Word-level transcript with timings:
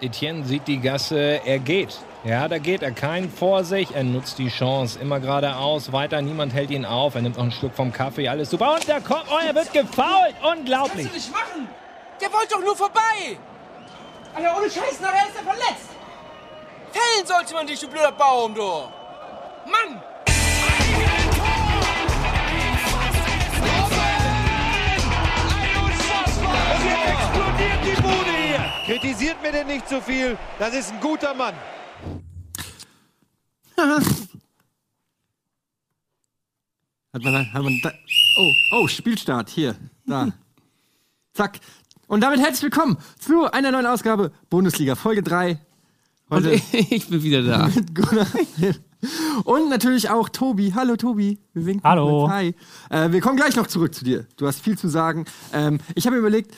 Etienne 0.00 0.44
sieht 0.44 0.68
die 0.68 0.78
Gasse, 0.78 1.40
er 1.44 1.58
geht. 1.58 1.98
Ja, 2.24 2.48
da 2.48 2.58
geht 2.58 2.82
er. 2.82 2.90
Kein 2.90 3.30
Vorsicht. 3.30 3.92
Er 3.92 4.02
nutzt 4.02 4.38
die 4.38 4.48
Chance. 4.48 4.98
Immer 4.98 5.20
geradeaus. 5.20 5.92
Weiter. 5.92 6.20
Niemand 6.20 6.52
hält 6.52 6.70
ihn 6.70 6.84
auf. 6.84 7.14
Er 7.14 7.22
nimmt 7.22 7.36
noch 7.36 7.44
einen 7.44 7.52
Schluck 7.52 7.74
vom 7.74 7.92
Kaffee. 7.92 8.28
Alles 8.28 8.50
super. 8.50 8.74
Und 8.74 8.88
der 8.88 9.00
kommt. 9.00 9.26
Oh, 9.30 9.38
er 9.46 9.54
wird 9.54 9.72
gefault. 9.72 10.34
Unglaublich. 10.42 11.06
Kannst 11.06 11.10
du 11.10 11.14
nicht 11.14 11.32
machen? 11.32 11.68
Der 12.20 12.32
wollte 12.32 12.48
doch 12.50 12.60
nur 12.60 12.76
vorbei. 12.76 13.38
Alter, 14.34 14.56
ohne 14.58 14.70
Scheiß, 14.70 15.00
nachher 15.00 15.28
ist 15.28 15.36
er 15.36 15.44
verletzt. 15.44 15.90
Fällen 16.90 17.26
sollte 17.26 17.54
man 17.54 17.66
dich, 17.66 17.78
du 17.80 17.88
blöder 17.88 18.12
Baum, 18.12 18.54
du. 18.54 18.62
Mann! 18.62 20.02
Kritisiert 29.36 29.42
mir 29.42 29.52
denn 29.52 29.66
nicht 29.66 29.88
zu 29.88 30.00
viel. 30.00 30.38
Das 30.58 30.74
ist 30.74 30.92
ein 30.92 31.00
guter 31.00 31.34
Mann. 31.34 31.54
Hat 37.12 37.22
man, 37.22 37.52
hat 37.52 37.62
man 37.62 37.80
da, 37.82 37.92
oh, 38.38 38.52
oh, 38.72 38.88
Spielstart, 38.88 39.48
hier, 39.48 39.74
da. 40.04 40.28
Zack. 41.32 41.60
Und 42.08 42.20
damit 42.20 42.40
herzlich 42.40 42.64
willkommen 42.64 42.98
zu 43.18 43.50
einer 43.50 43.72
neuen 43.72 43.86
Ausgabe 43.86 44.32
Bundesliga, 44.50 44.96
Folge 44.96 45.22
3. 45.22 45.58
Und 46.28 46.44
Heute 46.44 46.50
ich 46.72 47.08
bin 47.08 47.22
wieder 47.22 47.42
da. 47.42 47.68
mit 47.68 47.94
Gunnar. 47.94 48.26
Und 49.44 49.70
natürlich 49.70 50.10
auch 50.10 50.28
Tobi. 50.28 50.74
Hallo 50.74 50.96
Tobi. 50.96 51.38
Wir 51.54 51.64
winken 51.64 51.88
Hallo. 51.88 52.28
Hi. 52.28 52.54
Äh, 52.90 53.12
wir 53.12 53.22
kommen 53.22 53.36
gleich 53.36 53.56
noch 53.56 53.66
zurück 53.66 53.94
zu 53.94 54.04
dir. 54.04 54.26
Du 54.36 54.46
hast 54.46 54.60
viel 54.60 54.76
zu 54.76 54.88
sagen. 54.88 55.24
Ähm, 55.54 55.78
ich 55.94 56.04
habe 56.06 56.16
mir 56.16 56.20
überlegt, 56.20 56.54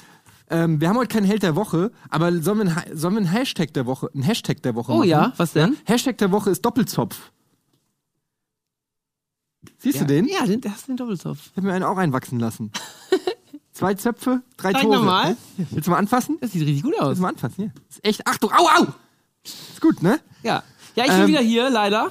ähm, 0.51 0.81
wir 0.81 0.89
haben 0.89 0.97
heute 0.97 1.13
keinen 1.15 1.27
Held 1.27 1.43
der 1.43 1.57
Woche, 1.57 1.91
aber 2.11 2.33
sollen 2.43 2.59
wir, 2.59 2.65
ein, 2.67 2.77
Ha- 2.77 2.85
sollen 2.95 3.15
wir 3.15 3.19
einen 3.21 3.31
Hashtag 3.31 3.73
der 3.75 3.87
Woche, 3.87 4.11
einen 4.15 4.23
Hashtag 4.23 4.63
der 4.63 4.75
Woche 4.75 4.93
Oh 4.93 4.99
machen? 4.99 5.09
ja, 5.09 5.33
was 5.37 5.53
denn? 5.53 5.77
Hashtag 5.85 6.19
der 6.19 6.31
Woche 6.33 6.51
ist 6.51 6.65
Doppelzopf. 6.65 7.31
Siehst 9.79 10.01
du 10.01 10.05
den? 10.07 10.27
Ja, 10.29 10.47
den, 10.47 10.61
das 10.61 10.77
ist 10.77 10.89
den 10.89 10.97
Doppelzopf. 10.97 11.39
Ich 11.51 11.57
habe 11.57 11.67
mir 11.67 11.73
einen 11.75 11.85
auch 11.85 11.97
einwachsen 11.97 12.39
lassen. 12.39 12.71
Zwei 13.73 13.95
Zöpfe, 13.95 14.43
drei 14.57 14.73
Zeig 14.73 14.83
Tore. 14.83 15.37
Hier, 15.57 15.67
Willst 15.71 15.87
du 15.87 15.91
mal 15.93 15.99
anfassen? 15.99 16.37
Das 16.41 16.53
sieht 16.53 16.63
richtig 16.67 16.83
gut 16.83 16.99
aus. 16.99 17.09
Willst 17.09 17.19
du 17.19 17.23
mal 17.23 17.29
anfassen? 17.29 17.55
Hier. 17.57 17.73
Ist 17.89 18.05
echt. 18.05 18.27
Achtung, 18.27 18.51
au, 18.53 18.67
au! 18.67 18.87
Ist 19.45 19.81
gut, 19.81 20.03
ne? 20.03 20.19
Ja. 20.43 20.63
Ja, 20.97 21.05
ich 21.05 21.11
bin 21.13 21.21
Ähm, 21.21 21.27
wieder 21.29 21.41
hier, 21.41 21.71
leider. 21.71 22.11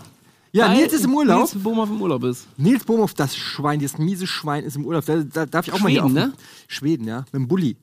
Ja, 0.54 0.70
Nils 0.74 0.94
ist 0.94 1.04
im 1.04 1.14
Urlaub. 1.14 1.40
Nils 1.54 1.62
Bohmhoff 1.62 1.90
im 1.90 2.02
Urlaub 2.02 2.24
ist. 2.24 2.48
Nils 2.58 2.86
Bohmhoff, 2.86 3.14
das 3.14 3.36
Schwein, 3.36 3.82
das 3.82 3.98
miese 3.98 4.26
Schwein 4.28 4.64
ist 4.64 4.76
im 4.78 4.86
Urlaub. 4.86 5.06
Da, 5.06 5.18
da 5.24 5.46
darf 5.46 5.68
ich 5.68 5.74
auch 5.74 5.80
mal 5.80 5.90
hier 5.90 6.06
auf 6.06 6.10
Schweden, 6.12 6.28
ne? 6.30 6.34
Schweden, 6.68 7.08
ja. 7.08 7.18
Mit 7.20 7.34
dem 7.34 7.48
Bulli. 7.50 7.76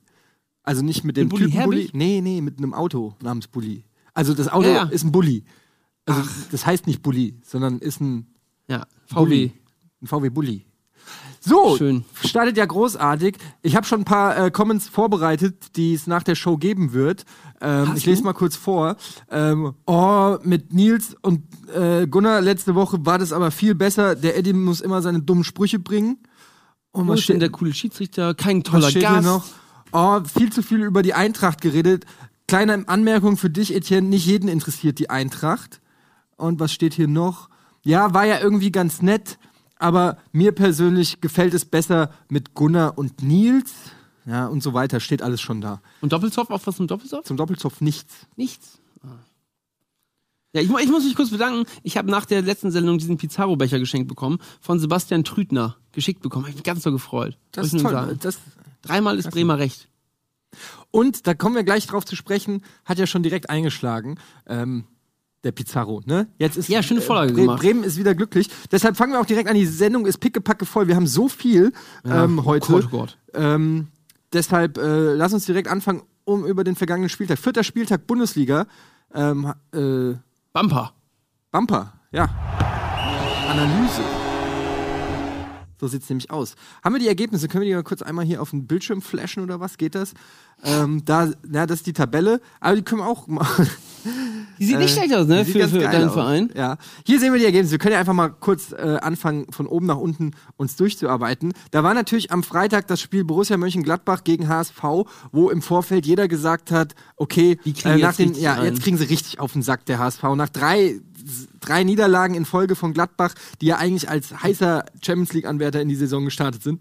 Also 0.65 0.81
nicht 0.83 1.03
mit 1.03 1.15
dem 1.17 1.29
Bulli 1.29 1.45
Typen 1.51 1.63
Bulli. 1.65 1.89
Nee, 1.93 2.21
nee, 2.21 2.41
mit 2.41 2.57
einem 2.57 2.73
Auto 2.73 3.15
namens 3.21 3.47
Bulli. 3.47 3.85
Also 4.13 4.33
das 4.33 4.47
Auto 4.47 4.67
Ja, 4.67 4.73
ja. 4.73 4.83
ist 4.85 5.03
ein 5.03 5.11
Bulli. 5.11 5.43
Also 6.05 6.21
das 6.51 6.65
heißt 6.65 6.87
nicht 6.87 7.01
Bulli, 7.01 7.39
sondern 7.43 7.79
ist 7.79 8.01
ein 8.01 8.27
Ja, 8.67 8.85
VW. 9.07 9.15
Bulli. 9.19 9.51
Ein 10.01 10.07
VW 10.07 10.29
Bulli. 10.29 10.65
So, 11.39 11.77
Schön. 11.77 12.03
startet 12.23 12.57
ja 12.57 12.65
großartig. 12.65 13.37
Ich 13.61 13.75
habe 13.75 13.85
schon 13.85 14.01
ein 14.01 14.05
paar 14.05 14.35
äh, 14.45 14.49
Comments 14.49 14.87
vorbereitet, 14.89 15.75
die 15.75 15.93
es 15.93 16.07
nach 16.07 16.23
der 16.23 16.33
Show 16.33 16.57
geben 16.57 16.93
wird. 16.93 17.23
Ähm, 17.61 17.93
ich 17.95 18.07
lese 18.07 18.23
mal 18.23 18.33
kurz 18.33 18.55
vor. 18.55 18.95
Ähm, 19.29 19.75
oh, 19.85 20.37
mit 20.41 20.73
Nils 20.73 21.15
und 21.21 21.43
äh, 21.71 22.07
Gunnar 22.07 22.41
letzte 22.41 22.73
Woche 22.73 23.05
war 23.05 23.19
das 23.19 23.31
aber 23.31 23.51
viel 23.51 23.75
besser. 23.75 24.15
Der 24.15 24.35
Eddie 24.35 24.53
muss 24.53 24.81
immer 24.81 25.03
seine 25.03 25.21
dummen 25.21 25.43
Sprüche 25.43 25.77
bringen. 25.77 26.17
Und 26.91 27.07
was 27.07 27.19
ist 27.19 27.29
denn 27.29 27.35
steht, 27.35 27.41
der 27.43 27.49
coole 27.51 27.73
Schiedsrichter? 27.75 28.33
Kein 28.33 28.63
toller 28.63 28.85
was 28.85 28.89
steht 28.91 29.03
Gast. 29.03 29.13
hier 29.21 29.21
noch? 29.31 29.45
Oh, 29.97 30.19
viel 30.25 30.51
zu 30.51 30.61
viel 30.61 30.83
über 30.83 31.03
die 31.03 31.13
Eintracht 31.13 31.61
geredet. 31.61 32.03
Kleine 32.49 32.85
Anmerkung 32.89 33.37
für 33.37 33.49
dich, 33.49 33.73
Etienne, 33.73 34.09
nicht 34.09 34.25
jeden 34.25 34.49
interessiert 34.49 34.99
die 34.99 35.09
Eintracht. 35.09 35.79
Und 36.35 36.59
was 36.59 36.73
steht 36.73 36.93
hier 36.93 37.07
noch? 37.07 37.47
Ja, 37.81 38.13
war 38.13 38.25
ja 38.25 38.41
irgendwie 38.41 38.73
ganz 38.73 39.01
nett, 39.01 39.37
aber 39.77 40.17
mir 40.33 40.51
persönlich 40.51 41.21
gefällt 41.21 41.53
es 41.53 41.63
besser 41.63 42.11
mit 42.27 42.55
Gunnar 42.55 42.97
und 42.97 43.23
Nils. 43.23 43.71
Ja, 44.25 44.47
und 44.47 44.61
so 44.61 44.73
weiter, 44.73 44.99
steht 44.99 45.21
alles 45.21 45.39
schon 45.39 45.61
da. 45.61 45.81
Und 46.01 46.11
Doppelzopf, 46.11 46.49
auch 46.49 46.59
was 46.65 46.75
zum 46.75 46.87
Doppelzopf? 46.87 47.25
Zum 47.25 47.37
Doppelzopf 47.37 47.79
nichts. 47.79 48.27
Nichts. 48.35 48.79
Ah. 49.01 49.07
Ja, 50.51 50.59
ich, 50.59 50.69
ich 50.69 50.89
muss 50.89 51.05
mich 51.05 51.15
kurz 51.15 51.29
bedanken. 51.29 51.71
Ich 51.83 51.95
habe 51.95 52.11
nach 52.11 52.25
der 52.25 52.41
letzten 52.41 52.69
Sendung 52.69 52.97
diesen 52.97 53.15
Pizarro-Becher 53.15 53.79
geschenkt 53.79 54.09
bekommen 54.09 54.39
von 54.59 54.77
Sebastian 54.77 55.23
Trütner. 55.23 55.77
Geschickt 55.93 56.21
bekommen. 56.21 56.43
Hab 56.43 56.49
ich 56.49 56.55
mich 56.55 56.65
ganz 56.65 56.83
so 56.83 56.91
gefreut. 56.91 57.37
Das 57.53 57.71
ist 57.71 57.79
toll. 57.79 58.17
Das, 58.19 58.39
Dreimal 58.85 59.17
ist 59.17 59.31
Bremer 59.31 59.57
recht. 59.57 59.87
Und 60.95 61.27
da 61.27 61.33
kommen 61.33 61.55
wir 61.55 61.65
gleich 61.65 61.85
drauf 61.87 62.05
zu 62.05 62.15
sprechen, 62.15 62.63
hat 62.85 62.97
ja 62.99 63.05
schon 63.05 63.21
direkt 63.21 63.49
eingeschlagen. 63.49 64.17
Ähm, 64.47 64.85
der 65.43 65.51
Pizarro, 65.51 66.01
ne? 66.05 66.29
Jetzt 66.37 66.55
ist 66.55 66.69
Ja, 66.69 66.81
schöne 66.81 67.01
Vorlage 67.01 67.33
Bre 67.33 67.41
gemacht. 67.41 67.59
Bremen 67.59 67.83
ist 67.83 67.97
wieder 67.97 68.15
glücklich. 68.15 68.49
Deshalb 68.71 68.95
fangen 68.95 69.11
wir 69.11 69.19
auch 69.19 69.25
direkt 69.25 69.49
an. 69.49 69.55
Die 69.55 69.65
Sendung 69.65 70.05
ist 70.05 70.19
pickepacke 70.19 70.65
voll. 70.65 70.87
Wir 70.87 70.95
haben 70.95 71.05
so 71.05 71.27
viel 71.27 71.73
ähm, 72.05 72.45
heute. 72.45 72.71
Gott, 72.71 72.85
oh 72.85 72.97
Gott. 72.97 73.17
Ähm, 73.33 73.89
deshalb 74.31 74.77
äh, 74.77 75.13
lass 75.15 75.33
uns 75.33 75.45
direkt 75.45 75.67
anfangen, 75.67 76.01
um 76.23 76.45
über 76.45 76.63
den 76.63 76.77
vergangenen 76.77 77.09
Spieltag. 77.09 77.39
Vierter 77.39 77.65
Spieltag 77.65 78.07
Bundesliga. 78.07 78.65
Ähm, 79.13 79.53
äh, 79.73 80.13
Bumper. 80.53 80.93
Bumper, 81.51 81.91
ja. 82.13 82.29
Analyse. 83.49 84.01
So 85.79 85.87
sieht's 85.87 86.09
nämlich 86.09 86.31
aus. 86.31 86.55
Haben 86.83 86.95
wir 86.95 86.99
die 86.99 87.07
Ergebnisse? 87.07 87.47
Können 87.47 87.63
wir 87.63 87.69
die 87.69 87.75
mal 87.75 87.83
kurz 87.83 88.01
einmal 88.01 88.25
hier 88.25 88.41
auf 88.41 88.51
den 88.51 88.67
Bildschirm 88.67 89.01
flashen 89.01 89.43
oder 89.43 89.59
was? 89.59 89.77
Geht 89.77 89.95
das? 89.95 90.13
Ähm, 90.63 91.03
da, 91.05 91.31
na, 91.47 91.65
das 91.65 91.79
ist 91.79 91.87
die 91.87 91.93
Tabelle, 91.93 92.39
aber 92.59 92.75
die 92.75 92.81
können 92.81 93.01
wir 93.01 93.07
auch 93.07 93.27
mal. 93.27 93.45
Die 94.57 94.65
sieht 94.65 94.77
nicht 94.77 94.93
schlecht 94.93 95.13
aus, 95.13 95.27
ne? 95.27 95.43
Sieht 95.43 95.53
Für, 95.53 95.67
für 95.67 95.79
deinen 95.79 96.07
aus. 96.07 96.13
Verein. 96.13 96.49
Ja. 96.55 96.77
Hier 97.05 97.19
sehen 97.19 97.33
wir 97.33 97.39
die 97.39 97.45
Ergebnisse. 97.45 97.71
Wir 97.71 97.79
können 97.79 97.93
ja 97.93 97.99
einfach 97.99 98.13
mal 98.13 98.29
kurz 98.29 98.71
äh, 98.71 98.97
anfangen, 99.01 99.51
von 99.51 99.67
oben 99.67 99.85
nach 99.85 99.97
unten 99.97 100.31
uns 100.55 100.75
durchzuarbeiten. 100.75 101.53
Da 101.71 101.83
war 101.83 101.93
natürlich 101.93 102.31
am 102.31 102.43
Freitag 102.43 102.87
das 102.87 103.01
Spiel 103.01 103.25
Borussia 103.25 103.57
Mönchengladbach 103.57 104.23
gegen 104.23 104.47
HSV, 104.47 104.81
wo 105.31 105.49
im 105.49 105.61
Vorfeld 105.61 106.05
jeder 106.05 106.27
gesagt 106.27 106.71
hat, 106.71 106.95
okay, 107.17 107.59
äh, 107.65 108.13
den, 108.13 108.33
ja, 108.35 108.63
jetzt 108.63 108.81
kriegen 108.81 108.97
sie 108.97 109.05
richtig 109.05 109.39
auf 109.39 109.53
den 109.53 109.61
Sack, 109.61 109.85
der 109.85 109.99
HSV. 109.99 110.23
Nach 110.35 110.49
drei, 110.49 111.01
drei 111.59 111.83
Niederlagen 111.83 112.35
in 112.35 112.45
Folge 112.45 112.75
von 112.75 112.93
Gladbach, 112.93 113.33
die 113.61 113.67
ja 113.67 113.77
eigentlich 113.77 114.09
als 114.09 114.43
heißer 114.43 114.85
Champions 115.03 115.33
League-Anwärter 115.33 115.81
in 115.81 115.89
die 115.89 115.95
Saison 115.95 116.25
gestartet 116.25 116.63
sind. 116.63 116.79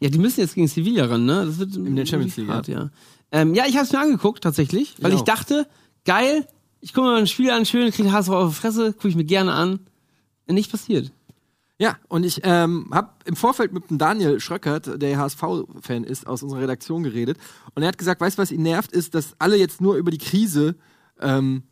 Ja, 0.00 0.10
die 0.10 0.18
müssen 0.18 0.40
jetzt 0.40 0.54
gegen 0.54 0.68
Sevilla 0.68 1.06
ran, 1.06 1.24
ne? 1.24 1.44
Das 1.46 1.58
wird 1.58 1.74
in 1.76 1.96
der 1.96 2.06
Champions 2.06 2.36
League, 2.36 2.48
hart, 2.48 2.68
ja. 2.68 2.90
Ähm, 3.32 3.54
ja, 3.54 3.64
ich 3.66 3.76
habe 3.76 3.84
es 3.84 3.92
mir 3.92 4.00
angeguckt 4.00 4.42
tatsächlich, 4.42 4.94
weil 5.00 5.12
Ich 5.12 5.18
ich 5.18 5.24
dachte, 5.24 5.66
geil, 6.04 6.46
ich 6.80 6.94
gucke 6.94 7.06
mir 7.06 7.12
mal 7.14 7.20
ein 7.20 7.26
Spiel 7.26 7.50
an, 7.50 7.66
schön, 7.66 7.90
kriege 7.90 8.12
HSV 8.12 8.30
auf 8.30 8.54
die 8.54 8.60
Fresse, 8.60 8.92
gucke 8.92 9.08
ich 9.08 9.16
mir 9.16 9.24
gerne 9.24 9.52
an. 9.52 9.80
Nicht 10.46 10.70
passiert. 10.70 11.12
Ja, 11.80 11.96
und 12.08 12.24
ich 12.24 12.40
ähm, 12.42 12.88
habe 12.90 13.10
im 13.24 13.36
Vorfeld 13.36 13.72
mit 13.72 13.88
dem 13.90 13.98
Daniel 13.98 14.40
Schröckert, 14.40 15.00
der 15.00 15.18
HSV-Fan 15.18 16.04
ist, 16.04 16.26
aus 16.26 16.42
unserer 16.42 16.62
Redaktion 16.62 17.04
geredet. 17.04 17.38
Und 17.74 17.82
er 17.82 17.88
hat 17.88 17.98
gesagt, 17.98 18.20
weißt 18.20 18.38
du, 18.38 18.42
was 18.42 18.50
ihn 18.50 18.62
nervt, 18.62 18.90
ist, 18.90 19.14
dass 19.14 19.36
alle 19.38 19.56
jetzt 19.56 19.80
nur 19.80 19.96
über 19.96 20.10
die 20.10 20.18
Krise 20.18 20.74
ähm, 21.20 21.62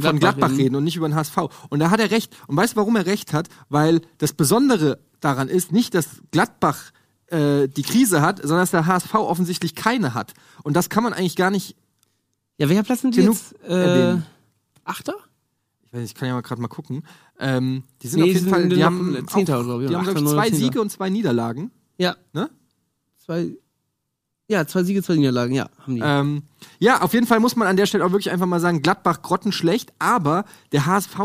von 0.00 0.18
Gladbach, 0.18 0.50
reden. 0.50 0.74
und 0.76 0.84
nicht 0.84 0.96
über 0.96 1.08
den 1.08 1.14
HSV. 1.14 1.36
Und 1.68 1.80
da 1.80 1.90
hat 1.90 2.00
er 2.00 2.10
recht. 2.10 2.34
Und 2.46 2.56
weißt 2.56 2.74
du, 2.74 2.76
warum 2.76 2.96
er 2.96 3.06
recht 3.06 3.32
hat? 3.32 3.48
Weil 3.68 4.00
das 4.18 4.32
Besondere 4.32 4.98
daran 5.20 5.48
ist 5.48 5.72
nicht, 5.72 5.94
dass 5.94 6.22
Gladbach 6.30 6.92
äh, 7.26 7.68
die 7.68 7.82
Krise 7.82 8.22
hat, 8.22 8.38
sondern 8.38 8.60
dass 8.60 8.70
der 8.70 8.86
HSV 8.86 9.14
offensichtlich 9.14 9.74
keine 9.74 10.14
hat. 10.14 10.32
Und 10.62 10.76
das 10.76 10.88
kann 10.88 11.02
man 11.02 11.12
eigentlich 11.12 11.36
gar 11.36 11.50
nicht. 11.50 11.76
Ja, 12.58 12.68
welcher 12.68 12.82
Platz 12.82 13.02
sind 13.02 13.16
die 13.16 13.22
jetzt? 13.22 13.60
Äh. 13.64 14.18
Achter? 14.84 15.14
Ich 15.84 15.92
weiß 15.92 16.00
nicht, 16.00 16.12
ich 16.12 16.14
kann 16.14 16.28
ja 16.28 16.34
mal 16.34 16.40
gerade 16.40 16.60
mal 16.60 16.68
gucken. 16.68 17.04
Ähm, 17.38 17.84
die 18.02 18.08
sind 18.08 18.20
Nee, 18.20 18.30
auf 18.30 18.34
jeden 18.34 18.48
Fall. 18.48 18.68
Die 18.68 18.84
haben, 18.84 19.26
Zehnter, 19.28 19.58
auch, 19.58 19.80
ich, 19.80 19.88
die 19.88 19.94
haben 19.94 20.06
oder 20.06 20.14
glaub 20.14 20.24
ich, 20.24 20.30
zwei 20.30 20.50
Siege 20.50 20.80
und 20.80 20.90
zwei 20.90 21.10
Niederlagen. 21.10 21.70
Ja. 21.98 22.16
Ne? 22.32 22.50
Zwei. 23.18 23.56
Ja, 24.48 24.66
zwei 24.66 24.82
Siege, 24.82 25.02
zwei 25.02 25.14
Niederlagen, 25.14 25.54
ja, 25.54 25.68
haben 25.80 25.94
die. 25.94 26.02
Ähm, 26.04 26.42
ja, 26.78 27.00
auf 27.00 27.14
jeden 27.14 27.26
Fall 27.26 27.40
muss 27.40 27.56
man 27.56 27.68
an 27.68 27.76
der 27.76 27.86
Stelle 27.86 28.04
auch 28.04 28.10
wirklich 28.10 28.30
einfach 28.30 28.46
mal 28.46 28.60
sagen, 28.60 28.82
Gladbach 28.82 29.22
grottenschlecht, 29.22 29.92
aber 29.98 30.44
der 30.72 30.86
HSV 30.86 31.18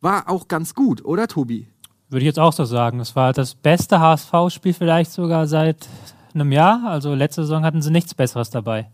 war 0.00 0.28
auch 0.30 0.48
ganz 0.48 0.74
gut, 0.74 1.04
oder 1.04 1.28
Tobi? 1.28 1.68
Würde 2.08 2.22
ich 2.22 2.26
jetzt 2.26 2.38
auch 2.38 2.52
so 2.52 2.64
sagen. 2.64 2.98
Das 2.98 3.14
war 3.14 3.32
das 3.32 3.54
beste 3.54 4.00
HSV-Spiel 4.00 4.74
vielleicht 4.74 5.12
sogar 5.12 5.46
seit 5.46 5.88
einem 6.34 6.50
Jahr. 6.50 6.82
Also 6.84 7.14
letzte 7.14 7.42
Saison 7.42 7.64
hatten 7.64 7.82
sie 7.82 7.90
nichts 7.90 8.14
Besseres 8.14 8.50
dabei. 8.50 8.90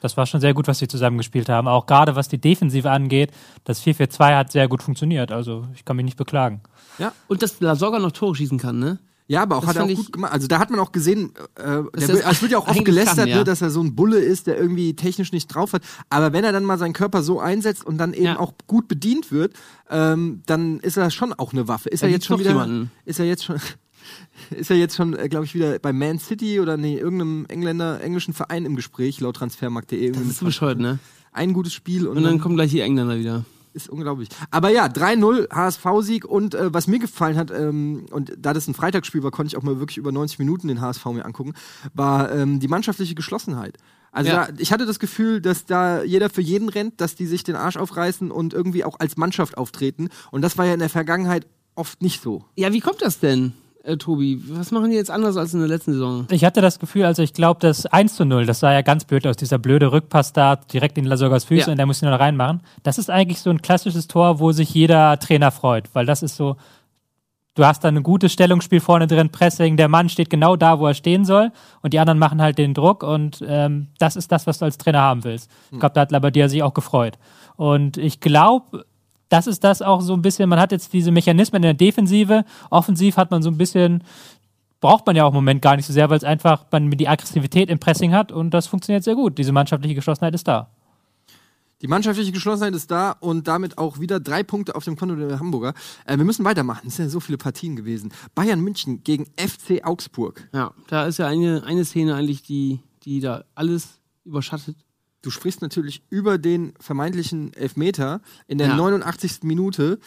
Das 0.00 0.16
war 0.16 0.24
schon 0.24 0.40
sehr 0.40 0.54
gut, 0.54 0.66
was 0.66 0.78
sie 0.78 0.88
zusammengespielt 0.88 1.50
haben. 1.50 1.68
Auch 1.68 1.84
gerade 1.84 2.16
was 2.16 2.28
die 2.28 2.40
Defensive 2.40 2.90
angeht, 2.90 3.32
das 3.64 3.82
4-4-2 3.82 4.36
hat 4.36 4.52
sehr 4.52 4.68
gut 4.68 4.82
funktioniert. 4.82 5.30
Also 5.30 5.66
ich 5.74 5.84
kann 5.84 5.96
mich 5.96 6.04
nicht 6.04 6.16
beklagen. 6.16 6.62
Und 7.28 7.42
dass 7.42 7.60
Lasogga 7.60 7.98
noch 7.98 8.12
Tore 8.12 8.34
schießen 8.34 8.58
kann, 8.58 8.78
ne? 8.78 8.98
Ja, 9.30 9.42
aber 9.42 9.58
auch 9.58 9.60
Das 9.60 9.70
hat 9.70 9.76
er 9.76 9.84
auch 9.84 9.94
gut 9.94 10.12
gemacht. 10.12 10.32
Also 10.32 10.48
da 10.48 10.58
hat 10.58 10.70
man 10.70 10.80
auch 10.80 10.90
gesehen, 10.90 11.32
äh, 11.54 11.62
der 11.62 11.84
wird, 11.94 12.24
es 12.28 12.42
wird 12.42 12.50
ja 12.50 12.58
auch 12.58 12.66
oft 12.66 12.84
gelästert, 12.84 13.16
kann, 13.18 13.28
ja. 13.28 13.36
ne, 13.38 13.44
dass 13.44 13.62
er 13.62 13.70
so 13.70 13.80
ein 13.80 13.94
Bulle 13.94 14.18
ist, 14.18 14.48
der 14.48 14.58
irgendwie 14.58 14.96
technisch 14.96 15.30
nicht 15.30 15.46
drauf 15.46 15.72
hat. 15.72 15.82
Aber 16.08 16.32
wenn 16.32 16.42
er 16.42 16.50
dann 16.50 16.64
mal 16.64 16.78
seinen 16.78 16.94
Körper 16.94 17.22
so 17.22 17.38
einsetzt 17.38 17.86
und 17.86 17.96
dann 17.98 18.12
eben 18.12 18.24
Ja. 18.24 18.40
auch 18.40 18.54
gut 18.66 18.88
bedient 18.88 19.30
wird, 19.30 19.54
ähm, 19.88 20.42
dann 20.46 20.80
ist 20.80 20.96
er 20.96 21.12
schon 21.12 21.32
auch 21.32 21.52
eine 21.52 21.68
Waffe. 21.68 21.90
Ist 21.90 22.02
Da 22.02 22.08
er 22.08 22.12
jetzt 22.12 22.26
schon 22.26 22.40
wieder? 22.40 22.50
jemanden. 22.50 22.90
Ist 23.04 23.20
er 23.20 23.26
jetzt 23.26 23.44
schon? 23.44 23.60
Ist 24.50 24.68
er 24.70 24.76
jetzt 24.76 24.96
schon, 24.96 25.12
glaube 25.28 25.44
ich, 25.44 25.54
wieder 25.54 25.78
bei 25.78 25.92
Man 25.92 26.18
City 26.18 26.58
oder 26.58 26.76
nee, 26.76 26.98
irgendeinem 26.98 27.46
Engländer, 27.46 28.00
englischen 28.00 28.34
Verein 28.34 28.64
im 28.64 28.74
Gespräch, 28.74 29.20
laut 29.20 29.36
transfermarkt.de. 29.36 30.10
Das 30.10 30.22
ist 30.22 30.42
bescheuert, 30.42 30.80
ne? 30.80 30.98
ein 31.32 31.52
gutes 31.52 31.72
Spiel 31.72 32.08
und, 32.08 32.16
Und 32.16 32.24
dann 32.24 32.40
kommen 32.40 32.56
gleich 32.56 32.72
die 32.72 32.80
Engländer 32.80 33.16
wieder. 33.16 33.44
Ist 33.72 33.88
unglaublich. 33.88 34.28
Aber 34.50 34.70
ja, 34.70 34.86
3-0 34.86 35.52
HSV-Sieg 35.54 36.24
und 36.24 36.54
äh, 36.54 36.72
was 36.72 36.86
mir 36.86 36.98
gefallen 36.98 37.36
hat, 37.36 37.50
ähm, 37.50 38.06
und 38.10 38.32
da 38.38 38.52
das 38.52 38.66
ein 38.68 38.74
Freitagsspiel 38.74 39.22
war, 39.22 39.30
konnte 39.30 39.48
ich 39.48 39.56
auch 39.56 39.62
mal 39.62 39.78
wirklich 39.78 39.96
über 39.98 40.12
90 40.12 40.38
Minuten 40.38 40.68
den 40.68 40.80
HSV 40.80 41.04
mir 41.06 41.24
angucken, 41.24 41.54
war 41.94 42.32
ähm, 42.32 42.60
die 42.60 42.68
mannschaftliche 42.68 43.14
Geschlossenheit. 43.14 43.76
Also 44.12 44.30
Ja. 44.30 44.46
da, 44.46 44.52
ich 44.58 44.72
hatte 44.72 44.86
das 44.86 44.98
Gefühl, 44.98 45.40
dass 45.40 45.66
da 45.66 46.02
jeder 46.02 46.30
für 46.30 46.40
jeden 46.42 46.68
rennt, 46.68 47.00
dass 47.00 47.14
die 47.14 47.26
sich 47.26 47.44
den 47.44 47.54
Arsch 47.56 47.76
aufreißen 47.76 48.30
und 48.30 48.52
irgendwie 48.54 48.84
auch 48.84 48.98
als 48.98 49.16
Mannschaft 49.16 49.56
auftreten. 49.56 50.08
Und 50.32 50.42
das 50.42 50.58
war 50.58 50.66
ja 50.66 50.74
in 50.74 50.80
der 50.80 50.88
Vergangenheit 50.88 51.46
oft 51.76 52.02
nicht 52.02 52.20
so. 52.20 52.44
Ja, 52.56 52.72
wie 52.72 52.80
kommt 52.80 53.02
das 53.02 53.20
denn, 53.20 53.52
äh, 53.84 53.96
Tobi? 53.96 54.40
Was 54.48 54.70
machen 54.70 54.90
die 54.90 54.96
jetzt 54.96 55.10
anders 55.10 55.36
als 55.36 55.52
in 55.54 55.60
der 55.60 55.68
letzten 55.68 55.92
Saison? 55.92 56.26
Ich 56.30 56.44
hatte 56.44 56.60
das 56.60 56.78
Gefühl, 56.78 57.04
also 57.04 57.22
ich 57.22 57.32
glaube, 57.32 57.60
das 57.60 57.86
1 57.86 58.14
zu 58.16 58.24
0, 58.24 58.46
das 58.46 58.60
sah 58.60 58.72
ja 58.72 58.82
ganz 58.82 59.04
blöd 59.04 59.26
aus, 59.26 59.36
dieser 59.36 59.58
blöde 59.58 59.92
Rückpass 59.92 60.32
da 60.32 60.56
direkt 60.56 60.98
in 60.98 61.04
Lasoggas 61.04 61.44
Füße 61.44 61.66
Ja. 61.66 61.72
und 61.72 61.76
der 61.78 61.86
muss 61.86 62.02
ihn 62.02 62.08
noch 62.10 62.20
reinmachen. 62.20 62.60
Das 62.82 62.98
ist 62.98 63.10
eigentlich 63.10 63.40
so 63.40 63.50
ein 63.50 63.62
klassisches 63.62 64.06
Tor, 64.08 64.38
wo 64.40 64.52
sich 64.52 64.72
jeder 64.74 65.18
Trainer 65.18 65.50
freut, 65.50 65.88
weil 65.94 66.06
das 66.06 66.22
ist 66.22 66.36
so, 66.36 66.56
du 67.54 67.64
hast 67.64 67.82
da 67.84 67.88
ein 67.88 68.02
gutes 68.02 68.32
Stellungsspiel 68.32 68.80
vorne 68.80 69.06
drin, 69.06 69.30
Pressing, 69.30 69.76
der 69.76 69.88
Mann 69.88 70.08
steht 70.08 70.30
genau 70.30 70.56
da, 70.56 70.78
wo 70.78 70.86
er 70.86 70.94
stehen 70.94 71.24
soll 71.24 71.50
und 71.82 71.92
die 71.92 71.98
anderen 71.98 72.18
machen 72.18 72.40
halt 72.40 72.58
den 72.58 72.74
Druck 72.74 73.02
und 73.02 73.42
ähm, 73.46 73.88
das 73.98 74.16
ist 74.16 74.30
das, 74.32 74.46
was 74.46 74.58
du 74.58 74.64
als 74.66 74.78
Trainer 74.78 75.00
haben 75.00 75.24
willst. 75.24 75.50
Ich 75.72 75.78
glaube, 75.80 75.94
da 75.94 76.02
hat 76.02 76.10
Labadia 76.12 76.48
sich 76.48 76.62
auch 76.62 76.74
gefreut. 76.74 77.18
Und 77.56 77.98
ich 77.98 78.20
glaube, 78.20 78.86
das 79.30 79.46
ist 79.46 79.64
das 79.64 79.80
auch 79.80 80.02
so 80.02 80.12
ein 80.12 80.22
bisschen, 80.22 80.48
man 80.48 80.60
hat 80.60 80.72
jetzt 80.72 80.92
diese 80.92 81.10
Mechanismen 81.10 81.62
in 81.62 81.62
der 81.62 81.74
Defensive, 81.74 82.44
offensiv 82.68 83.16
hat 83.16 83.30
man 83.30 83.42
so 83.42 83.48
ein 83.48 83.56
bisschen 83.56 84.04
braucht 84.80 85.06
man 85.06 85.14
ja 85.14 85.24
auch 85.24 85.30
im 85.30 85.34
Moment 85.34 85.62
gar 85.62 85.76
nicht 85.76 85.86
so 85.86 85.92
sehr, 85.92 86.10
weil 86.10 86.16
es 86.16 86.24
einfach 86.24 86.64
man 86.72 86.90
die 86.90 87.08
Aggressivität 87.08 87.70
im 87.70 87.78
Pressing 87.78 88.12
hat 88.12 88.32
und 88.32 88.50
das 88.50 88.66
funktioniert 88.66 89.04
sehr 89.04 89.14
gut. 89.14 89.38
Diese 89.38 89.52
mannschaftliche 89.52 89.94
Geschlossenheit 89.94 90.34
ist 90.34 90.48
da. 90.48 90.70
Die 91.82 91.86
mannschaftliche 91.86 92.32
Geschlossenheit 92.32 92.74
ist 92.74 92.90
da 92.90 93.12
und 93.12 93.48
damit 93.48 93.78
auch 93.78 94.00
wieder 94.00 94.20
drei 94.20 94.42
Punkte 94.42 94.74
auf 94.74 94.84
dem 94.84 94.96
Konto 94.96 95.16
der 95.16 95.38
Hamburger. 95.38 95.72
Äh, 96.04 96.18
wir 96.18 96.24
müssen 96.24 96.44
weitermachen. 96.44 96.88
Es 96.88 96.96
sind 96.96 97.06
ja 97.06 97.10
so 97.10 97.20
viele 97.20 97.38
Partien 97.38 97.74
gewesen. 97.74 98.12
Bayern 98.34 98.60
München 98.60 99.02
gegen 99.02 99.26
FC 99.36 99.82
Augsburg. 99.82 100.48
Ja, 100.52 100.72
da 100.88 101.06
ist 101.06 101.18
ja 101.18 101.26
eine, 101.26 101.62
eine 101.64 101.86
Szene 101.86 102.14
eigentlich, 102.14 102.42
die, 102.42 102.80
die 103.04 103.20
da 103.20 103.44
alles 103.54 103.98
überschattet. 104.24 104.76
Du 105.22 105.30
sprichst 105.30 105.60
natürlich 105.62 106.02
über 106.08 106.38
den 106.38 106.72
vermeintlichen 106.80 107.52
Elfmeter 107.54 108.20
in 108.46 108.58
der 108.58 108.68
Ja. 108.68 108.76
89. 108.76 109.40
Minute. 109.42 109.98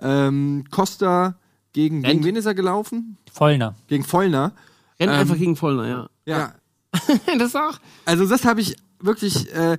Ähm, 0.00 0.64
Costa 0.70 1.36
gegen, 1.72 1.96
gegen 2.02 2.06
Rennt. 2.06 2.24
wen 2.24 2.36
ist 2.36 2.46
er 2.46 2.54
gelaufen? 2.54 3.18
Vollner. 3.32 3.74
Gegen 3.88 4.04
Vollner. 4.04 4.52
Rennt 4.98 5.12
Ähm, 5.12 5.18
einfach 5.18 5.36
gegen 5.36 5.56
Vollner, 5.56 5.86
ja. 5.88 6.08
Ja. 6.26 6.54
das 7.38 7.54
auch. 7.56 7.78
Also 8.04 8.26
das 8.26 8.44
habe 8.44 8.60
ich 8.60 8.76
wirklich, 9.00 9.52
äh, 9.54 9.76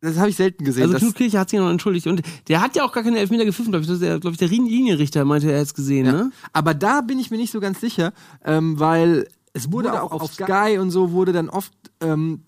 das 0.00 0.16
habe 0.18 0.28
ich 0.28 0.36
selten 0.36 0.64
gesehen. 0.64 0.82
Also 0.84 0.94
das, 0.94 1.02
Knut 1.02 1.14
Kircher 1.14 1.40
hat 1.40 1.50
sich 1.50 1.58
noch 1.58 1.70
entschuldigt. 1.70 2.06
Und 2.06 2.22
der 2.48 2.60
hat 2.60 2.76
ja 2.76 2.84
auch 2.84 2.92
gar 2.92 3.02
keine 3.02 3.18
Elfmeter 3.18 3.44
gepfiffen, 3.44 3.72
glaube 3.72 3.82
ich. 3.82 3.88
Das 3.88 3.94
ist 3.96 4.02
der, 4.02 4.20
glaub 4.20 4.32
ich, 4.32 4.38
der 4.38 4.48
Linienrichter 4.48 5.24
meinte, 5.24 5.46
er 5.48 5.54
hätte 5.54 5.62
es 5.64 5.74
gesehen, 5.74 6.06
Ja. 6.06 6.12
ne? 6.12 6.32
Aber 6.52 6.74
da 6.74 7.00
bin 7.00 7.18
ich 7.18 7.30
mir 7.30 7.38
nicht 7.38 7.52
so 7.52 7.60
ganz 7.60 7.80
sicher, 7.80 8.12
ähm, 8.44 8.78
weil 8.78 9.28
es 9.54 9.72
wurde, 9.72 10.02
auch 10.02 10.12
auf 10.12 10.32
Sky 10.32 10.76
und 10.78 10.90
so 10.90 11.12
wurde 11.12 11.32
dann 11.32 11.48
oft 11.48 11.72
ähm, 12.00 12.42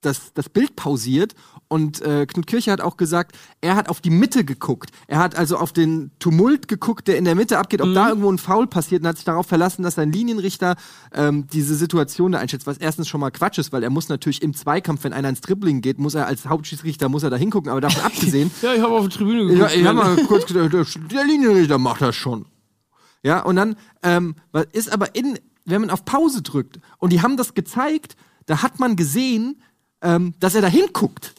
das, 0.00 0.32
das 0.34 0.48
Bild 0.48 0.76
pausiert 0.76 1.34
und 1.68 2.00
äh, 2.02 2.26
Knut 2.26 2.46
Kircher 2.46 2.72
hat 2.72 2.80
auch 2.80 2.96
gesagt, 2.96 3.36
er 3.60 3.76
hat 3.76 3.88
auf 3.88 4.00
die 4.00 4.10
Mitte 4.10 4.44
geguckt. 4.44 4.90
Er 5.06 5.18
hat 5.20 5.36
also 5.36 5.56
auf 5.56 5.72
den 5.72 6.10
Tumult 6.18 6.66
geguckt, 6.66 7.06
der 7.06 7.16
in 7.16 7.24
der 7.24 7.36
Mitte 7.36 7.58
abgeht, 7.58 7.80
ob 7.80 7.94
da 7.94 8.08
irgendwo 8.08 8.30
ein 8.30 8.38
Foul 8.38 8.66
passiert 8.66 9.02
und 9.02 9.08
hat 9.08 9.16
sich 9.16 9.24
darauf 9.24 9.46
verlassen, 9.46 9.82
dass 9.82 9.94
sein 9.94 10.10
Linienrichter 10.10 10.74
ähm, 11.12 11.46
diese 11.52 11.76
Situation 11.76 12.32
da 12.32 12.38
einschätzt, 12.38 12.66
was 12.66 12.78
erstens 12.78 13.08
schon 13.08 13.20
mal 13.20 13.30
Quatsch 13.30 13.58
ist, 13.58 13.72
weil 13.72 13.84
er 13.84 13.90
muss 13.90 14.08
natürlich 14.08 14.42
im 14.42 14.52
Zweikampf, 14.52 15.04
wenn 15.04 15.12
einer 15.12 15.28
ins 15.28 15.42
Dribbling 15.42 15.80
geht, 15.80 15.98
muss 15.98 16.14
er 16.14 16.26
als 16.26 16.46
Hauptschiedsrichter, 16.46 17.08
muss 17.08 17.22
er 17.22 17.30
da 17.30 17.36
hingucken, 17.36 17.70
aber 17.70 17.80
davon 17.80 18.02
abgesehen, 18.04 18.50
Ja, 18.62 18.74
ich 18.74 18.82
habe 18.82 18.94
auf 18.94 19.08
die 19.08 19.16
Tribüne 19.16 19.42
ja, 19.42 19.68
geguckt. 19.68 19.76
ich 19.76 19.86
hab 19.86 19.94
mal 19.94 20.16
kurz 20.26 20.46
gedacht, 20.46 20.72
der, 21.12 21.24
Linienrichter 21.24 21.78
macht 21.78 22.02
das 22.02 22.16
schon. 22.16 22.46
Ja, 23.22 23.42
und 23.42 23.56
dann 23.56 23.76
ähm, 24.02 24.34
ist 24.72 24.92
aber 24.92 25.14
in, 25.14 25.38
wenn 25.66 25.82
man 25.82 25.90
auf 25.90 26.04
Pause 26.04 26.42
drückt 26.42 26.80
und 26.98 27.12
die 27.12 27.22
haben 27.22 27.36
das 27.36 27.54
gezeigt, 27.54 28.16
da 28.46 28.62
hat 28.62 28.80
man 28.80 28.96
gesehen, 28.96 29.62
ähm, 30.02 30.34
dass 30.40 30.54
er 30.54 30.62
da 30.62 30.68
hinguckt. 30.68 31.34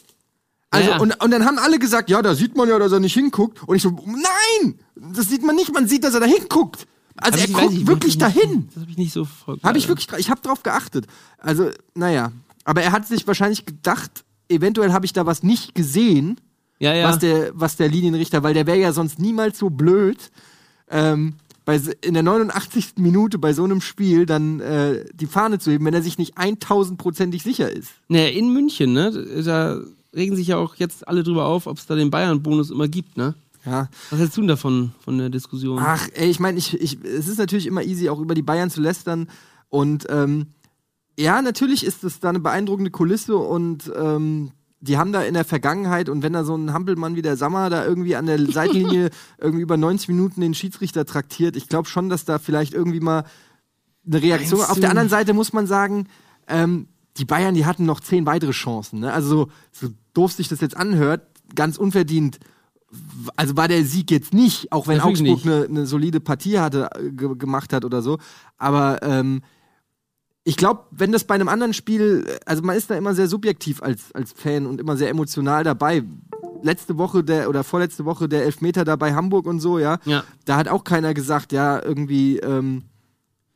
Also, 0.70 0.90
Ja. 0.90 0.98
Und, 1.00 1.22
und 1.22 1.30
dann 1.30 1.44
haben 1.44 1.58
alle 1.58 1.78
gesagt, 1.78 2.08
ja, 2.10 2.22
da 2.22 2.34
sieht 2.34 2.56
man 2.56 2.68
ja, 2.68 2.78
dass 2.78 2.92
er 2.92 3.00
nicht 3.00 3.14
hinguckt. 3.14 3.62
Und 3.66 3.76
ich 3.76 3.82
so, 3.82 3.90
nein, 4.06 4.78
das 4.96 5.28
sieht 5.28 5.42
man 5.44 5.54
nicht, 5.56 5.72
man 5.72 5.86
sieht, 5.88 6.04
dass 6.04 6.14
er 6.14 6.20
da 6.20 6.26
hinguckt. 6.26 6.86
Also 7.16 7.38
Hab 7.38 7.44
er 7.44 7.48
ich- 7.50 7.54
guckt 7.54 7.74
ich 7.74 7.86
wirklich 7.86 8.14
nicht- 8.14 8.22
dahin. 8.22 8.68
Das 8.72 8.80
habe 8.82 8.90
ich 8.90 8.96
nicht 8.96 9.12
so 9.12 9.24
verfolgt. 9.26 9.64
Habe 9.64 9.76
ich 9.78 9.86
wirklich, 9.88 10.08
ich 10.18 10.30
habe 10.30 10.40
drauf 10.40 10.62
geachtet. 10.62 11.06
Also, 11.38 11.70
naja. 11.94 12.32
Aber 12.64 12.82
er 12.82 12.92
hat 12.92 13.06
sich 13.06 13.26
wahrscheinlich 13.26 13.66
gedacht, 13.66 14.24
eventuell 14.48 14.92
habe 14.92 15.04
ich 15.04 15.12
da 15.12 15.26
was 15.26 15.42
nicht 15.42 15.74
gesehen 15.74 16.40
Ja, 16.78 16.94
ja. 16.94 17.08
was, 17.08 17.18
der, 17.18 17.50
was 17.54 17.76
der 17.76 17.88
Linienrichter, 17.88 18.42
weil 18.42 18.54
der 18.54 18.66
wäre 18.66 18.78
ja 18.78 18.92
sonst 18.92 19.18
niemals 19.18 19.58
so 19.58 19.68
blöd, 19.68 20.30
ähm, 20.88 21.34
bei, 21.64 21.80
in 22.00 22.14
der 22.14 22.22
89. 22.22 22.94
Minute 22.98 23.38
bei 23.38 23.52
so 23.52 23.64
einem 23.64 23.80
Spiel 23.80 24.26
dann 24.26 24.60
äh, 24.60 25.04
die 25.14 25.26
Fahne 25.26 25.58
zu 25.58 25.70
heben, 25.70 25.84
wenn 25.84 25.94
er 25.94 26.02
sich 26.02 26.18
nicht 26.18 26.36
1000%ig 26.36 27.42
sicher 27.42 27.70
ist. 27.70 27.90
Naja, 28.08 28.28
in 28.28 28.52
München, 28.52 28.92
ne? 28.92 29.42
Da 29.44 29.80
regen 30.14 30.36
sich 30.36 30.48
ja 30.48 30.56
auch 30.56 30.76
jetzt 30.76 31.06
alle 31.08 31.22
drüber 31.22 31.46
auf, 31.46 31.66
ob 31.66 31.78
es 31.78 31.86
da 31.86 31.94
den 31.94 32.10
Bayern-Bonus 32.10 32.70
immer 32.70 32.88
gibt, 32.88 33.16
ne? 33.16 33.34
Ja. 33.64 33.88
Was 34.10 34.18
hältst 34.18 34.36
du 34.36 34.40
denn 34.40 34.48
davon, 34.48 34.92
von 35.00 35.18
der 35.18 35.30
Diskussion? 35.30 35.78
Ach, 35.80 36.08
ey, 36.14 36.28
ich 36.28 36.40
meine, 36.40 36.58
ich, 36.58 36.74
ich, 36.80 36.98
es 37.04 37.28
ist 37.28 37.38
natürlich 37.38 37.66
immer 37.66 37.82
easy, 37.82 38.08
auch 38.08 38.18
über 38.18 38.34
die 38.34 38.42
Bayern 38.42 38.70
zu 38.70 38.80
lästern. 38.80 39.28
Und 39.68 40.06
ähm, 40.10 40.48
ja, 41.18 41.40
natürlich 41.42 41.84
ist 41.84 42.02
es 42.02 42.18
da 42.18 42.30
eine 42.30 42.40
beeindruckende 42.40 42.90
Kulisse 42.90 43.36
und 43.36 43.90
ähm, 43.96 44.50
die 44.82 44.98
haben 44.98 45.12
da 45.12 45.22
in 45.22 45.34
der 45.34 45.44
Vergangenheit 45.44 46.08
und 46.08 46.22
wenn 46.22 46.32
da 46.32 46.42
so 46.42 46.56
ein 46.56 46.72
Hampelmann 46.72 47.14
wie 47.14 47.22
der 47.22 47.36
Sammer 47.36 47.70
da 47.70 47.84
irgendwie 47.84 48.16
an 48.16 48.26
der 48.26 48.44
Seitenlinie 48.50 49.10
irgendwie 49.38 49.62
über 49.62 49.76
90 49.76 50.08
Minuten 50.08 50.40
den 50.40 50.54
Schiedsrichter 50.54 51.06
traktiert, 51.06 51.56
ich 51.56 51.68
glaube 51.68 51.88
schon, 51.88 52.10
dass 52.10 52.24
da 52.24 52.40
vielleicht 52.40 52.74
irgendwie 52.74 53.00
mal 53.00 53.24
eine 54.04 54.20
Reaktion. 54.20 54.60
Auf 54.60 54.80
der 54.80 54.90
anderen 54.90 55.08
Seite 55.08 55.34
muss 55.34 55.52
man 55.52 55.68
sagen, 55.68 56.08
ähm, 56.48 56.88
die 57.16 57.24
Bayern, 57.24 57.54
die 57.54 57.64
hatten 57.64 57.86
noch 57.86 58.00
zehn 58.00 58.26
weitere 58.26 58.50
Chancen. 58.50 59.00
Ne? 59.00 59.12
Also 59.12 59.28
so, 59.28 59.86
so 59.86 59.94
doof 60.14 60.32
sich 60.32 60.48
das 60.48 60.60
jetzt 60.60 60.76
anhört, 60.76 61.28
ganz 61.54 61.76
unverdient. 61.76 62.40
Also 63.36 63.56
war 63.56 63.68
der 63.68 63.84
Sieg 63.84 64.10
jetzt 64.10 64.34
nicht, 64.34 64.72
auch 64.72 64.88
wenn 64.88 64.98
Natürlich 64.98 65.32
Augsburg 65.32 65.46
eine, 65.46 65.64
eine 65.66 65.86
solide 65.86 66.18
Partie 66.18 66.58
hatte, 66.58 66.90
äh, 66.96 67.10
ge 67.12 67.36
gemacht 67.36 67.72
hat 67.72 67.84
oder 67.84 68.02
so. 68.02 68.18
Aber 68.58 69.00
ähm, 69.02 69.42
ich 70.44 70.56
glaube, 70.56 70.82
wenn 70.90 71.12
das 71.12 71.24
bei 71.24 71.34
einem 71.34 71.48
anderen 71.48 71.72
Spiel, 71.72 72.26
also 72.46 72.62
man 72.62 72.76
ist 72.76 72.90
da 72.90 72.96
immer 72.96 73.14
sehr 73.14 73.28
subjektiv 73.28 73.82
als, 73.82 74.12
als 74.12 74.32
Fan 74.32 74.66
und 74.66 74.80
immer 74.80 74.96
sehr 74.96 75.08
emotional 75.10 75.62
dabei. 75.64 76.02
Letzte 76.64 76.98
Woche 76.98 77.22
der 77.24 77.48
oder 77.48 77.64
vorletzte 77.64 78.04
Woche 78.04 78.28
der 78.28 78.44
Elfmeter 78.44 78.84
da 78.84 78.96
bei 78.96 79.14
Hamburg 79.14 79.46
und 79.46 79.60
so, 79.60 79.78
ja. 79.78 79.98
Ja. 80.04 80.24
Da 80.44 80.56
hat 80.56 80.68
auch 80.68 80.84
keiner 80.84 81.14
gesagt, 81.14 81.52
ja, 81.52 81.82
irgendwie, 81.82 82.38
ähm, 82.38 82.84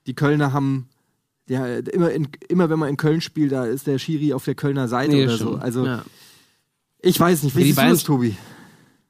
die 0.06 0.14
Kölner 0.14 0.52
haben, 0.52 0.88
ja, 1.48 1.66
immer, 1.76 2.10
in, 2.10 2.28
immer 2.48 2.68
wenn 2.70 2.78
man 2.78 2.88
in 2.88 2.96
Köln 2.96 3.20
spielt, 3.20 3.52
da 3.52 3.64
ist 3.64 3.86
der 3.86 3.98
Schiri 3.98 4.32
auf 4.32 4.44
der 4.44 4.54
Kölner 4.56 4.88
Seite 4.88 5.12
Nee, 5.12 5.24
oder 5.24 5.34
stimmt. 5.34 5.50
so. 5.52 5.56
Also, 5.58 5.86
ja. 5.86 6.02
ich 7.00 7.18
weiß 7.18 7.42
nicht, 7.44 7.54
wie 7.56 7.60
Ja, 7.60 7.64
die 7.64 7.68
siehst 7.72 7.78
du 7.78 7.82
Bayern- 7.82 7.92
das, 7.94 8.04
Tobi? 8.04 8.36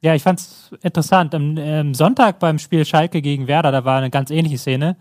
Ja, 0.01 0.13
ich 0.13 0.21
fand's 0.21 0.69
interessant. 0.83 1.33
Am 1.33 1.55
ähm, 1.57 1.95
Sonntag 1.95 2.37
beim 2.39 2.59
Spiel 2.59 2.85
Schalke 2.85 3.21
gegen 3.23 3.47
Werder, 3.47 3.71
da 3.71 3.83
war 3.83 3.97
eine 3.97 4.11
ganz 4.11 4.29
ähnliche 4.29 4.59
Szene, 4.59 4.95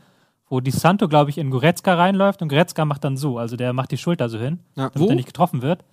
wo 0.49 0.61
Di 0.61 0.71
Santo, 0.71 1.09
glaube 1.09 1.31
ich, 1.31 1.39
in 1.39 1.51
Goretzka 1.51 1.95
reinläuft 1.95 2.41
und 2.43 2.49
Goretzka 2.49 2.85
macht 2.85 3.05
dann 3.05 3.17
so, 3.17 3.39
also 3.39 3.57
der 3.57 3.73
macht 3.73 3.91
die 3.91 3.99
Schulter 3.99 4.29
so 4.29 4.39
hin, 4.39 4.61
Ja. 4.77 4.91
damit 4.91 4.99
Wo? 5.01 5.09
er 5.09 5.17
nicht 5.17 5.27
getroffen 5.27 5.63
wird. 5.63 5.85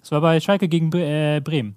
Das 0.00 0.10
war 0.12 0.20
bei 0.20 0.40
Schalke 0.40 0.68
gegen 0.68 0.90
äh, 0.92 1.40
Bremen. 1.44 1.76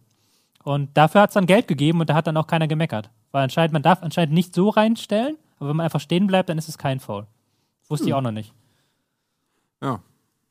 Und 0.64 0.96
dafür 0.98 1.22
hat's 1.22 1.34
dann 1.34 1.46
Geld 1.46 1.68
gegeben 1.68 2.00
und 2.00 2.10
da 2.10 2.16
hat 2.16 2.26
dann 2.28 2.38
auch 2.38 2.48
keiner 2.48 2.68
gemeckert. 2.68 3.10
Weil 3.32 3.44
anscheinend, 3.44 3.74
man 3.74 3.82
darf 3.84 4.02
anscheinend 4.02 4.34
nicht 4.34 4.56
so 4.56 4.70
reinstellen, 4.70 5.36
aber 5.60 5.70
wenn 5.70 5.76
man 5.78 5.84
einfach 5.84 6.00
stehen 6.00 6.26
bleibt, 6.28 6.50
dann 6.50 6.58
ist 6.58 6.70
es 6.70 6.78
kein 6.78 7.00
Foul. 7.00 7.28
Wusste 7.90 8.08
ich 8.08 8.14
auch 8.14 8.22
noch 8.22 8.32
nicht. 8.32 8.54
Ja. 9.82 10.00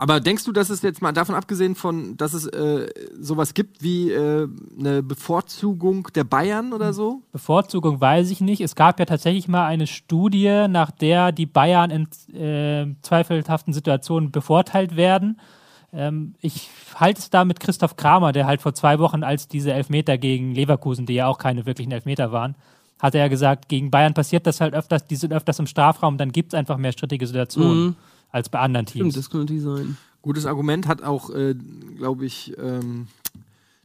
Aber 0.02 0.18
denkst 0.18 0.42
du, 0.42 0.50
dass 0.50 0.68
es 0.68 0.82
jetzt 0.82 1.00
mal 1.00 1.12
davon 1.12 1.36
abgesehen 1.36 1.76
von, 1.76 2.16
dass 2.16 2.34
es 2.34 2.48
äh, 2.48 2.88
sowas 3.20 3.54
gibt 3.54 3.84
wie 3.84 4.10
äh, 4.10 4.48
eine 4.76 5.00
Bevorzugung 5.00 6.08
der 6.12 6.24
Bayern 6.24 6.72
oder 6.72 6.92
so? 6.92 7.22
Bevorzugung 7.30 8.00
weiß 8.00 8.32
ich 8.32 8.40
nicht. 8.40 8.60
Es 8.62 8.74
gab 8.74 8.98
ja 8.98 9.04
tatsächlich 9.04 9.46
mal 9.46 9.64
eine 9.64 9.86
Studie, 9.86 10.66
nach 10.68 10.90
der 10.90 11.30
die 11.30 11.46
Bayern 11.46 11.92
in 11.92 12.34
äh, 12.34 12.92
zweifelhaften 13.02 13.72
Situationen 13.72 14.32
bevorteilt 14.32 14.96
werden. 14.96 15.38
Ähm, 15.92 16.34
ich 16.40 16.68
halte 16.96 17.20
es 17.20 17.30
da 17.30 17.44
mit 17.44 17.60
Christoph 17.60 17.94
Kramer, 17.94 18.32
der 18.32 18.46
halt 18.46 18.60
vor 18.60 18.74
zwei 18.74 18.98
Wochen, 18.98 19.22
als 19.22 19.46
diese 19.46 19.72
Elfmeter 19.72 20.18
gegen 20.18 20.52
Leverkusen, 20.52 21.06
die 21.06 21.14
ja 21.14 21.28
auch 21.28 21.38
keine 21.38 21.64
wirklichen 21.64 21.92
Elfmeter 21.92 22.32
waren, 22.32 22.56
hat 22.98 23.14
er 23.14 23.20
ja 23.20 23.28
gesagt, 23.28 23.68
gegen 23.68 23.92
Bayern 23.92 24.14
passiert 24.14 24.48
das 24.48 24.60
halt 24.60 24.74
öfters, 24.74 25.06
die 25.06 25.14
sind 25.14 25.32
öfters 25.32 25.60
im 25.60 25.68
Strafraum, 25.68 26.18
dann 26.18 26.32
gibt 26.32 26.54
es 26.54 26.58
einfach 26.58 26.76
mehr 26.76 26.90
strittige 26.90 27.28
Situationen 27.28 27.84
Mhm. 27.84 27.96
Als 28.32 28.48
bei 28.48 28.58
anderen 28.58 28.86
Teams. 28.86 29.12
Stimmt, 29.12 29.16
das 29.16 29.30
könnte 29.30 29.54
natürlich 29.54 29.62
sein. 29.86 29.96
Gutes 30.22 30.46
Argument 30.46 30.86
hat 30.88 31.02
auch, 31.02 31.30
äh, 31.30 31.54
glaube 31.96 32.26
ich, 32.26 32.52
ähm, 32.58 33.08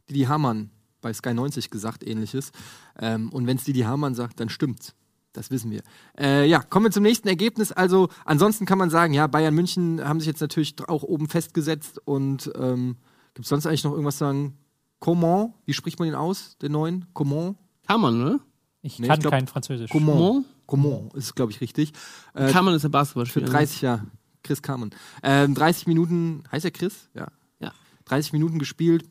Didi 0.08 0.22
Hamann 0.22 0.70
bei 1.00 1.12
Sky 1.12 1.34
90 1.34 1.70
gesagt, 1.70 2.04
ähnliches. 2.06 2.50
Ähm, 2.98 3.30
und 3.30 3.46
wenn 3.46 3.56
es 3.56 3.64
Didi 3.64 3.80
Hamann 3.80 4.14
sagt, 4.14 4.40
dann 4.40 4.48
stimmt's. 4.48 4.94
Das 5.32 5.50
wissen 5.50 5.70
wir. 5.70 5.82
Äh, 6.18 6.48
ja, 6.48 6.60
kommen 6.60 6.86
wir 6.86 6.90
zum 6.90 7.02
nächsten 7.02 7.28
Ergebnis. 7.28 7.70
Also, 7.70 8.08
ansonsten 8.24 8.66
kann 8.66 8.78
man 8.78 8.90
sagen, 8.90 9.12
ja, 9.14 9.26
Bayern 9.26 9.54
München 9.54 10.02
haben 10.02 10.18
sich 10.20 10.26
jetzt 10.26 10.40
natürlich 10.40 10.74
auch 10.88 11.02
oben 11.02 11.28
festgesetzt 11.28 12.00
und 12.04 12.50
ähm, 12.56 12.96
gibt 13.34 13.44
es 13.44 13.50
sonst 13.50 13.66
eigentlich 13.66 13.84
noch 13.84 13.92
irgendwas 13.92 14.14
zu 14.14 14.24
sagen? 14.24 14.56
Coman, 15.00 15.52
wie 15.66 15.74
spricht 15.74 15.98
man 16.00 16.08
den 16.08 16.14
aus, 16.16 16.56
den 16.58 16.72
neuen? 16.72 17.06
Coman? 17.12 17.56
Kann 17.86 18.00
man, 18.00 18.18
ne? 18.18 18.40
Ich 18.82 18.98
Nee, 18.98 19.06
kann 19.06 19.16
ich 19.16 19.20
glaub- 19.20 19.32
kein 19.32 19.46
Französisch. 19.46 19.90
Coman. 19.90 20.44
Coman 20.66 21.10
ist, 21.14 21.34
glaube 21.36 21.52
ich, 21.52 21.60
richtig. 21.60 21.92
Äh, 22.34 22.50
Kann 22.50 22.64
man 22.64 22.74
ist 22.74 22.82
für 22.82 22.90
Basketballspieler. 22.90 23.46
30 23.46 23.82
Jahre. 23.82 24.06
Chris 24.48 24.62
Carmen. 24.62 24.90
Ähm, 25.22 25.54
30 25.54 25.86
Minuten, 25.86 26.42
heißt 26.50 26.64
er 26.64 26.70
Chris? 26.70 27.08
Ja. 27.14 27.28
Ja. 27.60 27.72
30 28.06 28.32
Minuten 28.32 28.58
gespielt. 28.58 29.04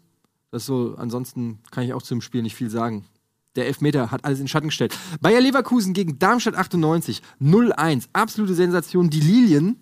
Das 0.52 0.64
ist 0.64 0.68
so, 0.68 0.96
ansonsten 0.98 1.60
kann 1.72 1.84
ich 1.86 1.94
auch 1.94 2.02
zu 2.02 2.16
dem 2.16 2.22
Spiel 2.22 2.42
nicht 2.42 2.56
viel 2.56 2.70
sagen. 2.70 3.06
Der 3.56 3.68
Elfmeter 3.68 4.12
hat 4.12 4.26
alles 4.26 4.40
in 4.40 4.48
Schatten 4.48 4.68
gestellt. 4.68 4.98
Bayer 5.22 5.42
Leverkusen 5.42 5.94
gegen 5.94 6.20
Darmstadt 6.20 6.56
98. 6.56 7.22
0-1. 7.40 8.08
Absolute 8.14 8.56
Sensation. 8.56 9.10
Die 9.10 9.20
Lilien 9.20 9.78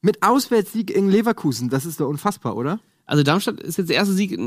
mit 0.00 0.22
Auswärtssieg 0.22 0.90
in 0.90 1.08
Leverkusen. 1.08 1.68
Das 1.68 1.86
ist 1.86 2.00
doch 2.00 2.08
unfassbar, 2.08 2.56
oder? 2.56 2.80
Also 3.06 3.22
Darmstadt 3.22 3.60
ist 3.60 3.78
jetzt 3.78 3.88
der 3.88 3.96
erste 3.96 4.14
Sieg 4.14 4.38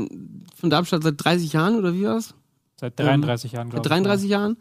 von 0.54 0.70
Darmstadt 0.70 1.02
seit 1.02 1.14
30 1.22 1.52
Jahren 1.52 1.76
oder 1.76 1.94
wie 1.94 2.04
war's? 2.04 2.34
Seit 2.78 2.98
33 2.98 3.52
Jahren, 3.52 3.70
glaube 3.70 3.88
Seit 3.88 3.98
ich. 3.98 4.04
33 4.04 4.28
Jahren. 4.28 4.56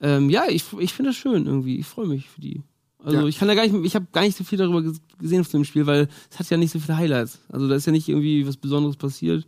Ähm, 0.00 0.30
ja, 0.30 0.44
ich, 0.48 0.64
ich 0.78 0.94
finde 0.94 1.10
das 1.10 1.16
schön 1.16 1.46
irgendwie. 1.46 1.78
Ich 1.78 1.86
freue 1.86 2.06
mich 2.06 2.28
für 2.28 2.40
die. 2.40 2.62
Also 3.02 3.18
Ja. 3.18 3.26
ich 3.26 3.38
kann 3.38 3.48
da 3.48 3.54
gar 3.54 3.66
nicht, 3.66 3.74
ich 3.84 3.94
habe 3.94 4.06
gar 4.12 4.22
nicht 4.22 4.36
so 4.36 4.42
viel 4.44 4.58
darüber 4.58 4.78
ges- 4.80 5.00
gesehen 5.18 5.40
auf 5.40 5.48
dem 5.48 5.64
Spiel, 5.64 5.86
weil 5.86 6.08
es 6.30 6.38
hat 6.38 6.50
ja 6.50 6.56
nicht 6.56 6.72
so 6.72 6.80
viele 6.80 6.96
Highlights. 6.98 7.38
Also 7.48 7.68
da 7.68 7.74
ist 7.76 7.86
ja 7.86 7.92
nicht 7.92 8.08
irgendwie 8.08 8.46
was 8.46 8.56
Besonderes 8.56 8.96
passiert. 8.96 9.46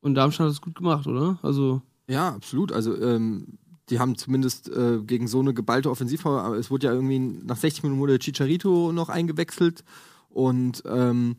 Und 0.00 0.14
Darmstadt 0.14 0.46
hat 0.46 0.52
es 0.52 0.60
gut 0.60 0.74
gemacht, 0.74 1.06
oder? 1.06 1.38
Also 1.42 1.82
Ja, 2.08 2.28
absolut. 2.30 2.72
Also, 2.72 3.00
ähm, 3.00 3.58
die 3.90 3.98
haben 3.98 4.16
zumindest 4.16 4.68
äh, 4.68 5.00
gegen 5.04 5.26
so 5.28 5.40
eine 5.40 5.52
geballte 5.54 5.90
Offensivpower, 5.90 6.54
es 6.56 6.70
wurde 6.70 6.86
ja 6.86 6.92
irgendwie 6.92 7.18
nach 7.18 7.56
60 7.56 7.82
Minuten 7.82 8.00
wurde 8.00 8.18
Chicharito 8.18 8.92
noch 8.92 9.08
eingewechselt. 9.08 9.84
Und 10.28 10.82
ähm, 10.86 11.36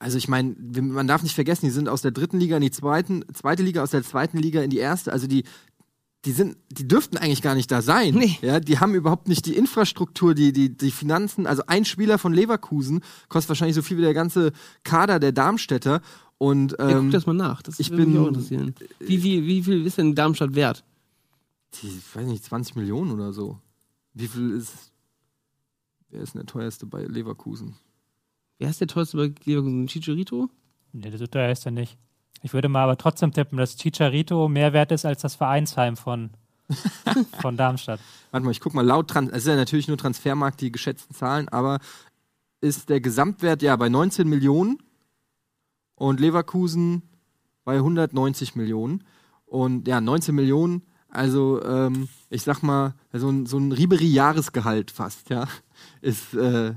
also 0.00 0.18
ich 0.18 0.28
meine, 0.28 0.54
man 0.80 1.06
darf 1.08 1.22
nicht 1.22 1.34
vergessen, 1.34 1.66
die 1.66 1.72
sind 1.72 1.88
aus 1.88 2.02
der 2.02 2.10
dritten 2.10 2.38
Liga 2.38 2.56
in 2.56 2.62
die 2.62 2.70
zweiten, 2.70 3.24
zweite 3.32 3.62
Liga, 3.62 3.82
aus 3.82 3.90
der 3.90 4.02
zweiten 4.04 4.38
Liga 4.38 4.62
in 4.62 4.70
die 4.70 4.78
erste. 4.78 5.12
Also 5.12 5.26
die, 5.26 5.44
die 6.28 6.34
sind, 6.34 6.58
die 6.70 6.86
dürften 6.86 7.16
eigentlich 7.16 7.40
gar 7.40 7.54
nicht 7.54 7.70
da 7.70 7.80
sein. 7.80 8.12
Nee. 8.14 8.36
Ja, 8.42 8.60
die 8.60 8.78
haben 8.80 8.94
überhaupt 8.94 9.28
nicht 9.28 9.46
die 9.46 9.56
Infrastruktur, 9.56 10.34
die, 10.34 10.52
die, 10.52 10.68
die 10.76 10.90
Finanzen. 10.90 11.46
Also 11.46 11.62
ein 11.68 11.86
Spieler 11.86 12.18
von 12.18 12.34
Leverkusen 12.34 13.00
kostet 13.30 13.48
wahrscheinlich 13.48 13.74
so 13.74 13.80
viel 13.80 13.96
wie 13.96 14.02
der 14.02 14.12
ganze 14.12 14.52
Kader 14.84 15.20
der 15.20 15.32
Darmstädter. 15.32 16.02
Und 16.36 16.72
ja, 16.78 16.90
ähm, 16.90 17.04
guck 17.04 17.12
das 17.12 17.24
mal 17.24 17.32
nach. 17.32 17.62
Das 17.62 17.80
ich 17.80 17.88
würde 17.90 18.04
mich 18.04 18.12
bin- 18.12 18.22
auch 18.22 18.28
interessieren. 18.28 18.74
Wie, 18.98 19.22
wie, 19.22 19.46
wie 19.46 19.62
viel 19.62 19.86
ist 19.86 19.96
denn 19.96 20.14
Darmstadt 20.14 20.54
wert? 20.54 20.84
die, 21.82 21.88
ich 21.88 22.14
weiß 22.14 22.26
nicht, 22.26 22.44
20 22.44 22.76
Millionen 22.76 23.10
oder 23.10 23.32
so. 23.32 23.58
Wie 24.12 24.28
viel 24.28 24.50
ist. 24.50 24.92
Wer 26.10 26.20
ist 26.20 26.34
denn 26.34 26.40
der 26.40 26.46
teuerste 26.46 26.84
bei 26.84 27.04
Leverkusen? 27.04 27.74
Wer 28.58 28.68
ist 28.68 28.80
der 28.82 28.88
teuerste 28.88 29.16
bei 29.16 29.32
Leverkusen? 29.44 29.86
Chicharito? 29.86 30.50
Nee, 30.92 31.16
so 31.16 31.26
teuer 31.26 31.50
ist 31.52 31.64
er 31.64 31.72
nicht. 31.72 31.96
Ich 32.42 32.52
würde 32.52 32.68
mal 32.68 32.82
aber 32.84 32.96
trotzdem 32.96 33.32
tippen, 33.32 33.58
dass 33.58 33.76
Chicharito 33.76 34.48
mehr 34.48 34.72
wert 34.72 34.92
ist 34.92 35.04
als 35.04 35.22
das 35.22 35.34
Vereinsheim 35.34 35.96
von, 35.96 36.30
von 37.40 37.56
Darmstadt. 37.56 38.00
Warte 38.30 38.44
mal, 38.44 38.52
ich 38.52 38.60
guck 38.60 38.74
mal, 38.74 38.84
laut 38.84 39.08
Trans 39.08 39.30
es 39.30 39.38
ist 39.38 39.48
ja 39.48 39.56
natürlich 39.56 39.88
nur 39.88 39.98
Transfermarkt, 39.98 40.60
die 40.60 40.72
geschätzten 40.72 41.14
Zahlen, 41.14 41.48
aber 41.48 41.78
ist 42.60 42.88
der 42.88 43.00
Gesamtwert 43.00 43.62
ja 43.62 43.76
bei 43.76 43.88
19 43.88 44.28
Millionen 44.28 44.78
und 45.94 46.20
Leverkusen 46.20 47.02
bei 47.64 47.76
190 47.76 48.56
Millionen. 48.56 49.04
Und 49.46 49.88
ja, 49.88 50.00
19 50.00 50.34
Millionen, 50.34 50.82
also 51.08 51.62
ähm, 51.62 52.08
ich 52.30 52.42
sag 52.42 52.62
mal, 52.62 52.94
so 53.12 53.28
ein, 53.30 53.46
so 53.46 53.58
ein 53.58 53.72
Ribery-Jahresgehalt 53.72 54.90
fast, 54.90 55.30
ja, 55.30 55.46
ist 56.00 56.34
äh, 56.34 56.74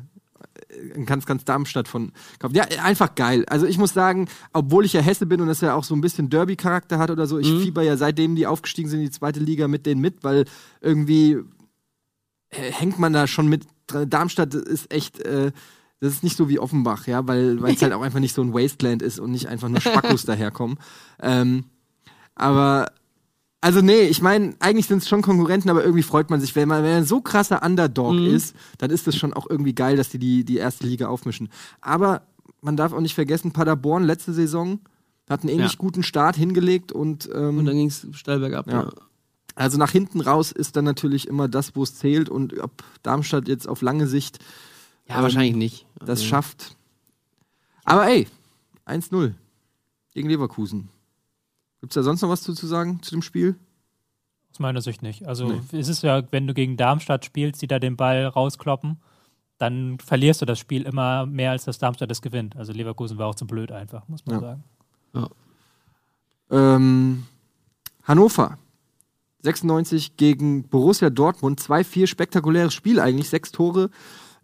ein 0.96 1.06
ganz, 1.06 1.26
ganz 1.26 1.46
Darmstadt 1.46 1.88
von. 1.88 2.12
Ja, 2.52 2.64
einfach 2.84 3.16
geil. 3.16 3.46
Also 3.48 3.66
ich 3.66 3.78
muss 3.78 3.94
sagen, 3.94 4.28
obwohl 4.54 4.86
ich 4.86 4.94
ja 4.94 5.02
Hesse 5.02 5.26
bin 5.26 5.42
und 5.42 5.48
das 5.48 5.62
ja 5.62 5.76
auch 5.76 5.84
so 5.84 5.96
ein 5.96 6.02
bisschen 6.02 6.30
Derby-Charakter 6.30 6.98
hat 6.98 7.12
oder 7.12 7.28
so, 7.28 7.38
ich 7.40 7.48
fieber 7.48 7.82
ja 7.82 7.98
seitdem 7.98 8.36
die 8.36 8.48
aufgestiegen 8.48 8.90
sind 8.90 9.00
in 9.00 9.06
die 9.06 9.12
zweite 9.12 9.40
Liga 9.40 9.68
mit 9.68 9.86
denen 9.86 10.02
mit, 10.02 10.24
weil 10.24 10.46
irgendwie 10.82 11.40
äh, 12.50 12.72
hängt 12.72 13.00
man 13.00 13.14
da 13.14 13.28
schon 13.28 13.48
mit. 13.48 13.66
Darmstadt 13.88 14.54
ist 14.54 14.92
echt. 14.94 15.20
Äh, 15.20 15.52
das 16.00 16.14
ist 16.14 16.24
nicht 16.24 16.36
so 16.36 16.50
wie 16.50 16.58
Offenbach, 16.58 17.06
ja, 17.06 17.28
weil 17.28 17.62
weil 17.62 17.76
es 17.76 17.82
halt 17.82 17.94
auch 17.94 18.02
einfach 18.02 18.20
nicht 18.20 18.34
so 18.34 18.42
ein 18.42 18.54
Wasteland 18.54 19.02
ist 19.02 19.20
und 19.20 19.32
nicht 19.32 19.48
einfach 19.48 19.70
nur 19.70 19.82
Spackos 19.82 20.26
daherkommen. 20.26 20.80
Ähm, 21.22 21.66
aber 22.36 22.88
also 23.62 23.82
nee, 23.82 24.02
ich 24.02 24.22
meine, 24.22 24.56
eigentlich 24.60 24.88
sind 24.88 25.00
es 25.04 25.08
schon 25.08 25.22
Konkurrenten, 25.22 25.70
aber 25.70 25.84
irgendwie 25.84 26.04
freut 26.04 26.30
man 26.30 26.42
sich, 26.42 26.56
wenn 26.56 26.68
man, 26.68 26.84
wenn 26.84 26.96
man 26.96 27.06
so 27.06 27.22
krasser 27.22 27.64
Underdog 27.64 28.16
ist, 28.16 28.56
dann 28.80 28.90
ist 28.90 29.08
es 29.08 29.16
schon 29.16 29.34
auch 29.34 29.48
irgendwie 29.50 29.74
geil, 29.76 29.96
dass 29.98 30.10
die, 30.10 30.18
die 30.20 30.44
die 30.44 30.58
erste 30.58 30.86
Liga 30.88 31.08
aufmischen. 31.08 31.50
Aber 31.80 32.24
man 32.62 32.76
darf 32.76 32.92
auch 32.94 33.00
nicht 33.02 33.16
vergessen, 33.16 33.52
Paderborn 33.52 34.04
letzte 34.04 34.34
Saison 34.34 34.80
hat 35.30 35.42
einen 35.42 35.50
ähnlich 35.50 35.74
Ja. 35.74 35.78
guten 35.78 36.04
Start 36.04 36.36
hingelegt 36.36 36.92
und, 36.92 37.30
ähm, 37.34 37.60
Und 37.60 37.66
dann 37.66 37.76
ging 37.76 37.88
es 37.88 38.06
steil 38.14 38.40
bergab. 38.40 38.68
Ja. 38.68 38.84
Ja. 38.84 38.90
also 39.56 39.78
nach 39.78 39.92
hinten 39.92 40.22
raus 40.22 40.52
ist 40.52 40.76
dann 40.76 40.84
natürlich 40.86 41.28
immer 41.28 41.48
das, 41.48 41.76
wo 41.76 41.84
es 41.84 41.96
zählt 41.96 42.30
und 42.30 42.58
ob 42.60 42.84
Darmstadt 43.04 43.48
jetzt 43.48 43.68
auf 43.68 43.82
lange 43.82 44.08
Sicht 44.08 44.40
ja, 45.08 45.18
Ähm, 45.18 45.24
wahrscheinlich 45.24 45.56
nicht. 45.56 45.86
das 46.00 46.10
Also, 46.20 46.24
schafft. 46.26 46.76
Aber 47.86 48.08
ey, 48.08 48.28
1-0 48.86 49.34
gegen 50.14 50.30
Leverkusen. 50.30 50.90
Gibt's 51.82 51.96
da 51.96 52.04
sonst 52.04 52.22
noch 52.22 52.30
was 52.30 52.44
zu, 52.44 52.54
zu 52.54 52.68
sagen 52.68 53.02
zu 53.02 53.12
dem 53.12 53.22
Spiel? 53.22 53.56
Aus 54.52 54.60
meiner 54.60 54.82
Sicht 54.82 55.02
nicht. 55.02 55.28
Also 55.28 55.62
es 55.72 55.88
ist 55.88 56.04
ja, 56.04 56.24
wenn 56.32 56.46
du 56.48 56.54
gegen 56.54 56.78
Darmstadt 56.78 57.26
spielst, 57.26 57.62
die 57.62 57.68
da 57.68 57.80
den 57.80 57.96
Ball 57.98 58.26
rauskloppen, 58.26 58.98
dann 59.58 59.98
verlierst 60.00 60.42
du 60.42 60.46
das 60.46 60.60
Spiel 60.60 60.84
immer 60.84 61.26
mehr, 61.26 61.52
als 61.52 61.66
dass 61.66 61.78
Darmstadt 61.80 62.12
es 62.12 62.22
gewinnt. 62.22 62.56
Also 62.56 62.74
Leverkusen 62.74 63.18
war 63.18 63.28
auch 63.28 63.36
zu 63.36 63.46
blöd 63.48 63.72
einfach, 63.72 64.08
muss 64.08 64.26
man 64.26 64.36
Ja. 64.36 64.42
sagen. 64.42 64.64
Ähm, 66.50 67.26
Hannover. 68.04 68.58
96 69.44 70.18
gegen 70.18 70.68
Borussia 70.68 71.10
Dortmund. 71.10 71.60
2-4, 71.60 72.08
spektakuläres 72.08 72.74
Spiel 72.74 73.00
eigentlich. 73.00 73.30
Sechs 73.30 73.52
Tore, 73.52 73.90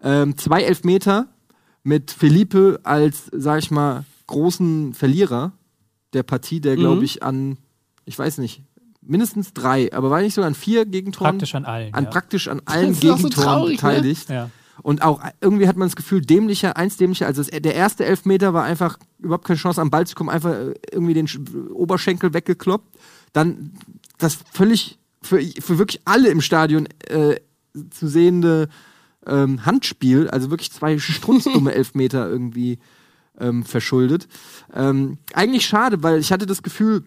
ähm, 0.01 0.37
zwei 0.37 0.63
Elfmeter 0.63 1.27
mit 1.83 2.11
Felipe 2.11 2.79
als, 2.83 3.29
sag 3.31 3.59
ich 3.59 3.71
mal, 3.71 4.05
großen 4.27 4.93
Verlierer 4.93 5.51
der 6.17 6.23
Partie, 6.23 6.59
der, 6.59 6.75
glaube 6.75 6.97
Mhm. 6.97 7.03
ich, 7.03 7.23
an, 7.23 7.57
ich 8.05 8.17
weiß 8.19 8.39
nicht, 8.39 8.63
mindestens 9.01 9.53
drei, 9.53 9.93
aber 9.93 10.09
war 10.09 10.21
nicht 10.21 10.33
sogar 10.33 10.47
an 10.49 10.55
vier 10.55 10.85
Gegentoren? 10.85 11.31
Praktisch 11.37 11.55
an 11.55 11.63
allen. 11.65 11.93
an 11.93 12.03
ja. 12.05 12.09
praktisch 12.09 12.47
an 12.49 12.61
allen 12.65 12.89
Das 12.89 12.97
ist 12.97 13.09
auch 13.09 13.17
so 13.17 13.23
Gegentoren 13.29 13.45
traurig, 13.47 13.81
ne? 13.83 13.89
beteiligt. 13.89 14.29
Ja. 14.29 14.49
Und 14.83 15.01
auch 15.01 15.21
irgendwie 15.41 15.67
hat 15.67 15.75
man 15.77 15.87
das 15.87 15.95
Gefühl, 15.95 16.21
dämlicher, 16.21 16.77
eins 16.77 16.97
dämlicher. 16.97 17.25
Also 17.25 17.41
das, 17.41 17.49
der 17.61 17.73
erste 17.73 18.05
Elfmeter 18.05 18.53
war 18.53 18.63
einfach 18.63 18.99
überhaupt 19.17 19.45
keine 19.45 19.57
Chance 19.57 19.81
am 19.81 19.89
Ball 19.89 20.05
zu 20.05 20.13
kommen, 20.15 20.29
einfach 20.29 20.51
äh, 20.51 20.73
irgendwie 20.91 21.13
den 21.15 21.27
Sch- 21.27 21.69
Oberschenkel 21.71 22.33
weggekloppt. 22.33 22.95
Dann 23.33 23.71
das 24.19 24.37
völlig 24.51 24.99
für, 25.23 25.39
für 25.59 25.77
wirklich 25.79 26.01
alle 26.05 26.29
im 26.29 26.41
Stadion 26.41 26.87
äh, 27.07 27.37
zu 27.89 28.07
sehende 28.07 28.69
ähm, 29.25 29.65
Handspiel, 29.65 30.29
also 30.29 30.51
wirklich 30.51 30.71
zwei 30.71 30.99
strunzdumme 30.99 31.73
Elfmeter 31.73 32.29
irgendwie 32.29 32.77
ähm, 33.39 33.63
verschuldet. 33.63 34.27
Ähm, 34.73 35.17
eigentlich 35.33 35.65
schade, 35.65 36.03
weil 36.03 36.19
ich 36.19 36.31
hatte 36.31 36.45
das 36.45 36.63
Gefühl, 36.63 37.03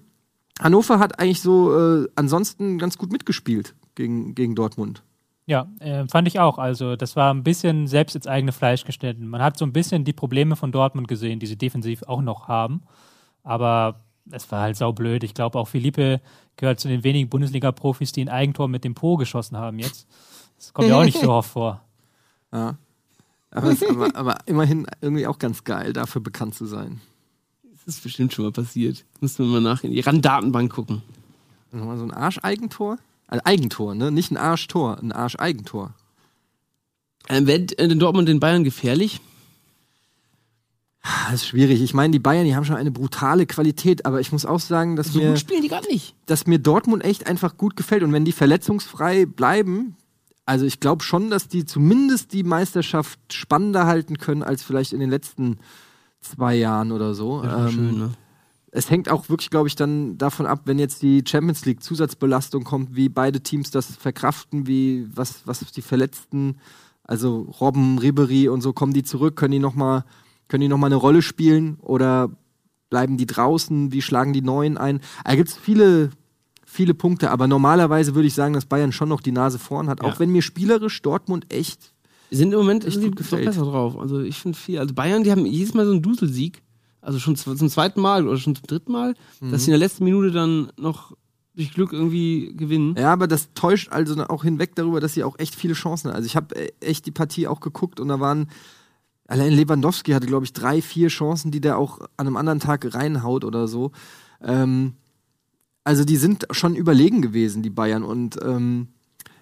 Hannover 0.61 0.99
hat 0.99 1.19
eigentlich 1.19 1.41
so 1.41 1.77
äh, 1.77 2.09
ansonsten 2.17 2.79
ganz 2.79 2.99
gut 2.99 3.13
mitgespielt 3.13 3.75
gegen, 3.95 4.35
gegen 4.35 4.55
Dortmund. 4.55 5.03
Ja, 5.47 5.67
äh, 5.81 6.07
fand 6.07 6.29
ich 6.29 6.39
auch. 6.39 6.59
Also, 6.59 6.97
das 6.97 7.17
war 7.17 7.35
ein 7.35 7.43
bisschen 7.43 7.87
selbst 7.87 8.15
ins 8.15 8.27
eigene 8.27 8.53
Fleisch 8.53 8.85
geschnitten. 8.85 9.27
Man 9.27 9.43
hat 9.43 9.59
so 9.59 9.65
ein 9.65 9.73
bisschen 9.73 10.05
die 10.05 10.13
Probleme 10.13 10.55
von 10.55 10.71
Dortmund 10.71 11.09
gesehen, 11.09 11.41
die 11.41 11.47
sie 11.47 11.57
defensiv 11.57 12.05
auch 12.05 12.23
noch 12.23 12.47
haben. 12.47 12.83
Aber 13.43 14.05
es 14.31 14.51
war 14.53 14.61
halt 14.63 14.77
saublöd. 14.77 15.25
Ich 15.25 15.35
glaube, 15.35 15.59
auch 15.59 15.67
Philippe 15.67 16.21
gehört 16.57 16.79
zu 16.79 16.89
den 16.89 17.03
wenigen 17.03 17.29
Bundesliga-Profis, 17.29 18.13
die 18.13 18.23
ein 18.23 18.29
Eigentor 18.29 18.69
mit 18.69 18.85
dem 18.85 18.95
Po 18.95 19.17
geschossen 19.17 19.57
haben 19.57 19.79
jetzt. 19.79 20.07
Das 20.57 20.73
kommt 20.73 20.89
ja 20.89 20.99
auch 20.99 21.05
nicht 21.05 21.19
so 21.19 21.33
oft 21.33 21.51
vor. 21.51 21.81
Ja. 22.53 22.77
Aber, 23.51 23.71
es, 23.71 23.83
aber, 23.89 24.15
aber 24.15 24.39
immerhin 24.47 24.87
irgendwie 25.01 25.27
auch 25.27 25.39
ganz 25.39 25.65
geil, 25.65 25.93
dafür 25.93 26.21
bekannt 26.21 26.55
zu 26.55 26.67
sein. 26.67 27.01
Das 27.85 27.97
ist 27.97 28.03
bestimmt 28.03 28.33
schon 28.33 28.45
mal 28.45 28.53
passiert. 28.53 29.05
Müssen 29.21 29.45
wir 29.47 29.53
mal 29.53 29.61
nach 29.61 29.83
in 29.85 29.91
die 29.91 30.01
RAN-Datenbank 30.01 30.73
gucken. 30.73 31.03
Nochmal 31.73 31.99
so 31.99 32.05
ein 32.05 32.11
Arscheigentor? 32.13 32.99
Also 33.27 33.45
Eigentor, 33.45 33.95
ne? 33.95 34.11
Nicht 34.11 34.31
ein 34.33 34.37
Arschtor, 34.37 34.99
ein 34.99 35.13
Arscheigentor. 35.13 35.95
Ähm, 37.29 37.47
Wird 37.47 37.79
äh, 37.79 37.89
Dortmund 37.97 38.29
den 38.29 38.41
Bayern 38.41 38.65
gefährlich? 38.65 39.21
Das 41.03 41.35
ist 41.43 41.47
schwierig. 41.47 41.81
Ich 41.81 41.95
meine, 41.95 42.11
die 42.11 42.19
Bayern, 42.19 42.45
die 42.45 42.55
haben 42.55 42.65
schon 42.65 42.77
eine 42.77 42.91
brutale 42.91 43.47
Qualität, 43.47 44.05
aber 44.05 44.21
ich 44.21 44.33
muss 44.33 44.45
auch 44.45 44.61
sagen, 44.61 44.97
dass, 44.97 45.13
So 45.13 45.21
mir, 45.21 45.37
spielen 45.37 45.63
die 45.63 45.69
gerade 45.69 45.87
nicht. 45.89 46.15
dass 46.27 46.47
mir 46.47 46.59
Dortmund 46.59 47.05
echt 47.05 47.27
einfach 47.27 47.57
gut 47.57 47.77
gefällt. 47.77 48.03
Und 48.03 48.13
wenn 48.13 48.25
die 48.25 48.33
verletzungsfrei 48.33 49.25
bleiben, 49.27 49.97
also 50.51 50.67
ich 50.67 50.81
glaube 50.81 51.05
schon, 51.05 51.31
dass 51.31 51.47
die 51.47 51.65
zumindest 51.65 52.33
die 52.33 52.43
Meisterschaft 52.43 53.21
spannender 53.33 53.87
halten 53.87 54.19
können 54.19 54.43
als 54.43 54.65
vielleicht 54.65 54.93
in 54.93 54.99
den 54.99 55.09
letzten 55.09 55.59
zwei 56.21 56.57
Jahren 56.57 56.91
oder 56.91 57.15
so. 57.15 57.45
Ja, 57.45 57.67
Ähm, 57.67 57.73
schön, 57.73 57.99
ne? 57.99 58.11
es 58.73 58.91
hängt 58.91 59.09
auch 59.09 59.29
wirklich, 59.29 59.51
glaube 59.51 59.69
ich, 59.69 59.77
dann 59.77 60.19
davon 60.19 60.47
ab, 60.47 60.63
wenn 60.65 60.81
jetzt 60.81 61.03
die 61.03 61.23
Champions 61.25 61.65
League 61.67 61.85
Zusatzbelastung 61.85 62.65
kommt, 62.65 62.97
wie 62.97 63.09
beide 63.09 63.41
Teams 63.41 63.71
das 63.71 63.95
verkraften, 63.95 64.67
wie 64.67 65.09
was, 65.15 65.47
was 65.47 65.61
die 65.71 65.83
Verletzten, 65.83 66.57
also 67.05 67.43
Robben, 67.61 67.99
Ribery 67.99 68.49
und 68.49 68.61
so, 68.61 68.73
kommen 68.73 68.93
die 68.93 69.05
zurück, 69.05 69.37
können 69.37 69.53
die 69.53 69.61
nochmal 69.61 70.05
können 70.49 70.63
die 70.63 70.69
noch 70.69 70.79
mal 70.79 70.87
eine 70.87 70.97
Rolle 70.97 71.23
spielen 71.23 71.77
oder 71.81 72.29
bleiben 72.89 73.17
die 73.17 73.27
draußen, 73.27 73.93
wie 73.93 74.03
schlagen 74.03 74.33
die 74.33 74.43
Neuen 74.43 74.79
ein. 74.79 75.01
Da 75.25 75.37
gibt 75.37 75.49
es 75.49 75.57
viele, 75.57 76.11
viele 76.71 76.95
Punkte, 76.95 77.31
aber 77.31 77.47
normalerweise 77.49 78.15
würde 78.15 78.29
ich 78.29 78.35
sagen, 78.35 78.55
dass 78.55 78.65
Bayern 78.65 78.93
schon 78.93 79.09
noch 79.09 79.21
die 79.21 79.33
Nase 79.33 79.59
vorn 79.59 79.89
hat, 79.89 80.03
Ja. 80.03 80.09
auch 80.09 80.21
wenn 80.21 80.31
mir 80.31 80.43
spielerisch 80.43 81.03
Dortmund 81.03 81.53
echt 81.53 81.93
Die 82.31 82.37
sind 82.37 82.53
im 82.53 82.59
Moment 82.61 82.85
Echt 82.85 83.01
gut 83.01 83.17
gefällt. 83.17 83.45
besser 83.47 83.63
drauf. 83.65 83.99
Also 83.99 84.21
ich 84.21 84.39
finde 84.39 84.57
viel. 84.57 84.79
Also 84.79 84.95
Bayern, 84.95 85.25
die 85.25 85.33
haben 85.33 85.45
jedes 85.47 85.75
Mal 85.75 85.85
so 85.85 85.91
einen 85.93 86.01
Duselsieg. 86.03 86.63
Also 87.03 87.19
schon 87.19 87.35
zum 87.35 87.69
zweiten 87.69 88.01
Mal 88.01 88.29
oder 88.29 88.37
schon 88.37 88.55
zum 88.55 88.67
dritten 88.67 88.93
Mal, 88.93 89.15
Mhm. 89.41 89.51
dass 89.51 89.63
sie 89.65 89.71
in 89.71 89.73
der 89.73 89.79
letzten 89.79 90.05
Minute 90.05 90.31
dann 90.31 90.71
noch 90.79 91.17
durch 91.57 91.73
Glück 91.75 91.93
irgendwie 91.93 92.55
gewinnen. 92.57 92.95
Ja, 92.97 93.13
aber 93.13 93.27
das 93.27 93.49
täuscht 93.55 93.91
also 93.91 94.23
auch 94.29 94.45
hinweg 94.45 94.77
darüber, 94.77 95.01
dass 95.01 95.15
sie 95.15 95.25
auch 95.25 95.39
echt 95.41 95.57
viele 95.57 95.75
Chancen 95.75 96.09
haben. 96.09 96.17
Also 96.17 96.27
ich 96.27 96.37
habe 96.37 96.55
äh, 96.55 96.71
echt 96.81 97.05
die 97.07 97.11
Partie 97.11 97.49
auch 97.49 97.59
geguckt 97.61 97.99
und 97.99 98.07
da 98.09 98.21
waren 98.21 98.49
allein 99.27 99.53
Lewandowski 99.53 100.13
hatte 100.13 100.27
glaube 100.29 100.45
ich 100.45 100.53
drei, 100.53 100.81
vier 100.83 101.09
Chancen, 101.09 101.51
die 101.51 101.61
der 101.61 101.79
auch 101.79 101.99
an 102.17 102.27
einem 102.29 102.37
anderen 102.37 102.61
Tag 102.61 102.95
reinhaut 102.95 103.45
oder 103.45 103.67
so. 103.67 103.91
Ähm, 104.43 104.93
also 105.85 106.05
die 106.05 106.17
sind 106.17 106.47
schon 106.51 106.75
überlegen 106.77 107.23
gewesen, 107.23 107.63
die 107.63 107.71
Bayern 107.71 108.03
und 108.03 108.39
ähm, 108.43 108.89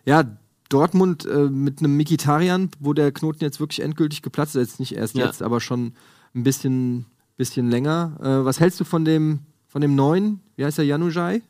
ja. 0.04 0.24
Dortmund 0.70 1.24
äh, 1.24 1.48
mit 1.48 1.78
einem 1.78 1.96
Mikitarian, 1.96 2.70
wo 2.78 2.92
der 2.92 3.10
Knoten 3.10 3.42
jetzt 3.42 3.58
wirklich 3.58 3.80
endgültig 3.80 4.20
geplatzt 4.20 4.54
ist, 4.54 4.72
jetzt 4.72 4.80
nicht 4.80 4.94
erst 4.94 5.16
Ja. 5.16 5.24
jetzt, 5.24 5.42
aber 5.42 5.60
schon 5.62 5.94
ein 6.34 6.42
bisschen, 6.42 7.06
bisschen 7.38 7.70
länger. 7.70 8.18
Äh, 8.20 8.44
was 8.44 8.60
hältst 8.60 8.78
du 8.78 8.84
von 8.84 9.06
dem, 9.06 9.40
von 9.66 9.80
dem 9.80 9.94
neuen, 9.94 10.40
wie 10.56 10.66
heißt 10.66 10.76
der, 10.76 10.84
Janujai? 10.84 11.40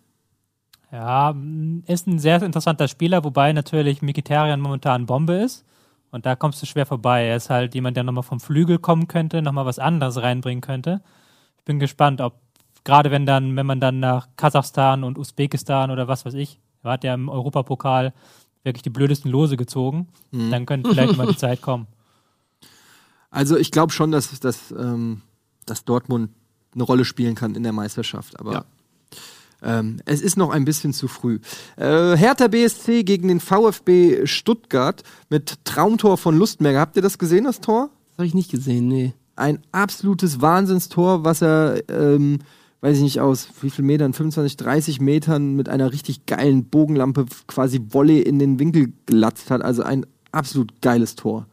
Ja, 0.92 1.34
ist 1.86 2.06
ein 2.06 2.20
sehr 2.20 2.40
interessanter 2.42 2.86
Spieler, 2.86 3.24
wobei 3.24 3.52
natürlich 3.52 4.02
Mikitarian 4.02 4.60
momentan 4.60 5.06
Bombe 5.06 5.34
ist. 5.34 5.64
Und 6.10 6.24
da 6.24 6.36
kommst 6.36 6.62
du 6.62 6.66
schwer 6.66 6.86
vorbei. 6.86 7.24
Er 7.26 7.36
ist 7.36 7.50
halt 7.50 7.74
jemand, 7.74 7.96
der 7.96 8.04
nochmal 8.04 8.22
vom 8.22 8.38
Flügel 8.40 8.78
kommen 8.78 9.08
könnte, 9.08 9.42
nochmal 9.42 9.66
was 9.66 9.78
anderes 9.80 10.16
reinbringen 10.16 10.62
könnte. 10.62 11.02
Ich 11.58 11.64
bin 11.64 11.78
gespannt, 11.80 12.20
ob, 12.20 12.40
gerade 12.88 13.10
wenn 13.10 13.26
dann, 13.26 13.54
wenn 13.54 13.66
man 13.66 13.80
dann 13.80 14.00
nach 14.00 14.28
Kasachstan 14.36 15.04
und 15.04 15.18
Usbekistan 15.18 15.90
oder 15.90 16.08
was 16.08 16.24
weiß 16.24 16.32
ich, 16.32 16.58
er 16.82 16.92
hat 16.92 17.04
ja 17.04 17.12
im 17.12 17.28
Europapokal 17.28 18.14
wirklich 18.64 18.82
die 18.82 18.88
blödesten 18.90 19.30
Lose 19.30 19.58
gezogen, 19.58 20.08
dann 20.32 20.64
könnte 20.64 20.88
vielleicht 20.90 21.16
mal 21.18 21.26
die 21.26 21.36
Zeit 21.46 21.60
kommen. 21.60 21.86
Also 23.30 23.58
ich 23.58 23.70
glaube 23.70 23.92
schon, 23.92 24.10
dass, 24.10 24.40
dass, 24.40 24.70
ähm, 24.70 25.20
dass 25.66 25.84
Dortmund 25.84 26.30
eine 26.74 26.82
Rolle 26.82 27.04
spielen 27.04 27.34
kann 27.34 27.54
in 27.54 27.62
der 27.62 27.72
Meisterschaft, 27.72 28.40
aber 28.40 28.52
Ja. 28.52 28.64
ähm, 29.62 30.00
es 30.06 30.22
ist 30.22 30.38
noch 30.38 30.48
ein 30.50 30.64
bisschen 30.64 30.94
zu 30.94 31.08
früh. 31.08 31.40
Äh, 31.76 32.16
Hertha 32.16 32.48
BSC 32.48 33.04
gegen 33.04 33.28
den 33.28 33.40
VfB 33.40 34.26
Stuttgart 34.26 35.02
mit 35.28 35.62
Traumtor 35.64 36.16
von 36.16 36.38
Lustmerger. 36.38 36.80
Habt 36.80 36.96
ihr 36.96 37.02
das 37.02 37.18
gesehen, 37.18 37.44
das 37.44 37.60
Tor? 37.60 37.90
Das 38.10 38.18
habe 38.18 38.26
ich 38.26 38.34
nicht 38.34 38.50
gesehen, 38.50 38.88
nee. 38.88 39.12
Ein 39.36 39.60
absolutes 39.72 40.40
Wahnsinnstor, 40.40 41.24
was 41.24 41.42
er, 41.42 41.82
ähm, 41.90 42.38
weiß 42.80 42.96
ich 42.96 43.02
nicht, 43.02 43.20
aus 43.20 43.48
wie 43.60 43.70
viel 43.70 43.84
Metern, 43.84 44.12
25, 44.12 44.56
30 44.56 45.00
Metern 45.00 45.54
mit 45.54 45.68
einer 45.68 45.92
richtig 45.92 46.26
geilen 46.26 46.64
Bogenlampe 46.64 47.26
quasi 47.46 47.80
Volley 47.90 48.20
in 48.20 48.38
den 48.38 48.58
Winkel 48.58 48.92
gelatzt 49.06 49.50
hat. 49.50 49.62
Also 49.62 49.82
ein 49.82 50.06
absolut 50.30 50.80
geiles 50.80 51.16
Tor. 51.16 51.46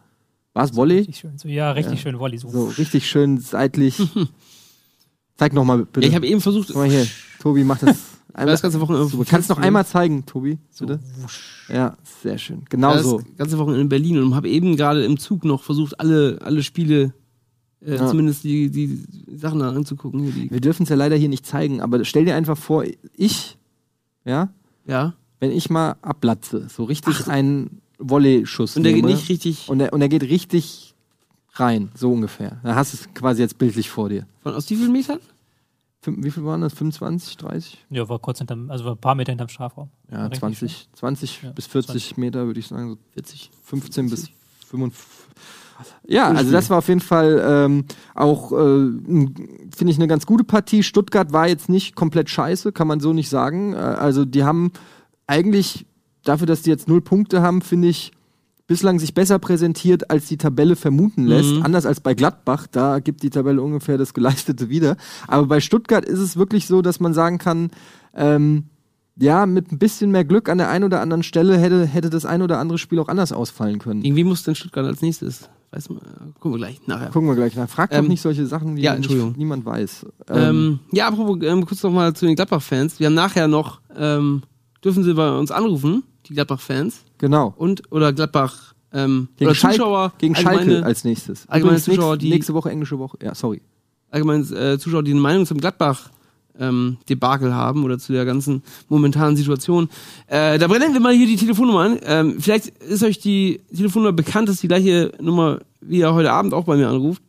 War 0.53 0.63
es 0.63 0.75
Volley? 0.75 0.97
Richtig 0.99 1.17
schön. 1.17 1.37
So, 1.37 1.47
ja, 1.47 1.71
richtig 1.71 2.01
schön 2.01 2.17
Volley. 2.19 2.37
So. 2.37 2.49
So 2.49 2.65
richtig 2.65 3.09
schön 3.09 3.39
seitlich. 3.39 3.97
Zeig 5.37 5.53
nochmal 5.53 5.79
bitte. 5.85 6.01
Ja, 6.01 6.09
ich 6.09 6.15
habe 6.15 6.27
eben 6.27 6.39
versucht, 6.41 6.67
Guck 6.67 6.77
mal 6.77 6.89
hier. 6.89 7.05
Tobi 7.41 7.63
macht 7.63 7.83
das. 7.83 7.97
war 8.33 8.45
das 8.45 8.61
ganze 8.61 8.79
Wochenende. 8.79 9.07
Super. 9.07 9.25
Kannst 9.25 9.49
du 9.49 9.53
noch 9.53 9.61
einmal 9.61 9.85
zeigen, 9.85 10.25
Tobi? 10.25 10.57
so 10.69 10.85
Bitte? 10.85 10.99
wusch. 11.21 11.65
Ja, 11.69 11.97
sehr 12.21 12.37
schön. 12.37 12.59
war 12.59 12.65
Genau 12.69 12.93
das 12.93 13.03
so. 13.03 13.21
ganze 13.37 13.57
Wochenende 13.57 13.81
in 13.81 13.89
Berlin 13.89 14.21
und 14.21 14.35
habe 14.35 14.49
eben 14.49 14.77
gerade 14.77 15.03
im 15.03 15.17
Zug 15.17 15.43
noch 15.43 15.63
versucht, 15.63 15.99
alle, 15.99 16.39
alle 16.41 16.63
Spiele, 16.63 17.13
äh, 17.81 17.95
Ja. 17.95 18.07
zumindest 18.07 18.43
die, 18.43 18.69
die 18.69 19.03
Sachen 19.37 19.59
da 19.59 19.69
anzugucken. 19.71 20.21
Hier, 20.23 20.31
die, 20.31 20.51
Wir 20.51 20.61
dürfen 20.61 20.83
es 20.83 20.89
ja 20.89 20.95
leider 20.95 21.15
hier 21.15 21.29
nicht 21.29 21.45
zeigen, 21.45 21.81
aber 21.81 22.03
stell 22.05 22.25
dir 22.25 22.35
einfach 22.35 22.57
vor, 22.57 22.83
ich, 23.15 23.57
ja, 24.23 24.49
ja. 24.85 25.13
wenn 25.39 25.51
ich 25.51 25.69
mal 25.69 25.95
ablatze, 26.01 26.67
so 26.69 26.83
richtig 26.85 27.27
einen 27.27 27.81
Volley-Schuss 27.99 28.75
Und 28.77 28.83
der 28.83 28.93
geht 28.93 29.05
nehme, 29.05 29.15
nicht 29.17 29.29
richtig 29.29 29.69
und 29.69 29.79
der, 29.79 29.93
und 29.93 29.99
der 30.01 30.09
geht 30.09 30.23
richtig 30.23 30.95
rein, 31.53 31.89
so 31.95 32.11
ungefähr. 32.11 32.59
Da 32.63 32.75
hast 32.75 32.93
du 32.93 32.97
es 32.97 33.13
quasi 33.13 33.41
jetzt 33.41 33.57
bildlich 33.57 33.89
vor 33.89 34.09
dir. 34.09 34.27
von 34.43 34.53
aus 34.53 34.69
wie 34.69 34.75
vielen 34.75 34.91
Metern? 34.91 35.19
Wie 36.07 36.29
viel 36.29 36.43
waren 36.43 36.61
das? 36.61 36.73
25, 36.73 37.35
30? 37.37 37.85
Ja, 37.89 38.07
war 38.07 38.19
kurz 38.19 38.37
hinterm, 38.37 38.69
also 38.69 38.85
war 38.85 38.91
ein 38.91 38.97
paar 38.99 39.15
Meter 39.15 39.31
hinterm 39.31 39.47
Strafraum. 39.49 39.89
Ja, 40.11 40.25
Richtig 40.27 40.39
20, 40.39 40.89
20 40.93 41.41
Ja, 41.41 41.51
bis 41.51 41.65
40 41.65 42.17
Meter, 42.17 42.45
würde 42.45 42.59
ich 42.59 42.67
sagen. 42.67 42.91
So 42.91 42.97
40. 43.13 43.49
15 43.63 44.09
bis 44.11 44.29
55. 44.75 45.25
Ja, 46.07 46.29
also 46.29 46.51
das 46.51 46.69
war 46.69 46.77
auf 46.77 46.87
jeden 46.87 47.01
Fall 47.01 47.43
ähm, 47.45 47.85
auch, 48.13 48.51
äh, 48.51 48.55
finde 48.55 49.87
ich, 49.87 49.97
eine 49.97 50.07
ganz 50.07 50.25
gute 50.25 50.43
Partie. 50.43 50.83
Stuttgart 50.83 51.33
war 51.33 51.47
jetzt 51.47 51.67
nicht 51.67 51.95
komplett 51.95 52.29
scheiße, 52.29 52.71
kann 52.71 52.87
man 52.87 52.99
so 52.99 53.11
nicht 53.11 53.29
sagen. 53.29 53.73
Äh, 53.73 53.77
also 53.77 54.23
die 54.23 54.43
haben 54.43 54.71
eigentlich, 55.27 55.85
dafür, 56.23 56.47
dass 56.47 56.61
die 56.61 56.69
jetzt 56.69 56.87
null 56.87 57.01
Punkte 57.01 57.41
haben, 57.41 57.61
finde 57.61 57.89
ich, 57.89 58.11
bislang 58.67 58.99
sich 58.99 59.13
besser 59.13 59.37
präsentiert, 59.37 60.09
als 60.09 60.27
die 60.27 60.37
Tabelle 60.37 60.75
vermuten 60.75 61.25
lässt. 61.25 61.55
Mhm. 61.55 61.63
Anders 61.63 61.85
als 61.85 61.99
bei 61.99 62.13
Gladbach, 62.13 62.67
da 62.71 62.99
gibt 62.99 63.21
die 63.21 63.29
Tabelle 63.29 63.61
ungefähr 63.61 63.97
das 63.97 64.13
Geleistete 64.13 64.69
wieder. 64.69 64.97
Aber 65.27 65.47
bei 65.47 65.59
Stuttgart 65.59 66.05
ist 66.05 66.19
es 66.19 66.37
wirklich 66.37 66.67
so, 66.67 66.81
dass 66.81 66.99
man 66.99 67.13
sagen 67.13 67.37
kann, 67.37 67.69
ähm, 68.15 68.65
ja, 69.17 69.45
mit 69.45 69.71
ein 69.71 69.77
bisschen 69.79 70.11
mehr 70.11 70.25
Glück 70.25 70.49
an 70.49 70.57
der 70.57 70.69
einen 70.69 70.83
oder 70.83 71.01
anderen 71.01 71.23
Stelle 71.23 71.57
hätte, 71.57 71.85
hätte 71.85 72.09
das 72.09 72.25
ein 72.25 72.41
oder 72.41 72.59
andere 72.59 72.77
Spiel 72.77 72.99
auch 72.99 73.07
anders 73.07 73.31
ausfallen 73.31 73.79
können. 73.79 74.01
Gegen 74.01 74.15
wen 74.15 74.27
muss 74.27 74.43
denn 74.43 74.55
Stuttgart 74.55 74.85
als 74.85 75.01
nächstes? 75.01 75.49
Weiß 75.71 75.89
man, 75.89 75.99
äh, 75.99 76.01
gucken 76.39 76.51
wir 76.51 76.57
gleich 76.57 76.81
nachher. 76.87 77.09
Gucken 77.11 77.27
wir 77.29 77.35
gleich 77.35 77.55
nach. 77.55 77.69
Frag 77.69 77.89
doch 77.91 77.97
Ähm, 77.97 78.07
nicht 78.07 78.21
solche 78.21 78.45
Sachen, 78.45 78.75
die 78.75 78.81
ja, 78.81 78.91
nicht, 78.91 78.97
Entschuldigung. 79.05 79.33
niemand 79.37 79.65
weiß. 79.65 80.05
Ähm, 80.29 80.37
Ähm, 80.37 80.79
ja, 80.91 81.07
apropos, 81.07 81.37
ähm, 81.43 81.65
kurz 81.65 81.81
noch 81.83 81.91
mal 81.91 82.13
zu 82.13 82.25
den 82.25 82.35
Gladbach-Fans. 82.35 82.99
Wir 82.99 83.07
haben 83.07 83.13
nachher 83.13 83.47
noch, 83.47 83.79
ähm, 83.95 84.43
dürfen 84.83 85.03
sie 85.03 85.13
bei 85.13 85.37
uns 85.37 85.51
anrufen, 85.51 86.03
die 86.27 86.33
Gladbach-Fans 86.33 87.03
genau. 87.17 87.53
und 87.57 87.91
oder 87.91 88.13
Gladbach 88.13 88.73
ähm, 88.93 89.27
Gegen, 89.37 89.47
oder 89.49 89.55
Schalke, 89.55 89.77
Zuschauer, 89.77 90.13
gegen 90.17 90.35
Schalke 90.35 90.85
als 90.85 91.03
nächstes. 91.03 91.47
allgemeine 91.49 91.81
Zuschauer, 91.81 92.11
nächst- 92.13 92.21
die- 92.23 92.29
nächste 92.29 92.53
Woche 92.53 92.69
englische 92.69 92.97
Woche. 92.99 93.17
Ja, 93.21 93.35
sorry. 93.35 93.61
allgemeine 94.11 94.43
äh, 94.55 94.77
Zuschauer, 94.79 95.03
die 95.03 95.11
eine 95.11 95.19
Meinung 95.19 95.45
zum 95.45 95.57
Gladbach 95.57 96.09
ähm, 96.59 96.97
Debakel 97.09 97.53
haben 97.53 97.83
oder 97.83 97.97
zu 97.99 98.13
der 98.13 98.25
ganzen 98.25 98.63
momentanen 98.89 99.35
Situation. 99.35 99.89
Äh, 100.27 100.57
da 100.57 100.67
brennen 100.67 100.93
wir 100.93 100.99
mal 101.01 101.13
hier 101.13 101.27
die 101.27 101.35
Telefonnummer 101.35 101.81
an. 101.81 101.99
Ähm, 102.03 102.35
vielleicht 102.39 102.67
ist 102.67 103.03
euch 103.03 103.19
die 103.19 103.61
Telefonnummer 103.75 104.13
bekannt, 104.13 104.47
das 104.49 104.55
ist 104.55 104.63
die 104.63 104.67
gleiche 104.67 105.11
Nummer, 105.21 105.59
wie 105.81 106.01
er 106.01 106.13
heute 106.13 106.31
Abend 106.31 106.53
auch 106.53 106.65
bei 106.65 106.75
mir 106.77 106.87
anruft. 106.89 107.21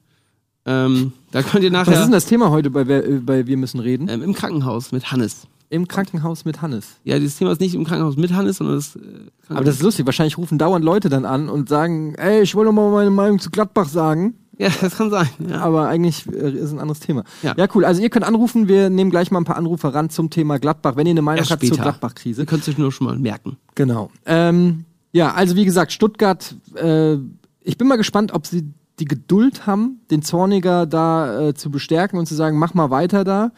Ähm, 0.65 1.12
da 1.31 1.43
könnt 1.43 1.62
ihr 1.65 1.73
Was 1.73 1.83
ist 1.83 1.87
nachher 1.93 2.03
denn 2.03 2.12
das 2.12 2.27
Thema 2.27 2.51
heute 2.51 2.71
bei, 2.71 2.87
Wer- 2.89 3.07
äh, 3.09 3.12
bei 3.21 3.47
Wir 3.47 3.57
müssen 3.57 3.79
reden? 3.81 4.09
ähm, 4.09 4.23
im 4.23 4.33
Krankenhaus 4.33 4.91
mit 4.93 5.12
Hannes. 5.12 5.47
Im 5.69 5.89
Krankenhaus 5.89 6.45
mit 6.45 6.62
Hannes. 6.62 6.87
Ja, 7.05 7.19
das 7.19 7.37
Thema 7.37 7.51
ist 7.53 7.61
nicht 7.61 7.75
im 7.75 7.85
Krankenhaus 7.85 8.17
mit 8.17 8.33
Hannes, 8.33 8.59
sondern 8.59 8.77
das 8.77 8.95
äh. 8.97 9.01
Aber 9.49 9.65
das 9.65 9.77
ist 9.77 9.83
lustig. 9.83 10.07
Wahrscheinlich 10.07 10.39
rufen 10.39 10.59
dauernd 10.59 10.85
Leute 10.85 11.09
dann 11.09 11.25
an 11.25 11.49
und 11.49 11.69
sagen, 11.69 12.15
ey, 12.17 12.43
ich 12.43 12.55
wollte 12.55 12.73
noch 12.73 12.81
mal 12.81 12.91
meine 12.93 13.11
Meinung 13.11 13.39
zu 13.41 13.51
Gladbach 13.51 13.89
sagen. 13.89 14.35
ja, 14.59 14.71
das 14.81 14.97
kann 14.97 15.11
sein. 15.11 15.29
Ja. 15.49 15.61
Aber 15.61 15.88
eigentlich 15.88 16.27
äh, 16.27 16.51
ist 16.51 16.73
ein 16.73 16.79
anderes 16.79 17.01
Thema. 17.01 17.25
Ja. 17.42 17.55
ja, 17.57 17.66
cool. 17.75 17.85
Also 17.85 18.03
ihr 18.03 18.11
könnt 18.11 18.25
anrufen. 18.25 18.69
Wir 18.69 18.90
nehmen 18.90 19.11
gleich 19.11 19.31
mal 19.31 19.40
ein 19.40 19.45
paar 19.45 19.57
Anrufer 19.57 19.95
ran 19.95 20.11
zum 20.11 20.31
Thema 20.31 20.59
Gladbach, 20.59 20.97
wenn 20.97 21.07
ihr 21.07 21.12
eine 21.12 21.23
Meinung 21.23 21.40
Erst 21.40 21.51
habt 21.51 21.66
zur. 21.66 21.77
Gladbach-Krise. 21.77 22.42
Ihr 22.42 22.47
könnt 22.47 22.62
es 22.62 22.69
euch 22.69 22.79
nur 22.79 22.90
schon 22.90 23.07
mal 23.07 23.19
merken. 23.19 23.57
Genau. 23.75 24.11
Ähm, 24.25 24.85
ja, 25.12 25.33
also 25.33 25.57
wie 25.57 25.64
gesagt, 25.64 25.92
Stuttgart, 25.92 26.55
äh, 26.75 27.14
ich 27.61 27.79
bin 27.79 27.88
mal 27.88 27.97
gespannt, 27.97 28.33
ob 28.33 28.47
sie 28.47 28.73
die 28.99 29.05
Geduld 29.05 29.66
haben, 29.66 30.01
den 30.11 30.23
Zorniger 30.23 30.87
da 30.87 31.49
äh, 31.49 31.55
zu 31.55 31.71
bestärken 31.71 32.19
und 32.19 32.27
zu 32.27 32.35
sagen, 32.35 32.59
mach 32.59 32.75
mal 32.75 32.90
weiter 32.90 33.25
da. 33.25 33.53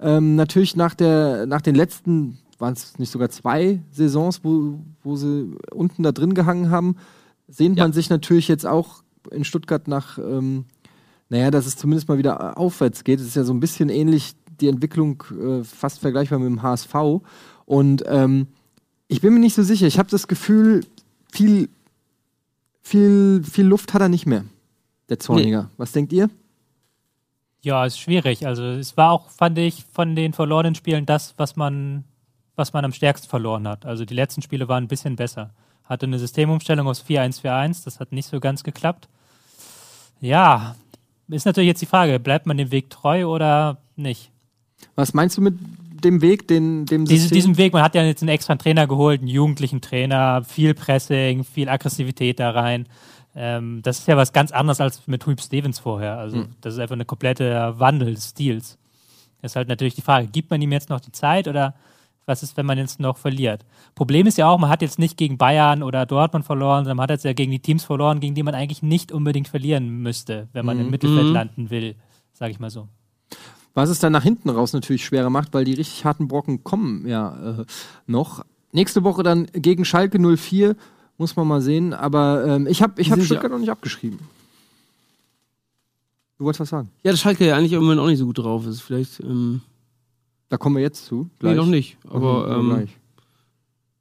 Ähm, 0.00 0.36
natürlich 0.36 0.76
nach, 0.76 0.94
der, 0.94 1.46
nach 1.46 1.60
den 1.62 1.74
letzten, 1.74 2.38
waren 2.58 2.74
es 2.74 2.98
nicht 2.98 3.10
sogar 3.10 3.30
zwei 3.30 3.80
Saisons, 3.90 4.40
wo, 4.42 4.80
wo 5.02 5.16
sie 5.16 5.52
unten 5.72 6.02
da 6.02 6.12
drin 6.12 6.34
gehangen 6.34 6.70
haben, 6.70 6.96
sehnt 7.48 7.78
Ja. 7.78 7.84
man 7.84 7.92
sich 7.92 8.10
natürlich 8.10 8.48
jetzt 8.48 8.66
auch 8.66 9.03
in 9.30 9.44
Stuttgart 9.44 9.88
nach, 9.88 10.18
ähm, 10.18 10.64
naja, 11.28 11.50
dass 11.50 11.66
es 11.66 11.76
zumindest 11.76 12.08
mal 12.08 12.18
wieder 12.18 12.58
aufwärts 12.58 13.04
geht. 13.04 13.20
Es 13.20 13.26
ist 13.26 13.36
ja 13.36 13.44
so 13.44 13.52
ein 13.52 13.60
bisschen 13.60 13.88
ähnlich 13.88 14.34
die 14.60 14.68
Entwicklung, 14.68 15.22
äh, 15.30 15.64
fast 15.64 16.00
vergleichbar 16.00 16.38
mit 16.38 16.48
dem 16.48 16.62
HSV. 16.62 16.94
Und 17.66 18.04
ähm, 18.06 18.48
ich 19.08 19.20
bin 19.20 19.34
mir 19.34 19.40
nicht 19.40 19.54
so 19.54 19.62
sicher. 19.62 19.86
Ich 19.86 19.98
habe 19.98 20.10
das 20.10 20.28
Gefühl, 20.28 20.84
viel, 21.32 21.68
viel, 22.82 23.42
viel 23.44 23.66
Luft 23.66 23.94
hat 23.94 24.02
er 24.02 24.08
nicht 24.08 24.26
mehr, 24.26 24.44
der 25.08 25.18
Zorniger. 25.18 25.70
Was 25.76 25.92
denkt 25.92 26.12
ihr? 26.12 26.30
Ja, 27.62 27.86
ist 27.86 27.98
schwierig. 27.98 28.46
Also 28.46 28.62
es 28.62 28.96
war 28.96 29.10
auch, 29.10 29.30
fand 29.30 29.58
ich, 29.58 29.84
von 29.92 30.14
den 30.14 30.34
verlorenen 30.34 30.74
Spielen 30.74 31.06
das, 31.06 31.34
was 31.38 31.56
man, 31.56 32.04
was 32.56 32.72
man 32.72 32.84
am 32.84 32.92
stärksten 32.92 33.28
verloren 33.28 33.66
hat. 33.66 33.86
Also 33.86 34.04
die 34.04 34.14
letzten 34.14 34.42
Spiele 34.42 34.68
waren 34.68 34.84
ein 34.84 34.88
bisschen 34.88 35.16
besser. 35.16 35.54
Hatte 35.84 36.06
eine 36.06 36.18
Systemumstellung 36.18 36.86
aus 36.86 37.04
4-1-4-1, 37.04 37.84
das 37.84 38.00
hat 38.00 38.12
nicht 38.12 38.26
so 38.26 38.40
ganz 38.40 38.64
geklappt. 38.64 39.08
Ja, 40.20 40.76
ist 41.28 41.46
natürlich 41.46 41.68
jetzt 41.68 41.82
die 41.82 41.86
Frage, 41.86 42.18
bleibt 42.18 42.46
man 42.46 42.56
dem 42.56 42.70
Weg 42.70 42.90
treu 42.90 43.26
oder 43.26 43.78
nicht? 43.96 44.30
Was 44.94 45.14
meinst 45.14 45.36
du 45.36 45.42
mit 45.42 45.54
dem 46.02 46.20
Weg, 46.20 46.48
den, 46.48 46.86
dem 46.86 47.06
System? 47.06 47.34
diesem 47.34 47.56
Weg, 47.56 47.72
man 47.72 47.82
hat 47.82 47.94
ja 47.94 48.02
jetzt 48.02 48.22
einen 48.22 48.28
extra 48.28 48.54
Trainer 48.56 48.86
geholt, 48.86 49.20
einen 49.20 49.28
jugendlichen 49.28 49.80
Trainer, 49.80 50.44
viel 50.44 50.74
Pressing, 50.74 51.44
viel 51.44 51.68
Aggressivität 51.68 52.40
da 52.40 52.50
rein. 52.50 52.86
Ähm, 53.36 53.80
das 53.82 54.00
ist 54.00 54.08
ja 54.08 54.16
was 54.16 54.32
ganz 54.32 54.52
anderes 54.52 54.80
als 54.80 55.06
mit 55.06 55.26
Huib 55.26 55.40
Stevens 55.40 55.78
vorher. 55.78 56.18
Also 56.18 56.38
Hm. 56.38 56.48
das 56.60 56.74
ist 56.74 56.80
einfach 56.80 56.94
eine 56.94 57.04
komplette 57.04 57.74
Wandel 57.78 58.14
des 58.14 58.30
Stils. 58.30 58.78
Ist 59.42 59.56
halt 59.56 59.68
natürlich 59.68 59.94
die 59.94 60.02
Frage, 60.02 60.26
gibt 60.28 60.50
man 60.50 60.62
ihm 60.62 60.72
jetzt 60.72 60.88
noch 60.88 61.00
die 61.00 61.12
Zeit 61.12 61.48
oder 61.48 61.74
was 62.26 62.42
ist, 62.42 62.56
wenn 62.56 62.66
man 62.66 62.78
jetzt 62.78 63.00
noch 63.00 63.16
verliert? 63.16 63.64
Problem 63.94 64.26
ist 64.26 64.38
ja 64.38 64.48
auch, 64.48 64.58
man 64.58 64.70
hat 64.70 64.82
jetzt 64.82 64.98
nicht 64.98 65.16
gegen 65.16 65.38
Bayern 65.38 65.82
oder 65.82 66.06
Dortmund 66.06 66.44
verloren, 66.44 66.84
sondern 66.84 66.96
man 66.96 67.04
hat 67.04 67.10
jetzt 67.10 67.24
ja 67.24 67.32
gegen 67.32 67.50
die 67.50 67.60
Teams 67.60 67.84
verloren, 67.84 68.20
gegen 68.20 68.34
die 68.34 68.42
man 68.42 68.54
eigentlich 68.54 68.82
nicht 68.82 69.12
unbedingt 69.12 69.48
verlieren 69.48 69.88
müsste, 70.02 70.48
wenn 70.52 70.66
man 70.66 70.78
im 70.80 70.90
Mittelfeld 70.90 71.32
landen 71.32 71.70
will, 71.70 71.96
sage 72.32 72.52
ich 72.52 72.60
mal 72.60 72.70
so. 72.70 72.88
Was 73.74 73.90
es 73.90 73.98
dann 73.98 74.12
nach 74.12 74.22
hinten 74.22 74.50
raus 74.50 74.72
natürlich 74.72 75.04
schwerer 75.04 75.30
macht, 75.30 75.52
weil 75.52 75.64
die 75.64 75.74
richtig 75.74 76.04
harten 76.04 76.28
Brocken 76.28 76.62
kommen 76.62 77.06
ja 77.08 77.60
äh, 77.60 77.64
noch. 78.06 78.44
Nächste 78.72 79.02
Woche 79.02 79.22
dann 79.22 79.46
gegen 79.52 79.84
Schalke 79.84 80.18
04, 80.18 80.76
muss 81.18 81.36
man 81.36 81.46
mal 81.46 81.60
sehen. 81.60 81.92
Aber 81.92 82.44
ähm, 82.46 82.66
ich 82.68 82.82
habe 82.82 83.00
ich 83.00 83.10
hab 83.10 83.20
Stuttgart 83.20 83.50
noch 83.50 83.58
nicht 83.58 83.70
abgeschrieben. 83.70 84.20
Du 86.38 86.44
wolltest 86.44 86.60
was 86.60 86.68
sagen? 86.68 86.90
Ja, 87.02 87.10
dass 87.10 87.20
Schalke 87.20 87.46
ja 87.46 87.56
eigentlich 87.56 87.72
im 87.72 87.82
Moment 87.82 88.00
auch 88.00 88.06
nicht 88.06 88.18
so 88.18 88.26
gut 88.26 88.38
drauf 88.38 88.66
ist. 88.66 88.80
Vielleicht, 88.80 89.20
ähm, 89.20 89.60
Da 90.54 90.58
kommen 90.58 90.76
wir 90.76 90.82
jetzt 90.82 91.04
zu. 91.06 91.28
nee, 91.42 91.54
noch 91.54 91.66
nicht. 91.66 91.96
Aber, 92.08 92.44
Okay, 92.46 92.54
ähm, 92.60 92.68
gleich. 92.68 92.90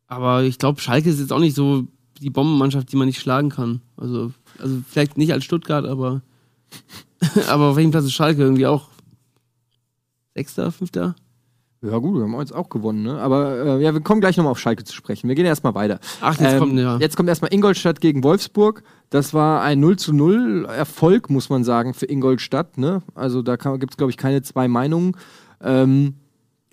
aber 0.08 0.44
ich 0.44 0.60
glaube, 0.60 0.80
Schalke 0.80 1.10
ist 1.10 1.20
jetzt 1.20 1.34
auch 1.34 1.40
nicht 1.40 1.56
so 1.56 1.86
die 2.22 2.30
Bombenmannschaft, 2.30 2.92
die 2.92 2.96
man 2.96 3.08
nicht 3.08 3.20
schlagen 3.20 3.50
kann. 3.50 3.82
Also, 3.98 4.32
also 4.60 4.78
vielleicht 4.88 5.18
nicht 5.18 5.34
als 5.34 5.44
Stuttgart, 5.44 5.86
aber, 5.86 6.22
aber 7.50 7.70
auf 7.70 7.76
welchem 7.76 7.90
Platz 7.90 8.06
ist 8.06 8.14
Schalke 8.14 8.44
irgendwie 8.44 8.68
auch? 8.68 8.90
Sechster, 10.36 10.72
fünfter? 10.72 11.16
Ja 11.82 11.98
gut, 11.98 12.16
wir 12.16 12.22
haben 12.24 12.40
jetzt 12.40 12.54
auch 12.56 12.70
gewonnen, 12.70 13.02
ne? 13.04 13.20
Aber 13.20 13.78
äh, 13.80 13.84
ja, 13.84 13.94
wir 13.94 14.00
kommen 14.02 14.22
gleich 14.22 14.38
nochmal 14.38 14.52
auf 14.52 14.60
Schalke 14.60 14.84
zu 14.86 14.94
sprechen. 14.96 15.28
Wir 15.28 15.36
gehen 15.36 15.46
erstmal 15.46 15.74
weiter. 15.76 16.00
Ach, 16.22 16.40
jetzt 16.40 16.54
Ähm, 16.54 16.60
kommt, 16.60 16.80
ja. 16.80 16.98
Jetzt 16.98 17.18
kommt 17.18 17.28
erstmal 17.30 17.52
Ingolstadt 17.54 18.00
gegen 18.00 18.24
Wolfsburg. 18.24 18.84
Das 19.10 19.34
war 19.34 19.62
ein 19.64 19.80
0 19.82 19.98
zu 19.98 20.14
0 20.14 20.66
Erfolg, 20.70 21.30
muss 21.32 21.50
man 21.50 21.64
sagen, 21.64 21.94
für 21.94 22.06
Ingolstadt. 22.06 22.78
Ne? 22.78 23.02
Also 23.16 23.42
da 23.42 23.56
gibt 23.58 23.94
es, 23.94 23.98
glaube 23.98 24.12
ich, 24.12 24.18
keine 24.18 24.42
zwei 24.44 24.68
Meinungen. 24.70 25.18
Ähm, 25.62 26.16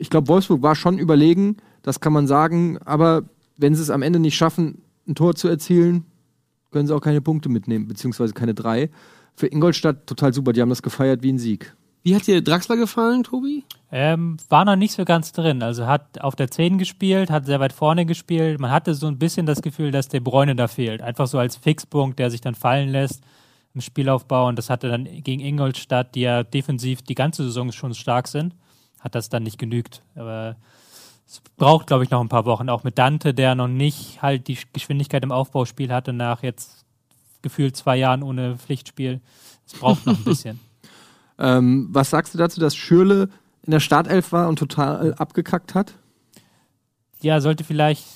ich 0.01 0.11
glaube, 0.11 0.29
Wolfsburg 0.29 0.63
war 0.63 0.75
schon 0.75 0.99
überlegen, 0.99 1.59
das 1.83 2.01
kann 2.01 2.13
man 2.13 2.27
sagen. 2.27 2.79
Aber 2.85 3.23
wenn 3.57 3.75
sie 3.75 3.83
es 3.83 3.91
am 3.91 4.03
Ende 4.03 4.19
nicht 4.19 4.37
schaffen, 4.37 4.83
ein 5.07 5.15
Tor 5.15 5.35
zu 5.35 5.47
erzielen, 5.47 6.05
können 6.71 6.87
sie 6.87 6.95
auch 6.95 7.01
keine 7.01 7.21
Punkte 7.21 7.49
mitnehmen, 7.49 7.87
beziehungsweise 7.87 8.33
keine 8.33 8.55
drei. 8.55 8.91
Für 9.35 9.47
Ingolstadt 9.47 10.07
total 10.07 10.33
super. 10.33 10.53
Die 10.53 10.63
haben 10.63 10.71
das 10.71 10.83
gefeiert 10.83 11.23
wie 11.23 11.33
ein 11.33 11.39
Sieg. 11.39 11.75
Wie 12.03 12.15
hat 12.15 12.27
dir 12.27 12.43
Draxler 12.43 12.79
gefallen, 12.79 13.25
Tobi? 13.25 13.65
Ähm, 13.93 14.39
war 14.49 14.65
noch 14.65 14.77
nicht 14.77 14.93
so 14.93 15.05
ganz 15.05 15.33
drin. 15.33 15.63
Also 15.63 15.87
hat 15.87 16.23
auf 16.23 16.35
der 16.35 16.51
10 16.51 16.79
gespielt, 16.79 17.31
hat 17.31 17.45
sehr 17.45 17.61
weit 17.61 17.75
vorne 17.75 18.07
gespielt. 18.07 18.59
Man 18.59 18.71
hatte 18.71 18.95
so 18.95 19.07
ein 19.07 19.19
bisschen 19.19 19.45
das 19.45 19.61
Gefühl, 19.61 19.91
dass 19.91 20.09
der 20.09 20.21
Bräune 20.21 20.57
da 20.57 20.67
fehlt. 20.67 21.03
Einfach 21.03 21.27
so 21.27 21.39
als 21.39 21.57
Fixpunkt, 21.57 22.19
der 22.19 22.31
sich 22.31 22.41
dann 22.41 22.55
fallen 22.55 22.89
lässt 22.89 23.23
im 23.75 23.83
Spielaufbau. 23.83 24.49
Und 24.49 24.57
das 24.57 24.71
hatte 24.71 24.89
dann 24.89 25.05
gegen 25.05 25.43
Ingolstadt, 25.43 26.15
die 26.15 26.23
ja 26.23 26.43
defensiv 26.43 27.03
die 27.03 27.15
ganze 27.15 27.45
Saison 27.45 27.71
schon 27.71 27.93
stark 27.93 28.29
sind, 28.29 28.55
hat 29.01 29.15
das 29.15 29.29
dann 29.29 29.43
nicht 29.43 29.59
genügt. 29.59 30.03
Aber 30.15 30.57
es 31.27 31.43
braucht, 31.57 31.87
glaube 31.87 32.05
ich, 32.05 32.11
noch 32.11 32.21
ein 32.21 32.29
paar 32.29 32.45
Wochen. 32.45 32.69
Auch 32.69 32.85
mit 32.85 32.99
Dante, 32.99 33.35
der 33.35 33.55
noch 33.55 33.69
nicht 33.69 34.23
halt 34.23 34.49
die 34.49 34.59
Geschwindigkeit 34.73 35.23
im 35.23 35.33
Aufbauspiel 35.33 35.93
hatte, 35.93 36.13
nach 36.13 36.43
jetzt 36.43 36.85
gefühlt 37.43 37.77
zwei 37.77 37.97
Jahren 37.97 38.23
ohne 38.23 38.57
Pflichtspiel. 38.59 39.21
Es 39.67 39.75
braucht 39.75 40.07
noch 40.07 40.17
ein 40.17 40.25
bisschen. 40.25 40.61
Ähm, 41.43 41.89
was 41.91 42.11
sagst 42.11 42.35
du 42.35 42.39
dazu, 42.39 42.61
dass 42.61 42.77
Schürle 42.77 43.31
in 43.63 43.71
der 43.71 43.81
Startelf 43.81 44.31
war 44.31 44.47
und 44.47 44.59
total 44.59 45.15
abgekackt 45.15 45.75
hat? 45.75 45.95
ja, 47.23 47.41
sollte 47.41 47.65
vielleicht 47.65 48.07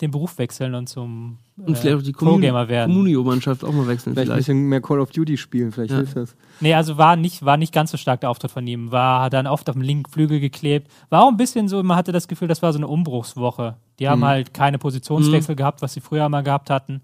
den 0.00 0.10
Beruf 0.10 0.38
wechseln 0.38 0.74
und 0.74 0.88
zum 0.88 1.36
Und 1.58 1.72
äh, 1.72 1.76
vielleicht 1.76 1.96
auch 1.98 2.02
die 2.02 2.12
Pro-Gamer 2.12 2.68
werden. 2.68 2.90
Communio-Mannschaft 2.92 3.64
auch 3.64 3.72
mal 3.72 3.86
wechseln. 3.86 4.14
Vielleicht, 4.14 4.30
ein 4.30 4.34
Vielleicht. 4.34 4.38
bisschen 4.46 4.68
mehr 4.68 4.80
Call 4.80 5.00
of 5.00 5.10
Duty 5.10 5.36
spielen, 5.36 5.72
vielleicht 5.72 5.90
Ja. 5.90 5.98
hilft 5.98 6.16
das. 6.16 6.34
Nee, 6.60 6.74
also 6.74 6.96
war 6.96 7.16
nicht, 7.16 7.44
war 7.44 7.56
nicht 7.56 7.72
ganz 7.72 7.90
so 7.90 7.96
stark 7.96 8.20
der 8.20 8.30
Auftritt 8.30 8.50
von 8.50 8.66
ihm. 8.66 8.90
War 8.92 9.28
dann 9.30 9.46
oft 9.46 9.68
auf 9.68 9.74
dem 9.74 9.82
linken 9.82 10.10
Flügel 10.10 10.40
geklebt. 10.40 10.90
War 11.10 11.22
auch 11.24 11.28
ein 11.28 11.36
bisschen 11.36 11.68
so, 11.68 11.82
man 11.82 11.96
hatte 11.96 12.12
das 12.12 12.28
Gefühl, 12.28 12.48
das 12.48 12.62
war 12.62 12.72
so 12.72 12.78
eine 12.78 12.88
Umbruchswoche. 12.88 13.76
Die 13.98 14.08
haben 14.08 14.20
Mhm. 14.20 14.24
halt 14.26 14.54
keine 14.54 14.78
Positionswechsel 14.78 15.54
gehabt, 15.56 15.82
was 15.82 15.92
sie 15.92 16.00
früher 16.00 16.28
mal 16.28 16.42
gehabt 16.42 16.70
hatten. 16.70 17.02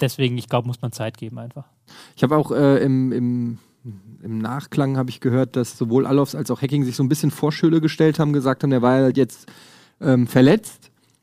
Deswegen, 0.00 0.38
ich 0.38 0.48
glaube, 0.48 0.66
muss 0.66 0.80
man 0.82 0.92
Zeit 0.92 1.18
geben 1.18 1.38
einfach. 1.38 1.64
Ich 2.16 2.22
habe 2.22 2.36
auch 2.36 2.50
äh, 2.52 2.78
im, 2.82 3.12
im, 3.12 3.58
im 4.22 4.38
Nachklang 4.38 4.96
habe 4.96 5.10
ich 5.10 5.20
gehört, 5.20 5.56
dass 5.56 5.76
sowohl 5.76 6.06
Alofs 6.06 6.34
als 6.34 6.50
auch 6.50 6.62
Hacking 6.62 6.84
sich 6.84 6.96
so 6.96 7.02
ein 7.02 7.08
bisschen 7.08 7.30
vor 7.30 7.52
Schürle 7.52 7.80
gestellt 7.80 8.18
haben, 8.18 8.32
gesagt 8.32 8.62
haben, 8.62 8.70
der 8.70 8.82
war 8.82 8.94
halt 8.94 9.16
jetzt 9.16 9.46
ähm, 10.00 10.26
verletzt 10.26 10.79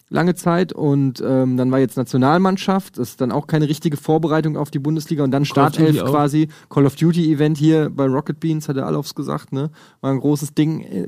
lange 0.10 0.36
Zeit 0.36 0.72
und 0.72 1.22
ähm, 1.26 1.58
dann 1.58 1.70
war 1.72 1.80
jetzt 1.80 1.98
Nationalmannschaft, 1.98 2.98
das 2.98 3.10
ist 3.10 3.22
dann 3.22 3.32
auch 3.32 3.46
keine 3.46 3.68
richtige 3.68 3.98
Vorbereitung 3.98 4.56
auf 4.56 4.72
die 4.72 4.80
Bundesliga 4.80 5.24
und 5.24 5.32
dann 5.32 5.44
Startelf 5.44 6.04
quasi, 6.06 6.48
Call 6.70 6.86
of 6.86 6.96
Duty 6.96 7.32
Event 7.32 7.58
hier 7.58 7.90
bei 7.90 8.06
Rocket 8.06 8.40
Beans, 8.40 8.70
hat 8.70 8.78
der 8.78 8.86
Alofs 8.86 9.16
gesagt, 9.16 9.52
ne? 9.52 9.70
War 10.00 10.12
ein 10.12 10.20
großes 10.20 10.54
Ding 10.54 10.82
äh, 10.82 11.06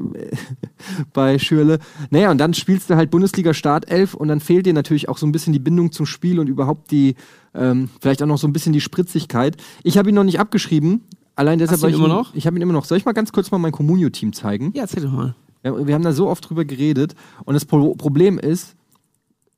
bei 1.13 1.39
Schürle. 1.39 1.79
Naja, 2.09 2.29
und 2.29 2.39
dann 2.39 2.53
spielst 2.53 2.89
du 2.89 2.95
halt 2.95 3.09
Bundesliga 3.09 3.53
Startelf 3.53 4.13
und 4.13 4.27
dann 4.27 4.41
fehlt 4.41 4.65
dir 4.65 4.73
natürlich 4.73 5.07
auch 5.07 5.17
so 5.17 5.25
ein 5.25 5.31
bisschen 5.31 5.53
die 5.53 5.59
Bindung 5.59 5.93
zum 5.93 6.05
Spiel 6.05 6.39
und 6.39 6.47
überhaupt 6.47 6.91
die, 6.91 7.15
ähm, 7.53 7.89
vielleicht 8.01 8.21
auch 8.21 8.27
noch 8.27 8.37
so 8.37 8.47
ein 8.47 8.53
bisschen 8.53 8.73
die 8.73 8.81
Spritzigkeit. 8.81 9.55
Ich 9.83 9.97
habe 9.97 10.09
ihn 10.09 10.15
noch 10.15 10.25
nicht 10.25 10.41
abgeschrieben, 10.41 11.05
allein 11.35 11.57
deshalb, 11.57 11.81
weil 11.81 11.91
ihn 11.91 11.95
ich 11.95 11.99
immer 11.99 12.13
noch? 12.13 12.35
Ich 12.35 12.45
habe 12.45 12.57
ihn 12.57 12.61
immer 12.61 12.73
noch. 12.73 12.83
Soll 12.83 12.97
ich 12.97 13.05
mal 13.05 13.13
ganz 13.13 13.31
kurz 13.31 13.49
mal 13.49 13.59
mein 13.59 13.71
Communio-Team 13.71 14.33
zeigen? 14.33 14.71
Ja, 14.75 14.83
erzähl 14.83 15.03
doch 15.03 15.11
mal. 15.11 15.35
Wir, 15.61 15.93
haben 15.93 16.03
da 16.03 16.13
so 16.13 16.29
oft 16.29 16.49
drüber 16.49 16.65
geredet. 16.65 17.15
Und 17.43 17.53
das 17.53 17.65
Pro 17.65 17.93
Problem 17.95 18.39
ist, 18.39 18.75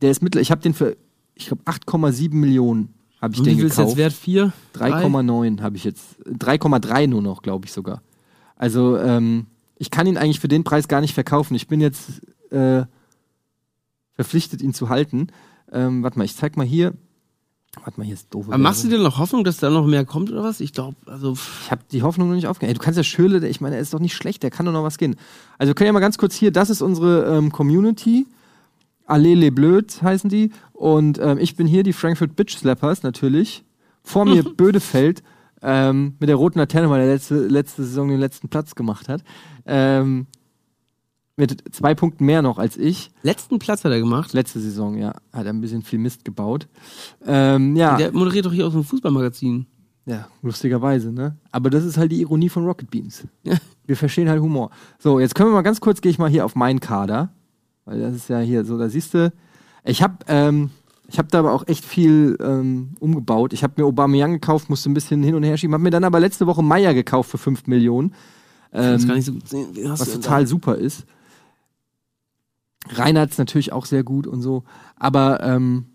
der 0.02 0.12
ist 0.12 0.22
mittler, 0.22 0.42
ich 0.42 0.52
habe 0.52 0.62
den 0.62 0.74
für, 0.74 0.98
ich 1.36 1.48
glaube, 1.48 1.64
8,7 1.64 2.34
Millionen 2.34 2.94
habe 3.22 3.34
ich 3.34 3.40
Und 3.40 3.46
den 3.46 3.54
wie 3.54 3.60
viel 3.62 3.66
ist 3.68 3.76
gekauft. 3.76 3.90
jetzt 3.90 3.98
wert? 3.98 4.14
Vier? 4.14 4.54
Drei? 4.74 4.90
3,9 4.92 5.62
habe 5.62 5.78
ich 5.78 5.84
jetzt. 5.84 6.20
3,3 6.28 7.08
nur 7.08 7.22
noch, 7.22 7.42
glaube 7.44 7.66
ich 7.66 7.72
sogar. 7.72 8.02
Also, 8.56 8.98
ähm, 8.98 9.46
ich 9.78 9.92
kann 9.92 10.08
ihn 10.08 10.18
eigentlich 10.18 10.40
für 10.40 10.48
den 10.48 10.64
Preis 10.64 10.88
gar 10.88 11.02
nicht 11.02 11.14
verkaufen. 11.14 11.54
Ich 11.56 11.68
bin 11.68 11.82
jetzt 11.82 12.22
äh, 12.52 12.84
verpflichtet, 14.14 14.62
ihn 14.62 14.74
zu 14.74 14.90
halten. 14.90 15.28
Ähm, 15.72 16.04
warte 16.04 16.18
mal, 16.18 16.26
ich 16.26 16.36
zeig 16.36 16.58
mal 16.58 16.66
hier. 16.66 16.94
Warte 17.84 18.00
mal, 18.00 18.04
hier 18.04 18.16
ist 18.16 18.34
doof. 18.34 18.48
Aber 18.48 18.58
machst 18.58 18.84
du 18.84 18.90
dir 18.90 18.98
noch 19.00 19.18
Hoffnung, 19.18 19.44
dass 19.46 19.58
da 19.58 19.70
noch 19.70 19.88
mehr 19.88 20.04
kommt 20.06 20.30
oder 20.30 20.44
was? 20.44 20.60
Ich 20.60 20.74
glaube, 20.74 20.98
also. 21.06 21.34
Ich 21.64 21.72
habe 21.72 21.82
die 21.92 22.02
Hoffnung 22.04 22.28
noch 22.28 22.36
nicht 22.36 22.48
aufgegeben. 22.48 22.72
Ey, 22.72 22.78
du 22.78 22.84
kannst 22.84 22.98
ja 22.98 23.04
Schürle, 23.04 23.40
der- 23.40 23.50
ich 23.50 23.62
meine, 23.62 23.76
er 23.76 23.82
ist 23.82 23.94
doch 23.94 24.00
nicht 24.00 24.14
schlecht, 24.14 24.44
der 24.44 24.50
kann 24.52 24.66
doch 24.66 24.74
noch 24.74 24.84
was 24.84 24.98
gehen. 24.98 25.16
Also 25.58 25.70
wir 25.70 25.76
können 25.76 25.86
ja 25.88 25.94
mal 25.94 26.00
ganz 26.02 26.18
kurz 26.18 26.36
hier, 26.36 26.52
das 26.52 26.70
ist 26.70 26.82
unsere 26.82 27.38
ähm, 27.38 27.52
Community. 27.52 28.28
Allee 29.12 29.36
Les 29.36 29.52
Bleus 29.52 30.02
heißen 30.02 30.30
die. 30.30 30.52
Und 30.74 31.20
ähm, 31.20 31.38
ich 31.38 31.56
bin 31.56 31.68
hier, 31.68 31.84
die 31.84 31.94
Frankfurt 31.94 32.36
Bitch 32.36 32.58
Slappers 32.58 33.04
natürlich. 33.04 33.64
Vor 34.04 34.26
mir 34.26 34.44
Bödefeld 34.58 35.22
ähm, 35.62 36.16
mit 36.20 36.30
der 36.30 36.36
roten 36.36 36.60
Laterne, 36.60 36.90
weil 36.90 37.02
er 37.02 37.08
letzte, 37.08 37.48
letzte 37.48 37.84
Saison 37.84 38.10
den 38.10 38.20
letzten 38.20 38.50
Platz 38.50 38.76
gemacht 38.76 39.10
hat. 39.10 39.24
Ähm, 39.66 40.28
mit 41.38 41.64
zwei 41.74 41.96
Punkten 41.96 42.26
mehr 42.26 42.42
noch 42.42 42.58
als 42.58 42.78
ich. 42.78 43.10
Letzten 43.24 43.60
Platz 43.60 43.84
hat 43.84 43.92
er 43.92 44.00
gemacht. 44.00 44.34
Letzte 44.34 44.60
Saison, 44.60 44.98
ja. 44.98 45.14
Hat 45.34 45.46
er 45.46 45.54
ein 45.54 45.62
bisschen 45.62 45.82
viel 45.82 46.00
Mist 46.00 46.26
gebaut. 46.26 46.68
Ähm, 47.26 47.76
ja. 47.76 47.98
Der 47.98 48.12
moderiert 48.12 48.46
doch 48.46 48.54
hier 48.54 48.68
aus 48.68 48.74
dem 48.74 48.84
Fußballmagazin. 48.84 49.66
Ja, 50.06 50.28
lustigerweise, 50.42 51.12
ne? 51.12 51.38
Aber 51.52 51.70
das 51.70 51.86
ist 51.86 51.98
halt 51.98 52.12
die 52.12 52.22
Ironie 52.22 52.50
von 52.50 52.66
Rocket 52.66 52.90
Beans. 52.90 53.28
Ja. 53.44 53.56
Wir 53.86 53.98
verstehen 53.98 54.30
halt 54.30 54.42
Humor. 54.42 54.72
So, 55.00 55.20
jetzt 55.20 55.36
können 55.36 55.50
wir 55.50 55.54
mal 55.54 55.64
ganz 55.64 55.82
kurz, 55.82 56.00
gehe 56.00 56.12
ich 56.12 56.18
mal 56.18 56.30
hier 56.30 56.46
auf 56.46 56.56
meinen 56.56 56.80
Kader. 56.80 57.34
Weil 57.86 58.00
das 58.00 58.16
ist 58.16 58.30
ja 58.30 58.40
hier 58.40 58.64
so, 58.66 58.78
da 58.78 58.90
siehst 58.90 59.14
du, 59.14 59.32
ich 59.84 60.02
habe 60.02 60.18
ähm, 60.28 60.70
ich 61.08 61.20
hab 61.20 61.30
da 61.30 61.40
aber 61.40 61.54
auch 61.54 61.68
echt 61.68 61.84
viel 61.84 62.38
ähm, 62.42 62.92
umgebaut. 63.00 63.52
Ich 63.52 63.64
habe 63.64 63.74
mir 63.82 63.86
Aubameyang 63.86 64.32
gekauft, 64.32 64.70
musste 64.70 64.90
ein 64.90 64.94
bisschen 64.94 65.22
hin 65.24 65.36
und 65.36 65.44
her 65.44 65.58
schieben. 65.58 65.74
Habe 65.74 65.84
mir 65.84 65.90
dann 65.90 66.06
aber 66.06 66.20
letzte 66.22 66.48
Woche 66.48 66.64
Meier 66.64 66.94
gekauft 66.94 67.30
für 67.30 67.38
5 67.38 67.68
Millionen. 67.68 68.14
Ähm, 68.72 69.00
so 69.00 69.36
was 69.90 70.14
total 70.14 70.48
super 70.48 70.76
ist. 70.76 71.06
Reinhardt 72.90 73.38
natürlich 73.38 73.74
auch 73.74 73.86
sehr 73.86 74.04
gut 74.04 74.26
und 74.26 74.42
so. 74.42 74.64
Aber 74.96 75.44
ähm, 75.44 75.86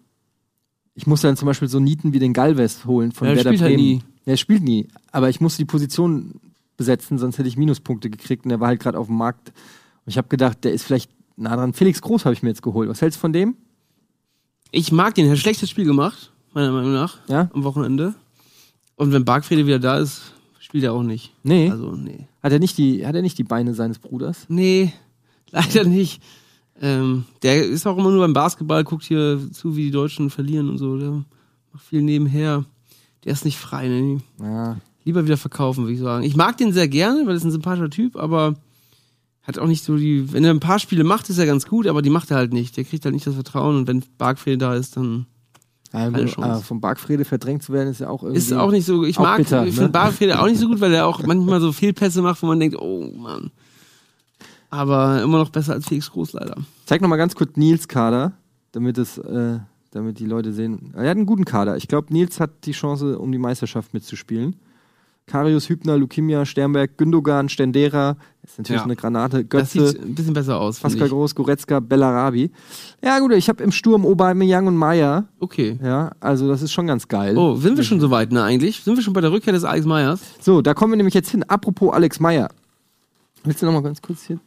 ich 0.94 1.06
musste 1.06 1.28
dann 1.28 1.36
zum 1.36 1.46
Beispiel 1.46 1.68
so 1.68 1.80
Nieten 1.80 2.12
wie 2.12 2.18
den 2.18 2.32
Galvez 2.32 2.84
holen 2.84 3.12
von 3.12 3.26
Ja, 3.26 3.34
der 3.34 3.44
Werder 3.44 3.56
spielt 3.56 3.62
halt 3.62 3.76
Bremen. 3.76 3.88
nie. 3.88 4.02
Ja, 4.26 4.32
er 4.32 4.36
spielt 4.36 4.62
nie. 4.62 4.88
Aber 5.12 5.28
ich 5.30 5.40
musste 5.40 5.58
die 5.58 5.66
Position 5.66 6.40
besetzen, 6.76 7.18
sonst 7.18 7.38
hätte 7.38 7.48
ich 7.48 7.56
Minuspunkte 7.56 8.10
gekriegt 8.10 8.44
und 8.44 8.50
der 8.50 8.60
war 8.60 8.68
halt 8.68 8.80
gerade 8.80 8.98
auf 8.98 9.06
dem 9.06 9.16
Markt. 9.16 9.48
Und 9.48 10.10
ich 10.10 10.18
habe 10.18 10.28
gedacht, 10.28 10.62
der 10.64 10.72
ist 10.72 10.84
vielleicht 10.84 11.10
nah 11.36 11.54
dran. 11.56 11.72
Felix 11.72 12.00
Groß 12.02 12.24
habe 12.24 12.34
ich 12.34 12.42
mir 12.42 12.48
jetzt 12.50 12.62
geholt. 12.62 12.88
Was 12.88 13.00
hältst 13.02 13.18
du 13.18 13.20
von 13.20 13.32
dem? 13.32 13.56
Ich 14.72 14.92
mag 14.92 15.14
den. 15.14 15.26
Er 15.26 15.30
hat 15.30 15.36
ein 15.36 15.40
schlechtes 15.40 15.70
Spiel 15.70 15.84
gemacht, 15.84 16.32
meiner 16.52 16.72
Meinung 16.72 16.92
nach, 16.92 17.18
Ja? 17.28 17.50
am 17.52 17.64
Wochenende. 17.64 18.14
Und 18.96 19.12
wenn 19.12 19.24
Bargfrede 19.24 19.66
wieder 19.66 19.78
da 19.78 19.98
ist, 19.98 20.32
spielt 20.58 20.84
er 20.84 20.92
auch 20.92 21.02
nicht. 21.02 21.32
Nee. 21.42 21.70
Also, 21.70 21.92
nee. 21.92 22.26
Hat 22.42 22.52
er 22.52 22.58
nicht 22.58 22.76
die, 22.78 23.06
hat 23.06 23.14
er 23.14 23.22
nicht 23.22 23.38
die 23.38 23.44
Beine 23.44 23.74
seines 23.74 23.98
Bruders? 23.98 24.46
Nee, 24.48 24.92
leider 25.50 25.84
nicht. 25.84 26.22
Ähm, 26.80 27.24
der 27.42 27.64
ist 27.64 27.86
auch 27.86 27.96
immer 27.96 28.10
nur 28.10 28.20
beim 28.20 28.32
Basketball, 28.34 28.84
guckt 28.84 29.04
hier 29.04 29.40
zu, 29.52 29.76
wie 29.76 29.84
die 29.84 29.90
Deutschen 29.90 30.28
verlieren 30.30 30.68
und 30.68 30.78
so. 30.78 30.98
Der 30.98 31.24
macht 31.72 31.84
viel 31.86 32.02
nebenher. 32.02 32.64
Der 33.24 33.32
ist 33.32 33.44
nicht 33.44 33.58
frei. 33.58 33.88
Ne? 33.88 34.20
Ja. 34.40 34.76
Lieber 35.04 35.24
wieder 35.24 35.36
verkaufen, 35.36 35.84
würde 35.84 35.94
ich 35.94 36.00
sagen. 36.00 36.24
Ich 36.24 36.36
mag 36.36 36.56
den 36.58 36.72
sehr 36.72 36.88
gerne, 36.88 37.20
weil 37.20 37.30
er 37.34 37.36
ist 37.36 37.44
ein 37.44 37.50
sympathischer 37.50 37.90
Typ, 37.90 38.16
aber 38.16 38.54
hat 39.46 39.58
auch 39.58 39.66
nicht 39.66 39.84
so 39.84 39.96
die. 39.96 40.32
Wenn 40.32 40.44
er 40.44 40.50
ein 40.50 40.60
paar 40.60 40.78
Spiele 40.78 41.04
macht, 41.04 41.30
ist 41.30 41.38
er 41.38 41.46
ganz 41.46 41.66
gut, 41.66 41.86
aber 41.86 42.02
die 42.02 42.10
macht 42.10 42.30
er 42.30 42.36
halt 42.36 42.52
nicht. 42.52 42.76
Der 42.76 42.84
kriegt 42.84 43.04
halt 43.04 43.14
nicht 43.14 43.26
das 43.26 43.34
Vertrauen 43.34 43.76
und 43.76 43.86
wenn 43.86 44.02
Bargfrede 44.18 44.58
da 44.58 44.74
ist, 44.74 44.96
dann 44.96 45.26
ja 45.92 46.10
Keine 46.10 46.26
Chance. 46.26 46.60
äh, 46.60 46.62
vom 46.62 46.80
Bargfrede 46.80 47.24
verdrängt 47.24 47.62
zu 47.62 47.72
werden, 47.72 47.88
ist 47.88 48.00
ja 48.00 48.08
auch 48.08 48.22
irgendwie. 48.22 48.38
ist 48.38 48.52
auch 48.52 48.70
nicht 48.72 48.84
so. 48.84 49.04
Ich 49.04 49.18
mag, 49.18 49.38
bitter, 49.38 49.62
ich 49.64 49.70
ne? 49.70 49.72
finde 49.72 49.92
Bargfrede 49.92 50.40
auch 50.40 50.46
nicht 50.46 50.58
so 50.58 50.68
gut, 50.68 50.80
weil 50.80 50.92
er 50.92 51.06
auch 51.06 51.22
manchmal 51.24 51.60
so 51.60 51.72
Fehlpässe 51.72 52.22
macht, 52.22 52.42
wo 52.42 52.46
man 52.46 52.58
denkt, 52.58 52.76
oh 52.80 53.12
Mann. 53.16 53.50
Aber 54.68 55.22
immer 55.22 55.38
noch 55.38 55.50
besser 55.50 55.74
als 55.74 55.86
Felix 55.86 56.10
Groß 56.10 56.32
leider. 56.32 56.56
Zeig 56.84 57.00
noch 57.00 57.08
mal 57.08 57.16
ganz 57.16 57.36
kurz 57.36 57.56
Nils 57.56 57.86
Kader, 57.86 58.32
damit 58.72 58.98
es, 58.98 59.16
äh, 59.16 59.60
damit 59.92 60.18
die 60.18 60.26
Leute 60.26 60.52
sehen. 60.52 60.92
Er 60.94 61.08
hat 61.08 61.16
einen 61.16 61.24
guten 61.24 61.44
Kader. 61.44 61.76
Ich 61.76 61.86
glaube, 61.86 62.12
Nils 62.12 62.40
hat 62.40 62.50
die 62.64 62.72
Chance, 62.72 63.18
um 63.18 63.30
die 63.30 63.38
Meisterschaft 63.38 63.94
mitzuspielen. 63.94 64.56
Karius, 65.26 65.68
Hübner, 65.68 65.96
Lukimia, 65.98 66.44
Sternberg, 66.46 66.96
Gündogan, 66.96 67.48
Stendera. 67.48 68.16
Das 68.42 68.52
ist 68.52 68.58
natürlich 68.58 68.80
Ja. 68.80 68.84
eine 68.84 68.94
Granate. 68.94 69.44
Das 69.44 69.72
Götze, 69.72 69.88
sieht 69.88 70.00
ein 70.00 70.14
bisschen 70.14 70.34
besser 70.34 70.60
aus. 70.60 70.78
Pascal. 70.78 71.08
Groß, 71.08 71.34
Goretzka, 71.34 71.80
Bellarabi. 71.80 72.52
Ja 73.02 73.18
gut, 73.18 73.32
ich 73.32 73.48
habe 73.48 73.62
im 73.64 73.72
Sturm 73.72 74.06
Aubameyang 74.06 74.68
und 74.68 74.76
Meier. 74.76 75.24
Okay. 75.40 75.78
Ja, 75.82 76.12
also 76.20 76.46
das 76.46 76.62
ist 76.62 76.72
schon 76.72 76.86
ganz 76.86 77.08
geil. 77.08 77.36
Oh, 77.36 77.56
sind 77.56 77.76
wir 77.76 77.82
schon 77.82 77.98
so 77.98 78.10
weit, 78.12 78.30
ne, 78.30 78.42
eigentlich? 78.44 78.84
Sind 78.84 78.94
wir 78.96 79.02
schon 79.02 79.14
bei 79.14 79.20
der 79.20 79.32
Rückkehr 79.32 79.52
des 79.52 79.64
Alex 79.64 79.84
Meyers? 79.84 80.20
So, 80.40 80.62
da 80.62 80.74
kommen 80.74 80.92
wir 80.92 80.96
nämlich 80.96 81.14
jetzt 81.14 81.30
hin. 81.30 81.42
Apropos 81.42 81.92
Alex 81.92 82.20
Meyer. 82.20 82.48
Willst 83.42 83.60
du 83.62 83.66
noch 83.66 83.72
mal 83.72 83.82
ganz 83.82 84.00
kurz 84.00 84.22
hier? 84.22 84.38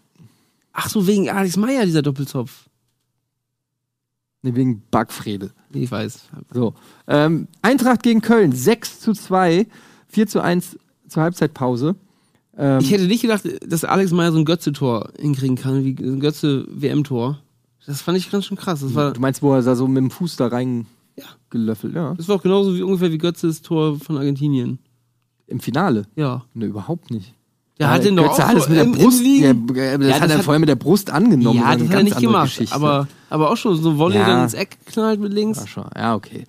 Ach 0.71 0.87
so, 0.89 1.05
wegen 1.05 1.29
Alex 1.29 1.57
Meyer, 1.57 1.85
dieser 1.85 2.01
Doppelzopf. 2.01 2.67
Nee, 4.43 4.55
wegen 4.55 4.81
Backfrede. 4.91 5.51
Ich 5.73 5.91
weiß. 5.91 6.21
So. 6.53 6.73
Ähm, 7.07 7.49
Eintracht 7.61 8.01
gegen 8.01 8.21
Köln, 8.21 8.53
6 8.53 9.01
zu 9.01 9.11
2, 9.11 9.67
4 10.09 10.27
zu 10.27 10.41
1 10.41 10.77
zur 11.07 11.23
Halbzeitpause. 11.23 11.95
Ähm, 12.57 12.79
Ich 12.81 12.91
hätte 12.91 13.05
nicht 13.07 13.21
gedacht, 13.21 13.43
dass 13.65 13.83
Alex 13.83 14.11
Meyer 14.11 14.31
so 14.31 14.37
ein 14.39 14.45
Götze-Tor 14.45 15.11
hinkriegen 15.19 15.55
kann, 15.55 15.83
wie 15.85 15.95
ein 15.99 16.19
Götze-WM-Tor. 16.19 17.39
Das 17.85 18.01
fand 18.01 18.17
ich 18.17 18.29
ganz 18.29 18.45
schön 18.45 18.57
krass. 18.57 18.81
Das 18.81 18.93
war, 18.93 19.11
du 19.13 19.19
meinst, 19.21 19.41
wo 19.41 19.53
er 19.53 19.61
da 19.61 19.75
so 19.75 19.87
mit 19.87 19.97
dem 19.97 20.11
Fuß 20.11 20.35
da 20.35 20.47
rein 20.47 20.85
Ja. 21.17 21.25
gelöffelt, 21.49 21.95
ja. 21.95 22.13
das 22.15 22.27
war 22.27 22.35
auch 22.35 22.43
genauso 22.43 22.75
wie 22.75 22.83
ungefähr 22.83 23.11
wie 23.11 23.17
Götzes 23.17 23.61
Tor 23.61 23.99
von 23.99 24.17
Argentinien. 24.17 24.79
Im 25.47 25.59
Finale? 25.59 26.03
Ja. 26.15 26.43
Ne, 26.53 26.65
überhaupt 26.65 27.09
nicht. 27.09 27.33
Der 27.79 27.89
hat 27.89 28.03
den 28.03 28.17
doch 28.17 28.27
auch 28.27 28.37
hat 28.39 28.61
so 28.61 28.69
mit 28.69 28.77
der 28.77 28.83
Brust, 28.83 29.23
ja, 29.23 29.51
äh, 29.51 29.53
das 29.97 30.07
Ja, 30.07 30.13
hat 30.15 30.23
das 30.23 30.31
er 30.31 30.37
hat- 30.39 30.43
vorher 30.43 30.59
mit 30.59 30.69
der 30.69 30.75
Brust 30.75 31.09
angenommen. 31.09 31.59
Ja, 31.59 31.75
das 31.75 31.87
hat 31.87 31.95
er 31.95 32.03
nicht 32.03 32.19
gemacht. 32.19 32.49
Geschichte. 32.49 32.75
Aber, 32.75 33.07
aber 33.29 33.49
auch 33.49 33.55
schon 33.57 33.81
so 33.81 33.97
Volley 33.97 34.17
Ja. 34.17 34.27
dann 34.27 34.43
ins 34.43 34.53
Eck 34.53 34.77
knallt 34.85 35.19
mit 35.21 35.33
links. 35.33 35.59
ja, 35.61 35.67
schon. 35.67 35.85
ja, 35.95 36.13
okay. 36.13 36.43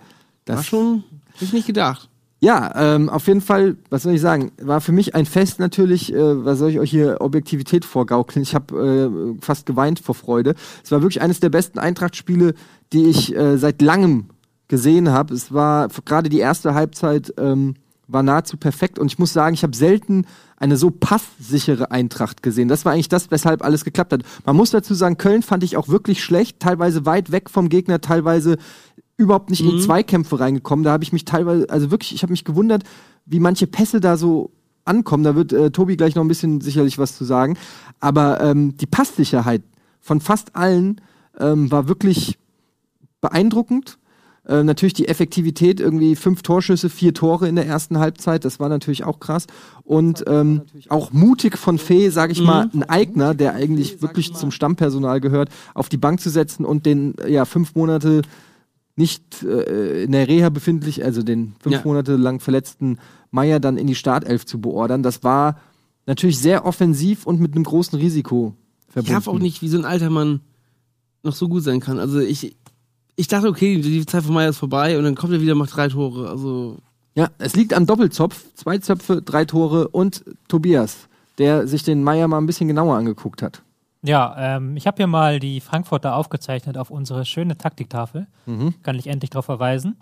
Das 0.44 0.56
War 0.56 0.64
schon, 0.64 1.04
hab 1.34 1.42
ich 1.42 1.52
nicht 1.52 1.66
gedacht. 1.68 2.08
Ja, 2.42 2.72
ähm, 2.74 3.10
auf 3.10 3.26
jeden 3.26 3.42
Fall, 3.42 3.76
was 3.90 4.04
soll 4.04 4.14
ich 4.14 4.20
sagen, 4.22 4.50
war 4.62 4.80
für 4.80 4.92
mich 4.92 5.14
ein 5.14 5.26
Fest 5.26 5.58
natürlich, 5.58 6.12
äh, 6.12 6.44
was 6.44 6.58
soll 6.58 6.70
ich 6.70 6.80
euch 6.80 6.90
hier 6.90 7.18
Objektivität 7.20 7.84
vorgaukeln? 7.84 8.42
Ich 8.42 8.54
habe 8.54 9.36
äh, 9.38 9.44
fast 9.44 9.66
geweint 9.66 10.00
vor 10.00 10.14
Freude. 10.14 10.54
Es 10.82 10.90
war 10.90 11.02
wirklich 11.02 11.20
eines 11.20 11.40
der 11.40 11.50
besten 11.50 11.78
Eintracht-Spiele, 11.78 12.54
die 12.94 13.04
ich 13.04 13.36
äh, 13.36 13.58
seit 13.58 13.82
langem 13.82 14.30
gesehen 14.68 15.10
habe. 15.10 15.34
Es 15.34 15.52
war 15.52 15.88
gerade 16.06 16.30
die 16.30 16.38
erste 16.38 16.72
Halbzeit 16.72 17.34
ähm, 17.36 17.74
war 18.12 18.22
nahezu 18.22 18.56
perfekt 18.56 18.98
und 18.98 19.12
ich 19.12 19.18
muss 19.18 19.32
sagen, 19.32 19.54
ich 19.54 19.62
habe 19.62 19.76
selten 19.76 20.26
eine 20.56 20.76
so 20.76 20.90
passsichere 20.90 21.90
Eintracht 21.90 22.42
gesehen. 22.42 22.68
Das 22.68 22.84
war 22.84 22.92
eigentlich 22.92 23.08
das, 23.08 23.30
weshalb 23.30 23.64
alles 23.64 23.84
geklappt 23.84 24.12
hat. 24.12 24.22
Man 24.44 24.56
muss 24.56 24.70
dazu 24.70 24.94
sagen, 24.94 25.16
Köln 25.16 25.42
fand 25.42 25.64
ich 25.64 25.76
auch 25.76 25.88
wirklich 25.88 26.22
schlecht, 26.22 26.60
teilweise 26.60 27.06
weit 27.06 27.32
weg 27.32 27.48
vom 27.48 27.68
Gegner, 27.68 28.00
teilweise 28.00 28.58
überhaupt 29.20 29.50
nicht 29.50 29.60
in 29.60 29.70
die 29.70 29.80
Zweikämpfe 29.80 30.40
reingekommen. 30.40 30.82
Da 30.82 30.92
habe 30.92 31.04
ich 31.04 31.12
mich 31.12 31.24
teilweise, 31.24 31.68
also 31.68 31.90
wirklich, 31.90 32.14
ich 32.14 32.22
habe 32.22 32.32
mich 32.32 32.44
gewundert, 32.44 32.84
wie 33.26 33.38
manche 33.38 33.66
Pässe 33.66 34.00
da 34.00 34.16
so 34.16 34.50
ankommen. 34.84 35.24
Da 35.24 35.36
wird 35.36 35.52
äh, 35.52 35.70
Tobi 35.70 35.96
gleich 35.96 36.14
noch 36.14 36.24
ein 36.24 36.28
bisschen 36.28 36.60
sicherlich 36.60 36.98
was 36.98 37.16
zu 37.16 37.24
sagen. 37.24 37.58
Aber 38.00 38.40
ähm, 38.40 38.76
die 38.78 38.86
Passsicherheit 38.86 39.62
von 40.00 40.20
fast 40.20 40.56
allen 40.56 41.00
ähm, 41.38 41.70
war 41.70 41.86
wirklich 41.86 42.38
beeindruckend. 43.20 43.98
Äh, 44.48 44.64
natürlich 44.64 44.94
die 44.94 45.06
Effektivität, 45.06 45.80
irgendwie 45.80 46.16
fünf 46.16 46.40
Torschüsse, 46.40 46.88
vier 46.88 47.12
Tore 47.12 47.46
in 47.46 47.56
der 47.56 47.66
ersten 47.66 47.98
Halbzeit, 47.98 48.46
das 48.46 48.58
war 48.58 48.70
natürlich 48.70 49.04
auch 49.04 49.20
krass. 49.20 49.46
Und 49.84 50.24
ähm, 50.26 50.62
auch 50.88 51.12
mutig 51.12 51.58
von 51.58 51.76
Fee, 51.76 52.08
sage 52.08 52.32
ich 52.32 52.40
mal, 52.40 52.70
ein 52.72 52.82
Eigner, 52.82 53.34
der 53.34 53.54
eigentlich 53.54 54.00
wirklich 54.00 54.34
zum 54.34 54.50
Stammpersonal 54.50 55.20
gehört, 55.20 55.50
auf 55.74 55.90
die 55.90 55.98
Bank 55.98 56.20
zu 56.20 56.30
setzen 56.30 56.64
und 56.64 56.86
den 56.86 57.14
ja 57.28 57.44
fünf 57.44 57.74
Monate 57.74 58.22
nicht 59.00 59.42
äh, 59.42 60.04
in 60.04 60.12
der 60.12 60.28
Reha 60.28 60.48
befindlich, 60.50 61.04
also 61.04 61.22
den 61.22 61.54
fünf 61.60 61.74
Ja. 61.76 61.82
Monate 61.84 62.16
lang 62.16 62.38
verletzten 62.40 62.98
Meier 63.32 63.58
dann 63.58 63.76
in 63.78 63.86
die 63.86 63.94
Startelf 63.96 64.46
zu 64.46 64.60
beordern. 64.60 65.02
Das 65.02 65.24
war 65.24 65.58
natürlich 66.06 66.38
sehr 66.38 66.64
offensiv 66.64 67.26
und 67.26 67.40
mit 67.40 67.54
einem 67.54 67.64
großen 67.64 67.98
Risiko 67.98 68.54
Ich 68.88 68.92
verbunden. 68.92 69.14
raff 69.14 69.28
auch 69.28 69.38
nicht, 69.38 69.62
wie 69.62 69.68
so 69.68 69.78
ein 69.78 69.84
alter 69.84 70.10
Mann 70.10 70.40
noch 71.22 71.34
so 71.34 71.48
gut 71.48 71.62
sein 71.64 71.80
kann. 71.80 71.98
Also 71.98 72.18
ich, 72.20 72.56
ich 73.16 73.28
dachte, 73.28 73.48
okay, 73.48 73.80
die 73.80 74.06
Zeit 74.06 74.22
von 74.24 74.34
Meyer 74.34 74.50
ist 74.50 74.58
vorbei 74.58 74.96
und 74.96 75.04
dann 75.04 75.14
kommt 75.14 75.32
er 75.32 75.40
wieder, 75.40 75.54
macht 75.54 75.74
drei 75.76 75.88
Tore. 75.88 76.28
Also 76.30 76.78
Ja, 77.14 77.28
es 77.38 77.54
liegt 77.56 77.74
am 77.74 77.86
Doppelzopf. 77.86 78.44
Zwei 78.54 78.78
Zöpfe, 78.78 79.22
drei 79.22 79.44
Tore 79.44 79.88
und 79.88 80.24
Tobias, 80.48 81.08
der 81.38 81.66
sich 81.66 81.82
den 81.82 82.02
Meier 82.02 82.28
mal 82.28 82.38
ein 82.38 82.46
bisschen 82.46 82.68
genauer 82.68 82.96
angeguckt 82.96 83.42
hat. 83.42 83.62
Ja, 84.02 84.56
ähm, 84.56 84.76
ich 84.76 84.86
habe 84.86 84.96
hier 84.96 85.06
mal 85.06 85.40
die 85.40 85.60
Frankfurter 85.60 86.16
aufgezeichnet 86.16 86.78
auf 86.78 86.90
unsere 86.90 87.26
schöne 87.26 87.58
Taktiktafel. 87.58 88.26
Kann 88.82 88.98
ich 88.98 89.06
endlich 89.06 89.30
darauf 89.30 89.44
verweisen. 89.44 89.98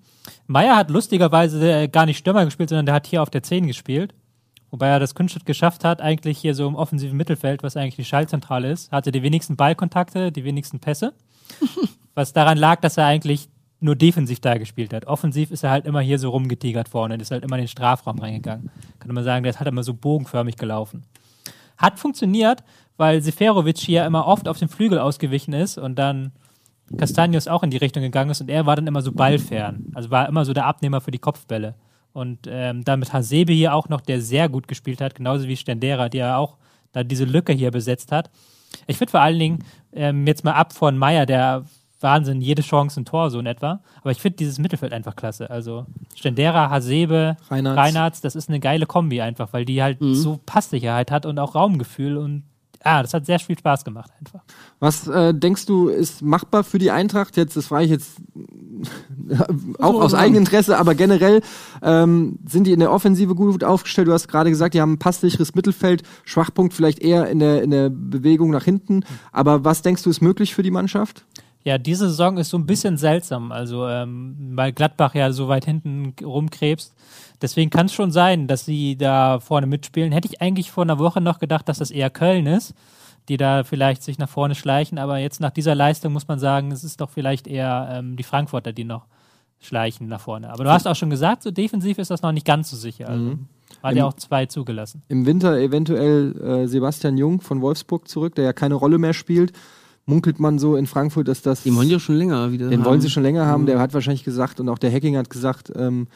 Meier 0.46 0.76
hat 0.76 0.90
lustigerweise 0.90 1.70
äh, 1.70 1.88
gar 1.88 2.06
nicht 2.06 2.18
Stürmer 2.18 2.44
gespielt, 2.44 2.68
sondern 2.68 2.86
der 2.86 2.94
hat 2.94 3.06
hier 3.06 3.22
auf 3.22 3.30
der 3.30 3.42
10 3.42 3.66
gespielt. 3.66 4.14
Wobei 4.70 4.88
er 4.88 5.00
das 5.00 5.14
Kunststück 5.14 5.46
geschafft 5.46 5.82
hat, 5.82 6.00
eigentlich 6.00 6.38
hier 6.38 6.54
so 6.54 6.68
im 6.68 6.74
offensiven 6.74 7.16
Mittelfeld, 7.16 7.62
was 7.62 7.76
eigentlich 7.76 7.96
die 7.96 8.04
Schallzentrale 8.04 8.70
ist, 8.70 8.92
hatte 8.92 9.10
die 9.10 9.22
wenigsten 9.22 9.56
Ballkontakte, 9.56 10.30
die 10.30 10.44
wenigsten 10.44 10.78
Pässe. 10.78 11.14
was 12.14 12.32
daran 12.32 12.58
lag, 12.58 12.80
dass 12.80 12.98
er 12.98 13.06
eigentlich 13.06 13.48
nur 13.80 13.96
defensiv 13.96 14.40
da 14.40 14.58
gespielt 14.58 14.92
hat. 14.92 15.06
Offensiv 15.06 15.50
ist 15.50 15.62
er 15.62 15.70
halt 15.70 15.86
immer 15.86 16.00
hier 16.00 16.18
so 16.18 16.30
rumgetigert 16.30 16.88
vorne 16.88 17.14
und 17.14 17.20
ist 17.20 17.30
halt 17.30 17.44
immer 17.44 17.56
in 17.56 17.62
den 17.62 17.68
Strafraum 17.68 18.18
reingegangen. 18.18 18.70
Kann 18.98 19.14
man 19.14 19.24
sagen, 19.24 19.44
der 19.44 19.50
ist 19.50 19.60
halt 19.60 19.68
immer 19.68 19.84
so 19.84 19.94
bogenförmig 19.94 20.56
gelaufen. 20.56 21.04
Hat 21.76 21.98
funktioniert, 21.98 22.64
weil 22.98 23.22
Seferovic 23.22 23.78
hier 23.78 24.04
immer 24.04 24.26
oft 24.26 24.46
auf 24.48 24.58
den 24.58 24.68
Flügel 24.68 24.98
ausgewichen 24.98 25.54
ist 25.54 25.78
und 25.78 25.96
dann 25.96 26.32
Castanios 26.98 27.48
auch 27.48 27.62
in 27.62 27.70
die 27.70 27.76
Richtung 27.76 28.02
gegangen 28.02 28.30
ist 28.30 28.40
und 28.40 28.50
er 28.50 28.66
war 28.66 28.76
dann 28.76 28.86
immer 28.86 29.02
so 29.02 29.12
ballfern. 29.12 29.86
Also 29.94 30.10
war 30.10 30.28
immer 30.28 30.44
so 30.44 30.52
der 30.52 30.66
Abnehmer 30.66 31.00
für 31.00 31.10
die 31.10 31.18
Kopfbälle. 31.18 31.74
Und 32.12 32.46
ähm, 32.48 32.84
damit 32.84 33.12
Hasebe 33.12 33.52
hier 33.52 33.74
auch 33.74 33.88
noch, 33.88 34.00
der 34.00 34.20
sehr 34.20 34.48
gut 34.48 34.66
gespielt 34.66 35.00
hat, 35.00 35.14
genauso 35.14 35.46
wie 35.46 35.56
Stendera, 35.56 36.08
der 36.08 36.38
auch 36.38 36.56
da 36.92 37.04
diese 37.04 37.24
Lücke 37.24 37.52
hier 37.52 37.70
besetzt 37.70 38.10
hat. 38.10 38.30
Ich 38.86 38.96
finde 38.98 39.12
vor 39.12 39.20
allen 39.20 39.38
Dingen, 39.38 39.58
ähm, 39.92 40.26
jetzt 40.26 40.44
mal 40.44 40.52
ab 40.52 40.72
von 40.72 40.98
Meier, 40.98 41.26
der 41.26 41.64
Wahnsinn, 42.00 42.40
jede 42.40 42.62
Chance 42.62 43.00
ein 43.00 43.04
Tor 43.04 43.30
so 43.30 43.38
in 43.38 43.46
etwa. 43.46 43.80
Aber 44.00 44.10
ich 44.10 44.18
finde 44.18 44.36
dieses 44.36 44.58
Mittelfeld 44.58 44.92
einfach 44.92 45.14
klasse. 45.14 45.50
Also 45.50 45.86
Stendera, 46.14 46.70
Hasebe, 46.70 47.36
Reinhardt. 47.76 48.24
Das 48.24 48.34
ist 48.34 48.48
eine 48.48 48.60
geile 48.60 48.86
Kombi 48.86 49.20
einfach, 49.20 49.52
weil 49.52 49.64
die 49.64 49.82
halt 49.82 49.98
so 50.00 50.40
Passsicherheit 50.46 51.10
hat 51.10 51.26
und 51.26 51.38
auch 51.38 51.54
Raumgefühl 51.54 52.16
und 52.16 52.44
ah, 52.82 53.02
das 53.02 53.14
hat 53.14 53.26
sehr 53.26 53.38
viel 53.38 53.58
Spaß 53.58 53.84
gemacht 53.84 54.10
einfach. 54.18 54.42
Was 54.78 55.06
äh, 55.08 55.34
denkst 55.34 55.66
du, 55.66 55.88
ist 55.88 56.22
machbar 56.22 56.64
für 56.64 56.78
die 56.78 56.90
Eintracht? 56.90 57.36
Jetzt, 57.36 57.56
das 57.56 57.66
frage 57.66 57.84
ich 57.84 57.90
jetzt 57.90 58.16
auch 59.78 60.00
aus 60.00 60.14
Eigeninteresse, 60.14 60.78
aber 60.78 60.94
generell 60.94 61.42
ähm, 61.82 62.38
sind 62.46 62.64
die 62.64 62.72
in 62.72 62.80
der 62.80 62.92
Offensive 62.92 63.34
gut 63.34 63.64
aufgestellt. 63.64 64.08
Du 64.08 64.12
hast 64.12 64.28
gerade 64.28 64.50
gesagt, 64.50 64.74
die 64.74 64.80
haben 64.80 64.92
ein 64.92 64.98
passsicheres 64.98 65.54
Mittelfeld, 65.54 66.02
Schwachpunkt 66.24 66.74
vielleicht 66.74 67.00
eher 67.00 67.28
in 67.28 67.38
der, 67.38 67.62
in 67.62 67.70
der 67.70 67.90
Bewegung 67.90 68.50
nach 68.50 68.64
hinten. 68.64 69.04
Aber 69.32 69.64
was 69.64 69.82
denkst 69.82 70.02
du, 70.02 70.10
ist 70.10 70.20
möglich 70.20 70.54
für 70.54 70.62
die 70.62 70.70
Mannschaft? 70.70 71.24
Ja, 71.64 71.76
diese 71.76 72.08
Saison 72.08 72.38
ist 72.38 72.50
so 72.50 72.56
ein 72.56 72.66
bisschen 72.66 72.96
seltsam, 72.96 73.52
also 73.52 73.86
ähm, 73.88 74.52
weil 74.54 74.72
Gladbach 74.72 75.14
ja 75.14 75.32
so 75.32 75.48
weit 75.48 75.64
hinten 75.64 76.14
rumkrebst. 76.22 76.94
Deswegen 77.42 77.70
kann 77.70 77.86
es 77.86 77.92
schon 77.92 78.10
sein, 78.10 78.46
dass 78.46 78.64
sie 78.64 78.96
da 78.96 79.40
vorne 79.40 79.66
mitspielen. 79.66 80.12
Hätte 80.12 80.28
ich 80.28 80.40
eigentlich 80.40 80.70
vor 80.70 80.84
einer 80.84 80.98
Woche 80.98 81.20
noch 81.20 81.38
gedacht, 81.38 81.68
dass 81.68 81.78
das 81.78 81.90
eher 81.90 82.10
Köln 82.10 82.46
ist, 82.46 82.74
die 83.28 83.36
da 83.36 83.64
vielleicht 83.64 84.02
sich 84.02 84.18
nach 84.18 84.28
vorne 84.28 84.54
schleichen. 84.54 84.98
Aber 84.98 85.18
jetzt 85.18 85.40
nach 85.40 85.50
dieser 85.50 85.74
Leistung 85.74 86.12
muss 86.12 86.28
man 86.28 86.38
sagen, 86.38 86.72
es 86.72 86.84
ist 86.84 87.00
doch 87.00 87.10
vielleicht 87.10 87.46
eher 87.46 87.88
ähm, 87.92 88.16
die 88.16 88.22
Frankfurter, 88.22 88.72
die 88.72 88.84
noch 88.84 89.06
schleichen 89.60 90.08
nach 90.08 90.20
vorne. 90.20 90.50
Aber 90.50 90.64
du 90.64 90.70
hast 90.70 90.86
auch 90.86 90.96
schon 90.96 91.10
gesagt, 91.10 91.42
so 91.42 91.50
defensiv 91.50 91.98
ist 91.98 92.10
das 92.10 92.22
noch 92.22 92.32
nicht 92.32 92.46
ganz 92.46 92.70
so 92.70 92.76
sicher. 92.76 93.08
Also 93.08 93.38
hat 93.82 93.94
ja 93.94 94.06
auch 94.06 94.14
zwei 94.14 94.46
zugelassen. 94.46 95.02
Im 95.08 95.26
Winter 95.26 95.58
eventuell 95.58 96.34
äh, 96.40 96.68
Sebastian 96.68 97.16
Jung 97.16 97.40
von 97.40 97.60
Wolfsburg 97.60 98.08
zurück, 98.08 98.34
der 98.34 98.44
ja 98.44 98.52
keine 98.52 98.74
Rolle 98.74 98.98
mehr 98.98 99.12
spielt. 99.12 99.52
Munkelt 100.08 100.40
man 100.40 100.58
so 100.58 100.74
in 100.76 100.86
Frankfurt, 100.86 101.28
dass 101.28 101.42
das. 101.42 101.62
die 101.64 101.74
wollen 101.74 101.88
ja 101.90 101.98
schon 102.00 102.16
länger 102.16 102.50
wieder. 102.50 102.68
Den 102.70 102.80
haben. 102.80 102.86
wollen 102.86 103.00
sie 103.00 103.10
schon 103.10 103.22
länger 103.22 103.44
haben. 103.46 103.66
Der 103.66 103.78
hat 103.78 103.92
wahrscheinlich 103.94 104.24
gesagt, 104.24 104.58
und 104.58 104.68
auch 104.68 104.78
der 104.78 104.90
Hacking 104.92 105.16
hat 105.16 105.28
gesagt, 105.28 105.70
ähm, 105.76 106.06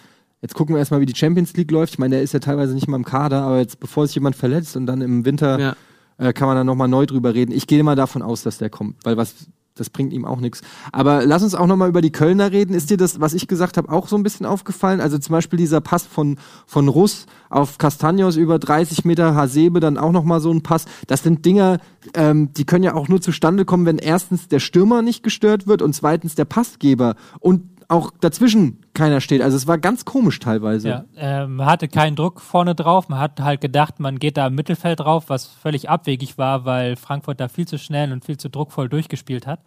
jetzt 0.41 0.55
gucken 0.55 0.75
wir 0.75 0.79
erstmal, 0.81 1.01
wie 1.01 1.07
die 1.07 1.15
Champions 1.15 1.55
League 1.57 1.71
läuft. 1.71 1.93
Ich 1.95 1.99
meine, 1.99 2.15
der 2.17 2.23
ist 2.23 2.33
ja 2.33 2.41
teilweise 2.41 2.73
nicht 2.75 2.89
mal 2.89 2.97
im 2.97 3.05
Kader, 3.05 3.43
aber 3.43 3.59
jetzt, 3.59 3.79
bevor 3.81 4.07
sich 4.07 4.15
jemand 4.15 4.35
verletzt 4.35 4.77
und 4.77 4.87
dann 4.87 5.03
im 5.03 5.25
Winter 5.27 5.59
Ja. 5.61 5.77
äh, 6.17 6.33
kann 6.33 6.49
man 6.49 6.57
dann 6.57 6.67
nochmal 6.67 6.89
neu 6.89 7.05
drüber 7.07 7.35
reden. 7.35 7.53
Ich 7.53 7.67
gehe 7.67 7.83
mal 7.85 7.95
davon 7.97 8.23
aus, 8.23 8.43
dass 8.43 8.59
der 8.59 8.71
kommt, 8.71 8.97
weil 9.05 9.17
was, 9.19 9.35
das 9.75 9.91
bringt 9.91 10.13
ihm 10.13 10.25
auch 10.25 10.41
nichts. 10.41 10.61
Aber 10.93 11.25
lass 11.25 11.43
uns 11.43 11.55
auch 11.55 11.67
nochmal 11.67 11.89
über 11.89 12.03
die 12.03 12.13
Kölner 12.13 12.53
reden. 12.53 12.75
Ist 12.75 12.91
dir 12.91 12.97
das, 12.97 13.21
was 13.21 13.35
ich 13.35 13.49
gesagt 13.49 13.77
habe, 13.77 13.91
auch 13.91 14.07
so 14.09 14.17
ein 14.17 14.23
bisschen 14.23 14.45
aufgefallen? 14.47 15.01
Also 15.01 15.19
zum 15.19 15.33
Beispiel 15.33 15.57
dieser 15.57 15.81
Pass 15.81 16.05
von, 16.05 16.37
von 16.67 16.89
Russ 16.89 17.27
auf 17.49 17.79
Castanios 17.79 18.37
über 18.37 18.59
30 18.59 19.05
Meter, 19.05 19.35
Hasebe 19.35 19.81
dann 19.81 19.99
auch 19.99 20.13
nochmal 20.13 20.41
so 20.41 20.51
ein 20.51 20.63
Pass. 20.63 20.85
Das 21.07 21.23
sind 21.23 21.45
Dinger, 21.47 21.79
ähm, 22.15 22.53
die 22.53 22.65
können 22.65 22.85
ja 22.85 22.95
auch 22.95 23.09
nur 23.09 23.21
zustande 23.21 23.65
kommen, 23.65 23.87
wenn 23.87 23.99
erstens 23.99 24.49
der 24.49 24.61
Stürmer 24.61 25.03
nicht 25.03 25.23
gestört 25.23 25.67
wird 25.67 25.83
und 25.83 25.95
zweitens 25.95 26.35
der 26.35 26.45
Passgeber 26.45 27.15
und 27.41 27.63
auch 27.89 28.11
dazwischen 28.21 28.79
keiner 28.95 29.21
steht. 29.21 29.41
Also 29.43 29.57
es 29.57 29.67
war 29.67 29.79
ganz 29.79 30.05
komisch 30.05 30.39
teilweise. 30.39 30.89
Ja, 30.89 31.05
äh, 31.17 31.47
man 31.47 31.67
hatte 31.67 31.89
keinen 31.89 32.17
Druck 32.17 32.41
vorne 32.41 32.75
drauf. 32.75 33.09
Man 33.09 33.19
hat 33.19 33.41
halt 33.41 33.61
gedacht, 33.61 34.01
man 34.01 34.19
geht 34.19 34.37
da 34.37 34.47
im 34.49 34.55
Mittelfeld 34.55 35.01
drauf, 35.01 35.25
was 35.29 35.47
völlig 35.47 35.89
abwegig 35.89 36.37
war, 36.39 36.65
weil 36.65 36.97
Frankfurt 36.97 37.41
da 37.41 37.49
viel 37.49 37.67
zu 37.67 37.79
schnell 37.79 38.13
und 38.13 38.25
viel 38.25 38.37
zu 38.37 38.51
druckvoll 38.51 38.89
durchgespielt 38.89 39.47
hat. 39.47 39.61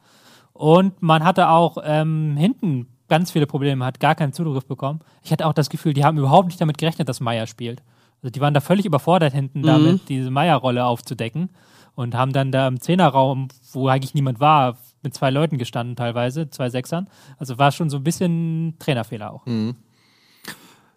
Und 0.54 1.02
man 1.02 1.24
hatte 1.24 1.50
auch 1.50 1.78
ähm, 1.84 2.38
hinten 2.38 2.88
ganz 3.10 3.32
viele 3.32 3.46
Probleme, 3.46 3.84
hat 3.86 4.00
gar 4.00 4.16
keinen 4.16 4.34
Zugriff 4.34 4.66
bekommen. 4.66 5.00
Ich 5.22 5.32
hatte 5.32 5.46
auch 5.46 5.54
das 5.54 5.70
Gefühl, 5.70 5.94
die 5.94 6.04
haben 6.04 6.18
überhaupt 6.18 6.48
nicht 6.48 6.62
damit 6.62 6.78
gerechnet, 6.78 7.10
dass 7.10 7.20
Meier 7.20 7.46
spielt. 7.48 7.84
Also 8.22 8.32
die 8.32 8.42
waren 8.42 8.54
da 8.54 8.62
völlig 8.62 8.86
überfordert 8.86 9.34
hinten 9.34 9.60
Mhm. 9.62 9.66
damit, 9.66 10.10
diese 10.10 10.32
Meier-Rolle 10.32 10.86
aufzudecken 10.86 11.50
und 11.96 12.16
haben 12.16 12.32
dann 12.34 12.52
da 12.52 12.68
im 12.68 12.80
Zehnerraum, 12.80 13.50
wo 13.74 13.88
eigentlich 13.90 14.14
niemand 14.16 14.40
war, 14.40 14.78
mit 15.06 15.14
zwei 15.14 15.30
Leuten 15.30 15.58
gestanden 15.58 15.96
teilweise, 15.96 16.50
zwei 16.50 16.70
Sechsern. 16.70 17.08
Also 17.38 17.58
war 17.58 17.72
schon 17.72 17.90
so 17.90 17.98
ein 17.98 18.04
bisschen 18.04 18.76
Trainerfehler 18.80 19.32
auch. 19.32 19.46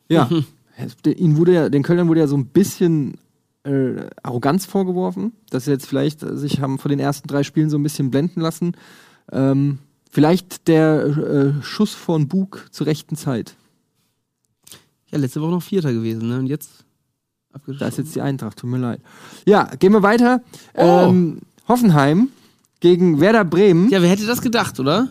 Ja. 0.08 0.28
Ihnen 1.06 1.36
wurde 1.36 1.52
ja, 1.52 1.68
den 1.68 1.82
Kölnern 1.82 2.08
wurde 2.08 2.20
ja 2.20 2.26
so 2.26 2.36
ein 2.36 2.46
bisschen 2.46 3.18
äh, 3.64 4.06
Arroganz 4.22 4.66
vorgeworfen, 4.66 5.32
dass 5.50 5.64
sie 5.64 5.72
jetzt 5.72 5.86
vielleicht 5.86 6.20
sich 6.20 6.60
haben 6.60 6.78
von 6.78 6.90
den 6.90 7.00
ersten 7.00 7.28
drei 7.28 7.42
Spielen 7.42 7.70
so 7.70 7.78
ein 7.78 7.82
bisschen 7.82 8.10
blenden 8.10 8.40
lassen. 8.40 8.76
Ähm, 9.32 9.78
vielleicht 10.10 10.68
der 10.68 11.04
äh, 11.04 11.62
Schuss 11.62 11.94
von 11.94 12.28
Bug 12.28 12.68
zur 12.70 12.86
rechten 12.86 13.16
Zeit. 13.16 13.56
Ja, 15.10 15.18
letzte 15.18 15.40
Woche 15.40 15.50
noch 15.50 15.62
Vierter 15.62 15.92
gewesen, 15.92 16.28
ne? 16.28 16.38
Und 16.38 16.46
jetzt 16.46 16.84
abgeschlossen. 17.52 17.80
Da 17.80 17.88
ist 17.88 17.98
jetzt 17.98 18.14
die 18.14 18.20
Eintracht, 18.20 18.58
tut 18.58 18.70
mir 18.70 18.78
leid. 18.78 19.00
Ja, 19.46 19.64
gehen 19.78 19.92
wir 19.92 20.02
weiter. 20.02 20.42
Oh. 20.74 21.08
Ähm, 21.08 21.40
Hoffenheim 21.66 22.28
gegen 22.80 23.20
Werder 23.20 23.44
Bremen. 23.44 23.88
Ja, 23.90 24.02
wer 24.02 24.08
hätte 24.08 24.26
das 24.26 24.42
gedacht, 24.42 24.78
oder? 24.80 25.08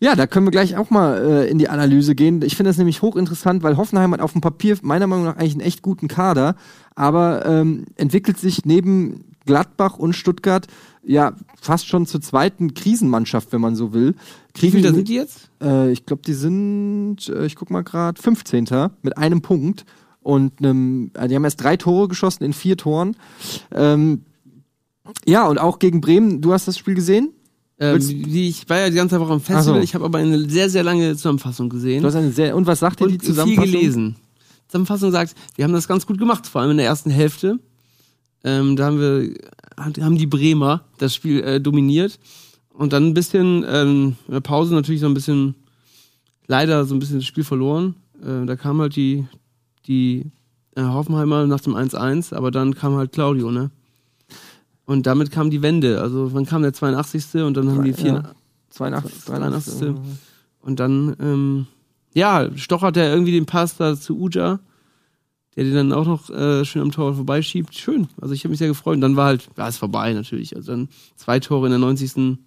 Ja, 0.00 0.16
da 0.16 0.26
können 0.26 0.46
wir 0.46 0.50
gleich 0.50 0.76
auch 0.76 0.90
mal 0.90 1.16
äh, 1.16 1.48
in 1.48 1.58
die 1.58 1.68
Analyse 1.68 2.16
gehen. 2.16 2.42
Ich 2.42 2.56
finde 2.56 2.70
das 2.70 2.76
nämlich 2.76 3.02
hochinteressant, 3.02 3.62
weil 3.62 3.76
Hoffenheim 3.76 4.12
hat 4.12 4.20
auf 4.20 4.32
dem 4.32 4.40
Papier 4.40 4.76
meiner 4.82 5.06
Meinung 5.06 5.26
nach 5.26 5.36
eigentlich 5.36 5.52
einen 5.52 5.60
echt 5.60 5.80
guten 5.80 6.08
Kader, 6.08 6.56
aber 6.96 7.46
ähm, 7.46 7.84
entwickelt 7.94 8.36
sich 8.36 8.64
neben 8.64 9.24
Gladbach 9.46 9.98
und 9.98 10.14
Stuttgart 10.14 10.66
ja 11.04 11.34
fast 11.60 11.86
schon 11.86 12.06
zur 12.06 12.20
zweiten 12.20 12.74
Krisenmannschaft, 12.74 13.52
wenn 13.52 13.60
man 13.60 13.76
so 13.76 13.92
will. 13.92 14.14
Wie 14.54 14.58
Kriegen 14.58 14.72
viel 14.72 14.82
da 14.82 14.92
sind 14.92 15.08
die 15.08 15.14
jetzt? 15.14 15.50
Äh, 15.62 15.92
ich 15.92 16.04
glaube, 16.04 16.22
die 16.26 16.34
sind, 16.34 17.28
äh, 17.28 17.46
ich 17.46 17.54
guck 17.54 17.70
mal 17.70 17.82
gerade, 17.82 18.20
15. 18.20 18.66
mit 19.02 19.16
einem 19.16 19.40
Punkt 19.40 19.84
und 20.20 20.58
einem, 20.58 21.12
äh, 21.14 21.28
die 21.28 21.36
haben 21.36 21.44
erst 21.44 21.62
drei 21.62 21.76
Tore 21.76 22.08
geschossen 22.08 22.44
in 22.44 22.52
vier 22.52 22.76
Toren. 22.76 23.16
Ähm, 23.72 24.22
ja, 25.26 25.46
und 25.46 25.58
auch 25.58 25.78
gegen 25.78 26.00
Bremen, 26.00 26.40
du 26.40 26.52
hast 26.52 26.68
das 26.68 26.78
Spiel 26.78 26.94
gesehen? 26.94 27.32
Ähm, 27.78 27.98
ich 27.98 28.68
war 28.68 28.78
ja 28.78 28.90
die 28.90 28.96
ganze 28.96 29.18
Woche 29.18 29.32
am 29.32 29.40
Festival, 29.40 29.78
so. 29.78 29.82
ich 29.82 29.94
habe 29.94 30.04
aber 30.04 30.18
eine 30.18 30.48
sehr, 30.48 30.70
sehr 30.70 30.84
lange 30.84 31.16
Zusammenfassung 31.16 31.68
gesehen. 31.68 32.02
Du 32.02 32.08
hast 32.08 32.14
eine 32.14 32.30
sehr, 32.30 32.54
und 32.54 32.66
was 32.66 32.78
sagt 32.78 33.00
dir 33.00 33.06
die 33.06 33.18
viel 33.18 33.28
Zusammenfassung? 33.28 33.72
gelesen. 33.72 34.16
Zusammenfassung 34.68 35.10
sagt, 35.10 35.34
wir 35.56 35.64
haben 35.64 35.72
das 35.72 35.88
ganz 35.88 36.06
gut 36.06 36.18
gemacht, 36.18 36.46
vor 36.46 36.60
allem 36.60 36.72
in 36.72 36.76
der 36.76 36.86
ersten 36.86 37.10
Hälfte. 37.10 37.58
Ähm, 38.44 38.76
da 38.76 38.86
haben 38.86 39.00
wir, 39.00 39.34
haben 39.76 40.16
die 40.16 40.26
Bremer 40.26 40.84
das 40.98 41.14
Spiel 41.14 41.42
äh, 41.42 41.60
dominiert. 41.60 42.18
Und 42.72 42.92
dann 42.92 43.08
ein 43.08 43.14
bisschen, 43.14 43.64
ähm, 43.68 44.16
in 44.26 44.32
der 44.32 44.40
Pause 44.40 44.74
natürlich 44.74 45.00
so 45.00 45.06
ein 45.06 45.14
bisschen, 45.14 45.54
leider 46.46 46.84
so 46.84 46.94
ein 46.94 46.98
bisschen 46.98 47.18
das 47.18 47.26
Spiel 47.26 47.44
verloren. 47.44 47.96
Äh, 48.22 48.46
da 48.46 48.56
kam 48.56 48.80
halt 48.80 48.96
die, 48.96 49.26
die 49.86 50.30
äh, 50.74 50.82
Hoffenheimer 50.82 51.46
nach 51.46 51.60
dem 51.60 51.74
1-1, 51.74 52.34
aber 52.34 52.50
dann 52.50 52.74
kam 52.74 52.96
halt 52.96 53.12
Claudio, 53.12 53.50
ne? 53.50 53.70
Und 54.84 55.06
damit 55.06 55.30
kam 55.30 55.50
die 55.50 55.62
Wende. 55.62 56.00
Also 56.00 56.32
wann 56.34 56.44
kam 56.46 56.62
der 56.62 56.72
82. 56.72 57.42
und 57.44 57.56
dann 57.56 57.70
haben 57.70 57.84
die 57.84 57.92
vier, 57.92 58.12
Ja. 58.14 58.22
82, 58.70 59.24
83. 59.26 59.78
83. 59.80 59.94
und 60.62 60.80
dann, 60.80 61.16
ähm, 61.20 61.66
ja, 62.14 62.48
stochert 62.56 62.96
er 62.96 63.12
irgendwie 63.12 63.32
den 63.32 63.46
Pass 63.46 63.76
da 63.76 63.96
zu 63.96 64.18
Uja, 64.18 64.60
der 65.56 65.64
den 65.64 65.74
dann 65.74 65.92
auch 65.92 66.06
noch 66.06 66.30
äh, 66.30 66.64
schön 66.64 66.82
am 66.82 66.90
Tor 66.90 67.14
vorbeischiebt. 67.14 67.74
Schön. 67.74 68.08
Also 68.20 68.34
ich 68.34 68.42
habe 68.44 68.50
mich 68.50 68.58
sehr 68.58 68.68
gefreut. 68.68 68.94
Und 68.96 69.00
dann 69.02 69.16
war 69.16 69.26
halt, 69.26 69.48
ja, 69.56 69.68
ist 69.68 69.76
vorbei 69.78 70.12
natürlich. 70.14 70.56
Also 70.56 70.72
dann 70.72 70.88
zwei 71.16 71.38
Tore 71.40 71.66
in 71.66 71.70
der 71.72 71.78
90. 71.78 72.16
in 72.16 72.38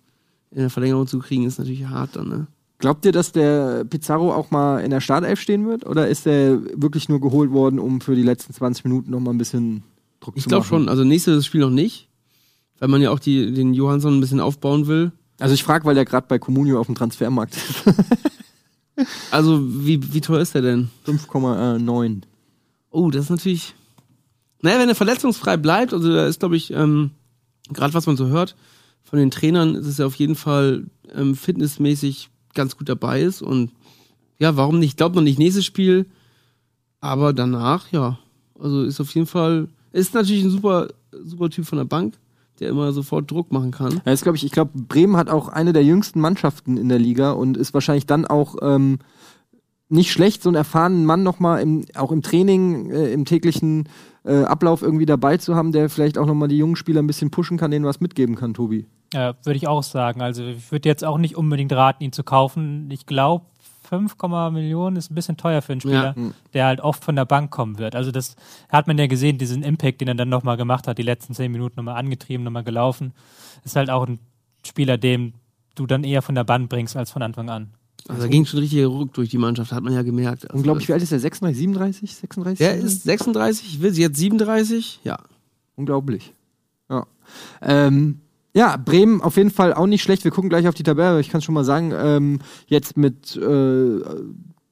der 0.51 0.69
Verlängerung 0.69 1.05
zu 1.07 1.19
kriegen, 1.19 1.45
ist 1.45 1.59
natürlich 1.59 1.85
hart 1.85 2.15
dann, 2.15 2.29
ne? 2.29 2.47
Glaubt 2.77 3.05
ihr, 3.05 3.11
dass 3.13 3.31
der 3.31 3.85
Pizarro 3.85 4.33
auch 4.33 4.51
mal 4.51 4.79
in 4.79 4.91
der 4.91 4.99
Startelf 4.99 5.39
stehen 5.39 5.65
wird? 5.65 5.85
Oder 5.85 6.09
ist 6.09 6.27
er 6.27 6.59
wirklich 6.79 7.07
nur 7.07 7.21
geholt 7.21 7.51
worden, 7.51 7.79
um 7.79 8.01
für 8.01 8.15
die 8.15 8.21
letzten 8.23 8.53
20 8.53 8.83
Minuten 8.83 9.11
noch 9.11 9.21
mal 9.21 9.31
ein 9.31 9.37
bisschen 9.37 9.83
Druck 10.19 10.35
Ich 10.35 10.43
zu 10.43 10.49
glaube 10.49 10.63
machen? 10.65 10.69
schon. 10.81 10.89
Also 10.89 11.03
nächstes 11.05 11.45
Spiel 11.45 11.61
noch 11.61 11.69
nicht. 11.69 12.09
Weil 12.79 12.89
man 12.89 13.01
ja 13.01 13.11
auch 13.11 13.19
die, 13.19 13.53
den 13.53 13.73
Johansson 13.73 14.17
ein 14.17 14.21
bisschen 14.21 14.39
aufbauen 14.39 14.87
will. 14.87 15.11
Also 15.39 15.53
ich 15.53 15.63
frage, 15.63 15.85
weil 15.85 15.95
der 15.95 16.05
gerade 16.05 16.27
bei 16.27 16.39
Comunio 16.39 16.79
auf 16.79 16.87
dem 16.87 16.95
Transfermarkt 16.95 17.55
ist. 17.55 17.83
Also, 19.31 19.61
wie, 19.85 20.13
wie 20.13 20.21
teuer 20.21 20.41
ist 20.41 20.55
der 20.55 20.61
denn? 20.61 20.89
5,9. 21.05 22.21
Oh, 22.91 23.09
das 23.11 23.25
ist 23.25 23.29
natürlich. 23.29 23.73
Naja, 24.61 24.79
wenn 24.79 24.89
er 24.89 24.95
verletzungsfrei 24.95 25.57
bleibt, 25.57 25.93
also 25.93 26.11
da 26.11 26.25
ist, 26.25 26.39
glaube 26.39 26.55
ich, 26.55 26.71
ähm, 26.71 27.11
gerade 27.71 27.93
was 27.93 28.07
man 28.07 28.17
so 28.17 28.27
hört, 28.27 28.55
von 29.03 29.19
den 29.19 29.31
Trainern 29.31 29.75
ist 29.75 29.85
es 29.85 29.97
ja 29.97 30.05
auf 30.05 30.15
jeden 30.15 30.35
Fall 30.35 30.85
ähm, 31.13 31.35
fitnessmäßig 31.35 32.29
ganz 32.53 32.77
gut 32.77 32.89
dabei 32.89 33.21
ist. 33.21 33.41
Und 33.41 33.71
ja, 34.39 34.55
warum 34.57 34.79
nicht? 34.79 34.91
Ich 34.91 34.97
glaube 34.97 35.15
noch 35.15 35.21
nicht 35.21 35.37
nächstes 35.37 35.65
Spiel, 35.65 36.07
aber 36.99 37.33
danach, 37.33 37.91
ja. 37.91 38.17
Also 38.57 38.83
ist 38.83 39.01
auf 39.01 39.13
jeden 39.13 39.27
Fall, 39.27 39.67
ist 39.91 40.13
natürlich 40.13 40.43
ein 40.43 40.49
super, 40.49 40.87
super 41.11 41.49
Typ 41.49 41.65
von 41.65 41.77
der 41.77 41.85
Bank, 41.85 42.17
der 42.59 42.69
immer 42.69 42.91
sofort 42.91 43.29
Druck 43.29 43.51
machen 43.51 43.71
kann. 43.71 44.01
Ja, 44.05 44.11
ist, 44.11 44.23
glaub 44.23 44.35
ich, 44.35 44.45
ich 44.45 44.51
glaube, 44.51 44.71
Bremen 44.75 45.17
hat 45.17 45.29
auch 45.29 45.49
eine 45.49 45.73
der 45.73 45.83
jüngsten 45.83 46.19
Mannschaften 46.19 46.77
in 46.77 46.89
der 46.89 46.99
Liga 46.99 47.31
und 47.31 47.57
ist 47.57 47.73
wahrscheinlich 47.73 48.05
dann 48.05 48.25
auch 48.25 48.55
ähm, 48.61 48.99
nicht 49.89 50.11
schlecht, 50.11 50.41
so 50.41 50.49
einen 50.49 50.55
erfahrenen 50.55 51.05
Mann 51.05 51.23
nochmal 51.23 51.61
im, 51.61 51.85
auch 51.95 52.11
im 52.11 52.21
Training, 52.21 52.91
äh, 52.91 53.11
im 53.11 53.25
täglichen 53.25 53.89
äh, 54.23 54.43
Ablauf 54.43 54.81
irgendwie 54.81 55.05
dabei 55.05 55.37
zu 55.37 55.55
haben, 55.55 55.71
der 55.71 55.89
vielleicht 55.89 56.17
auch 56.17 56.25
nochmal 56.25 56.47
die 56.47 56.57
jungen 56.57 56.75
Spieler 56.75 57.01
ein 57.01 57.07
bisschen 57.07 57.31
pushen 57.31 57.57
kann, 57.57 57.71
denen 57.71 57.85
was 57.85 57.99
mitgeben 57.99 58.35
kann, 58.35 58.53
Tobi. 58.53 58.85
Ja, 59.13 59.35
würde 59.43 59.57
ich 59.57 59.67
auch 59.67 59.83
sagen. 59.83 60.21
Also 60.21 60.43
ich 60.43 60.71
würde 60.71 60.89
jetzt 60.89 61.05
auch 61.05 61.17
nicht 61.17 61.37
unbedingt 61.37 61.71
raten, 61.71 62.03
ihn 62.03 62.11
zu 62.11 62.23
kaufen. 62.23 62.89
Ich 62.91 63.05
glaube, 63.05 63.45
5, 63.85 64.15
Millionen 64.51 64.95
ist 64.95 65.11
ein 65.11 65.15
bisschen 65.15 65.37
teuer 65.37 65.61
für 65.61 65.73
einen 65.73 65.81
Spieler, 65.81 66.15
der 66.53 66.65
halt 66.65 66.81
oft 66.81 67.03
von 67.03 67.15
der 67.15 67.25
Bank 67.25 67.51
kommen 67.51 67.77
wird. 67.77 67.95
Also 67.95 68.11
das 68.11 68.35
hat 68.69 68.87
man 68.87 68.97
ja 68.97 69.07
gesehen, 69.07 69.37
diesen 69.37 69.63
Impact, 69.63 70.01
den 70.01 70.07
er 70.07 70.15
dann 70.15 70.29
nochmal 70.29 70.57
gemacht 70.57 70.87
hat, 70.87 70.97
die 70.97 71.03
letzten 71.03 71.33
10 71.33 71.51
Minuten 71.51 71.75
nochmal 71.77 71.97
angetrieben, 71.97 72.43
nochmal 72.43 72.63
gelaufen. 72.63 73.13
Ist 73.63 73.75
halt 73.75 73.89
auch 73.89 74.07
ein 74.07 74.19
Spieler, 74.65 74.97
dem 74.97 75.33
du 75.75 75.85
dann 75.85 76.03
eher 76.03 76.21
von 76.21 76.35
der 76.35 76.43
Bank 76.43 76.69
bringst 76.69 76.95
als 76.95 77.11
von 77.11 77.21
Anfang 77.21 77.49
an. 77.49 77.69
Also 78.07 78.21
da 78.21 78.27
ging 78.27 78.45
schon 78.45 78.59
richtig 78.59 78.85
Ruck 78.85 79.13
durch 79.13 79.29
die 79.29 79.37
Mannschaft, 79.37 79.71
hat 79.71 79.83
man 79.83 79.93
ja 79.93 80.03
gemerkt. 80.03 80.43
Also, 80.43 80.57
Unglaublich, 80.57 80.87
wie 80.87 80.93
alt 80.93 81.01
ist 81.01 81.11
der? 81.11 81.19
36, 81.19 81.57
37, 81.57 82.15
36? 82.15 82.65
Er 82.65 82.75
ist 82.75 83.03
36, 83.03 83.81
will 83.81 83.93
sie 83.93 84.01
jetzt 84.01 84.17
37? 84.17 84.99
Ja. 85.03 85.17
Unglaublich. 85.75 86.33
Ja. 86.89 87.07
Ähm, 87.61 88.21
ja, 88.55 88.77
Bremen 88.77 89.21
auf 89.21 89.35
jeden 89.35 89.51
Fall 89.51 89.73
auch 89.73 89.85
nicht 89.85 90.01
schlecht. 90.01 90.23
Wir 90.23 90.31
gucken 90.31 90.49
gleich 90.49 90.67
auf 90.67 90.75
die 90.75 90.83
Tabelle, 90.83 91.09
aber 91.09 91.19
ich 91.19 91.29
kann 91.29 91.41
schon 91.41 91.53
mal 91.53 91.65
sagen, 91.65 91.91
ähm, 91.93 92.39
jetzt 92.67 92.95
mit 92.95 93.35
äh, 93.35 93.99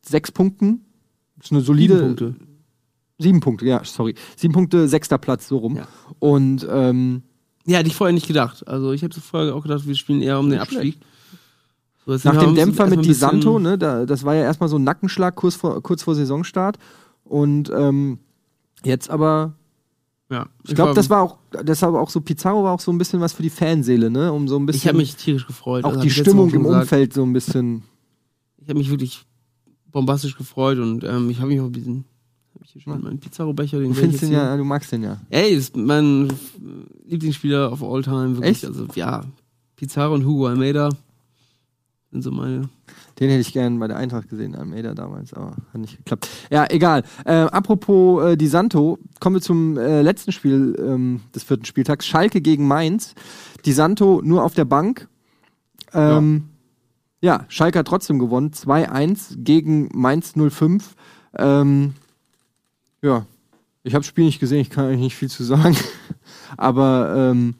sechs 0.01 0.31
Punkten. 0.31 0.85
ist 1.41 1.51
eine 1.51 1.61
solide. 1.61 1.95
Sieben 1.95 2.07
Punkte. 2.07 2.35
Sieben 3.19 3.39
Punkte, 3.41 3.65
ja, 3.65 3.83
sorry. 3.83 4.15
Sieben 4.37 4.53
Punkte, 4.53 4.87
sechster 4.87 5.17
Platz, 5.17 5.49
so 5.49 5.57
rum. 5.57 5.75
Ja. 5.75 5.87
Und 6.19 6.65
ähm, 6.71 7.23
Ja, 7.65 7.79
hätte 7.79 7.89
ich 7.89 7.95
vorher 7.95 8.13
nicht 8.13 8.27
gedacht. 8.27 8.65
Also 8.67 8.93
ich 8.93 9.01
hätte 9.01 9.19
vorher 9.19 9.53
auch 9.53 9.63
gedacht, 9.63 9.85
wir 9.85 9.95
spielen 9.95 10.21
eher 10.21 10.39
um 10.39 10.49
den 10.49 10.59
Abstieg. 10.59 10.99
So, 12.05 12.17
nach 12.23 12.37
dem 12.37 12.55
Dämpfer 12.55 12.87
mit 12.87 13.05
Di 13.05 13.13
Santo, 13.13 13.59
ne, 13.59 13.77
da, 13.77 14.05
das 14.05 14.23
war 14.23 14.35
ja 14.35 14.43
erstmal 14.43 14.67
so 14.69 14.77
ein 14.77 14.83
Nackenschlag 14.83 15.35
kurz 15.35 15.55
vor, 15.55 15.81
kurz 15.83 16.03
vor 16.03 16.15
Saisonstart. 16.15 16.77
Und 17.25 17.69
ähm, 17.75 18.19
jetzt 18.83 19.09
aber 19.09 19.55
Ja, 20.33 20.47
Ich 20.67 20.73
glaube, 20.73 20.95
das 20.95 21.11
war 21.11 21.21
auch, 21.21 21.37
deshalb 21.61 21.93
auch 21.93 22.09
so, 22.09 22.19
Pizarro 22.19 22.63
war 22.63 22.73
auch 22.73 22.79
so 22.79 22.91
ein 22.91 22.97
bisschen 22.97 23.21
was 23.21 23.33
für 23.33 23.43
die 23.43 23.51
Fanseele, 23.51 24.09
ne? 24.09 24.33
Um 24.33 24.47
so 24.47 24.57
ein 24.57 24.65
bisschen 24.65 24.79
Ich 24.79 24.87
habe 24.87 24.97
mich 24.97 25.15
tierisch 25.15 25.45
gefreut. 25.45 25.83
auch 25.83 25.89
Also, 25.91 26.01
die 26.01 26.09
Stimmung 26.09 26.49
im 26.51 26.63
gesagt. 26.63 26.81
Umfeld 26.81 27.13
so 27.13 27.23
ein 27.23 27.33
bisschen. 27.33 27.83
Ich 28.57 28.67
habe 28.67 28.79
mich 28.79 28.89
wirklich 28.89 29.25
bombastisch 29.91 30.35
gefreut 30.35 30.79
und 30.79 31.03
ähm, 31.03 31.29
ich 31.29 31.37
habe 31.37 31.49
mich 31.49 31.59
auch 31.61 31.65
ein 31.65 31.71
bisschen. 31.71 32.05
Hab 32.55 32.63
ich 32.63 32.71
hier 32.71 32.81
schon 32.81 33.01
meinen 33.01 33.19
Pizarro-Becher, 33.19 33.79
den 33.79 33.89
Du 33.89 33.99
findest 33.99 34.23
den 34.23 34.31
ja, 34.31 34.57
du 34.57 34.63
magst 34.63 34.91
den 34.91 35.03
ja. 35.03 35.21
Ey, 35.29 35.51
ist 35.53 35.77
mein 35.77 36.33
Lieblingsspieler 37.05 37.71
of 37.71 37.83
all 37.83 38.01
time. 38.01 38.35
Wirklich. 38.37 38.63
Echt? 38.63 38.65
Also 38.65 38.87
ja, 38.95 39.23
Pizarro 39.75 40.15
und 40.15 40.25
Hugo 40.25 40.47
Almeida 40.47 40.89
sind 42.11 42.23
so 42.23 42.31
meine. 42.31 42.69
Den 43.19 43.29
hätte 43.29 43.41
ich 43.41 43.53
gern 43.53 43.79
bei 43.79 43.87
der 43.87 43.97
Eintracht 43.97 44.29
gesehen, 44.29 44.55
Almeida 44.55 44.93
damals, 44.95 45.33
aber 45.33 45.55
hat 45.71 45.81
nicht 45.81 45.97
geklappt. 45.97 46.27
Ja, 46.49 46.65
egal. 46.69 47.03
Äh, 47.25 47.33
apropos 47.33 48.23
äh, 48.23 48.37
Di 48.37 48.47
Santo, 48.47 48.97
kommen 49.19 49.35
wir 49.35 49.41
zum 49.41 49.77
äh, 49.77 50.01
letzten 50.01 50.31
Spiel 50.31 50.75
ähm, 50.79 51.21
des 51.35 51.43
vierten 51.43 51.65
Spieltags. 51.65 52.07
Schalke 52.07 52.41
gegen 52.41 52.67
Mainz. 52.67 53.13
Di 53.65 53.71
Santo 53.71 54.21
nur 54.23 54.43
auf 54.43 54.55
der 54.55 54.65
Bank. 54.65 55.07
Ähm, 55.93 56.49
ja. 57.21 57.45
Schalke 57.49 57.79
hat 57.79 57.87
trotzdem 57.87 58.17
gewonnen. 58.17 58.51
2-1 58.51 59.35
gegen 59.43 59.89
Mainz 59.93 60.33
05. 60.35 60.95
Ähm, 61.37 61.93
ja, 63.01 63.25
ich 63.83 63.93
habe 63.93 64.01
das 64.01 64.07
Spiel 64.07 64.25
nicht 64.25 64.39
gesehen, 64.39 64.61
ich 64.61 64.69
kann 64.69 64.85
eigentlich 64.85 65.01
nicht 65.01 65.15
viel 65.15 65.29
zu 65.29 65.43
sagen. 65.43 65.75
Aber 66.57 67.13
ähm, 67.15 67.55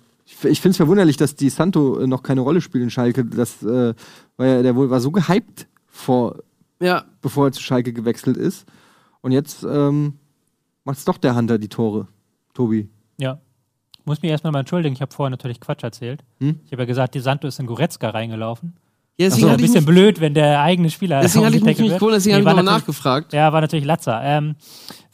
ich, 0.45 0.61
finde 0.61 0.71
es 0.71 0.77
verwunderlich, 0.77 1.17
dass 1.17 1.35
Di 1.35 1.49
Santo 1.49 1.99
äh, 1.99 2.07
noch 2.07 2.23
keine 2.23 2.41
Rolle 2.41 2.61
spielt 2.61 2.83
in 2.83 2.89
Schalke. 2.89 3.25
Das 3.25 3.61
äh, 3.63 3.93
war 4.37 4.45
ja, 4.47 4.61
der 4.61 4.75
wohl 4.75 4.89
war 4.89 4.99
so 4.99 5.11
gehypt 5.11 5.67
vor 5.87 6.37
Ja. 6.81 7.05
bevor 7.21 7.47
er 7.47 7.51
zu 7.51 7.61
Schalke 7.61 7.93
gewechselt 7.93 8.37
ist. 8.37 8.65
Und 9.21 9.31
jetzt 9.31 9.63
ähm, 9.63 10.13
macht's 10.83 11.05
doch 11.05 11.17
der 11.17 11.35
Hunter 11.35 11.57
die 11.57 11.69
Tore, 11.69 12.07
Tobi. 12.53 12.89
Ja. 13.17 13.39
Muss 14.05 14.21
mich 14.21 14.31
erstmal 14.31 14.51
mal 14.51 14.59
entschuldigen, 14.59 14.93
ich 14.93 15.01
habe 15.01 15.13
vorher 15.13 15.29
natürlich 15.29 15.61
Quatsch 15.61 15.83
erzählt. 15.83 16.23
Hm? 16.39 16.59
Ich 16.65 16.71
habe 16.73 16.81
ja 16.81 16.85
gesagt, 16.87 17.15
die 17.15 17.19
Santo 17.21 17.47
ist 17.47 17.59
in 17.59 17.67
Goretzka 17.67 18.09
reingelaufen. 18.09 18.73
Ja, 19.17 19.27
Das 19.27 19.35
deswegen 19.35 19.47
ist 19.49 19.53
ein 19.59 19.61
bisschen 19.61 19.85
blöd, 19.85 20.19
wenn 20.19 20.33
der 20.33 20.59
eigene 20.61 20.89
Spieler. 20.89 21.21
deswegen 21.21 21.45
hatte 21.45 21.55
ich 21.55 21.63
mich 21.63 21.77
nicht 21.79 21.93
gewundert, 21.95 22.17
deswegen 22.17 22.31
Nee, 22.31 22.41
habe 22.41 22.41
ich 22.41 22.45
war 22.47 22.53
nochmal 22.55 22.63
natürlich- 22.79 22.81
nachgefragt. 22.87 23.31
Ja, 23.33 23.53
war 23.53 23.61
natürlich 23.61 23.85
Latzer. 23.85 24.19
Ähm, 24.23 24.55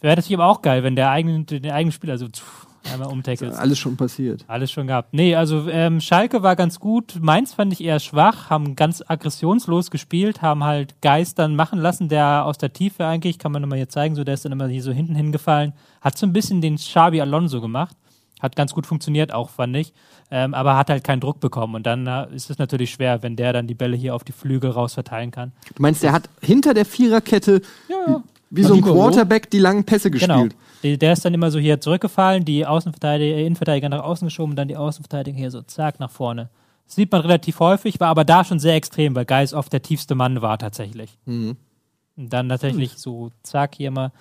Wäre 0.02 0.16
natürlich 0.16 0.36
aber 0.40 0.48
auch 0.48 0.62
geil, 0.62 0.82
wenn 0.84 0.96
der 0.96 1.12
eigene, 1.12 1.44
den 1.44 1.70
eigenen 1.70 1.92
Spieler 1.92 2.18
so 2.18 2.28
pff, 2.30 2.66
einmal 2.92 3.10
umtackelt. 3.10 3.54
Alles 3.54 3.78
schon 3.80 3.98
passiert. 3.98 4.44
Alles 4.48 4.72
schon 4.72 4.88
gehabt. 4.88 5.14
Nee, 5.14 5.36
also 5.36 5.68
ähm, 5.70 6.00
Schalke 6.02 6.44
war 6.44 6.56
ganz 6.56 6.80
gut. 6.80 7.18
Mainz 7.22 7.54
fand 7.54 7.74
ich 7.74 7.84
eher 7.84 8.00
schwach, 8.00 8.50
haben 8.50 8.76
ganz 8.76 9.04
aggressionslos 9.06 9.92
gespielt, 9.92 10.42
haben 10.42 10.64
halt 10.64 11.02
Geist 11.02 11.40
dann 11.40 11.56
machen 11.56 11.80
lassen, 11.80 12.10
der 12.10 12.46
aus 12.46 12.58
der 12.58 12.74
Tiefe 12.74 13.06
eigentlich, 13.06 13.40
kann 13.40 13.52
man 13.52 13.62
nochmal 13.62 13.78
hier 13.78 13.90
zeigen, 13.90 14.16
so 14.16 14.24
der 14.24 14.34
ist 14.34 14.46
dann 14.46 14.52
immer 14.52 14.68
hier 14.68 14.84
so 14.84 14.92
hinten 14.92 15.16
hingefallen. 15.16 15.74
Hat 16.02 16.18
so 16.18 16.26
ein 16.26 16.34
bisschen 16.34 16.62
den 16.62 16.76
Xabi 16.78 17.22
Alonso 17.22 17.62
gemacht. 17.62 17.96
Hat 18.42 18.56
ganz 18.56 18.74
gut 18.74 18.88
funktioniert 18.88 19.34
auch, 19.34 19.50
fand 19.50 19.76
ich. 19.76 19.92
Ähm, 20.32 20.54
aber 20.54 20.78
hat 20.78 20.90
halt 20.90 21.04
keinen 21.04 21.20
Druck 21.20 21.42
bekommen. 21.42 21.76
Und 21.76 21.86
dann 21.86 22.08
äh, 22.08 22.28
ist 22.34 22.50
es 22.50 22.58
natürlich 22.58 22.92
schwer, 22.92 23.22
wenn 23.22 23.36
der 23.36 23.52
dann 23.52 23.68
die 23.68 23.74
Bälle 23.74 23.98
hier 23.98 24.16
auf 24.16 24.24
die 24.24 24.32
Flügel 24.32 24.72
raus 24.72 24.94
verteilen 24.94 25.32
kann. 25.32 25.52
Du 25.76 25.82
meinst, 25.82 26.04
der 26.04 26.14
hat 26.14 26.30
hinter 26.42 26.74
der 26.74 26.86
Viererkette 26.86 27.62
Ja, 27.90 28.24
wie 28.50 28.64
so 28.64 28.76
ein? 28.76 28.82
Quarterback 28.82 29.50
die 29.50 29.60
langen 29.60 29.84
Pässe 29.84 30.10
Genau. 30.10 30.44
gespielt. 30.44 30.54
Die- 30.54 30.69
Der 30.84 31.14
ist 31.14 31.26
dann 31.26 31.34
immer 31.34 31.52
so 31.52 31.60
hier 31.60 31.82
zurückgefallen, 31.82 32.46
die 32.46 32.66
Außenverteidiger, 32.66 33.36
äh, 33.36 33.46
Innenverteidiger 33.46 33.90
nach 33.90 34.04
außen 34.04 34.28
geschoben, 34.28 34.56
dann 34.56 34.68
die 34.68 34.78
Außenverteidiger 34.78 35.38
hier 35.38 35.52
so 35.52 35.62
zack 35.62 36.00
nach 36.00 36.12
vorne. 36.12 36.50
Das 36.86 36.96
sieht 36.96 37.12
man 37.12 37.22
relativ 37.22 37.60
häufig, 37.60 38.00
war 38.00 38.08
aber 38.08 38.26
da 38.26 38.44
schon 38.44 38.60
sehr 38.60 38.76
extrem, 38.76 39.14
weil 39.16 39.26
Geis 39.26 39.54
oft 39.54 39.72
der 39.74 39.82
tiefste 39.82 40.16
Mann 40.16 40.42
war 40.42 40.58
tatsächlich. 40.58 41.18
Mhm. 41.26 41.58
Und 42.18 42.34
dann 42.34 42.50
tatsächlich 42.50 42.98
so 42.98 43.30
zack 43.44 43.76
hier 43.76 43.92
mal 43.92 44.12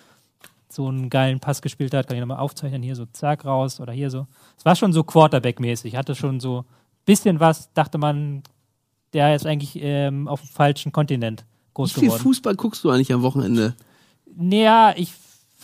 so 0.69 0.87
einen 0.89 1.09
geilen 1.11 1.41
Pass 1.41 1.63
gespielt 1.63 1.95
hat, 1.95 2.09
kann 2.09 2.17
ich 2.17 2.21
nochmal 2.21 2.39
aufzeichnen, 2.39 2.83
hier 2.83 2.95
so 2.95 3.07
zack 3.07 3.45
raus 3.45 3.81
oder 3.81 3.93
hier 3.93 4.11
so. 4.11 4.27
Es 4.57 4.65
war 4.65 4.77
schon 4.77 4.93
so 4.93 5.03
Quarterback-mäßig, 5.03 5.97
hatte 5.97 6.15
schon 6.15 6.41
so 6.41 6.65
bisschen 7.07 7.41
was, 7.41 7.73
dachte 7.73 7.97
man, 7.97 8.43
der 9.15 9.35
ist 9.35 9.47
eigentlich 9.47 9.79
ähm, 9.81 10.29
auf 10.29 10.43
dem 10.43 10.51
falschen 10.51 10.93
Kontinent 10.93 11.41
Wie 11.41 11.75
groß 11.75 11.93
viel 11.93 12.03
geworden. 12.05 12.23
Fußball 12.23 12.55
guckst 12.55 12.85
du 12.85 12.91
eigentlich 12.91 13.13
am 13.13 13.23
Wochenende? 13.23 13.75
Naja, 14.37 14.93
ich 14.95 15.15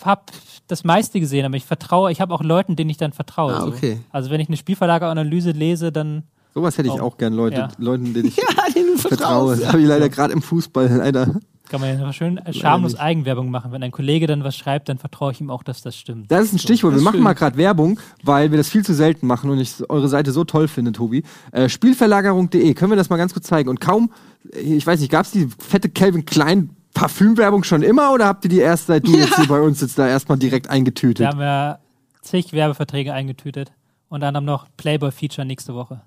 habe 0.03 0.23
das 0.67 0.83
meiste 0.83 1.19
gesehen, 1.19 1.45
aber 1.45 1.55
ich 1.55 1.65
vertraue, 1.65 2.11
ich 2.11 2.19
habe 2.21 2.33
auch 2.33 2.41
Leuten, 2.43 2.75
denen 2.75 2.89
ich 2.89 2.97
dann 2.97 3.13
vertraue. 3.13 3.53
Ah, 3.55 3.61
so. 3.61 3.67
okay. 3.67 3.99
Also 4.11 4.29
wenn 4.29 4.41
ich 4.41 4.47
eine 4.47 4.57
Spielverlageranalyse 4.57 5.51
lese, 5.51 5.91
dann 5.91 6.23
Sowas 6.53 6.77
hätte 6.77 6.87
ich 6.87 7.01
auch 7.01 7.17
gern, 7.17 7.33
Leute, 7.33 7.57
Ja. 7.57 7.67
Leuten, 7.77 8.13
denen 8.13 8.27
ich 8.29 8.37
Ja, 8.37 8.43
den 8.73 8.87
du 8.93 8.97
vertraue. 8.97 9.57
Das 9.57 9.67
habe 9.67 9.81
ich 9.81 9.87
leider 9.87 10.07
gerade 10.07 10.31
im 10.33 10.41
Fußball 10.41 10.87
leider. 10.89 11.35
kann 11.69 11.81
man 11.81 11.99
ja 11.99 12.13
schön 12.13 12.39
schamlos 12.51 12.93
nicht. 12.93 13.01
Eigenwerbung 13.01 13.51
machen. 13.51 13.73
Wenn 13.73 13.83
ein 13.83 13.91
Kollege 13.91 14.25
dann 14.25 14.45
was 14.45 14.55
schreibt, 14.55 14.87
dann 14.87 14.97
vertraue 14.97 15.33
ich 15.33 15.41
ihm 15.41 15.49
auch, 15.49 15.63
dass 15.63 15.81
das 15.81 15.97
stimmt. 15.97 16.31
Das 16.31 16.45
ist 16.45 16.53
ein 16.53 16.59
Stichwort. 16.59 16.93
das 16.93 17.01
Wir 17.01 17.03
machen 17.03 17.15
schön. 17.15 17.23
mal 17.23 17.33
gerade 17.33 17.57
Werbung, 17.57 17.99
weil 18.23 18.51
wir 18.51 18.57
das 18.57 18.69
viel 18.69 18.85
zu 18.85 18.93
selten 18.93 19.27
machen 19.27 19.49
und 19.49 19.59
ich 19.59 19.89
eure 19.89 20.07
Seite 20.07 20.31
so 20.31 20.45
toll 20.45 20.69
finde, 20.69 20.93
Tobi. 20.93 21.23
Äh, 21.51 21.67
Spielverlagerung.de, 21.67 22.73
können 22.73 22.91
wir 22.91 22.97
das 22.97 23.09
mal 23.09 23.17
ganz 23.17 23.33
kurz 23.33 23.47
zeigen? 23.47 23.67
Und 23.69 23.81
kaum, 23.81 24.11
äh, 24.53 24.59
ich 24.59 24.87
weiß 24.87 25.01
nicht, 25.01 25.11
gab 25.11 25.25
es 25.25 25.31
die 25.31 25.49
fette 25.59 25.89
Calvin 25.89 26.23
Klein 26.25 26.69
Parfümwerbung 26.95 27.63
schon 27.63 27.83
immer 27.83 28.11
oder 28.11 28.25
habt 28.25 28.45
ihr 28.45 28.49
die 28.49 28.59
erst 28.59 28.87
seit 28.87 29.05
du 29.05 29.15
jetzt 29.15 29.35
hier 29.35 29.47
bei 29.47 29.61
uns 29.61 29.79
sitzt 29.79 29.99
da 29.99 30.07
erstmal 30.07 30.39
direkt 30.39 30.69
eingetütet? 30.69 31.19
Wir 31.19 31.27
haben 31.27 31.41
ja 31.41 31.79
zig 32.21 32.53
Werbeverträge 32.53 33.13
eingetütet. 33.13 33.71
Unter 34.09 34.27
anderem 34.27 34.45
noch 34.45 34.67
Playboy-Feature 34.77 35.45
nächste 35.45 35.75
Woche. 35.75 36.01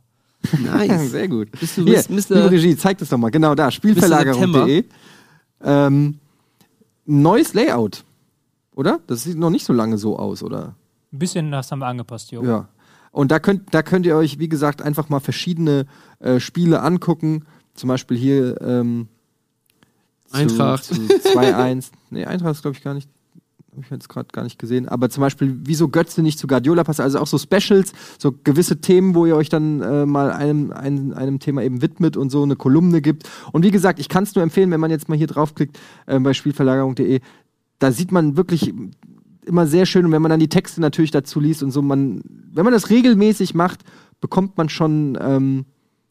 Nice. 0.59 1.11
Sehr 1.11 1.29
gut. 1.29 1.51
Bist 1.53 1.77
du 1.77 1.85
Hier, 1.85 2.03
bist, 2.03 2.31
Mr. 2.31 2.37
liebe 2.37 2.51
Regie, 2.53 2.77
zeig 2.77 2.99
das 2.99 3.11
doch 3.11 3.19
mal. 3.19 3.31
Genau 3.31 3.55
da, 3.55 3.71
Spielverlagerung.de. 3.71 4.85
Ähm, 5.63 6.19
neues 7.05 7.55
Layout, 7.55 8.05
oder? 8.75 9.01
Das 9.07 9.25
sieht 9.25 9.37
noch 9.37 9.51
nicht 9.51 9.67
so 9.67 9.73
lange 9.73 9.99
so 9.99 10.19
aus, 10.19 10.43
oder? 10.43 10.75
Ein 11.13 11.19
bisschen 11.19 11.51
das 11.51 11.71
haben 11.71 11.81
wir 11.81 11.87
angepasst, 11.87 12.31
Jo. 12.33 12.43
Ja. 12.43 12.69
Und 13.11 13.31
da 13.31 13.41
könnt, 13.41 13.75
da 13.75 13.83
könnt 13.83 14.07
ihr 14.07 14.17
euch, 14.17 14.39
wie 14.39 14.49
gesagt, 14.49 14.81
einfach 14.81 15.09
mal 15.09 15.21
verschiedene 15.21 15.87
äh, 16.21 16.41
Spiele 16.41 16.83
angucken. 16.83 17.45
Zum 17.75 17.89
Beispiel 17.89 18.17
hier 18.17 18.61
ähm, 18.61 19.09
Eintracht. 20.33 20.85
Zu 20.85 20.95
2-1. 20.95 21.91
nee, 22.11 22.25
Eintracht 22.25 22.57
ist, 22.57 22.63
glaube 22.63 22.77
ich, 22.77 22.83
gar 22.83 22.95
nicht. 22.95 23.09
Habe 23.73 23.83
ich 23.85 23.91
jetzt 23.91 24.09
gerade 24.09 24.29
gar 24.33 24.43
nicht 24.43 24.59
gesehen. 24.59 24.89
Aber 24.89 25.09
zum 25.09 25.21
Beispiel, 25.21 25.57
wieso 25.63 25.89
Götze 25.89 26.21
nicht 26.21 26.39
zu 26.39 26.49
Guardiola 26.49 26.83
passt. 26.83 27.01
Also 27.01 27.21
auch 27.21 27.27
so 27.29 27.39
Specials, 27.39 27.93
so 28.19 28.35
gewisse 28.43 28.81
Themen, 28.81 29.15
wo 29.15 29.25
ihr 29.25 29.37
euch 29.37 29.51
dann 29.51 29.81
äh, 29.83 30.05
mal 30.05 30.33
einem, 30.33 30.73
einem, 30.73 31.13
einem 31.13 31.39
Thema 31.39 31.63
eben 31.63 31.81
widmet 31.81 32.17
und 32.17 32.31
so 32.31 32.43
eine 32.43 32.57
Kolumne 32.57 33.01
gibt. 33.01 33.29
Und 33.53 33.65
wie 33.65 33.71
gesagt, 33.71 34.01
ich 34.01 34.09
kann 34.09 34.25
es 34.25 34.35
nur 34.35 34.43
empfehlen, 34.43 34.71
wenn 34.73 34.81
man 34.81 34.91
jetzt 34.91 35.09
mal 35.09 35.17
hier 35.17 35.29
draufklickt 35.29 35.79
äh, 36.07 36.19
bei 36.19 36.33
Spielverlagerung.de. 36.33 37.21
Da 37.79 37.93
sieht 37.93 38.11
man 38.11 38.37
wirklich 38.37 38.75
immer 39.49 39.67
sehr 39.67 39.87
schön 39.87 40.05
und 40.05 40.13
wenn 40.13 40.23
man 40.23 40.31
dann 40.31 40.41
die 40.41 40.49
Texte 40.49 40.81
natürlich 40.81 41.11
dazu 41.11 41.41
liest 41.41 41.63
und 41.63 41.71
so, 41.71 41.81
man, 41.81 42.21
wenn 42.53 42.65
man 42.65 42.73
das 42.73 42.91
regelmäßig 42.91 43.55
macht, 43.55 43.83
bekommt 44.21 44.57
man 44.59 44.69
schon 44.69 45.17
ähm, 45.21 45.65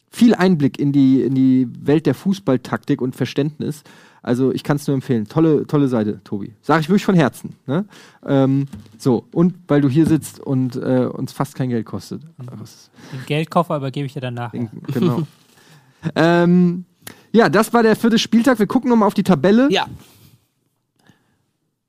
viel 0.09 0.33
Einblick 0.35 0.79
in 0.79 0.91
die, 0.91 1.21
in 1.21 1.35
die 1.35 1.67
Welt 1.81 2.05
der 2.05 2.15
Fußballtaktik 2.15 3.01
und 3.01 3.15
Verständnis. 3.15 3.83
Also 4.23 4.51
ich 4.51 4.63
kann 4.63 4.77
es 4.77 4.87
nur 4.87 4.95
empfehlen. 4.95 5.27
Tolle, 5.27 5.65
tolle 5.67 5.87
Seite, 5.87 6.21
Tobi. 6.23 6.53
Sag 6.61 6.81
ich 6.81 6.89
wirklich 6.89 7.05
von 7.05 7.15
Herzen. 7.15 7.55
Ne? 7.65 7.85
Ähm, 8.25 8.65
so, 8.97 9.25
und 9.31 9.55
weil 9.67 9.79
du 9.81 9.89
hier 9.89 10.05
sitzt 10.05 10.39
und 10.39 10.75
äh, 10.75 11.05
uns 11.11 11.31
fast 11.31 11.55
kein 11.55 11.69
Geld 11.69 11.85
kostet. 11.85 12.21
Was- 12.37 12.89
Den 13.13 13.25
Geldkoffer 13.25 13.77
übergebe 13.77 14.05
ich 14.05 14.13
dir 14.13 14.21
dann 14.21 14.33
nachher. 14.33 14.69
Genau. 14.93 15.23
ähm, 16.15 16.85
ja, 17.31 17.47
das 17.49 17.73
war 17.73 17.83
der 17.83 17.95
vierte 17.95 18.17
Spieltag. 18.19 18.59
Wir 18.59 18.67
gucken 18.67 18.89
nochmal 18.89 19.07
auf 19.07 19.13
die 19.13 19.23
Tabelle. 19.23 19.67
Ja. 19.71 19.87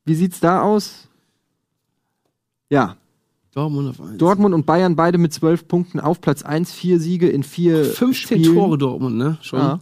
Wie 0.04 0.14
sieht's 0.14 0.40
da 0.40 0.62
aus? 0.62 1.08
Ja, 2.70 2.96
Dortmund 3.58 3.88
auf 3.90 4.00
1. 4.00 4.18
Dortmund 4.18 4.54
und 4.54 4.66
Bayern 4.66 4.94
beide 4.96 5.18
mit 5.18 5.32
zwölf 5.32 5.66
Punkten 5.66 5.98
auf 6.00 6.20
Platz 6.20 6.42
1, 6.42 6.72
vier 6.72 7.00
Siege 7.00 7.28
in 7.28 7.42
vier 7.42 7.84
15 7.84 8.14
Spielen. 8.38 8.54
Tore 8.54 8.78
Dortmund, 8.78 9.16
ne? 9.16 9.36
Schon. 9.42 9.58
Ja. 9.58 9.80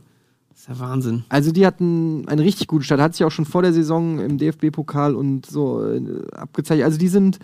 Das 0.51 0.61
ist 0.61 0.69
ja 0.69 0.79
Wahnsinn. 0.79 1.25
Also 1.29 1.53
die 1.53 1.67
hatten 1.67 2.27
einen 2.29 2.41
richtig 2.41 2.67
guten 2.69 2.83
Start, 2.85 3.01
hat 3.03 3.15
sich 3.15 3.25
auch 3.25 3.31
schon 3.31 3.45
vor 3.45 3.61
der 3.61 3.75
Saison 3.75 4.19
im 4.21 4.39
DFB-Pokal 4.39 5.15
und 5.15 5.45
so 5.45 5.85
äh, 5.85 6.01
abgezeichnet. 6.33 6.87
Also 6.87 6.97
die 6.99 7.09
sind 7.09 7.39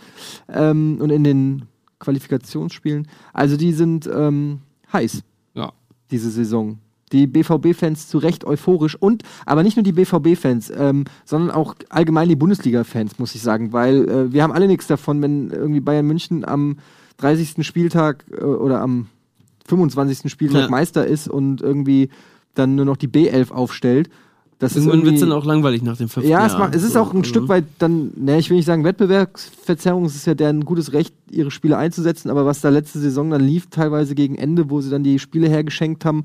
ähm, 0.49 0.97
und 1.01 1.11
in 1.11 1.23
den 1.23 1.63
Qualifikationsspielen, 1.99 3.07
also 3.35 3.57
die 3.59 3.73
sind 3.73 4.09
ähm, 4.13 4.61
heiß 4.93 5.23
Ja. 5.55 5.73
diese 6.11 6.31
Saison. 6.31 6.79
Die 7.13 7.27
BVB-Fans 7.27 8.09
zu 8.09 8.19
Recht 8.19 8.45
euphorisch 8.45 8.97
und 8.97 9.23
aber 9.47 9.63
nicht 9.63 9.77
nur 9.77 9.85
die 9.85 9.93
BVB-Fans, 9.93 10.73
ähm, 10.77 11.05
sondern 11.25 11.51
auch 11.51 11.75
allgemein 11.91 12.29
die 12.29 12.37
Bundesliga-Fans, 12.37 13.19
muss 13.19 13.35
ich 13.35 13.43
sagen, 13.43 13.73
weil 13.73 14.09
äh, 14.09 14.33
wir 14.33 14.43
haben 14.43 14.53
alle 14.53 14.67
nichts 14.67 14.87
davon, 14.87 15.21
wenn 15.23 15.51
irgendwie 15.51 15.81
Bayern 15.81 16.07
München 16.07 16.45
am 16.45 16.79
30. 17.19 17.67
Spieltag 17.67 18.25
äh, 18.33 18.43
oder 18.43 18.81
am 18.81 19.07
25. 19.67 20.31
Spieltag 20.31 20.63
Ja. 20.63 20.69
Meister 20.69 21.07
ist 21.07 21.29
und 21.29 21.61
irgendwie 21.63 22.09
dann 22.55 22.75
nur 22.75 22.85
noch 22.85 22.97
die 22.97 23.09
B11 23.09 23.51
aufstellt. 23.53 24.11
Das 24.59 24.77
ist 24.77 24.87
Irgendwann 24.87 25.05
wird 25.05 25.15
es 25.15 25.21
dann 25.21 25.33
auch 25.33 25.45
langweilig 25.45 25.83
nach 25.83 25.97
dem 25.97 26.09
fünften 26.09 26.31
ja, 26.31 26.47
es, 26.47 26.57
macht, 26.57 26.75
es 26.77 26.85
ist 26.85 26.93
So, 26.93 27.01
auch 27.01 27.13
ein 27.13 27.19
also- 27.19 27.29
Stück 27.31 27.49
weit 27.49 27.65
dann, 27.79 28.13
ne, 28.17 28.39
ich 28.39 28.49
will 28.49 28.57
nicht 28.57 28.67
sagen 28.67 28.85
Wettbewerbsverzerrung, 28.85 30.05
es 30.05 30.15
ist 30.15 30.27
ja 30.27 30.35
deren 30.35 30.65
gutes 30.65 30.93
Recht, 30.93 31.15
ihre 31.31 31.51
Spiele 31.51 31.77
einzusetzen, 31.77 32.31
aber 32.31 32.47
was 32.47 32.61
da 32.61 32.69
letzte 32.69 33.01
Saison 33.01 33.31
dann 33.31 33.41
lief, 33.41 33.69
teilweise 33.71 34.15
gegen 34.15 34.37
Ende, 34.37 34.71
wo 34.71 34.81
sie 34.81 34.91
dann 34.91 35.03
die 35.03 35.19
Spiele 35.19 35.49
hergeschenkt 35.49 36.05
haben, 36.05 36.23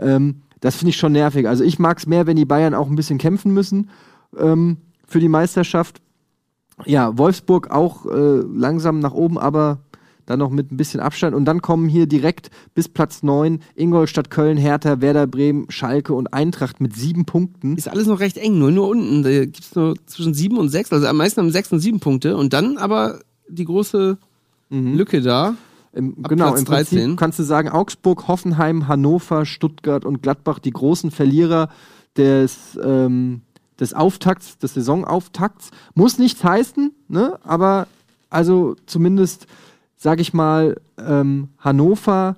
ähm, 0.00 0.42
das 0.60 0.76
finde 0.76 0.90
ich 0.90 0.96
schon 0.96 1.12
nervig. 1.12 1.48
Also 1.48 1.64
ich 1.64 1.78
mag 1.78 1.98
es 1.98 2.06
mehr, 2.06 2.26
wenn 2.26 2.36
die 2.36 2.44
Bayern 2.44 2.74
auch 2.74 2.88
ein 2.88 2.96
bisschen 2.96 3.18
kämpfen 3.18 3.52
müssen 3.52 3.90
ähm, 4.38 4.78
für 5.06 5.20
die 5.20 5.28
Meisterschaft. 5.28 6.00
Ja, 6.86 7.16
Wolfsburg 7.18 7.70
auch 7.70 8.06
äh, 8.06 8.40
langsam 8.40 9.00
nach 9.00 9.12
oben, 9.12 9.38
aber 9.38 9.80
dann 10.26 10.38
noch 10.38 10.50
mit 10.50 10.70
ein 10.70 10.76
bisschen 10.76 11.00
Abstand. 11.00 11.34
Und 11.34 11.44
dann 11.44 11.60
kommen 11.60 11.88
hier 11.88 12.06
direkt 12.06 12.50
bis 12.74 12.88
Platz 12.88 13.22
9 13.22 13.60
Ingolstadt, 13.74 14.30
Köln, 14.30 14.56
Hertha, 14.56 15.00
Werder 15.00 15.26
Bremen, 15.26 15.66
Schalke 15.70 16.14
und 16.14 16.32
Eintracht 16.32 16.80
mit 16.80 16.94
sieben 16.94 17.24
Punkten. 17.24 17.76
Ist 17.76 17.88
alles 17.88 18.06
noch 18.06 18.20
recht 18.20 18.38
eng, 18.38 18.58
nur, 18.58 18.70
nur 18.70 18.88
unten. 18.88 19.22
Da 19.22 19.30
gibt 19.30 19.60
es 19.60 19.74
nur 19.74 19.94
zwischen 20.06 20.32
sieben 20.32 20.56
und 20.56 20.68
sechs, 20.68 20.92
also 20.92 21.06
am 21.06 21.16
meisten 21.16 21.40
haben 21.40 21.50
sechs 21.50 21.72
und 21.72 21.80
sieben 21.80 22.00
Punkte. 22.00 22.36
Und 22.36 22.52
dann 22.52 22.76
aber 22.78 23.20
die 23.48 23.64
große 23.64 24.18
Lücke 24.70 25.20
da. 25.20 25.56
Im, 25.92 26.22
genau, 26.22 26.48
Platz 26.48 26.60
im 26.60 26.64
Prinzip 26.66 26.98
13. 26.98 27.16
kannst 27.16 27.38
du 27.38 27.42
sagen, 27.42 27.68
Augsburg, 27.68 28.28
Hoffenheim, 28.28 28.86
Hannover, 28.86 29.44
Stuttgart 29.44 30.04
und 30.04 30.22
Gladbach, 30.22 30.58
die 30.58 30.70
großen 30.70 31.10
Verlierer 31.10 31.68
des, 32.16 32.78
ähm, 32.82 33.42
des 33.78 33.94
Auftakts, 33.94 34.58
des 34.58 34.74
Saisonauftakts. 34.74 35.70
Muss 35.94 36.18
nichts 36.18 36.44
heißen, 36.44 36.92
ne? 37.08 37.38
aber 37.42 37.88
also 38.28 38.76
zumindest, 38.86 39.46
sag 39.96 40.20
ich 40.20 40.32
mal, 40.32 40.80
ähm, 40.98 41.48
Hannover 41.58 42.36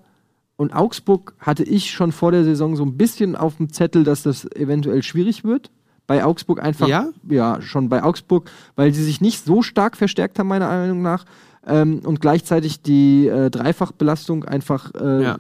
und 0.57 0.75
Augsburg 0.75 1.35
hatte 1.39 1.65
ich 1.65 1.91
schon 1.91 2.13
vor 2.13 2.33
der 2.33 2.45
Saison 2.45 2.77
so 2.77 2.85
ein 2.85 2.97
bisschen 2.97 3.37
auf 3.37 3.57
dem 3.57 3.73
Zettel, 3.73 4.05
dass 4.05 4.23
das 4.23 4.51
eventuell 4.53 5.03
schwierig 5.03 5.45
wird. 5.45 5.71
Bei 6.07 6.25
Augsburg 6.25 6.63
einfach, 6.63 6.89
Ja? 6.89 7.09
ja, 7.29 7.61
schon 7.63 7.89
bei 7.89 8.03
Augsburg, 8.03 8.51
weil 8.75 8.93
sie 8.93 9.05
sich 9.05 9.21
nicht 9.21 9.45
so 9.45 9.63
stark 9.63 9.97
verstärkt 9.97 10.39
haben, 10.39 10.49
meiner 10.49 10.69
Meinung 10.69 11.03
nach. 11.03 11.25
Ähm, 11.67 12.01
und 12.05 12.21
gleichzeitig 12.21 12.83
die 12.83 13.29
äh, 13.29 13.51
Dreifachbelastung 13.51 14.45
einfach 14.45 14.93
äh, 14.95 15.23
Ja. 15.23 15.39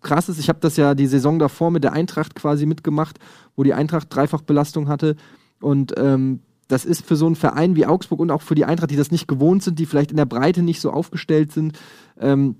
krass 0.00 0.28
ist. 0.28 0.38
Ich 0.40 0.48
habe 0.48 0.58
das 0.60 0.76
ja 0.76 0.94
die 0.94 1.06
Saison 1.06 1.38
davor 1.38 1.70
mit 1.70 1.84
der 1.84 1.92
Eintracht 1.92 2.34
quasi 2.34 2.66
mitgemacht, 2.66 3.18
wo 3.56 3.62
die 3.62 3.74
Eintracht 3.74 4.14
Dreifachbelastung 4.14 4.88
hatte. 4.88 5.16
Und 5.60 5.94
ähm, 5.96 6.40
das 6.68 6.84
ist 6.84 7.04
für 7.04 7.16
so 7.16 7.26
einen 7.26 7.36
Verein 7.36 7.76
wie 7.76 7.86
Augsburg 7.86 8.20
und 8.20 8.30
auch 8.30 8.42
für 8.42 8.54
die 8.54 8.64
Eintracht, 8.64 8.90
die 8.90 8.96
das 8.96 9.10
nicht 9.10 9.28
gewohnt 9.28 9.62
sind, 9.62 9.78
die 9.78 9.86
vielleicht 9.86 10.10
in 10.10 10.16
der 10.16 10.24
Breite 10.24 10.62
nicht 10.62 10.80
so 10.80 10.90
aufgestellt 10.90 11.52
sind, 11.52 11.78
ähm, 12.18 12.56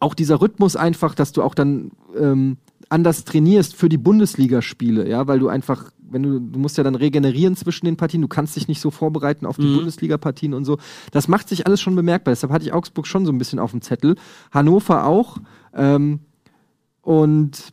auch 0.00 0.14
dieser 0.14 0.40
Rhythmus 0.40 0.76
einfach, 0.76 1.14
dass 1.14 1.32
du 1.32 1.42
auch 1.42 1.54
dann 1.54 1.90
ähm, 2.18 2.56
anders 2.88 3.24
trainierst 3.24 3.76
für 3.76 3.88
die 3.88 3.98
Bundesligaspiele, 3.98 5.08
ja, 5.08 5.26
weil 5.26 5.38
du 5.38 5.48
einfach, 5.48 5.90
wenn 6.10 6.22
du, 6.22 6.38
du 6.40 6.58
musst 6.58 6.76
ja 6.78 6.84
dann 6.84 6.94
regenerieren 6.94 7.56
zwischen 7.56 7.86
den 7.86 7.96
Partien, 7.96 8.20
du 8.22 8.28
kannst 8.28 8.56
dich 8.56 8.68
nicht 8.68 8.80
so 8.80 8.90
vorbereiten 8.90 9.46
auf 9.46 9.56
die 9.56 9.62
Mhm. 9.66 9.76
Bundesliga-Partien 9.76 10.54
und 10.54 10.64
so. 10.64 10.78
Das 11.12 11.28
macht 11.28 11.48
sich 11.48 11.66
alles 11.66 11.80
schon 11.80 11.94
bemerkbar. 11.96 12.32
Deshalb 12.32 12.52
hatte 12.52 12.64
ich 12.64 12.72
Augsburg 12.72 13.06
schon 13.06 13.24
so 13.26 13.32
ein 13.32 13.38
bisschen 13.38 13.58
auf 13.58 13.70
dem 13.70 13.80
Zettel. 13.82 14.16
Hannover 14.50 15.06
auch. 15.06 15.38
Ähm, 15.74 16.20
und 17.02 17.72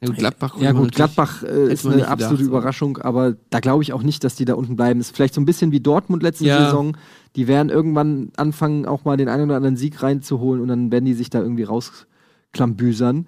Ja, 0.00 0.08
gut, 0.08 0.16
Gladbach. 0.18 0.54
ja 0.60 0.72
gut, 0.72 0.92
Gladbach 0.92 1.42
äh, 1.44 1.72
ist 1.72 1.86
eine 1.86 1.94
gedacht, 1.96 2.10
absolute 2.10 2.42
so. 2.44 2.50
Überraschung, 2.50 2.98
aber 2.98 3.36
da 3.50 3.60
glaube 3.60 3.84
ich 3.84 3.92
auch 3.92 4.02
nicht, 4.02 4.24
dass 4.24 4.34
die 4.34 4.44
da 4.44 4.54
unten 4.54 4.74
bleiben. 4.74 4.98
Ist 4.98 5.14
vielleicht 5.14 5.34
so 5.34 5.40
ein 5.40 5.44
bisschen 5.44 5.70
wie 5.70 5.78
Dortmund 5.80 6.22
letzte 6.24 6.44
Ja. 6.46 6.64
Saison. 6.64 6.96
Die 7.36 7.46
werden 7.48 7.68
irgendwann 7.70 8.30
anfangen, 8.36 8.84
auch 8.84 9.04
mal 9.04 9.16
den 9.16 9.28
einen 9.28 9.44
oder 9.44 9.56
anderen 9.56 9.76
Sieg 9.76 10.02
reinzuholen 10.02 10.60
und 10.60 10.68
dann 10.68 10.90
werden 10.90 11.04
die 11.04 11.14
sich 11.14 11.30
da 11.30 11.40
irgendwie 11.40 11.62
rausklambüsern. 11.62 13.26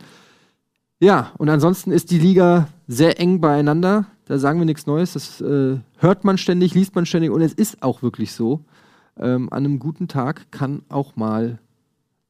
Ja, 1.00 1.32
und 1.38 1.48
ansonsten 1.48 1.90
ist 1.92 2.10
die 2.10 2.18
Liga 2.18 2.68
sehr 2.88 3.20
eng 3.20 3.40
beieinander. 3.40 4.06
Da 4.26 4.38
sagen 4.38 4.58
wir 4.58 4.66
nichts 4.66 4.86
Neues. 4.86 5.12
Das 5.12 5.40
äh, 5.40 5.78
hört 5.98 6.24
man 6.24 6.38
ständig, 6.38 6.74
liest 6.74 6.94
man 6.94 7.06
ständig 7.06 7.30
und 7.30 7.42
es 7.42 7.52
ist 7.52 7.82
auch 7.82 8.02
wirklich 8.02 8.32
so. 8.32 8.64
Ähm, 9.18 9.48
an 9.52 9.64
einem 9.64 9.78
guten 9.78 10.08
Tag 10.08 10.50
kann 10.50 10.82
auch 10.88 11.16
mal 11.16 11.58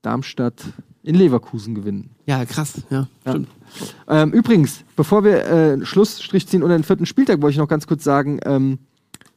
Darmstadt 0.02 0.64
in 1.02 1.14
Leverkusen 1.14 1.74
gewinnen. 1.74 2.10
Ja, 2.26 2.44
krass. 2.44 2.82
Ja, 2.90 3.08
Ja. 3.26 4.22
Ähm, 4.22 4.32
übrigens, 4.32 4.84
bevor 4.96 5.24
wir 5.24 5.46
äh, 5.46 5.84
Schlussstrich 5.84 6.46
ziehen 6.46 6.62
und 6.62 6.70
den 6.70 6.82
vierten 6.82 7.06
Spieltag, 7.06 7.42
wollte 7.42 7.52
ich 7.52 7.58
noch 7.58 7.68
ganz 7.68 7.86
kurz 7.86 8.04
sagen, 8.04 8.40
ähm, 8.44 8.78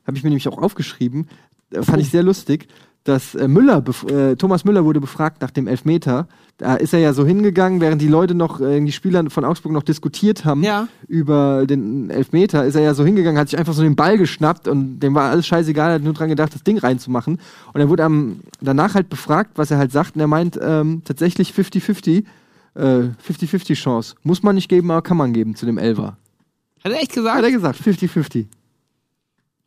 habe 0.06 0.18
ich 0.18 0.24
mir 0.24 0.30
nämlich 0.30 0.48
auch 0.48 0.58
aufgeschrieben, 0.58 1.28
äh, 1.72 1.84
fand 1.84 2.02
ich 2.02 2.10
sehr 2.10 2.24
lustig, 2.24 2.68
dass 3.08 3.36
äh, 3.36 3.48
Müller, 3.48 3.84
äh, 4.10 4.36
Thomas 4.36 4.66
Müller 4.66 4.84
wurde 4.86 5.00
befragt 5.00 5.42
nach 5.42 5.52
dem 5.52 5.68
Elfmeter. 5.68 6.28
Da 6.58 6.76
ist 6.76 6.94
er 6.94 7.00
ja 7.00 7.14
so 7.14 7.26
hingegangen, 7.26 7.80
während 7.82 8.02
die 8.02 8.08
Leute 8.08 8.36
noch, 8.36 8.60
äh, 8.60 8.82
die 8.82 8.92
Spieler 8.92 9.30
von 9.30 9.46
Augsburg 9.46 9.72
noch 9.72 9.84
diskutiert 9.84 10.44
haben 10.44 10.64
Ja. 10.64 10.88
über 11.08 11.66
den 11.68 12.10
Elfmeter, 12.10 12.66
ist 12.66 12.76
er 12.76 12.82
ja 12.82 12.94
so 12.94 13.06
hingegangen, 13.06 13.40
hat 13.40 13.50
sich 13.50 13.58
einfach 13.60 13.74
so 13.74 13.82
den 13.84 13.96
Ball 13.96 14.18
geschnappt 14.18 14.68
und 14.68 15.00
dem 15.00 15.14
war 15.16 15.30
alles 15.32 15.48
scheißegal, 15.48 15.94
hat 15.94 16.02
nur 16.04 16.14
dran 16.14 16.30
gedacht, 16.30 16.54
das 16.54 16.64
Ding 16.64 16.78
reinzumachen. 16.80 17.40
Und 17.74 17.80
er 17.82 17.90
wurde 17.90 18.04
am, 18.04 18.42
danach 18.60 18.96
halt 18.96 19.10
befragt, 19.10 19.52
was 19.56 19.72
er 19.72 19.78
halt 19.78 19.92
sagt, 19.92 20.16
und 20.16 20.22
er 20.22 20.28
meint 20.28 20.60
ähm, 20.62 21.02
tatsächlich 21.06 21.52
50-50, 21.54 22.24
äh, 22.76 22.82
50-50 22.82 23.76
Chance. 23.76 24.16
Muss 24.24 24.44
man 24.44 24.56
nicht 24.56 24.68
geben, 24.70 24.92
aber 24.92 25.02
kann 25.02 25.18
man 25.18 25.32
geben 25.34 25.56
zu 25.56 25.66
dem 25.66 25.78
Elfer. 25.78 26.18
Hat 26.84 26.92
er 26.92 27.00
echt 27.00 27.12
Hat 27.12 27.16
gesagt? 27.16 27.44
er 27.44 27.52
gesagt, 27.52 27.80
50-50. 27.82 28.46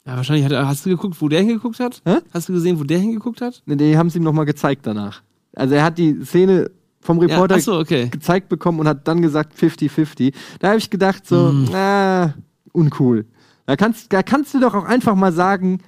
Ja, 0.06 0.16
wahrscheinlich 0.16 0.44
hat 0.44 0.52
er, 0.52 0.66
hast 0.66 0.86
du 0.86 0.90
geguckt, 0.90 1.20
wo 1.20 1.28
der 1.28 1.40
hingeguckt 1.40 1.78
hat? 1.80 2.00
Hä? 2.06 2.16
Hast 2.32 2.48
du 2.48 2.52
gesehen, 2.54 2.78
wo 2.80 2.84
der 2.84 2.98
hingeguckt 2.98 3.40
hat? 3.40 3.62
Ne, 3.66 3.76
Die 3.76 3.96
haben 3.98 4.06
es 4.06 4.16
ihm 4.16 4.22
nochmal 4.22 4.46
gezeigt 4.46 4.86
danach. 4.86 5.22
Also 5.54 5.74
er 5.74 5.84
hat 5.84 5.98
die 5.98 6.24
Szene 6.24 6.70
vom 7.00 7.18
Ja, 7.20 7.26
Reporter 7.28 7.56
achso, 7.56 7.78
okay. 7.78 8.08
gezeigt 8.08 8.48
bekommen 8.48 8.80
und 8.80 8.88
hat 8.88 9.06
dann 9.06 9.20
gesagt 9.22 9.56
50-50. 9.58 10.32
Da 10.58 10.68
habe 10.68 10.78
ich 10.78 10.88
gedacht 10.90 11.26
so, 11.26 11.52
Mhm. 11.52 11.74
ah, 11.74 12.34
uncool. 12.72 13.26
Da 13.66 13.76
kannst, 13.76 14.12
da 14.12 14.22
kannst 14.22 14.54
du 14.54 14.60
doch 14.60 14.74
auch 14.74 14.84
einfach 14.84 15.14
mal 15.14 15.32
sagen, 15.32 15.80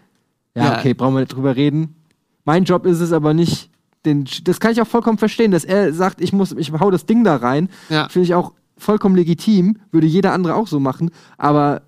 ja, 0.54 0.64
Ja. 0.72 0.78
okay, 0.78 0.94
brauchen 0.94 1.14
wir 1.14 1.20
nicht 1.20 1.34
drüber 1.34 1.56
reden. 1.56 1.94
Mein 2.44 2.64
Job 2.64 2.86
ist 2.86 3.00
es 3.00 3.12
aber 3.12 3.34
nicht, 3.34 3.70
den, 4.04 4.26
das 4.44 4.60
kann 4.60 4.72
ich 4.72 4.82
auch 4.82 4.86
vollkommen 4.86 5.18
verstehen, 5.18 5.52
dass 5.52 5.64
er 5.64 5.92
sagt, 5.94 6.20
ich 6.20 6.32
muss, 6.32 6.52
ich 6.52 6.72
hau 6.72 6.90
das 6.90 7.06
Ding 7.06 7.24
da 7.24 7.36
rein. 7.36 7.68
Ja. 7.88 8.08
Finde 8.08 8.24
ich 8.24 8.34
auch 8.34 8.52
vollkommen 8.76 9.14
legitim, 9.16 9.78
würde 9.90 10.06
jeder 10.06 10.32
andere 10.32 10.54
auch 10.54 10.66
so 10.66 10.80
machen. 10.80 11.10
Aber 11.38 11.82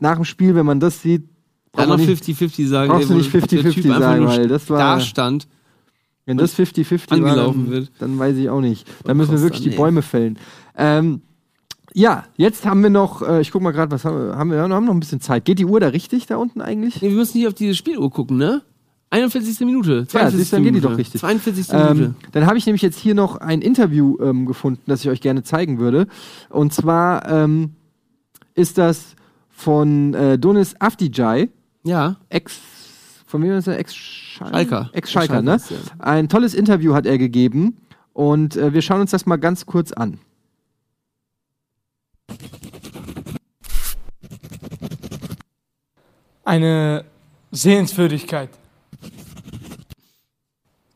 nach 0.00 0.16
dem 0.16 0.24
Spiel, 0.24 0.54
wenn 0.54 0.64
man 0.66 0.80
das 0.80 1.02
sieht, 1.02 1.28
Noch 1.76 1.86
man 1.86 2.00
nicht, 2.00 2.22
50-50 2.24 2.66
sagen. 2.66 2.90
brauchst 2.90 3.10
du 3.10 3.14
nicht 3.14 3.32
der 3.32 3.42
Typ 3.46 3.62
50-50 3.62 3.84
einfach 3.86 3.98
sagen, 4.00 4.26
weil 4.26 4.48
das 4.48 4.68
war- 4.70 4.78
Da 4.78 5.00
stand. 5.00 5.46
wenn 6.26 6.36
das 6.36 6.54
50-50 6.54 7.10
war, 7.10 7.16
angelaufen 7.30 7.64
dann, 7.66 7.70
wird. 7.72 7.90
dann 7.98 8.18
weiß 8.18 8.36
ich 8.36 8.48
auch 8.50 8.60
nicht. 8.60 8.86
Dann 9.04 9.16
müssen 9.16 9.32
wir 9.32 9.40
wirklich 9.42 9.62
die. 9.62 9.70
Bäume 9.70 10.02
fällen. 10.02 10.38
Ähm, 10.76 11.22
ja, 11.92 12.24
jetzt 12.36 12.66
haben 12.66 12.82
wir 12.82 12.90
noch, 12.90 13.22
äh, 13.22 13.40
ich 13.40 13.50
guck 13.50 13.62
mal 13.62 13.72
gerade, 13.72 13.90
was 13.90 14.04
haben 14.04 14.16
wir, 14.28 14.36
haben 14.36 14.50
wir, 14.50 14.58
haben 14.60 14.84
noch 14.84 14.94
ein 14.94 15.00
bisschen 15.00 15.20
Zeit. 15.20 15.44
Geht 15.44 15.58
die 15.58 15.64
Uhr 15.64 15.80
da 15.80 15.88
richtig 15.88 16.26
da 16.26 16.36
unten 16.36 16.60
eigentlich? 16.60 17.02
Nee, 17.02 17.08
wir 17.08 17.16
müssen 17.16 17.38
nicht 17.38 17.46
auf 17.48 17.54
diese 17.54 17.74
Spieluhr 17.74 18.10
gucken, 18.10 18.36
ne? 18.36 18.62
41. 19.12 19.58
Minute. 19.66 20.06
42. 20.06 20.38
siehst 20.38 20.52
du, 20.52 20.56
dann 20.56 20.62
geht 20.62 20.70
die 20.70 20.74
Minute. 20.76 20.88
doch 20.92 20.98
richtig. 20.98 21.20
42. 21.20 21.66
Ähm, 21.72 21.96
Minute. 21.96 22.14
dann 22.30 22.46
habe 22.46 22.58
ich 22.58 22.66
nämlich 22.66 22.82
jetzt 22.82 22.96
hier 22.98 23.14
noch 23.16 23.36
ein 23.38 23.60
Interview 23.60 24.16
ähm, 24.20 24.46
gefunden, 24.46 24.82
das 24.86 25.00
ich 25.04 25.10
euch 25.10 25.20
gerne 25.20 25.42
zeigen 25.42 25.80
würde. 25.80 26.06
Und 26.48 26.72
zwar 26.72 27.28
ähm, 27.28 27.70
ist 28.54 28.78
das 28.78 29.16
von 29.50 30.14
äh, 30.14 30.38
Donis 30.38 30.76
Afdijay, 30.78 31.48
Ja. 31.82 32.16
Ex, 32.28 32.58
von 33.26 33.42
wem 33.42 33.52
ist 33.52 33.66
er? 33.66 33.78
Ex-Schalker? 33.78 34.54
Schalker. 34.54 34.90
Ex-Schalker, 34.92 35.42
ne? 35.42 35.60
Ein 35.98 36.28
tolles 36.28 36.54
Interview 36.54 36.94
hat 36.94 37.06
er 37.06 37.18
gegeben 37.18 37.78
und 38.12 38.56
äh, 38.56 38.72
wir 38.72 38.82
schauen 38.82 39.00
uns 39.00 39.10
das 39.10 39.26
mal 39.26 39.36
ganz 39.36 39.66
kurz 39.66 39.92
an. 39.92 40.18
eine 46.50 47.04
Sehenswürdigkeit. 47.52 48.50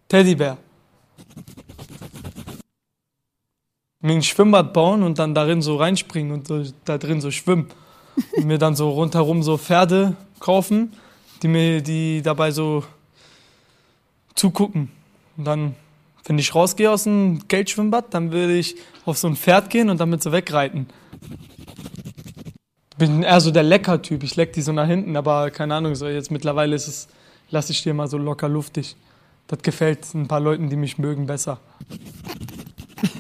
Teddybär. 0.09 0.59
Mir 4.01 4.14
ein 4.14 4.22
Schwimmbad 4.22 4.72
bauen 4.72 5.05
und 5.05 5.20
dann 5.20 5.32
darin 5.32 5.62
so 5.62 5.76
reinspringen 5.76 6.32
und 6.32 6.49
so, 6.49 6.64
da 6.85 6.99
drin 6.99 7.20
so 7.20 7.30
schwimmen. 7.30 7.68
Und 8.37 8.47
mir 8.47 8.59
dann 8.59 8.77
so 8.77 8.91
rundherum 8.91 9.43
so 9.43 9.59
Pferde 9.59 10.17
kaufen, 10.41 10.93
die 11.43 11.49
mir 11.49 11.83
die 11.83 12.23
dabei 12.23 12.51
so 12.51 12.85
zugucken. 14.35 14.91
Und 15.37 15.45
dann, 15.45 15.75
wenn 16.25 16.39
ich 16.39 16.55
rausgehe 16.55 16.91
aus 16.91 17.05
dem 17.05 17.47
Geldschwimmbad, 17.49 18.15
dann 18.15 18.33
würde 18.33 18.57
ich 18.57 18.77
auf 19.05 19.19
so 19.19 19.29
ein 19.29 19.37
Pferd 19.37 19.71
gehen 19.71 19.91
und 19.91 20.01
damit 20.01 20.23
so 20.23 20.33
wegreiten 20.33 20.87
bin 22.97 23.23
eher 23.23 23.41
so 23.41 23.51
der 23.51 23.62
Lecker-Typ. 23.62 24.23
Ich 24.23 24.37
leck 24.37 24.53
die 24.53 24.62
so 24.62 24.73
nach 24.73 24.87
hinten, 24.87 25.17
aber 25.17 25.51
keine 25.51 25.75
Ahnung, 25.75 25.95
so 25.95 26.07
jetzt 26.07 26.31
mittlerweile 26.31 26.75
ist 26.77 26.89
es, 26.89 27.09
lasse 27.51 27.73
ich 27.73 27.83
dir 27.83 27.95
mal 27.95 28.09
so 28.09 28.19
locker 28.19 28.49
luftig. 28.49 28.97
Das 29.47 29.61
gefällt 29.62 30.12
ein 30.15 30.29
paar 30.29 30.41
Leuten, 30.41 30.71
die 30.71 30.77
mich 30.77 30.99
mögen, 30.99 31.27
besser. 31.27 31.59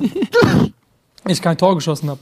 ich 1.28 1.42
kein 1.42 1.58
Tor 1.58 1.74
geschossen 1.74 2.10
habe. 2.10 2.20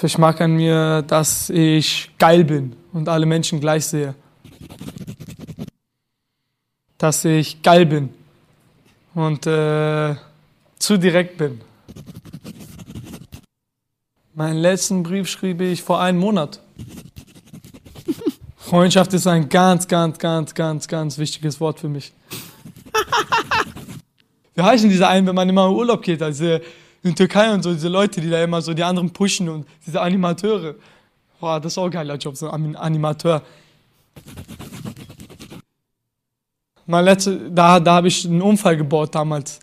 Ich 0.00 0.16
mag 0.16 0.40
an 0.40 0.52
mir, 0.52 1.02
dass 1.02 1.50
ich 1.50 2.10
geil 2.18 2.44
bin 2.44 2.76
und 2.92 3.08
alle 3.08 3.26
Menschen 3.26 3.58
gleich 3.58 3.84
sehe. 3.86 4.14
Dass 6.98 7.24
ich 7.24 7.62
geil 7.62 7.84
bin 7.84 8.10
und 9.14 9.44
äh, 9.48 10.14
zu 10.78 10.98
direkt 10.98 11.36
bin. 11.38 11.60
Meinen 14.34 14.58
letzten 14.58 15.02
Brief 15.02 15.28
schrieb 15.28 15.60
ich 15.60 15.82
vor 15.82 16.00
einem 16.00 16.20
Monat. 16.20 16.60
Freundschaft 18.56 19.12
ist 19.14 19.26
ein 19.26 19.48
ganz, 19.48 19.88
ganz, 19.88 20.18
ganz, 20.18 20.54
ganz, 20.54 20.86
ganz 20.86 21.18
wichtiges 21.18 21.60
Wort 21.60 21.80
für 21.80 21.88
mich. 21.88 22.12
Wie 24.54 24.62
heißen 24.62 24.88
diese 24.88 25.08
einen, 25.08 25.26
wenn 25.26 25.34
man 25.34 25.48
immer 25.48 25.66
in 25.66 25.74
Urlaub 25.74 26.02
geht? 26.02 26.22
Also 26.22 26.60
in 27.02 27.14
Türkei 27.14 27.52
und 27.52 27.62
so, 27.62 27.72
diese 27.72 27.88
Leute, 27.88 28.20
die 28.20 28.28
da 28.30 28.42
immer 28.42 28.60
so 28.62 28.74
die 28.74 28.82
anderen 28.84 29.12
pushen 29.12 29.48
und 29.48 29.66
diese 29.86 30.00
Animateure. 30.00 30.74
Boah, 31.40 31.60
das 31.60 31.72
ist 31.72 31.78
auch 31.78 31.84
ein 31.86 31.90
geiler 31.90 32.16
Job, 32.16 32.36
so 32.36 32.50
ein 32.50 32.74
Animateur. 32.76 33.42
Mein 36.86 37.04
letzte, 37.04 37.50
da, 37.50 37.80
da 37.80 37.94
habe 37.96 38.08
ich 38.08 38.24
einen 38.26 38.42
Unfall 38.42 38.76
gebaut 38.76 39.14
damals. 39.14 39.60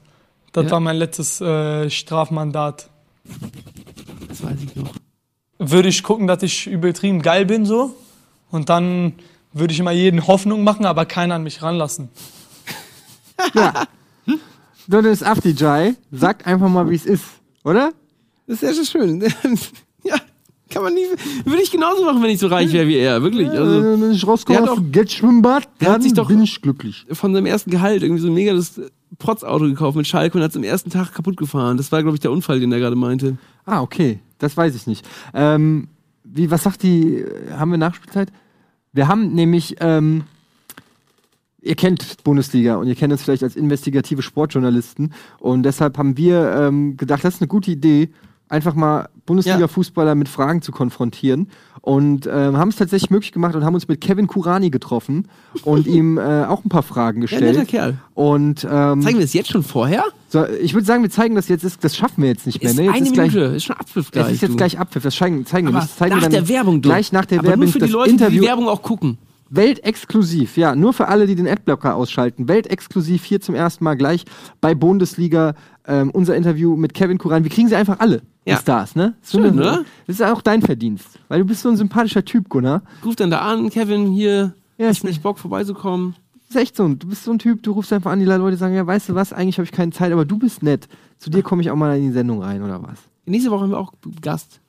Das 0.53 0.65
Ja. 0.65 0.71
war 0.71 0.79
mein 0.79 0.95
letztes 0.97 1.41
äh, 1.41 1.89
Strafmandat 1.89 2.89
Das 4.29 4.43
weiß 4.43 4.57
ich 4.63 4.75
noch. 4.75 4.91
würde 5.57 5.89
ich 5.89 6.03
gucken, 6.03 6.27
dass 6.27 6.43
ich 6.43 6.67
übertrieben 6.67 7.21
geil 7.21 7.45
bin 7.45 7.65
so. 7.65 7.95
Und 8.51 8.69
dann 8.69 9.13
würde 9.53 9.73
ich 9.73 9.79
immer 9.79 9.91
jeden 9.91 10.27
Hoffnung 10.27 10.63
machen, 10.63 10.85
aber 10.85 11.05
keiner 11.05 11.35
an 11.35 11.43
mich 11.43 11.61
ranlassen. 11.61 12.09
Donis 14.87 15.23
Afdijay 15.23 15.95
sagt 16.11 16.45
einfach 16.45 16.69
mal, 16.69 16.89
wie 16.89 16.95
es 16.95 17.05
ist, 17.05 17.25
oder? 17.63 17.91
Das 18.47 18.61
ist 18.61 18.77
ja 18.77 18.85
schön. 18.85 19.21
ja, 20.03 20.15
kann 20.69 20.83
man 20.83 20.93
nie. 20.93 21.05
Würde 21.45 21.61
ich 21.63 21.71
genauso 21.71 22.03
machen, 22.05 22.21
wenn 22.21 22.29
ich 22.29 22.39
so 22.39 22.47
reich 22.47 22.71
wäre 22.71 22.87
wie 22.87 22.95
er. 22.97 23.21
Wirklich. 23.23 23.49
Also 23.49 23.81
wenn 23.99 24.11
ich 24.11 24.25
rauskomme 24.27 24.61
aus 24.63 24.69
hat 24.69 24.77
dem 24.77 24.91
Geldschwimmbad, 24.91 25.67
der 25.81 25.87
hat 25.89 25.95
dann 25.95 26.01
sich 26.03 26.13
doch- 26.13 26.27
bin 26.27 26.41
ich 26.43 26.61
glücklich. 26.61 27.05
von 27.11 27.33
seinem 27.33 27.47
ersten 27.47 27.71
Gehalt 27.71 28.03
irgendwie 28.03 28.21
so 28.21 28.27
ein 28.27 28.33
mega 28.33 28.53
das 28.53 28.79
Protzauto 29.17 29.65
gekauft 29.65 29.97
mit 29.97 30.05
Schalke 30.07 30.37
und 30.37 30.43
hat 30.43 30.51
es 30.51 30.57
am 30.57 30.63
ersten 30.63 30.89
Tag 30.89 31.13
kaputt 31.13 31.37
gefahren. 31.37 31.77
Das 31.77 31.91
war, 31.91 32.01
glaube 32.03 32.15
ich, 32.17 32.21
der 32.21 32.31
Unfall, 32.31 32.59
den 32.59 32.71
er 32.71 32.79
gerade 32.79 32.95
meinte. 32.95 33.37
Ah, 33.65 33.81
okay. 33.81 34.19
Das 34.37 34.55
weiß 34.57 34.75
ich 34.75 34.85
nicht. 34.87 35.05
Ähm, 35.33 35.87
wie, 36.23 36.51
was 36.51 36.63
sagt 36.63 36.83
die, 36.83 37.23
haben 37.51 37.71
wir 37.71 37.77
Nachspielzeit? 37.77 38.29
Wir 38.91 39.07
haben 39.07 39.33
nämlich, 39.33 39.77
ähm, 39.79 40.25
ihr 41.65 41.75
kennt 41.75 42.23
Bundesliga 42.23 42.75
und 42.77 42.87
ihr 42.87 42.95
kennt 42.95 43.11
uns 43.11 43.23
vielleicht 43.23 43.43
als 43.43 43.55
investigative 43.55 44.21
Sportjournalisten. 44.21 45.13
Und 45.39 45.63
deshalb 45.63 45.97
haben 45.97 46.15
wir 46.17 46.55
ähm, 46.57 46.95
gedacht, 46.95 47.23
das 47.25 47.35
ist 47.35 47.41
eine 47.41 47.47
gute 47.47 47.71
Idee, 47.71 48.09
einfach 48.47 48.75
mal 48.75 49.09
Bundesliga-Fußballer 49.25 50.13
mit 50.15 50.29
Fragen 50.29 50.61
zu 50.61 50.71
konfrontieren. 50.71 51.49
Und 51.81 52.27
ähm, 52.27 52.57
haben 52.57 52.69
es 52.69 52.75
tatsächlich 52.77 53.09
möglich 53.11 53.31
gemacht 53.31 53.55
und 53.55 53.63
haben 53.63 53.73
uns 53.75 53.87
mit 53.87 54.01
Kevin 54.01 54.27
Kurani 54.27 54.69
getroffen 54.69 55.27
und 55.63 55.85
ihm 55.97 56.17
äh, 56.17 56.45
auch 56.45 56.63
ein 56.65 56.69
paar 56.69 56.81
Fragen 56.83 57.19
Ja, 57.19 57.21
gestellt. 57.23 57.55
netter 57.57 57.65
Kerl. 57.65 57.97
Und 58.15 58.63
ähm, 58.69 59.01
Zeigen 59.01 59.17
wir 59.17 59.25
es 59.25 59.33
jetzt 59.33 59.51
schon 59.51 59.63
vorher? 59.63 60.03
so, 60.29 60.45
ich 60.47 60.73
würde 60.73 60.85
sagen, 60.85 61.03
wir 61.03 61.09
zeigen 61.11 61.35
das 61.35 61.47
jetzt, 61.47 61.63
ist, 61.63 61.83
das 61.83 61.95
schaffen 61.95 62.21
wir 62.23 62.29
jetzt 62.29 62.45
nicht 62.45 62.61
mehr. 62.61 62.71
Ist 62.71 62.77
Ne? 62.77 62.85
Jetzt 62.85 62.95
eine 62.95 63.05
ist 63.07 63.13
gleich, 63.13 63.33
Minute, 63.33 63.55
ist 63.55 63.63
schon 63.65 63.75
Abpfiff 63.77 64.11
gleich. 64.11 64.25
es 64.27 64.31
ist 64.33 64.41
jetzt 64.41 64.51
du. 64.51 64.57
gleich 64.57 64.79
Abpfiff, 64.79 65.03
das 65.03 65.15
zeigen, 65.15 65.45
zeigen 65.45 65.67
wir 65.67 65.73
nicht. 65.73 65.83
Das 65.83 65.95
zeigen 65.97 66.15
nach 66.15 66.21
wir 66.21 66.29
dann 66.29 66.31
der 66.31 66.49
Werbung, 66.49 66.81
du. 66.81 66.89
Gleich 66.89 67.11
nach 67.11 67.25
der 67.25 67.39
Aber 67.39 67.47
Werbung 67.49 67.63
nur 67.65 67.71
für 67.73 67.79
die 67.79 67.85
das 67.85 67.91
Leute, 67.91 68.11
Interview. 68.11 68.31
die 68.33 68.39
die 68.41 68.45
Werbung 68.47 68.67
auch 68.67 68.81
gucken. 68.81 69.17
Weltexklusiv, 69.49 70.57
ja, 70.57 70.75
nur 70.75 70.93
für 70.93 71.07
alle, 71.07 71.27
die 71.27 71.35
den 71.35 71.47
Adblocker 71.47 71.95
ausschalten. 71.95 72.47
Weltexklusiv 72.47 73.23
hier 73.23 73.41
zum 73.41 73.55
ersten 73.55 73.83
Mal 73.83 73.95
gleich 73.95 74.25
bei 74.61 74.75
Bundesliga. 74.75 75.53
Ähm, 75.87 76.09
unser 76.11 76.35
Interview 76.35 76.75
mit 76.75 76.93
Kevin 76.95 77.17
Kuran. 77.19 77.43
Wir 77.43 77.51
kriegen 77.51 77.67
sie 77.67 77.75
einfach 77.75 77.99
alle, 77.99 78.23
die 78.45 78.49
Ja. 78.51 78.57
Stars, 78.57 78.95
ne? 78.95 79.13
So 79.21 79.39
Schön, 79.39 79.55
ne? 79.55 79.85
Das 80.07 80.15
ist 80.19 80.21
auch 80.25 80.41
dein 80.41 80.61
Verdienst, 80.63 81.19
weil 81.27 81.39
du 81.41 81.45
bist 81.45 81.61
so 81.61 81.69
ein 81.69 81.75
sympathischer 81.77 82.25
Typ, 82.25 82.49
Gunnar. 82.49 82.81
Ruf 83.05 83.15
dann 83.15 83.29
da 83.29 83.39
an, 83.41 83.69
Kevin, 83.69 84.07
hier, 84.11 84.55
Ja, 84.79 84.89
ich- 84.89 85.03
nicht 85.03 85.21
Bock 85.21 85.37
vorbeizukommen? 85.37 86.15
Das 86.47 86.55
ist 86.55 86.61
echt 86.61 86.75
so. 86.75 86.87
Du 86.87 87.07
bist 87.07 87.23
so 87.23 87.31
ein 87.31 87.37
Typ, 87.39 87.61
du 87.61 87.71
rufst 87.73 87.93
einfach 87.93 88.11
an, 88.11 88.19
die 88.19 88.25
Leute 88.25 88.57
sagen, 88.57 88.73
ja, 88.73 88.85
weißt 88.85 89.09
du 89.09 89.15
was, 89.15 89.31
eigentlich 89.31 89.57
habe 89.57 89.65
ich 89.65 89.71
keine 89.71 89.91
Zeit, 89.91 90.11
aber 90.11 90.25
du 90.25 90.39
bist 90.39 90.63
nett. 90.63 90.87
Zu 91.19 91.29
dir 91.29 91.43
komme 91.43 91.61
ich 91.61 91.69
auch 91.69 91.75
mal 91.75 91.95
in 91.97 92.03
die 92.07 92.11
Sendung 92.11 92.41
rein, 92.41 92.63
oder 92.63 92.81
was? 92.81 92.97
Nächste 93.25 93.51
Woche 93.51 93.61
haben 93.63 93.71
wir 93.71 93.79
auch 93.79 93.93
Gast. 94.21 94.59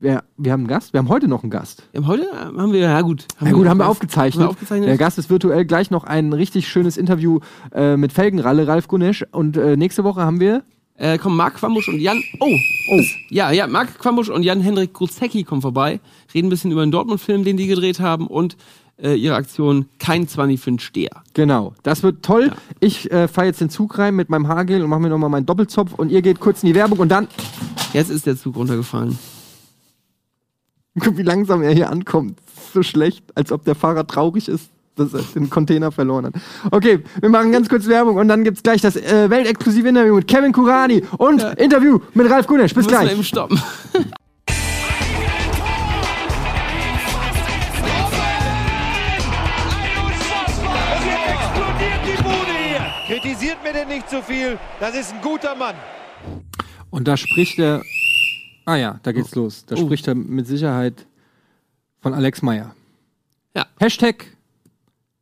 Wir, 0.00 0.24
wir 0.38 0.52
haben 0.52 0.60
einen 0.60 0.68
Gast, 0.68 0.94
wir 0.94 0.98
haben 0.98 1.10
heute 1.10 1.28
noch 1.28 1.42
einen 1.42 1.50
Gast. 1.50 1.82
Ja, 1.92 2.06
heute 2.06 2.22
äh, 2.22 2.58
haben 2.58 2.72
wir, 2.72 2.80
ja 2.80 3.00
gut. 3.02 3.26
Ja 3.38 3.50
gut, 3.52 3.68
haben 3.68 3.78
wir 3.78 3.84
Haben 3.84 3.90
aufgezeichnet. 3.90 4.46
wir 4.46 4.48
aufgezeichnet? 4.48 4.88
Der 4.88 4.96
Gast 4.96 5.18
ist 5.18 5.28
virtuell 5.28 5.66
gleich 5.66 5.90
noch 5.90 6.04
ein 6.04 6.32
richtig 6.32 6.68
schönes 6.68 6.96
Interview 6.96 7.40
äh, 7.74 7.98
mit 7.98 8.10
Felgenralle, 8.10 8.66
Ralf 8.66 8.88
Gunesch. 8.88 9.26
Und 9.30 9.58
äh, 9.58 9.76
nächste 9.76 10.02
Woche 10.02 10.22
haben 10.22 10.40
wir 10.40 10.62
Äh, 10.96 11.18
kommen 11.18 11.36
Marc 11.36 11.56
Quambusch 11.56 11.88
und 11.88 12.00
Jan. 12.00 12.22
Oh! 12.40 12.46
oh. 12.92 13.00
Ja, 13.28 13.50
ja, 13.50 13.66
Marc 13.66 13.98
Quambusch 13.98 14.30
und 14.30 14.42
Jan-Hendrik 14.42 14.94
Gruzecki 14.94 15.44
kommen 15.44 15.60
vorbei, 15.60 16.00
reden 16.32 16.46
ein 16.46 16.50
bisschen 16.50 16.72
über 16.72 16.84
den 16.84 16.92
Dortmund-Film, 16.92 17.44
den 17.44 17.58
die 17.58 17.66
gedreht 17.66 18.00
haben 18.00 18.26
und 18.26 18.56
äh, 19.02 19.14
ihre 19.14 19.34
Aktion 19.34 19.86
Kein 19.98 20.28
Zwanni 20.28 20.56
für 20.56 20.70
den 20.70 20.78
Steher. 20.78 21.22
Genau, 21.34 21.74
das 21.82 22.02
wird 22.02 22.22
toll. 22.22 22.52
Ich 22.80 23.10
äh, 23.10 23.28
fahre 23.28 23.46
jetzt 23.48 23.60
den 23.60 23.70
Zug 23.70 23.98
rein 23.98 24.14
mit 24.14 24.30
meinem 24.30 24.48
Haargel 24.48 24.82
und 24.82 24.88
mache 24.88 25.00
mir 25.00 25.08
nochmal 25.10 25.30
meinen 25.30 25.46
Doppelzopf 25.46 25.92
und 25.94 26.10
ihr 26.10 26.22
geht 26.22 26.40
kurz 26.40 26.62
in 26.62 26.68
die 26.68 26.74
Werbung 26.74 26.98
und 26.98 27.10
dann, 27.10 27.28
Jetzt 27.92 28.10
ist 28.10 28.24
der 28.26 28.36
Zug 28.36 28.56
runtergefallen. 28.56 29.18
Guck, 31.00 31.16
wie 31.16 31.22
langsam 31.22 31.62
er 31.62 31.72
hier 31.72 31.90
ankommt. 31.90 32.38
So 32.72 32.82
schlecht, 32.82 33.24
als 33.34 33.50
ob 33.52 33.64
der 33.64 33.74
Fahrer 33.74 34.06
traurig 34.06 34.48
ist, 34.48 34.70
dass 34.96 35.14
er 35.14 35.22
den 35.34 35.50
Container 35.50 35.90
verloren 35.90 36.26
hat. 36.26 36.34
Okay, 36.70 37.00
wir 37.20 37.28
machen 37.28 37.52
ganz 37.52 37.68
kurz 37.68 37.86
Werbung 37.86 38.16
und 38.16 38.28
dann 38.28 38.44
gibt's 38.44 38.62
gleich 38.62 38.80
das 38.80 38.96
äh, 38.96 39.30
weltexklusive 39.30 39.88
Interview 39.88 40.14
mit 40.14 40.28
Kevin 40.28 40.52
Kurani 40.52 41.02
und 41.18 41.42
Interview 41.58 41.98
mit 42.14 42.30
Ralf 42.30 42.46
Gunesch. 42.46 42.74
Bis 42.74 42.86
gleich. 42.86 43.12
eben 43.12 43.24
stoppen. 43.24 43.60
Kritisiert 53.06 53.56
mir 53.64 53.72
denn 53.72 53.88
nicht 53.88 54.08
zu 54.08 54.22
viel. 54.22 54.56
Das 54.78 54.94
ist 54.94 55.12
ein 55.12 55.20
guter 55.20 55.56
Mann. 55.56 55.74
Und 56.90 57.08
da 57.08 57.16
spricht 57.16 57.58
er. 57.58 57.82
Ah 58.64 58.76
ja, 58.76 59.00
da 59.02 59.12
geht's 59.12 59.34
los. 59.34 59.64
Da 59.66 59.76
Oh. 59.76 59.80
spricht 59.84 60.06
er 60.08 60.14
mit 60.14 60.46
Sicherheit 60.46 61.06
von 62.00 62.14
Alex 62.14 62.42
Meyer. 62.42 62.74
Ja. 63.56 63.66
Hashtag 63.78 64.26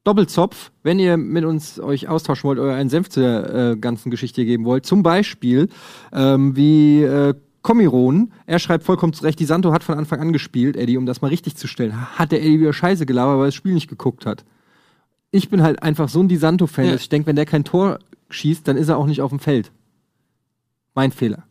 Doppelzopf, 0.05 0.71
wenn 0.83 0.99
ihr 0.99 1.17
mit 1.17 1.45
uns 1.45 1.79
euch 1.81 2.09
austauschen 2.09 2.45
wollt 2.49 2.59
oder 2.59 2.75
einen 2.75 2.89
Senf 2.91 3.09
zu 3.11 3.21
der 3.21 3.55
äh, 3.73 3.77
ganzen 3.77 4.11
Geschichte 4.11 4.45
geben 4.45 4.65
wollt. 4.65 4.87
Zum 4.87 5.03
Beispiel 5.03 5.69
ähm, 6.13 6.57
wie 6.57 7.03
äh, 7.03 7.35
Komiron, 7.63 8.33
er 8.47 8.59
schreibt 8.59 8.85
vollkommen 8.85 9.13
zu 9.13 9.25
Recht, 9.25 9.39
die 9.41 9.45
Santo 9.45 9.73
hat 9.73 9.83
von 9.83 9.99
Anfang 9.99 10.21
an 10.21 10.33
gespielt, 10.33 10.77
Eddie, 10.77 10.97
um 10.97 11.05
das 11.07 11.21
mal 11.21 11.29
richtig 11.29 11.57
zu 11.57 11.67
stellen. 11.67 12.17
Hat 12.19 12.33
der 12.33 12.41
Eddie 12.43 12.61
wieder 12.61 12.73
Scheiße 12.73 13.05
gelabert, 13.05 13.37
weil 13.37 13.45
er 13.45 13.49
das 13.49 13.55
Spiel 13.55 13.75
nicht 13.75 13.89
geguckt 13.89 14.25
hat. 14.25 14.45
Ich 15.31 15.51
bin 15.51 15.63
halt 15.63 15.83
einfach 15.83 16.09
so 16.09 16.21
ein 16.21 16.29
Di 16.29 16.37
Santo-Fan, 16.37 16.87
Ja. 16.87 16.93
dass 16.93 17.03
ich 17.03 17.09
denke, 17.11 17.27
wenn 17.27 17.37
der 17.37 17.45
kein 17.45 17.65
Tor 17.65 17.99
schießt, 18.31 18.67
dann 18.67 18.77
ist 18.79 18.89
er 18.89 18.97
auch 18.97 19.07
nicht 19.07 19.21
auf 19.21 19.31
dem 19.31 19.41
Feld. 19.41 19.73
Mein 20.95 21.13
Fehler. 21.13 21.43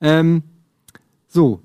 Ähm, 0.00 0.42
so. 1.28 1.60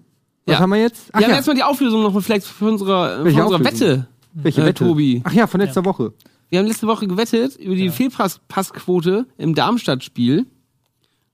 Was 0.45 0.53
Ja. 0.53 0.59
haben 0.59 0.69
wir 0.71 0.77
jetzt? 0.81 1.09
Ach 1.11 1.19
Wir 1.19 1.25
haben 1.25 1.31
ja, 1.31 1.35
erstmal 1.37 1.55
die 1.55 1.63
Auflösung 1.63 2.03
noch 2.03 2.21
vielleicht 2.21 2.45
für 2.45 2.65
unsere, 2.65 3.17
für 3.17 3.23
unsere 3.23 3.45
Auflösung? 3.45 3.65
Wette. 3.65 4.07
welche 4.33 4.61
äh, 4.61 4.65
Wette? 4.65 4.85
Tobi. 4.85 5.21
Ach 5.23 5.33
ja, 5.33 5.47
von 5.47 5.59
letzter 5.61 5.85
Woche. 5.85 6.13
Wir 6.49 6.59
haben 6.59 6.67
letzte 6.67 6.85
Woche 6.85 7.07
gewettet 7.07 7.55
über 7.55 7.75
die 7.75 7.89
Fehlpassquote 7.89 9.25
im 9.37 9.55
Darmstadt-Spiel. 9.55 10.45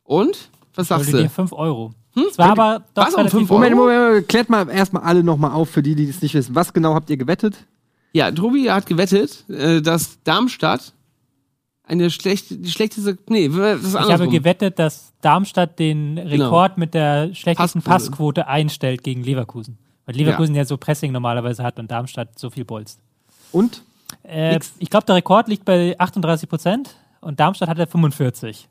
Und? 0.03 0.49
Was 0.75 0.87
sagst 0.87 1.07
Wollte 1.07 1.23
dir 1.23 1.27
du? 1.27 1.33
5 1.33 1.53
Euro. 1.53 1.93
Es 2.15 2.37
war 2.37 2.51
aber 2.51 2.83
doch 2.93 3.05
Was, 3.05 3.13
um 3.13 3.17
relativ 3.17 3.39
fünf 3.39 3.49
hoch. 3.49 3.55
Moment, 3.55 3.75
Moment, 3.75 3.99
Moment, 3.99 4.27
klärt 4.27 4.49
mal 4.49 4.69
erstmal 4.69 5.03
alle 5.03 5.23
nochmal 5.23 5.51
auf, 5.51 5.69
für 5.69 5.83
die, 5.83 5.95
die 5.95 6.09
es 6.09 6.21
nicht 6.21 6.33
wissen. 6.33 6.55
Was 6.55 6.73
genau 6.73 6.93
habt 6.95 7.09
ihr 7.09 7.17
gewettet? 7.17 7.55
Ja, 8.13 8.31
Tobi 8.31 8.69
hat 8.71 8.85
gewettet, 8.87 9.45
äh, 9.49 9.81
dass 9.81 10.21
Darmstadt 10.23 10.93
eine 11.89 12.09
schlechte, 12.09 12.57
die 12.57 12.69
schlechteste, 12.69 13.17
nee, 13.27 13.45
ist 13.45 13.53
Ich 13.53 13.59
habe 13.59 13.99
andersrum. 13.99 14.29
gewettet, 14.29 14.79
dass 14.79 15.11
Darmstadt 15.21 15.79
den 15.79 16.17
Rekord 16.17 16.77
mit 16.77 16.93
der 16.93 17.33
schlechtesten 17.33 17.81
Passquote. 17.81 18.41
Passquote 18.41 18.47
einstellt 18.47 19.03
gegen 19.03 19.23
Leverkusen. 19.23 19.77
Weil 20.05 20.15
Leverkusen 20.15 20.55
ja. 20.55 20.65
so 20.65 20.77
Pressing 20.77 21.11
normalerweise 21.11 21.63
hat 21.63 21.79
und 21.79 21.89
Darmstadt 21.91 22.37
so 22.37 22.49
viel 22.49 22.65
bolzt. 22.65 22.99
Und? 23.51 23.83
Äh, 24.23 24.59
ich 24.77 24.89
glaube, 24.89 25.05
der 25.05 25.15
Rekord 25.15 25.47
liegt 25.47 25.65
bei 25.65 25.95
38 25.99 26.47
Prozent 26.47 26.95
und 27.21 27.39
Darmstadt 27.39 27.69
hatte 27.69 27.87
45. 27.87 28.69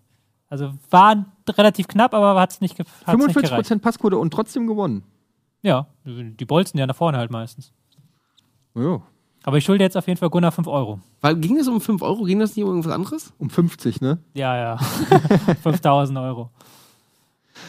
Also 0.49 0.73
war 0.91 1.27
relativ 1.49 1.89
knapp, 1.89 2.15
aber 2.15 2.41
hat 2.41 2.53
es 2.53 2.61
nicht, 2.61 2.77
ge 2.77 2.87
hat's 3.05 3.27
nicht 3.27 3.35
gereicht. 3.35 3.71
45% 3.71 3.81
Passquote 3.81 4.17
und 4.17 4.33
trotzdem 4.33 4.67
gewonnen. 4.67 5.03
Ja, 5.63 5.87
die 6.05 6.45
bolzen 6.45 6.79
ja 6.79 6.87
nach 6.87 6.97
vorne 6.97 7.19
halt 7.19 7.31
meistens. 7.31 7.73
Ja, 8.75 9.03
Aber 9.49 9.57
ich 9.57 9.65
schulde 9.65 9.83
jetzt 9.83 9.97
auf 9.97 10.07
jeden 10.07 10.19
Fall 10.19 10.29
Gunnar 10.29 10.53
5 10.53 10.69
Euro. 10.69 11.01
Weil, 11.23 11.37
ging 11.37 11.57
das 11.57 11.69
um 11.69 11.81
5 11.81 12.03
Euro? 12.03 12.25
Ging 12.25 12.39
das 12.39 12.55
nicht 12.55 12.65
um 12.67 12.69
irgendwas 12.69 12.93
anderes? 12.93 13.33
um 13.39 13.49
50, 13.49 14.03
ne? 14.03 14.19
Ja, 14.35 14.55
ja. 14.55 14.77
5000 15.63 16.19
Euro. 16.19 16.51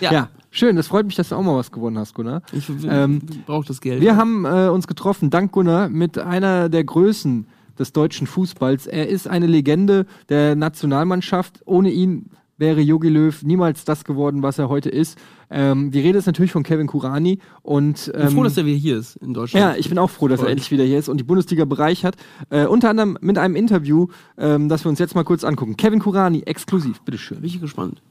Ja. 0.01 0.27
schön. 0.51 0.75
Das 0.75 0.87
freut 0.87 1.05
mich, 1.05 1.15
dass 1.15 1.29
du 1.29 1.35
auch 1.37 1.41
mal 1.41 1.55
was 1.55 1.71
gewonnen 1.71 1.97
hast, 1.97 2.15
Gunnar. 2.15 2.41
Ich 2.51 2.69
Ähm, 2.83 3.21
brauche 3.45 3.65
das 3.65 3.79
Geld. 3.79 4.01
Wir 4.01 4.17
haben 4.17 4.43
äh, 4.43 4.67
uns 4.67 4.87
getroffen, 4.87 5.29
dank 5.29 5.53
Gunnar, 5.53 5.87
mit 5.87 6.17
einer 6.17 6.67
der 6.67 6.83
Größen 6.83 7.47
des 7.79 7.93
deutschen 7.93 8.27
Fußballs. 8.27 8.85
Er 8.85 9.07
ist 9.07 9.29
eine 9.29 9.47
Legende 9.47 10.05
der 10.27 10.57
Nationalmannschaft. 10.57 11.61
Ohne 11.63 11.91
ihn 11.91 12.29
wäre 12.59 12.81
Jogi 12.81 13.09
Löw 13.09 13.41
niemals 13.43 13.85
das 13.85 14.03
geworden, 14.03 14.43
was 14.43 14.59
er 14.59 14.69
heute 14.69 14.89
ist. 14.89 15.17
Ähm, 15.49 15.91
die 15.91 15.99
Rede 15.99 16.19
ist 16.19 16.25
natürlich 16.27 16.51
von 16.51 16.63
Kevin 16.63 16.87
Kurani 16.87 17.39
und 17.63 18.07
ich 18.07 18.13
bin 18.13 18.21
ähm, 18.21 18.29
froh, 18.31 18.43
dass 18.43 18.57
er 18.57 18.65
wieder 18.65 18.77
hier 18.77 18.97
ist 18.97 19.15
in 19.15 19.33
Deutschland. 19.33 19.65
ja, 19.65 19.75
ich 19.79 19.89
bin 19.89 19.97
auch 19.97 20.09
froh, 20.09 20.27
dass 20.27 20.41
er 20.41 20.49
endlich 20.49 20.69
wieder 20.69 20.83
hier 20.83 20.99
ist 20.99 21.09
und 21.09 21.17
die 21.17 21.23
Bundesliga 21.23 21.65
bereichert. 21.65 22.15
Äh, 22.49 22.65
unter 22.65 22.89
anderem 22.89 23.17
mit 23.21 23.37
einem 23.37 23.55
Interview, 23.55 24.07
ähm, 24.37 24.69
das 24.69 24.85
wir 24.85 24.89
uns 24.89 24.99
jetzt 24.99 25.15
mal 25.15 25.23
kurz 25.23 25.43
angucken. 25.43 25.77
Kevin 25.77 25.99
Kurani, 25.99 26.43
exklusiv, 26.43 27.01
bitteschön. 27.01 27.41
Bin 27.41 27.49
ich 27.49 27.59
gespannt. 27.59 28.01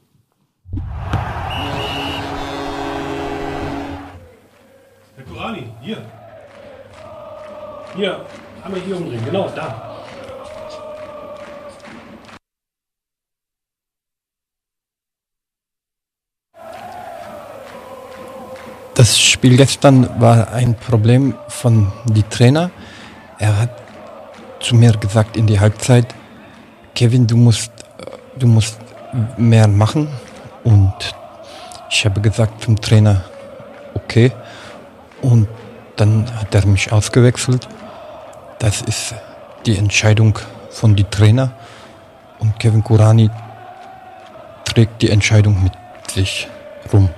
Herr 5.15 5.25
Kurani, 5.31 5.63
hier. 5.81 5.97
Hier, 7.95 8.25
einmal 8.63 8.81
hier 8.81 8.97
umdrehen, 8.97 9.21
genau, 9.25 9.51
da. 9.55 9.88
Das 18.99 19.17
Spiel 19.17 19.55
gestern 19.55 20.19
war 20.19 20.51
ein 20.51 20.75
Problem 20.75 21.33
von 21.47 21.89
die 22.03 22.23
Trainer. 22.23 22.69
Er 23.37 23.57
hat 23.57 23.69
zu 24.59 24.75
mir 24.75 24.91
gesagt 24.91 25.37
in 25.37 25.47
die 25.47 25.57
Halbzeit, 25.57 26.13
Kevin, 26.95 27.25
du 27.25 27.37
musst, 27.37 27.71
du 28.37 28.45
musst 28.45 28.77
mehr 29.37 29.69
machen. 29.69 30.09
Und 30.65 31.15
ich 31.89 32.03
habe 32.03 32.19
gesagt 32.19 32.61
zum 32.61 32.81
Trainer, 32.81 33.23
okay. 33.93 34.33
Und 35.21 35.47
dann 35.95 36.25
hat 36.35 36.53
er 36.53 36.65
mich 36.65 36.91
ausgewechselt. 36.91 37.69
Das 38.59 38.81
ist 38.81 39.15
die 39.65 39.77
Entscheidung 39.77 40.37
von 40.71 40.97
die 40.97 41.05
Trainer. 41.05 41.53
Und 42.39 42.59
Kevin 42.59 42.83
Kurani 42.83 43.29
trägt 44.65 45.01
die 45.01 45.09
Entscheidung 45.09 45.63
mit 45.63 45.71
sich 46.11 46.49
rum. 46.91 47.09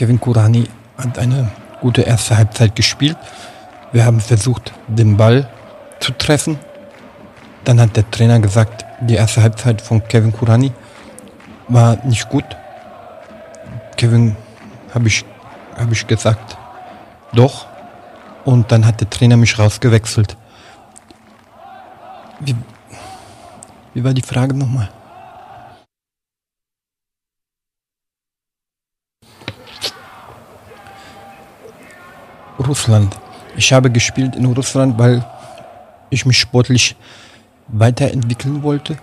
Kevin 0.00 0.18
Kurani 0.18 0.66
hat 0.96 1.18
eine 1.18 1.50
gute 1.82 2.00
erste 2.00 2.38
Halbzeit 2.38 2.74
gespielt. 2.74 3.18
Wir 3.92 4.06
haben 4.06 4.18
versucht, 4.18 4.72
den 4.88 5.18
Ball 5.18 5.46
zu 6.00 6.12
treffen. 6.12 6.58
Dann 7.64 7.78
hat 7.78 7.98
der 7.98 8.10
Trainer 8.10 8.40
gesagt, 8.40 8.86
die 9.02 9.16
erste 9.16 9.42
Halbzeit 9.42 9.82
von 9.82 10.02
Kevin 10.08 10.32
Kurani 10.32 10.72
war 11.68 12.02
nicht 12.06 12.30
gut. 12.30 12.46
Kevin 13.98 14.36
habe 14.94 15.08
ich 15.08 15.26
habe 15.76 15.92
ich 15.92 16.06
gesagt, 16.06 16.56
doch. 17.34 17.66
Und 18.46 18.72
dann 18.72 18.86
hat 18.86 19.02
der 19.02 19.10
Trainer 19.10 19.36
mich 19.36 19.58
rausgewechselt. 19.58 20.34
Wie, 22.38 22.56
wie 23.92 24.02
war 24.02 24.14
die 24.14 24.22
Frage 24.22 24.56
nochmal? 24.56 24.88
Russland. 32.66 33.16
Ich 33.56 33.72
habe 33.72 33.90
gespielt 33.90 34.36
in 34.36 34.46
Russland, 34.46 34.98
weil 34.98 35.24
ich 36.10 36.26
mich 36.26 36.38
sportlich 36.38 36.96
weiterentwickeln 37.68 38.62
wollte. 38.62 38.98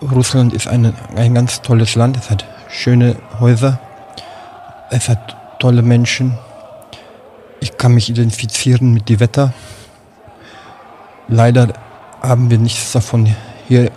Russland 0.00 0.52
ist 0.52 0.66
eine, 0.66 0.94
ein 1.16 1.34
ganz 1.34 1.62
tolles 1.62 1.94
Land. 1.94 2.16
Es 2.16 2.30
hat 2.30 2.44
schöne 2.68 3.16
Häuser. 3.38 3.78
Es 4.90 5.08
hat 5.08 5.36
tolle 5.58 5.82
Menschen. 5.82 6.36
Ich 7.60 7.76
kann 7.76 7.94
mich 7.94 8.10
identifizieren 8.10 8.92
mit 8.92 9.08
dem 9.08 9.20
Wetter. 9.20 9.52
Leider 11.28 11.72
haben 12.20 12.50
wir 12.50 12.58
nichts 12.58 12.92
davon 12.92 13.34
hier 13.68 13.90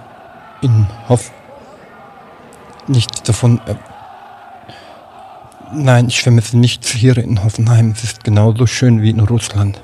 in 0.62 0.88
Hoff. 1.10 1.32
Nichts 2.88 3.24
davon. 3.24 3.60
Nein, 5.74 6.07
ich 6.07 6.22
vermisse 6.22 6.57
nichts 6.57 6.91
hier 6.91 7.18
in 7.18 7.43
Hoffenheim. 7.43 7.91
Es 7.91 8.03
ist 8.03 8.24
genauso 8.24 8.68
schön 8.68 9.01
wie 9.01 9.09
in 9.09 9.20
Russland. 9.20 9.82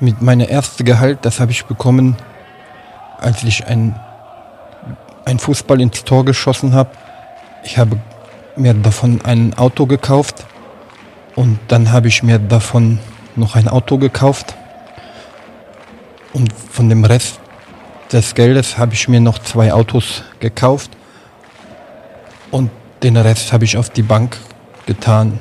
Mit 0.00 0.22
meiner 0.22 0.48
ersten 0.48 0.84
Gehalt, 0.84 1.20
das 1.22 1.38
habe 1.38 1.52
ich 1.52 1.66
bekommen, 1.66 2.16
als 3.18 3.42
ich 3.44 3.66
ein, 3.66 3.98
ein 5.24 5.38
Fußball 5.38 5.80
ins 5.80 6.04
Tor 6.04 6.24
geschossen 6.24 6.74
habe. 6.74 6.90
Ich 7.62 7.78
habe 7.78 7.98
mir 8.56 8.74
davon 8.74 9.20
ein 9.24 9.54
Auto 9.54 9.86
gekauft 9.86 10.46
und 11.36 11.58
dann 11.68 11.92
habe 11.92 12.08
ich 12.08 12.22
mir 12.22 12.38
davon 12.38 12.98
noch 13.36 13.54
ein 13.54 13.68
Auto 13.68 13.98
gekauft. 13.98 14.54
Und 16.32 16.52
von 16.52 16.88
dem 16.88 17.04
Rest 17.04 17.40
des 18.14 18.36
Geldes 18.36 18.78
habe 18.78 18.94
ich 18.94 19.08
mir 19.08 19.20
noch 19.20 19.40
zwei 19.40 19.72
Autos 19.72 20.22
gekauft. 20.38 20.92
Und 22.52 22.70
den 23.02 23.16
Rest 23.16 23.52
habe 23.52 23.64
ich 23.64 23.76
auf 23.76 23.90
die 23.90 24.02
Bank 24.02 24.38
getan. 24.86 25.40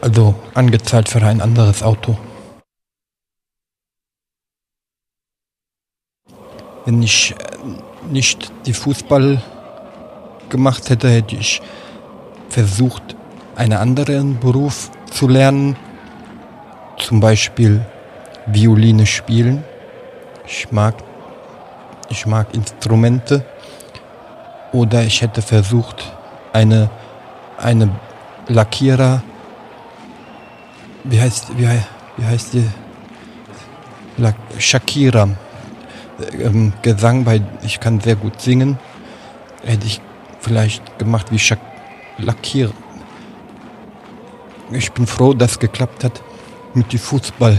Also 0.00 0.34
angezahlt 0.54 1.08
für 1.08 1.22
ein 1.22 1.40
anderes 1.40 1.84
Auto. 1.84 2.18
Wenn 6.84 7.02
ich 7.02 7.32
äh, 7.32 8.12
nicht 8.12 8.50
die 8.66 8.72
Fußball 8.72 9.40
gemacht 10.48 10.90
hätte, 10.90 11.08
hätte 11.08 11.36
ich 11.36 11.62
versucht, 12.48 13.14
einen 13.54 13.78
anderen 13.78 14.40
Beruf 14.40 14.90
zu 15.08 15.28
lernen. 15.28 15.76
Zum 16.96 17.20
Beispiel 17.20 17.84
Violine 18.46 19.06
spielen. 19.06 19.62
Ich 20.46 20.72
mag, 20.72 20.94
ich 22.08 22.26
mag 22.26 22.54
Instrumente. 22.54 23.44
Oder 24.72 25.02
ich 25.02 25.22
hätte 25.22 25.40
versucht, 25.40 26.12
eine, 26.52 26.90
eine 27.56 27.90
Lackierer, 28.48 29.22
wie 31.04 31.20
heißt, 31.20 31.56
wie, 31.56 31.68
wie 32.16 32.24
heißt 32.24 32.54
die? 32.54 32.68
Lack, 34.18 34.34
Shakira 34.58 35.28
ähm, 36.40 36.72
Gesang, 36.82 37.24
weil 37.24 37.46
ich 37.62 37.80
kann 37.80 38.00
sehr 38.00 38.16
gut 38.16 38.40
singen. 38.40 38.78
Hätte 39.64 39.86
ich 39.86 40.00
vielleicht 40.40 40.98
gemacht 40.98 41.30
wie 41.30 41.38
Shak 41.38 41.60
Lackier. 42.18 42.70
Ich 44.70 44.92
bin 44.92 45.06
froh, 45.06 45.34
dass 45.34 45.52
es 45.52 45.58
geklappt 45.58 46.04
hat 46.04 46.20
mit 46.74 46.92
dem 46.92 46.98
Fußball. 46.98 47.58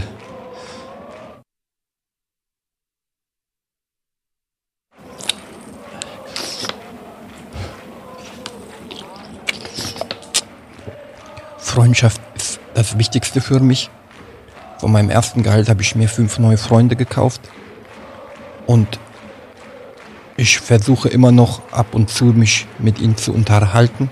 Freundschaft 11.80 12.20
ist 12.36 12.60
das 12.74 12.98
Wichtigste 12.98 13.40
für 13.40 13.58
mich. 13.58 13.88
Von 14.76 14.92
meinem 14.92 15.08
ersten 15.08 15.42
Gehalt 15.42 15.70
habe 15.70 15.80
ich 15.80 15.94
mir 15.94 16.10
fünf 16.10 16.38
neue 16.38 16.58
Freunde 16.58 16.94
gekauft. 16.94 17.40
Und 18.66 18.98
ich 20.36 20.60
versuche 20.60 21.08
immer 21.08 21.32
noch 21.32 21.62
ab 21.72 21.94
und 21.94 22.10
zu 22.10 22.26
mich 22.26 22.66
mit 22.78 23.00
ihnen 23.00 23.16
zu 23.16 23.32
unterhalten. 23.32 24.10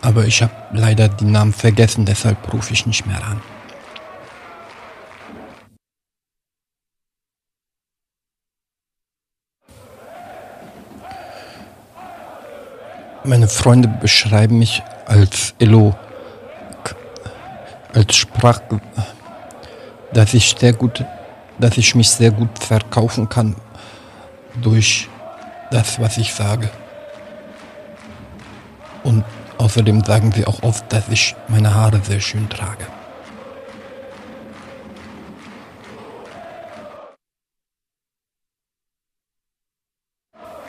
Aber 0.00 0.26
ich 0.26 0.42
habe 0.42 0.52
leider 0.72 1.08
die 1.08 1.24
Namen 1.24 1.52
vergessen, 1.52 2.04
deshalb 2.04 2.52
rufe 2.52 2.72
ich 2.72 2.86
nicht 2.86 3.04
mehr 3.06 3.24
an. 3.24 3.40
Meine 13.30 13.46
Freunde 13.46 13.86
beschreiben 13.86 14.58
mich 14.58 14.82
als 15.06 15.54
Elo, 15.60 15.94
als 17.94 18.16
Sprach, 18.16 18.60
dass 20.12 20.34
ich 20.34 20.56
sehr 20.58 20.72
gut 20.72 21.04
dass 21.56 21.78
ich 21.78 21.94
mich 21.94 22.10
sehr 22.10 22.32
gut 22.32 22.58
verkaufen 22.58 23.28
kann 23.28 23.54
durch 24.60 25.08
das, 25.70 26.00
was 26.00 26.18
ich 26.18 26.34
sage. 26.34 26.70
Und 29.04 29.24
außerdem 29.58 30.02
sagen 30.04 30.32
sie 30.32 30.44
auch 30.44 30.64
oft, 30.64 30.92
dass 30.92 31.08
ich 31.08 31.36
meine 31.46 31.72
Haare 31.72 32.00
sehr 32.02 32.18
schön 32.18 32.48
trage. 32.48 32.84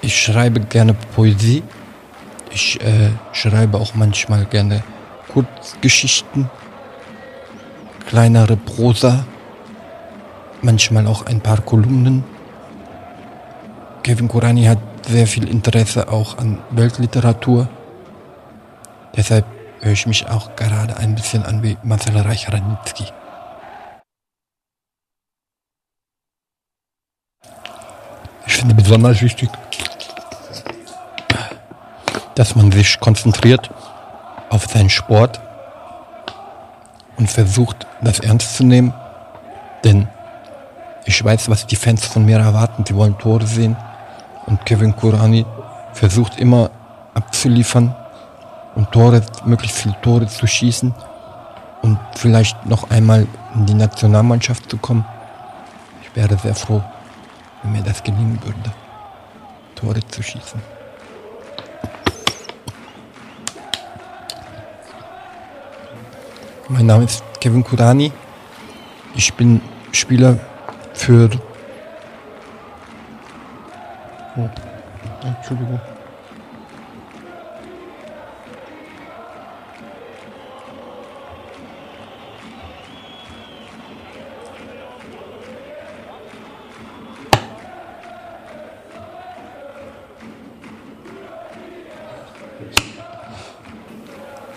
Ich 0.03 0.22
schreibe 0.22 0.59
gerne 0.59 0.93
Poesie. 1.16 1.64
Ich 2.54 2.82
äh, 2.82 3.12
schreibe 3.32 3.78
auch 3.78 3.95
manchmal 3.95 4.45
gerne 4.45 4.84
Kurzgeschichten, 5.34 6.49
kleinere 8.08 8.58
Prosa 8.58 9.26
manchmal 10.62 11.08
auch 11.08 11.26
ein 11.26 11.41
paar 11.41 11.62
Kolumnen. 11.62 12.24
Kevin 14.04 14.28
Kurani 14.28 14.66
hat 14.66 14.80
sehr 15.08 15.28
viel 15.28 15.47
Interesse 15.47 16.10
auch 16.10 16.38
an 16.38 16.60
Weltliteratur. 16.72 17.70
Deshalb 19.16 19.45
höre 19.82 19.93
ich 19.93 20.08
mich 20.08 20.28
auch 20.28 20.56
gerade 20.56 20.97
ein 20.97 21.16
bisschen 21.16 21.43
an 21.43 21.64
wie 21.64 21.78
Marcel 21.84 22.18
Reich-Ranitzky. 22.18 23.06
Ich 28.45 28.54
finde 28.58 28.76
besonders 28.76 29.22
wichtig, 29.22 29.49
dass 32.36 32.55
man 32.55 32.71
sich 32.71 32.99
konzentriert 32.99 33.69
auf 34.49 34.65
seinen 34.65 34.89
Sport 34.89 35.39
und 37.17 37.29
versucht, 37.29 37.88
das 38.01 38.19
ernst 38.19 38.55
zu 38.55 38.63
nehmen. 38.63 38.93
Denn 39.84 40.07
ich 41.05 41.23
weiß, 41.23 41.49
was 41.49 41.67
die 41.67 41.75
Fans 41.75 42.05
von 42.05 42.25
mir 42.25 42.39
erwarten. 42.39 42.84
Die 42.84 42.95
wollen 42.95 43.17
Tore 43.17 43.45
sehen. 43.45 43.75
Und 44.45 44.65
Kevin 44.65 44.95
Kurani 44.95 45.45
versucht 45.93 46.39
immer 46.39 46.71
abzuliefern 47.13 47.95
und 48.75 48.91
Tore, 48.91 49.21
möglichst 49.45 49.77
viele 49.77 49.99
Tore 50.01 50.27
zu 50.27 50.47
schießen 50.47 50.93
und 51.82 51.99
vielleicht 52.15 52.65
noch 52.65 52.89
einmal 52.89 53.27
in 53.55 53.65
die 53.65 53.73
Nationalmannschaft 53.73 54.69
zu 54.69 54.77
kommen. 54.77 55.05
Ich 56.01 56.15
wäre 56.15 56.38
sehr 56.38 56.55
froh, 56.55 56.82
wenn 57.61 57.73
mir 57.73 57.84
das 57.84 58.03
gelingen 58.03 58.39
würde, 58.43 58.71
Tore 59.75 60.05
zu 60.07 60.23
schießen. 60.23 60.61
Mein 66.74 66.86
Name 66.86 67.03
ist 67.03 67.22
Kevin 67.41 67.65
Kurani. 67.65 68.13
Ich 69.13 69.34
bin 69.34 69.59
Spieler 69.91 70.39
für. 70.93 71.30
Oh, 74.38 74.49
Entschuldigung. 75.22 75.82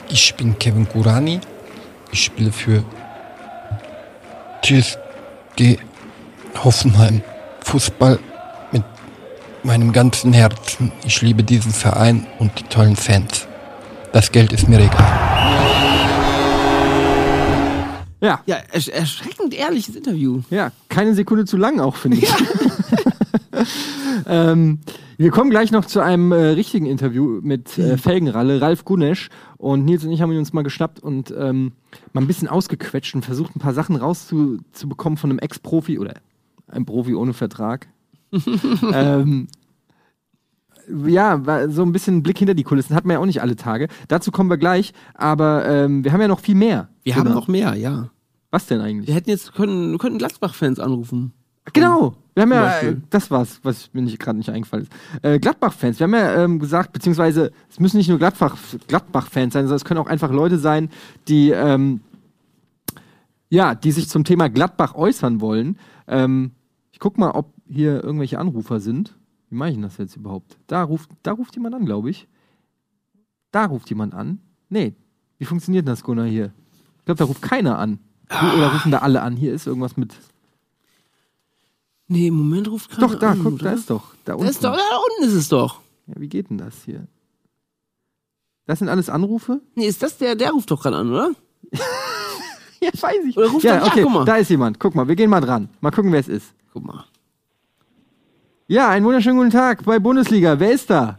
Ich 0.08 0.32
bin 0.36 0.56
Kevin 0.60 0.88
Kurani. 0.88 1.40
Ich 2.14 2.26
spiele 2.26 2.52
für 2.52 2.84
TSG 4.62 5.78
Hoffenheim 6.62 7.22
Fußball 7.64 8.20
mit 8.70 8.84
meinem 9.64 9.92
ganzen 9.92 10.32
Herzen. 10.32 10.92
Ich 11.04 11.20
liebe 11.22 11.42
diesen 11.42 11.72
Verein 11.72 12.28
und 12.38 12.56
die 12.56 12.62
tollen 12.62 12.94
Fans. 12.94 13.48
Das 14.12 14.30
Geld 14.30 14.52
ist 14.52 14.68
mir 14.68 14.78
egal. 14.78 15.00
Ja. 18.20 18.40
Ja, 18.46 18.58
ersch 18.70 18.90
erschreckend 18.90 19.52
ehrliches 19.52 19.96
Interview. 19.96 20.42
Ja, 20.50 20.70
keine 20.88 21.16
Sekunde 21.16 21.46
zu 21.46 21.56
lang 21.56 21.80
auch, 21.80 21.96
finde 21.96 22.18
ich. 22.18 22.32
ähm, 24.28 24.78
wir 25.16 25.30
kommen 25.30 25.50
gleich 25.50 25.70
noch 25.70 25.84
zu 25.84 26.00
einem 26.00 26.32
äh, 26.32 26.36
richtigen 26.36 26.86
Interview 26.86 27.40
mit 27.42 27.78
äh, 27.78 27.96
Felgenralle, 27.96 28.60
Ralf 28.60 28.84
Gunesch. 28.84 29.28
Und 29.56 29.84
Nils 29.84 30.04
und 30.04 30.12
ich 30.12 30.20
haben 30.20 30.32
ihn 30.32 30.38
uns 30.38 30.52
mal 30.52 30.62
geschnappt 30.62 31.00
und 31.00 31.32
ähm, 31.36 31.72
mal 32.12 32.22
ein 32.22 32.26
bisschen 32.26 32.48
ausgequetscht 32.48 33.14
und 33.14 33.24
versucht, 33.24 33.56
ein 33.56 33.60
paar 33.60 33.74
Sachen 33.74 33.96
rauszubekommen 33.96 35.16
von 35.16 35.30
einem 35.30 35.38
Ex-Profi 35.38 35.98
oder 35.98 36.14
einem 36.68 36.86
Profi 36.86 37.14
ohne 37.14 37.32
Vertrag. 37.32 37.88
ähm, 38.92 39.48
ja, 41.06 41.68
so 41.68 41.82
ein 41.82 41.92
bisschen 41.92 42.18
ein 42.18 42.22
Blick 42.22 42.38
hinter 42.38 42.54
die 42.54 42.64
Kulissen. 42.64 42.94
Hat 42.94 43.04
man 43.04 43.14
ja 43.14 43.20
auch 43.20 43.26
nicht 43.26 43.40
alle 43.40 43.56
Tage. 43.56 43.88
Dazu 44.08 44.30
kommen 44.30 44.50
wir 44.50 44.58
gleich. 44.58 44.92
Aber 45.14 45.66
ähm, 45.66 46.04
wir 46.04 46.12
haben 46.12 46.20
ja 46.20 46.28
noch 46.28 46.40
viel 46.40 46.54
mehr. 46.54 46.88
Wir 47.02 47.16
haben 47.16 47.26
Oder? 47.26 47.34
noch 47.34 47.48
mehr, 47.48 47.74
ja. 47.74 48.10
Was 48.50 48.66
denn 48.66 48.80
eigentlich? 48.80 49.08
Wir 49.08 49.14
hätten 49.14 49.30
jetzt 49.30 49.54
können, 49.54 49.98
könnten 49.98 50.18
Gladbach-Fans 50.18 50.78
anrufen. 50.78 51.32
Genau. 51.72 52.14
Wir 52.34 52.42
haben 52.42 52.52
ja, 52.52 52.80
äh, 52.80 52.96
das 53.10 53.30
war's, 53.30 53.60
was 53.62 53.90
mir 53.92 54.04
gerade 54.16 54.38
nicht 54.38 54.50
eingefallen 54.50 54.84
ist. 54.84 55.24
Äh, 55.24 55.38
Gladbach-Fans, 55.38 56.00
wir 56.00 56.04
haben 56.04 56.14
ja 56.14 56.42
ähm, 56.42 56.58
gesagt, 56.58 56.92
beziehungsweise 56.92 57.52
es 57.70 57.78
müssen 57.78 57.96
nicht 57.96 58.08
nur 58.08 58.18
Gladbach- 58.18 58.56
Gladbach-Fans 58.88 59.54
sein, 59.54 59.64
sondern 59.64 59.76
es 59.76 59.84
können 59.84 60.00
auch 60.00 60.08
einfach 60.08 60.32
Leute 60.32 60.58
sein, 60.58 60.90
die 61.28 61.50
ähm, 61.50 62.00
ja, 63.50 63.76
die 63.76 63.92
sich 63.92 64.08
zum 64.08 64.24
Thema 64.24 64.48
Gladbach 64.48 64.96
äußern 64.96 65.40
wollen. 65.40 65.78
Ähm, 66.08 66.50
ich 66.90 66.98
guck 66.98 67.18
mal, 67.18 67.30
ob 67.30 67.52
hier 67.68 68.02
irgendwelche 68.02 68.38
Anrufer 68.40 68.80
sind. 68.80 69.16
Wie 69.48 69.54
mache 69.54 69.68
ich 69.68 69.74
denn 69.76 69.82
das 69.82 69.96
jetzt 69.98 70.16
überhaupt? 70.16 70.58
Da 70.66 70.82
ruft, 70.82 71.10
da 71.22 71.32
ruft 71.32 71.54
jemand 71.54 71.76
an, 71.76 71.84
glaube 71.84 72.10
ich. 72.10 72.26
Da 73.52 73.66
ruft 73.66 73.88
jemand 73.90 74.12
an. 74.12 74.40
Nee, 74.68 74.94
wie 75.38 75.44
funktioniert 75.44 75.86
das, 75.86 76.02
Gunnar, 76.02 76.26
hier? 76.26 76.52
Ich 76.98 77.04
glaube, 77.04 77.18
da 77.18 77.24
ruft 77.24 77.42
keiner 77.42 77.78
an. 77.78 78.00
Oder 78.28 78.72
rufen 78.72 78.90
da 78.90 78.98
alle 78.98 79.22
an? 79.22 79.36
Hier 79.36 79.54
ist 79.54 79.68
irgendwas 79.68 79.96
mit. 79.96 80.14
Nee, 82.14 82.28
im 82.28 82.34
Moment 82.34 82.68
ruft 82.70 82.90
keiner 82.90 83.08
Doch, 83.08 83.14
da, 83.18 83.30
an, 83.30 83.40
guck, 83.42 83.54
oder? 83.54 83.64
da 83.64 83.72
ist 83.72 83.90
doch. 83.90 84.14
Da 84.24 84.32
Da 84.32 84.34
unten. 84.34 84.48
ist 84.50 84.62
doch, 84.64 84.76
da 84.76 84.96
unten 85.10 85.28
ist 85.30 85.34
es 85.36 85.48
doch. 85.48 85.80
Ja, 86.06 86.14
wie 86.18 86.28
geht 86.28 86.48
denn 86.50 86.58
das 86.58 86.82
hier? 86.84 87.06
Das 88.66 88.78
sind 88.78 88.88
alles 88.88 89.10
Anrufe? 89.10 89.60
Nee, 89.74 89.86
ist 89.86 90.02
das 90.02 90.16
der, 90.18 90.34
der 90.36 90.50
ruft 90.52 90.70
doch 90.70 90.82
gerade 90.82 90.96
an, 90.96 91.10
oder? 91.12 91.30
Ja, 92.80 92.90
weiß 93.00 93.24
ich. 93.26 93.36
Oder 93.38 93.46
ruft 93.48 93.64
Ja, 93.64 93.78
doch, 93.80 93.86
okay, 93.86 94.02
guck 94.02 94.12
mal. 94.12 94.24
da 94.26 94.36
ist 94.36 94.50
jemand. 94.50 94.78
Guck 94.78 94.94
mal, 94.94 95.08
wir 95.08 95.16
gehen 95.16 95.30
mal 95.30 95.40
dran. 95.40 95.70
Mal 95.80 95.90
gucken, 95.90 96.12
wer 96.12 96.20
es 96.20 96.28
ist. 96.28 96.52
Guck 96.74 96.84
mal. 96.84 97.04
Ja, 98.66 98.90
einen 98.90 99.06
wunderschönen 99.06 99.38
guten 99.38 99.50
Tag 99.50 99.84
bei 99.86 99.98
Bundesliga. 99.98 100.58
Wer 100.60 100.72
ist 100.72 100.90
da? 100.90 101.18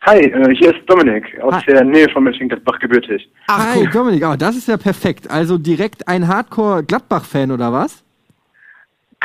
Hi, 0.00 0.18
äh, 0.18 0.54
hier 0.56 0.74
ist 0.74 0.88
Dominik 0.88 1.38
aus 1.42 1.52
Hi. 1.54 1.62
der 1.66 1.84
Nähe 1.84 2.08
von 2.08 2.24
Mönchengladbach 2.24 2.78
gebürtig. 2.78 3.30
Hi, 3.48 3.86
Dominik. 3.92 4.24
Oh, 4.26 4.34
das 4.34 4.56
ist 4.56 4.66
ja 4.66 4.78
perfekt. 4.78 5.30
Also 5.30 5.58
direkt 5.58 6.08
ein 6.08 6.26
Hardcore-Gladbach-Fan, 6.26 7.50
oder 7.52 7.70
was? 7.72 8.02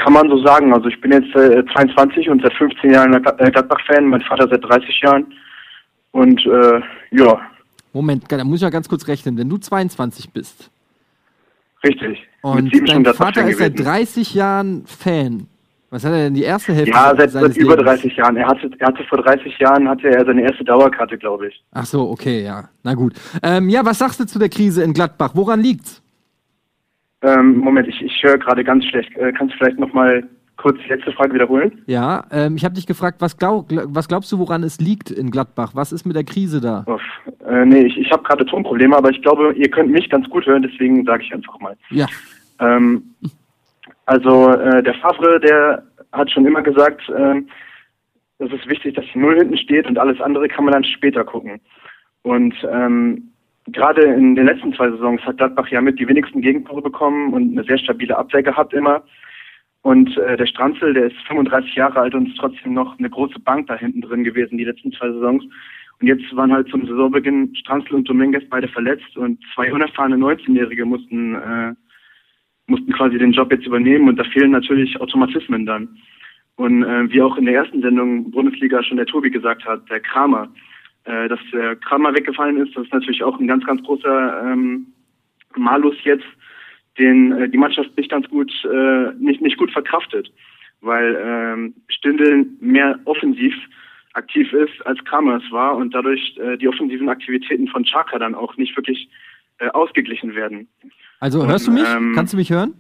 Kann 0.04 0.14
man 0.14 0.30
so 0.30 0.44
sagen. 0.46 0.74
Also 0.74 0.88
ich 0.90 1.00
bin 1.02 1.12
jetzt 1.12 1.36
äh, 1.36 1.64
22 1.74 2.30
und 2.30 2.42
seit 2.42 2.54
15 2.54 2.92
Jahren 2.94 3.12
Glad- 3.22 3.40
äh, 3.42 3.52
Gladbach-Fan, 3.52 4.06
mein 4.06 4.22
Vater 4.22 4.48
seit 4.50 4.64
30 4.64 5.02
Jahren. 5.02 5.26
Und 6.12 6.46
äh, 6.46 6.82
ja, 7.12 7.40
Moment, 7.94 8.24
da 8.32 8.44
muss 8.44 8.58
ich 8.58 8.64
mal 8.64 8.70
ganz 8.70 8.88
kurz 8.88 9.08
rechnen. 9.08 9.38
Wenn 9.38 9.50
du 9.50 9.58
22 9.58 10.32
bist 10.32 10.70
richtig. 11.84 12.20
und 12.42 12.72
dein 12.88 13.06
Vater 13.06 13.44
Gladbach-Fan 13.44 13.48
ist 13.50 13.58
seit 13.60 13.74
gewesen. 13.74 13.90
30 13.90 14.34
Jahren 14.34 14.84
Fan, 14.86 15.48
was 15.90 16.04
hat 16.06 16.12
er 16.12 16.18
denn 16.26 16.34
die 16.34 16.44
erste 16.44 16.74
Hälfte 16.74 16.92
Ja, 16.92 17.14
seit, 17.18 17.32
seit 17.32 17.58
über 17.58 17.76
Lebens? 17.78 17.86
30 18.02 18.16
Jahren. 18.18 18.36
Er 18.36 18.48
hatte, 18.48 18.70
er 18.78 18.88
hatte 18.88 19.04
vor 19.06 19.22
30 19.24 19.58
Jahren 19.58 19.88
hatte 19.88 20.10
er 20.10 20.26
seine 20.26 20.44
erste 20.44 20.64
Dauerkarte, 20.64 21.18
glaube 21.18 21.48
ich. 21.48 21.64
Ach 21.72 21.86
so, 21.86 22.10
okay, 22.10 22.44
ja. 22.44 22.70
Na 22.84 22.94
gut. 22.94 23.14
Ähm, 23.42 23.70
ja, 23.70 23.84
was 23.86 23.98
sagst 23.98 24.20
du 24.20 24.26
zu 24.26 24.38
der 24.38 24.50
Krise 24.50 24.84
in 24.84 24.94
Gladbach? 24.94 25.32
Woran 25.34 25.62
liegt's? 25.62 26.02
Ähm, 27.22 27.58
Moment, 27.58 27.88
ich, 27.88 28.02
ich 28.02 28.24
höre 28.24 28.38
gerade 28.38 28.64
ganz 28.64 28.86
schlecht. 28.86 29.16
Äh, 29.18 29.32
kannst 29.32 29.54
du 29.54 29.58
vielleicht 29.58 29.80
nochmal 29.80 30.24
kurz 30.58 30.78
die 30.84 30.90
letzte 30.90 31.12
Frage 31.12 31.34
wiederholen? 31.34 31.82
Ja, 31.86 32.26
ähm, 32.32 32.56
ich 32.56 32.66
habe 32.66 32.76
dich 32.76 32.88
gefragt, 32.88 33.18
was, 33.22 33.38
glaub, 33.38 33.70
gl- 33.70 33.86
was 33.90 34.08
glaubst 34.08 34.32
du, 34.32 34.40
woran 34.40 34.64
es 34.64 34.80
liegt 34.80 35.12
in 35.12 35.32
Gladbach? 35.32 35.72
Was 35.74 35.92
ist 35.92 36.06
mit 36.06 36.16
der 36.16 36.24
Krise 36.24 36.62
da? 36.62 36.84
Uff. 36.88 37.02
Äh, 37.48 37.66
nee, 37.66 37.82
ich, 37.84 37.98
ich 37.98 38.12
habe 38.12 38.24
gerade 38.24 38.46
Tonprobleme, 38.46 38.96
aber 38.96 39.10
ich 39.10 39.22
glaube, 39.22 39.54
ihr 39.54 39.70
könnt 39.70 39.92
mich 39.92 40.10
ganz 40.10 40.30
gut 40.30 40.46
hören, 40.46 40.64
deswegen 40.64 41.06
sage 41.06 41.24
ich 41.24 41.34
einfach 41.34 41.60
mal. 41.60 41.76
Ja. 41.90 42.08
Ähm, 42.60 43.04
also 44.06 44.50
äh, 44.52 44.82
der 44.84 44.96
Favre, 44.96 45.40
der 45.40 45.84
hat 46.12 46.32
schon 46.32 46.46
immer 46.46 46.62
gesagt, 46.62 47.02
ähm, 47.16 47.48
es 48.40 48.52
ist 48.52 48.68
wichtig, 48.68 48.96
dass 48.96 49.06
die 49.14 49.20
Null 49.20 49.38
hinten 49.38 49.58
steht 49.58 49.88
und 49.88 49.98
alles 49.98 50.20
andere 50.22 50.48
kann 50.48 50.66
man 50.66 50.74
dann 50.74 50.84
später 50.84 51.24
gucken. 51.24 51.60
Und 52.24 52.54
ähm, 52.72 53.32
gerade 53.68 54.02
in 54.02 54.36
den 54.36 54.46
letzten 54.46 54.74
zwei 54.74 54.90
Saisons 54.90 55.22
hat 55.22 55.38
Gladbach 55.38 55.70
ja 55.70 55.82
mit 55.82 56.00
die 56.00 56.08
wenigsten 56.08 56.42
Gegentore 56.42 56.82
bekommen 56.82 57.34
und 57.34 57.52
eine 57.52 57.64
sehr 57.64 57.78
stabile 57.78 58.18
Abwehr 58.18 58.44
gehabt 58.44 58.74
immer. 58.74 59.04
Und 59.82 60.18
äh, 60.18 60.36
der 60.36 60.48
Stranzel, 60.48 60.94
der 60.94 61.06
ist 61.08 61.18
35 61.28 61.76
Jahre 61.76 62.00
alt 62.00 62.14
und 62.14 62.28
ist 62.28 62.38
trotzdem 62.38 62.74
noch 62.74 62.98
eine 63.00 63.10
große 63.10 63.40
Bank 63.40 63.68
da 63.68 63.76
hinten 63.76 64.02
drin 64.02 64.24
gewesen, 64.24 64.58
die 64.58 64.66
letzten 64.66 64.92
zwei 64.92 65.10
Saisons. 65.12 65.44
Und 66.00 66.08
jetzt 66.08 66.36
waren 66.36 66.52
halt 66.52 66.68
zum 66.70 66.86
Saisonbeginn 66.86 67.56
Stranzel 67.56 67.96
und 67.96 68.10
Dominguez 68.10 68.44
beide 68.50 68.68
verletzt 68.68 69.18
und 69.18 69.40
zwei 69.56 69.72
unerfahrene 69.74 70.16
19-Jährige 70.16 70.86
mussten, 70.86 71.36
äh, 71.36 71.74
mussten 72.68 72.92
quasi 72.92 73.18
den 73.18 73.32
Job 73.32 73.52
jetzt 73.52 73.66
übernehmen 73.66 74.10
und 74.10 74.18
da 74.18 74.24
fehlen 74.26 74.52
natürlich 74.52 75.00
Automatismen 75.00 75.66
dann. 75.66 75.98
Und 76.56 76.84
äh, 76.84 77.12
wie 77.12 77.22
auch 77.22 77.38
in 77.38 77.46
der 77.46 77.56
ersten 77.56 77.82
Sendung 77.82 78.32
Bundesliga 78.32 78.84
schon 78.84 78.98
der 78.98 79.06
Tobi 79.06 79.30
gesagt 79.30 79.66
hat, 79.66 79.90
der 79.90 80.00
Kramer, 80.00 80.50
äh, 81.08 81.28
dass 81.28 81.40
der 81.52 81.76
Kramer 81.78 82.14
weggefallen 82.14 82.58
ist, 82.58 82.76
das 82.76 82.86
ist 82.86 82.94
natürlich 82.94 83.24
auch 83.24 83.40
ein 83.40 83.48
ganz, 83.48 83.66
ganz 83.66 83.82
großer 83.84 84.52
ähm, 84.52 84.88
Malus 85.56 85.96
jetzt, 86.04 86.26
den 86.98 87.32
äh, 87.32 87.50
die 87.50 87.58
Mannschaft 87.58 87.96
nicht 87.98 88.12
ganz 88.12 88.28
gut, 88.30 88.52
äh, 88.66 89.14
nicht, 89.18 89.42
nicht 89.42 89.58
gut 89.58 89.72
verkraftet, 89.72 90.32
weil 90.82 91.18
ähm, 91.20 91.74
Stindl 91.88 92.46
mehr 92.60 93.00
offensiv 93.06 93.54
aktiv 94.14 94.52
ist, 94.52 94.86
als 94.86 95.04
Kramer 95.06 95.38
es 95.38 95.52
war 95.52 95.78
und 95.78 95.94
dadurch 95.94 96.38
äh, 96.38 96.58
die 96.58 96.68
offensiven 96.68 97.08
Aktivitäten 97.08 97.68
von 97.68 97.84
Chaka 97.84 98.20
dann 98.20 98.36
auch 98.36 98.58
nicht 98.58 98.76
wirklich 98.76 99.10
äh, 99.60 99.70
ausgeglichen 99.70 100.36
werden. 100.36 100.68
Also 101.20 101.42
Und, 101.42 101.48
hörst 101.48 101.68
du 101.68 101.72
mich? 101.72 101.84
ähm, 101.88 102.14
Kannst 102.16 102.34
du 102.34 102.38
mich 102.38 102.50
hören? 102.50 102.74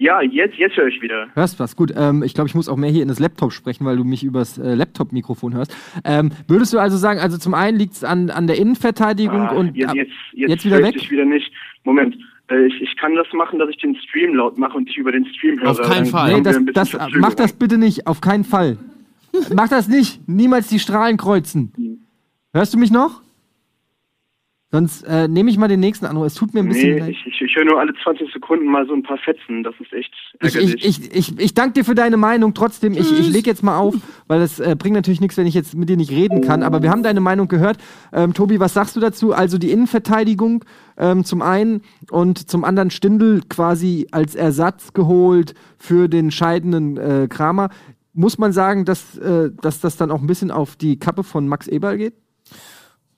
Ja, 0.00 0.22
jetzt, 0.22 0.56
jetzt 0.56 0.78
höre 0.78 0.86
ich 0.86 1.02
wieder. 1.02 1.28
Hörst 1.34 1.60
was? 1.60 1.76
Gut, 1.76 1.92
ähm, 1.94 2.22
ich 2.22 2.32
glaube, 2.32 2.48
ich 2.48 2.54
muss 2.54 2.70
auch 2.70 2.76
mehr 2.78 2.88
hier 2.88 3.02
in 3.02 3.08
das 3.08 3.18
Laptop 3.18 3.52
sprechen, 3.52 3.84
weil 3.84 3.98
du 3.98 4.04
mich 4.04 4.24
übers 4.24 4.56
äh, 4.56 4.74
Laptop-Mikrofon 4.74 5.52
hörst. 5.52 5.76
Ähm, 6.04 6.30
würdest 6.48 6.72
du 6.72 6.78
also 6.78 6.96
sagen, 6.96 7.20
also 7.20 7.36
zum 7.36 7.52
einen 7.52 7.78
liegt 7.78 7.92
es 7.92 8.02
an, 8.02 8.30
an 8.30 8.46
der 8.46 8.56
Innenverteidigung 8.56 9.40
Ah, 9.48 9.52
und 9.52 9.76
jetzt, 9.76 9.94
jetzt, 9.94 10.10
jetzt, 10.32 10.48
jetzt 10.50 10.64
wieder 10.64 10.76
höre 10.78 10.84
weg? 10.86 10.96
ich 10.96 11.10
wieder 11.10 11.26
nicht. 11.26 11.52
Moment, 11.84 12.16
äh, 12.50 12.64
ich, 12.64 12.80
ich 12.80 12.96
kann 12.96 13.14
das 13.14 13.26
machen, 13.34 13.58
dass 13.58 13.68
ich 13.68 13.76
den 13.76 13.94
Stream 13.94 14.34
laut 14.34 14.56
mache 14.56 14.74
und 14.78 14.88
dich 14.88 14.96
über 14.96 15.12
den 15.12 15.26
Stream 15.26 15.60
höre. 15.60 15.70
Auf 15.72 15.82
keinen 15.82 16.06
Fall. 16.06 16.32
Nee, 16.34 16.42
das, 16.44 16.58
das, 16.72 16.96
mach 17.16 17.34
das 17.34 17.52
bitte 17.52 17.76
nicht, 17.76 18.06
auf 18.06 18.22
keinen 18.22 18.44
Fall. 18.44 18.78
mach 19.54 19.68
das 19.68 19.86
nicht, 19.86 20.26
niemals 20.26 20.68
die 20.68 20.78
Strahlen 20.78 21.18
kreuzen. 21.18 21.98
Hörst 22.54 22.72
du 22.72 22.78
mich 22.78 22.90
noch? 22.90 23.20
Sonst 24.72 25.02
äh, 25.02 25.26
nehme 25.26 25.50
ich 25.50 25.58
mal 25.58 25.66
den 25.66 25.80
nächsten 25.80 26.06
Anruf. 26.06 26.26
Es 26.26 26.34
tut 26.34 26.54
mir 26.54 26.60
ein 26.60 26.68
bisschen 26.68 26.94
Nee, 26.94 27.00
leid. 27.00 27.10
ich, 27.10 27.26
ich, 27.26 27.40
ich 27.40 27.56
höre 27.56 27.64
nur 27.64 27.80
alle 27.80 27.92
20 28.04 28.32
Sekunden 28.32 28.66
mal 28.66 28.86
so 28.86 28.92
ein 28.94 29.02
paar 29.02 29.18
Fetzen. 29.18 29.64
Das 29.64 29.74
ist 29.80 29.92
echt 29.92 30.12
Ich, 30.40 30.54
ärgerlich. 30.54 30.84
ich, 30.86 31.00
ich, 31.12 31.16
ich, 31.30 31.38
ich 31.40 31.54
danke 31.54 31.72
dir 31.72 31.84
für 31.84 31.96
deine 31.96 32.16
Meinung. 32.16 32.54
Trotzdem, 32.54 32.92
ich, 32.92 33.10
ich 33.18 33.28
lege 33.32 33.50
jetzt 33.50 33.64
mal 33.64 33.76
auf, 33.78 33.96
weil 34.28 34.38
das 34.38 34.60
äh, 34.60 34.76
bringt 34.78 34.94
natürlich 34.94 35.20
nichts, 35.20 35.36
wenn 35.36 35.48
ich 35.48 35.54
jetzt 35.54 35.74
mit 35.74 35.88
dir 35.88 35.96
nicht 35.96 36.12
reden 36.12 36.40
kann. 36.40 36.62
Aber 36.62 36.82
wir 36.84 36.90
haben 36.90 37.02
deine 37.02 37.20
Meinung 37.20 37.48
gehört. 37.48 37.78
Ähm, 38.12 38.32
Tobi, 38.32 38.60
was 38.60 38.72
sagst 38.72 38.94
du 38.94 39.00
dazu? 39.00 39.32
Also 39.32 39.58
die 39.58 39.72
Innenverteidigung 39.72 40.64
ähm, 40.96 41.24
zum 41.24 41.42
einen 41.42 41.82
und 42.12 42.48
zum 42.48 42.62
anderen 42.62 42.90
Stindl 42.90 43.40
quasi 43.48 44.06
als 44.12 44.36
Ersatz 44.36 44.92
geholt 44.92 45.54
für 45.78 46.06
den 46.08 46.30
scheidenden 46.30 46.96
äh, 46.96 47.26
Kramer. 47.28 47.70
Muss 48.12 48.38
man 48.38 48.52
sagen, 48.52 48.84
dass, 48.84 49.18
äh, 49.18 49.50
dass 49.60 49.80
das 49.80 49.96
dann 49.96 50.12
auch 50.12 50.20
ein 50.20 50.28
bisschen 50.28 50.52
auf 50.52 50.76
die 50.76 50.96
Kappe 51.00 51.24
von 51.24 51.48
Max 51.48 51.66
Eberl 51.66 51.96
geht? 51.98 52.14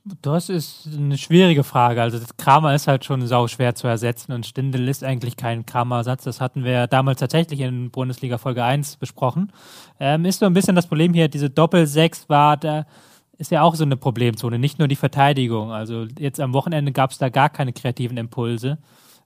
Das 0.04 0.48
ist 0.48 0.88
eine 0.92 1.16
schwierige 1.16 1.62
Frage. 1.62 2.02
Also 2.02 2.18
das 2.18 2.36
Kramer 2.36 2.74
ist 2.74 2.88
halt 2.88 3.04
schon 3.04 3.24
sau 3.26 3.46
schwer 3.46 3.76
zu 3.76 3.86
ersetzen 3.86 4.32
und 4.32 4.46
Stindl 4.46 4.88
ist 4.88 5.04
eigentlich 5.04 5.36
kein 5.36 5.64
Kramer-Ersatz. 5.64 6.24
Das 6.24 6.40
hatten 6.40 6.64
wir 6.64 6.88
damals 6.88 7.20
tatsächlich 7.20 7.60
in 7.60 7.90
Bundesliga 7.92 8.38
Folge 8.38 8.64
1 8.64 8.96
besprochen. 8.96 9.52
Ähm, 10.00 10.24
ist 10.24 10.40
so 10.40 10.46
ein 10.46 10.54
bisschen 10.54 10.74
das 10.74 10.88
Problem 10.88 11.14
hier, 11.14 11.28
diese 11.28 11.50
Doppel-6 11.50 12.28
war 12.28 12.56
da 12.56 12.86
ist 13.38 13.50
ja 13.50 13.62
auch 13.62 13.74
so 13.74 13.84
eine 13.84 13.96
Problemzone, 13.96 14.58
nicht 14.58 14.78
nur 14.78 14.88
die 14.88 14.96
Verteidigung. 14.96 15.72
Also 15.72 16.06
jetzt 16.18 16.38
am 16.38 16.52
Wochenende 16.52 16.92
gab 16.92 17.10
es 17.10 17.18
da 17.18 17.28
gar 17.28 17.48
keine 17.48 17.72
kreativen 17.72 18.16
Impulse. 18.16 18.78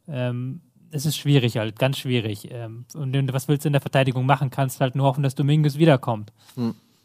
Ähm, 0.09 0.63
es 0.91 1.05
ist 1.05 1.17
schwierig 1.17 1.59
halt, 1.59 1.79
ganz 1.79 1.99
schwierig. 1.99 2.49
Ähm, 2.51 2.87
und 2.95 3.33
was 3.33 3.47
willst 3.49 3.65
du 3.65 3.69
in 3.69 3.75
der 3.75 3.83
Verteidigung 3.83 4.25
machen? 4.25 4.51
Kannst 4.51 4.81
halt 4.81 4.95
nur 4.95 5.07
hoffen, 5.07 5.23
dass 5.23 5.35
Dominguez 5.35 5.77
wiederkommt. 5.77 6.33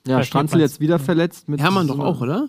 Ja, 0.08 0.16
Versteht 0.16 0.28
Stranzel 0.28 0.62
jetzt 0.62 0.80
wieder 0.80 1.00
verletzt. 1.00 1.50
Mit 1.50 1.60
Hermann 1.60 1.88
doch 1.88 2.00
auch, 2.00 2.22
oder? 2.22 2.48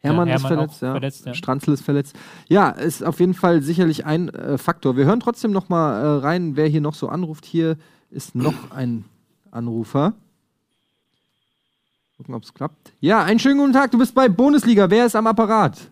Hermann, 0.00 0.28
Ja, 0.28 0.34
ist 0.36 0.42
Hermann 0.44 0.56
verletzt, 0.58 0.82
auch 0.82 0.86
ja. 0.86 0.92
verletzt, 0.92 1.26
ja. 1.26 1.34
Stranzel 1.34 1.74
ist 1.74 1.84
verletzt. 1.84 2.16
Ja, 2.48 2.70
ist 2.70 3.02
auf 3.04 3.18
jeden 3.20 3.34
Fall 3.34 3.62
sicherlich 3.62 4.06
ein 4.06 4.28
äh, 4.28 4.58
Faktor. 4.58 4.96
Wir 4.96 5.04
hören 5.06 5.20
trotzdem 5.20 5.52
noch 5.52 5.68
mal 5.68 6.00
äh, 6.00 6.20
rein, 6.20 6.56
wer 6.56 6.66
hier 6.66 6.80
noch 6.80 6.94
so 6.94 7.08
anruft. 7.08 7.44
Hier 7.44 7.76
ist 8.10 8.34
noch 8.34 8.70
ein 8.74 9.04
Anrufer. 9.50 10.12
Gucken, 12.16 12.34
ob 12.34 12.42
es 12.44 12.54
klappt. 12.54 12.92
Ja, 13.00 13.22
einen 13.22 13.38
schönen 13.38 13.58
guten 13.58 13.72
Tag. 13.72 13.90
Du 13.90 13.98
bist 13.98 14.14
bei 14.14 14.28
Bundesliga. 14.28 14.88
Wer 14.90 15.06
ist 15.06 15.16
am 15.16 15.26
Apparat? 15.26 15.90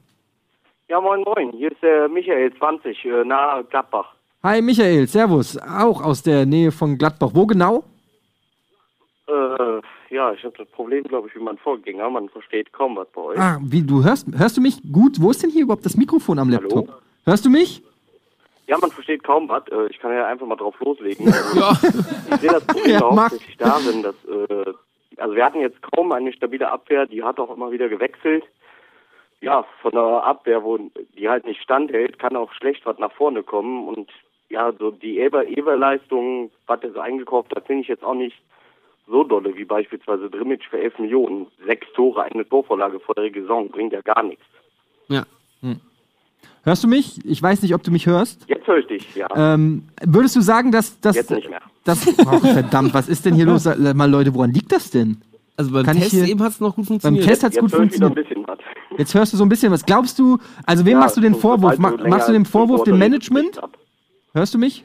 Ja, 0.89 1.01
moin, 1.01 1.23
moin. 1.23 1.51
Hier 1.53 1.73
ist 1.73 1.83
der 1.83 2.09
Michael, 2.09 2.53
20, 2.57 3.05
äh, 3.05 3.25
nahe 3.25 3.65
Gladbach. 3.65 4.15
Hi, 4.43 4.61
Michael. 4.63 5.07
Servus. 5.07 5.57
Auch 5.59 6.03
aus 6.03 6.23
der 6.23 6.47
Nähe 6.47 6.71
von 6.73 6.97
Gladbach. 6.99 7.31
Wo 7.33 7.47
genau? 7.47 7.85
Äh, 9.27 9.81
ja, 10.15 10.33
ich 10.33 10.45
habe 10.45 10.55
das 10.57 10.69
Problem, 10.69 11.03
glaube 11.05 11.29
ich, 11.29 11.35
wie 11.35 11.41
mein 11.43 11.59
Vorgänger. 11.59 12.09
Man 12.09 12.29
versteht 12.29 12.73
kaum 12.73 12.97
was 12.97 13.09
bei 13.09 13.21
euch. 13.21 13.39
Ah, 13.39 13.59
wie, 13.63 13.83
du 13.83 14.05
hörst, 14.05 14.27
hörst 14.37 14.57
du 14.57 14.61
mich 14.61 14.81
gut? 14.93 15.21
Wo 15.21 15.31
ist 15.31 15.43
denn 15.43 15.51
hier 15.51 15.63
überhaupt 15.63 15.85
das 15.85 15.97
Mikrofon 15.97 16.39
am 16.39 16.51
Laptop? 16.51 16.89
Hallo? 16.89 17.01
Hörst 17.27 17.45
du 17.45 17.51
mich? 17.51 17.83
Ja, 18.67 18.79
man 18.79 18.91
versteht 18.93 19.25
kaum 19.25 19.49
was. 19.49 19.67
Äh, 19.69 19.89
ich 19.91 19.99
kann 19.99 20.13
ja 20.13 20.27
einfach 20.27 20.47
mal 20.47 20.57
drauf 20.57 20.79
loslegen. 20.81 21.27
Also, 21.35 21.89
Ich 22.31 22.41
sehe 22.41 22.51
das 22.51 22.65
Problem 22.67 22.91
Ja, 22.93 23.11
mach. 23.11 23.23
hauptsächlich 23.31 23.57
darin, 23.57 24.03
dass, 24.03 24.15
äh, 24.25 24.73
also 25.17 25.35
wir 25.35 25.45
hatten 25.45 25.61
jetzt 25.61 25.83
kaum 25.83 26.13
eine 26.13 26.33
stabile 26.33 26.71
Abwehr, 26.71 27.07
die 27.07 27.23
hat 27.23 27.39
auch 27.41 27.55
immer 27.55 27.73
wieder 27.73 27.89
gewechselt. 27.89 28.45
Ja, 29.41 29.65
von 29.83 29.93
einer 29.93 30.23
Abwehr, 30.25 30.63
wo 30.63 30.79
die 31.19 31.29
halt 31.29 31.45
nicht 31.45 31.61
standhält, 31.61 32.19
kann 32.19 32.37
auch 32.37 32.53
schlecht 32.55 32.87
was 32.87 32.99
nach 32.99 33.13
vorne 33.13 33.43
kommen. 33.43 33.89
Und 33.89 34.09
ja, 34.49 34.73
so 34.79 34.91
die 34.93 35.19
Eber 35.19 35.47
Eber-Leistung, 35.47 36.51
was 36.67 36.83
er 36.83 36.93
so 36.93 37.01
eingekauft 37.01 37.55
hat, 37.55 37.67
finde 37.67 37.83
ich 37.83 37.89
jetzt 37.89 38.05
auch 38.05 38.15
nicht 38.15 38.37
so 39.07 39.25
dolle 39.25 39.55
wie 39.57 39.65
beispielsweise 39.65 40.31
Drimmitsch 40.31 40.67
für 40.71 40.79
11 40.79 40.99
Millionen. 40.99 41.47
Sechs 41.67 41.87
Tore, 41.95 42.23
eine 42.25 42.49
Torvorlage 42.49 43.01
vor 43.01 43.15
der 43.15 43.31
Saison, 43.33 43.69
bringt 43.69 43.93
ja 43.93 44.01
gar 44.01 44.23
nichts. 44.23 44.45
Ja. 45.09 45.25
Hörst 46.63 46.83
du 46.85 46.89
mich? 46.89 47.19
Ich 47.27 47.43
weiß 47.43 47.61
nicht, 47.63 47.75
ob 47.75 47.83
du 47.83 47.91
mich 47.91 48.07
hörst. 48.07 48.47
Jetzt 48.49 48.67
höre 48.67 48.79
ich 48.79 48.87
dich, 48.87 49.15
ja. 49.15 49.29
Ähm, 49.37 49.85
würdest 50.03 50.35
du 50.37 50.41
sagen, 50.41 50.73
dass 50.73 50.99
das. 51.01 51.17
Jetzt 51.17 51.31
nicht 51.31 51.51
mehr. 51.51 51.61
Das, 51.85 52.07
ach, 52.27 52.41
verdammt, 52.41 52.95
was 52.95 53.09
ist 53.11 53.27
denn 53.27 53.35
hier 53.35 53.45
los? 53.45 53.65
Mal, 53.67 54.11
Leute, 54.11 54.35
woran 54.35 54.51
liegt 54.53 54.73
das 54.73 54.91
denn? 54.91 55.19
Also 55.57 55.71
beim 55.73 55.85
Kann 55.85 55.97
ich 55.99 56.05
Test 56.05 56.15
hier- 56.15 56.27
eben 56.27 56.43
hat 56.43 56.53
es 56.53 56.61
noch 56.61 56.75
gut 56.75 56.85
Beim 56.85 56.87
funktioniert. 56.87 57.27
Test 57.27 57.45
hat's 57.45 57.55
Jetzt 57.57 57.63
gut 57.63 57.71
funktioniert. 57.73 58.27
Jetzt 58.97 59.15
hörst 59.15 59.33
du 59.33 59.37
so 59.37 59.45
ein 59.45 59.49
bisschen 59.51 59.71
was. 59.73 59.85
Glaubst 59.85 60.19
du, 60.19 60.39
also 60.65 60.85
wem 60.87 60.93
Ja, 60.95 61.01
machst 61.01 61.17
du 61.17 61.21
den 61.21 61.35
Vorwurf? 61.35 61.77
du 61.77 61.83
machst 61.83 62.29
du 62.29 62.33
den 62.33 62.47
Vorwurf 62.47 62.85
dem 62.85 62.99
Management? 62.99 63.61
Hörst 64.33 64.55
du 64.55 64.59
mich? 64.59 64.85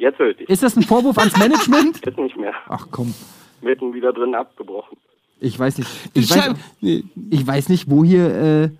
Jetzt 0.00 0.18
höre 0.18 0.30
ich 0.30 0.38
dich. 0.38 0.48
Ist 0.48 0.62
das 0.62 0.76
ein 0.76 0.82
Vorwurf 0.82 1.18
ans 1.18 1.36
Management? 1.36 2.00
Jetzt 2.04 2.18
nicht 2.18 2.36
mehr. 2.36 2.54
Ach 2.68 2.86
komm, 2.90 3.14
Mitten 3.60 3.92
wieder 3.92 4.12
drin 4.12 4.34
abgebrochen. 4.34 4.96
ich 5.40 5.58
weiß 5.58 5.76
nicht. 5.78 5.90
Ich 6.14 6.30
weiß, 6.30 6.38
Schein- 6.44 6.56
nee. 6.80 7.04
ich 7.30 7.46
weiß 7.46 7.68
nicht, 7.68 7.90
wo 7.90 8.02
hier. 8.04 8.34
Äh, 8.34 8.70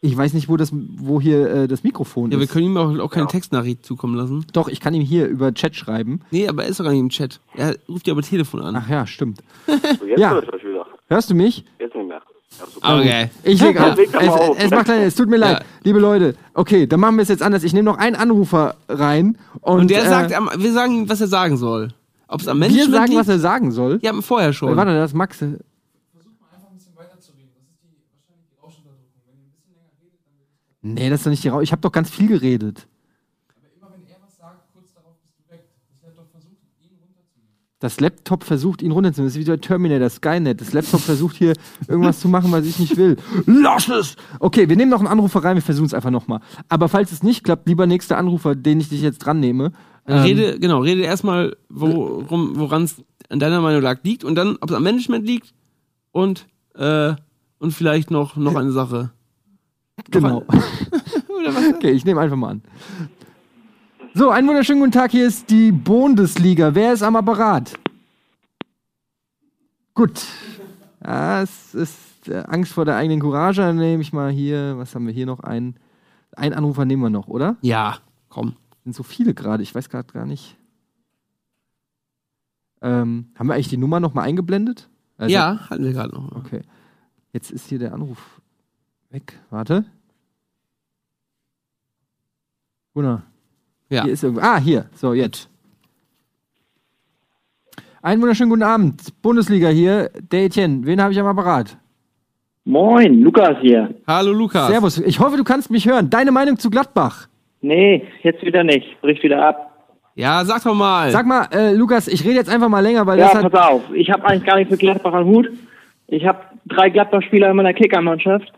ich 0.00 0.16
weiß 0.16 0.32
nicht, 0.34 0.48
wo 0.48 0.56
das, 0.56 0.70
wo 0.72 1.20
hier 1.20 1.48
äh, 1.50 1.66
das 1.66 1.82
Mikrofon 1.82 2.30
Ja, 2.30 2.36
wir 2.38 2.44
ist. 2.44 2.52
können 2.52 2.66
ihm 2.66 2.76
auch, 2.76 2.96
auch 3.00 3.10
keine 3.10 3.26
Textnachricht 3.26 3.84
zukommen 3.84 4.14
lassen. 4.14 4.46
Doch, 4.52 4.68
ich 4.68 4.78
kann 4.78 4.94
ihm 4.94 5.02
hier 5.02 5.26
über 5.26 5.52
Chat 5.52 5.74
schreiben. 5.74 6.20
Nee, 6.30 6.46
aber 6.46 6.62
er 6.62 6.68
ist 6.68 6.78
doch 6.78 6.84
gar 6.84 6.92
nicht 6.92 7.00
im 7.00 7.08
Chat. 7.08 7.40
Er 7.54 7.74
ruft 7.88 8.06
ja 8.06 8.12
über 8.12 8.22
Telefon 8.22 8.60
an. 8.62 8.76
Ach 8.76 8.88
ja, 8.88 9.04
stimmt. 9.08 9.40
So, 9.66 10.06
jetzt 10.06 10.20
Ja. 10.20 10.38
ich. 10.38 10.48
Hörst 11.08 11.30
du 11.30 11.34
mich? 11.34 11.64
Jetzt 11.80 11.96
nicht 11.96 12.06
mehr. 12.06 12.22
Ja, 12.58 12.66
super. 12.72 12.96
Okay. 12.98 13.30
Ich 13.42 13.60
leg 13.60 13.76
Ja, 13.76 13.94
leg 13.94 14.12
doch 14.12 14.20
Es, 14.20 14.26
mal 14.26 14.38
auf. 14.38 14.56
es 14.58 14.70
macht 14.70 14.88
leider, 14.88 15.02
es 15.04 15.14
tut 15.14 15.28
mir 15.28 15.36
leid, 15.36 15.58
Ja. 15.60 15.64
liebe 15.84 15.98
Leute. 15.98 16.34
Okay, 16.54 16.86
dann 16.86 17.00
machen 17.00 17.16
wir 17.16 17.22
es 17.22 17.28
jetzt 17.28 17.42
anders. 17.42 17.62
Ich 17.62 17.72
nehme 17.72 17.84
noch 17.84 17.98
einen 17.98 18.16
Anrufer 18.16 18.76
rein 18.88 19.36
und, 19.60 19.80
Und 19.80 19.90
der 19.90 20.04
äh, 20.04 20.08
sagt, 20.08 20.32
am- 20.32 20.50
wir 20.56 20.72
sagen 20.72 20.94
ihm, 20.94 21.08
was 21.08 21.20
er 21.20 21.28
sagen 21.28 21.56
soll. 21.56 21.92
Ob 22.26 22.40
es 22.40 22.48
am 22.48 22.58
wir 22.60 22.68
Management 22.68 22.94
sagen, 22.94 23.06
liegt? 23.12 23.20
was 23.20 23.28
er 23.28 23.38
sagen 23.38 23.70
soll. 23.72 23.98
ja, 24.02 24.12
vorher 24.20 24.50
Äh, 24.50 24.52
schon. 24.52 24.76
Warte, 24.76 24.94
das 24.94 25.10
ist 25.10 25.14
Max. 25.16 25.38
Nee, 30.80 31.10
das 31.10 31.20
ist 31.20 31.26
doch 31.26 31.30
nicht 31.30 31.44
die 31.44 31.48
Rau. 31.48 31.60
Ich 31.60 31.72
habe 31.72 31.82
doch 31.82 31.92
ganz 31.92 32.08
viel 32.10 32.28
geredet. 32.28 32.86
Das 37.80 38.00
Laptop 38.00 38.42
versucht, 38.42 38.82
ihn 38.82 38.90
runterzunehmen. 38.90 39.28
Das 39.28 39.36
ist 39.36 39.40
wie 39.40 39.44
der 39.44 39.60
Terminator, 39.60 40.10
Skynet. 40.10 40.60
Das 40.60 40.72
Laptop 40.72 41.00
versucht 41.00 41.36
hier 41.36 41.52
irgendwas 41.86 42.18
zu 42.18 42.28
machen, 42.28 42.50
was 42.50 42.66
ich 42.66 42.80
nicht 42.80 42.96
will. 42.96 43.16
Lass 43.46 43.88
es! 43.88 44.16
Okay, 44.40 44.68
wir 44.68 44.76
nehmen 44.76 44.90
noch 44.90 44.98
einen 44.98 45.06
Anrufer 45.06 45.44
rein, 45.44 45.56
wir 45.56 45.62
versuchen 45.62 45.86
es 45.86 45.94
einfach 45.94 46.10
nochmal. 46.10 46.40
Aber 46.68 46.88
falls 46.88 47.12
es 47.12 47.22
nicht 47.22 47.44
klappt, 47.44 47.68
lieber 47.68 47.86
nächster 47.86 48.18
Anrufer, 48.18 48.56
den 48.56 48.80
ich 48.80 48.88
dich 48.88 49.00
jetzt 49.00 49.18
dran 49.18 49.38
nehme. 49.38 49.72
Dann 50.06 50.22
rede, 50.22 50.58
genau, 50.58 50.80
rede 50.80 51.02
erstmal, 51.02 51.56
worum, 51.68 52.58
woran 52.58 52.84
es 52.84 52.96
an 53.28 53.38
deiner 53.38 53.60
Meinung 53.60 53.82
lag 53.82 53.98
liegt 54.02 54.24
und 54.24 54.34
dann, 54.34 54.56
ob 54.60 54.70
es 54.70 54.76
am 54.76 54.82
Management 54.82 55.26
liegt 55.26 55.54
und, 56.12 56.46
äh, 56.74 57.14
und 57.58 57.72
vielleicht 57.72 58.10
noch, 58.10 58.36
noch 58.36 58.56
eine 58.56 58.72
Sache. 58.72 59.12
Genau. 60.10 60.44
okay, 61.74 61.90
ich 61.90 62.04
nehme 62.04 62.20
einfach 62.20 62.36
mal 62.36 62.50
an. 62.50 62.62
So, 64.14 64.30
einen 64.30 64.48
wunderschönen 64.48 64.80
guten 64.80 64.92
Tag. 64.92 65.10
Hier 65.12 65.26
ist 65.26 65.50
die 65.50 65.70
Bundesliga. 65.72 66.74
Wer 66.74 66.92
ist 66.92 67.02
am 67.02 67.16
Apparat? 67.16 67.78
Gut. 69.94 70.24
Ja, 71.04 71.42
es 71.42 71.74
ist 71.74 72.28
äh, 72.28 72.42
Angst 72.48 72.72
vor 72.72 72.84
der 72.84 72.96
eigenen 72.96 73.20
Courage. 73.20 73.60
Dann 73.62 73.76
nehme 73.76 74.02
ich 74.02 74.12
mal 74.12 74.30
hier, 74.30 74.76
was 74.78 74.94
haben 74.94 75.06
wir 75.06 75.12
hier 75.14 75.26
noch? 75.26 75.40
Einen, 75.40 75.76
einen 76.32 76.54
Anrufer 76.54 76.84
nehmen 76.84 77.02
wir 77.02 77.10
noch, 77.10 77.28
oder? 77.28 77.56
Ja, 77.62 77.98
komm. 78.28 78.56
Sind 78.84 78.94
so 78.94 79.02
viele 79.02 79.34
gerade. 79.34 79.62
Ich 79.62 79.74
weiß 79.74 79.88
gerade 79.88 80.12
gar 80.12 80.26
nicht. 80.26 80.56
Ähm, 82.80 83.30
haben 83.36 83.46
wir 83.48 83.54
eigentlich 83.54 83.68
die 83.68 83.76
Nummer 83.76 84.00
noch 84.00 84.14
mal 84.14 84.22
eingeblendet? 84.22 84.88
Also- 85.16 85.34
ja, 85.34 85.68
hatten 85.70 85.84
wir 85.84 85.92
gerade 85.92 86.14
noch. 86.14 86.32
Okay. 86.32 86.62
Jetzt 87.32 87.50
ist 87.50 87.66
hier 87.68 87.78
der 87.78 87.92
Anruf 87.92 88.40
weg. 89.10 89.38
Warte. 89.50 89.84
Gunnar. 92.94 93.22
Ja. 93.90 94.04
Hier 94.04 94.12
ist 94.12 94.22
irgendwo. 94.22 94.42
Ah, 94.42 94.58
hier. 94.58 94.86
So, 94.94 95.14
jetzt. 95.14 95.48
Einen 98.02 98.20
wunderschönen 98.20 98.50
guten 98.50 98.62
Abend. 98.62 99.02
Bundesliga 99.22 99.68
hier. 99.68 100.10
Der 100.30 100.44
Etienne. 100.44 100.84
Wen 100.86 101.02
habe 101.02 101.12
ich 101.12 101.18
am 101.20 101.26
Apparat? 101.26 101.76
Moin, 102.64 103.20
Lukas 103.22 103.56
hier. 103.62 103.94
Hallo 104.06 104.32
Lukas. 104.32 104.68
Servus. 104.68 104.98
Ich 104.98 105.18
hoffe, 105.20 105.36
du 105.36 105.44
kannst 105.44 105.70
mich 105.70 105.86
hören. 105.88 106.10
Deine 106.10 106.30
Meinung 106.30 106.58
zu 106.58 106.68
Gladbach? 106.70 107.28
Nee, 107.62 108.06
jetzt 108.22 108.42
wieder 108.44 108.62
nicht. 108.62 109.00
Bricht 109.00 109.22
wieder 109.22 109.42
ab. 109.48 109.64
Ja, 110.14 110.44
sag 110.44 110.62
doch 110.64 110.74
mal. 110.74 111.10
Sag 111.10 111.26
mal, 111.26 111.46
äh, 111.52 111.72
Lukas, 111.74 112.08
ich 112.08 112.24
rede 112.24 112.34
jetzt 112.34 112.50
einfach 112.50 112.68
mal 112.68 112.80
länger, 112.80 113.06
weil 113.06 113.18
Ja, 113.18 113.32
das 113.32 113.44
hat. 113.44 113.52
pass 113.52 113.68
auf. 113.70 113.82
Ich 113.94 114.10
habe 114.10 114.24
eigentlich 114.26 114.44
gar 114.44 114.56
nicht 114.58 114.68
für 114.70 114.76
Gladbach 114.76 115.14
am 115.14 115.24
Hut. 115.26 115.48
Ich 116.08 116.26
habe 116.26 116.40
drei 116.66 116.90
Gladbach-Spieler 116.90 117.50
in 117.50 117.56
meiner 117.56 117.72
Kickermannschaft. 117.72 118.52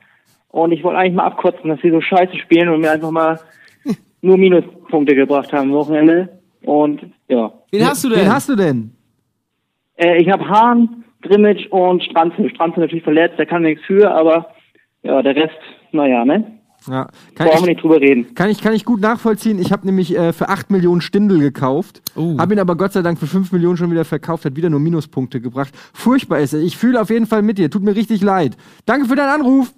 Und 0.48 0.72
ich 0.72 0.82
wollte 0.82 0.98
eigentlich 0.98 1.14
mal 1.14 1.26
abkotzen, 1.26 1.70
dass 1.70 1.80
sie 1.80 1.90
so 1.90 2.00
scheiße 2.00 2.36
spielen 2.38 2.68
und 2.68 2.80
mir 2.80 2.90
einfach 2.90 3.10
mal 3.12 3.38
nur 4.22 4.36
Minuspunkte 4.90 5.14
gebracht 5.14 5.52
haben 5.52 5.70
am 5.70 5.76
Wochenende. 5.76 6.28
Und 6.64 7.00
ja. 7.28 7.52
Wen 7.70 7.86
hast 7.86 8.04
du 8.04 8.08
denn? 8.08 8.20
Wen 8.20 8.32
hast 8.32 8.48
du 8.48 8.56
denn? 8.56 8.92
Äh, 9.96 10.20
ich 10.20 10.28
habe 10.30 10.46
Hahn, 10.48 11.04
Grimmitsch 11.22 11.66
und 11.70 12.02
Stranzel. 12.02 12.50
Stranzel 12.50 12.80
natürlich 12.80 13.04
verletzt, 13.04 13.38
der 13.38 13.46
kann 13.46 13.62
nichts 13.62 13.84
für, 13.86 14.10
aber 14.10 14.46
ja, 15.02 15.22
der 15.22 15.36
Rest, 15.36 15.56
naja, 15.92 16.24
ne? 16.24 16.44
Ja, 16.88 17.08
kann 17.34 17.46
Brauchen 17.46 17.58
ich, 17.58 17.60
wir 17.62 17.68
nicht 17.74 17.82
drüber 17.82 18.00
reden. 18.00 18.34
Kann 18.34 18.48
ich, 18.48 18.62
kann 18.62 18.72
ich 18.72 18.86
gut 18.86 19.00
nachvollziehen. 19.02 19.58
Ich 19.60 19.70
habe 19.70 19.86
nämlich 19.86 20.16
äh, 20.16 20.32
für 20.32 20.48
8 20.48 20.70
Millionen 20.70 21.02
Stindel 21.02 21.38
gekauft. 21.38 22.00
Oh. 22.16 22.38
Habe 22.38 22.54
ihn 22.54 22.58
aber 22.58 22.74
Gott 22.74 22.92
sei 22.94 23.02
Dank 23.02 23.18
für 23.18 23.26
5 23.26 23.52
Millionen 23.52 23.76
schon 23.76 23.90
wieder 23.90 24.06
verkauft. 24.06 24.46
Hat 24.46 24.56
wieder 24.56 24.70
nur 24.70 24.80
Minuspunkte 24.80 25.42
gebracht. 25.42 25.74
Furchtbar 25.92 26.38
ist 26.38 26.54
er. 26.54 26.60
Ich 26.60 26.78
fühle 26.78 26.98
auf 27.00 27.10
jeden 27.10 27.26
Fall 27.26 27.42
mit 27.42 27.58
dir. 27.58 27.68
Tut 27.70 27.82
mir 27.82 27.94
richtig 27.94 28.22
leid. 28.22 28.56
Danke 28.86 29.06
für 29.08 29.14
deinen 29.14 29.28
Anruf. 29.40 29.74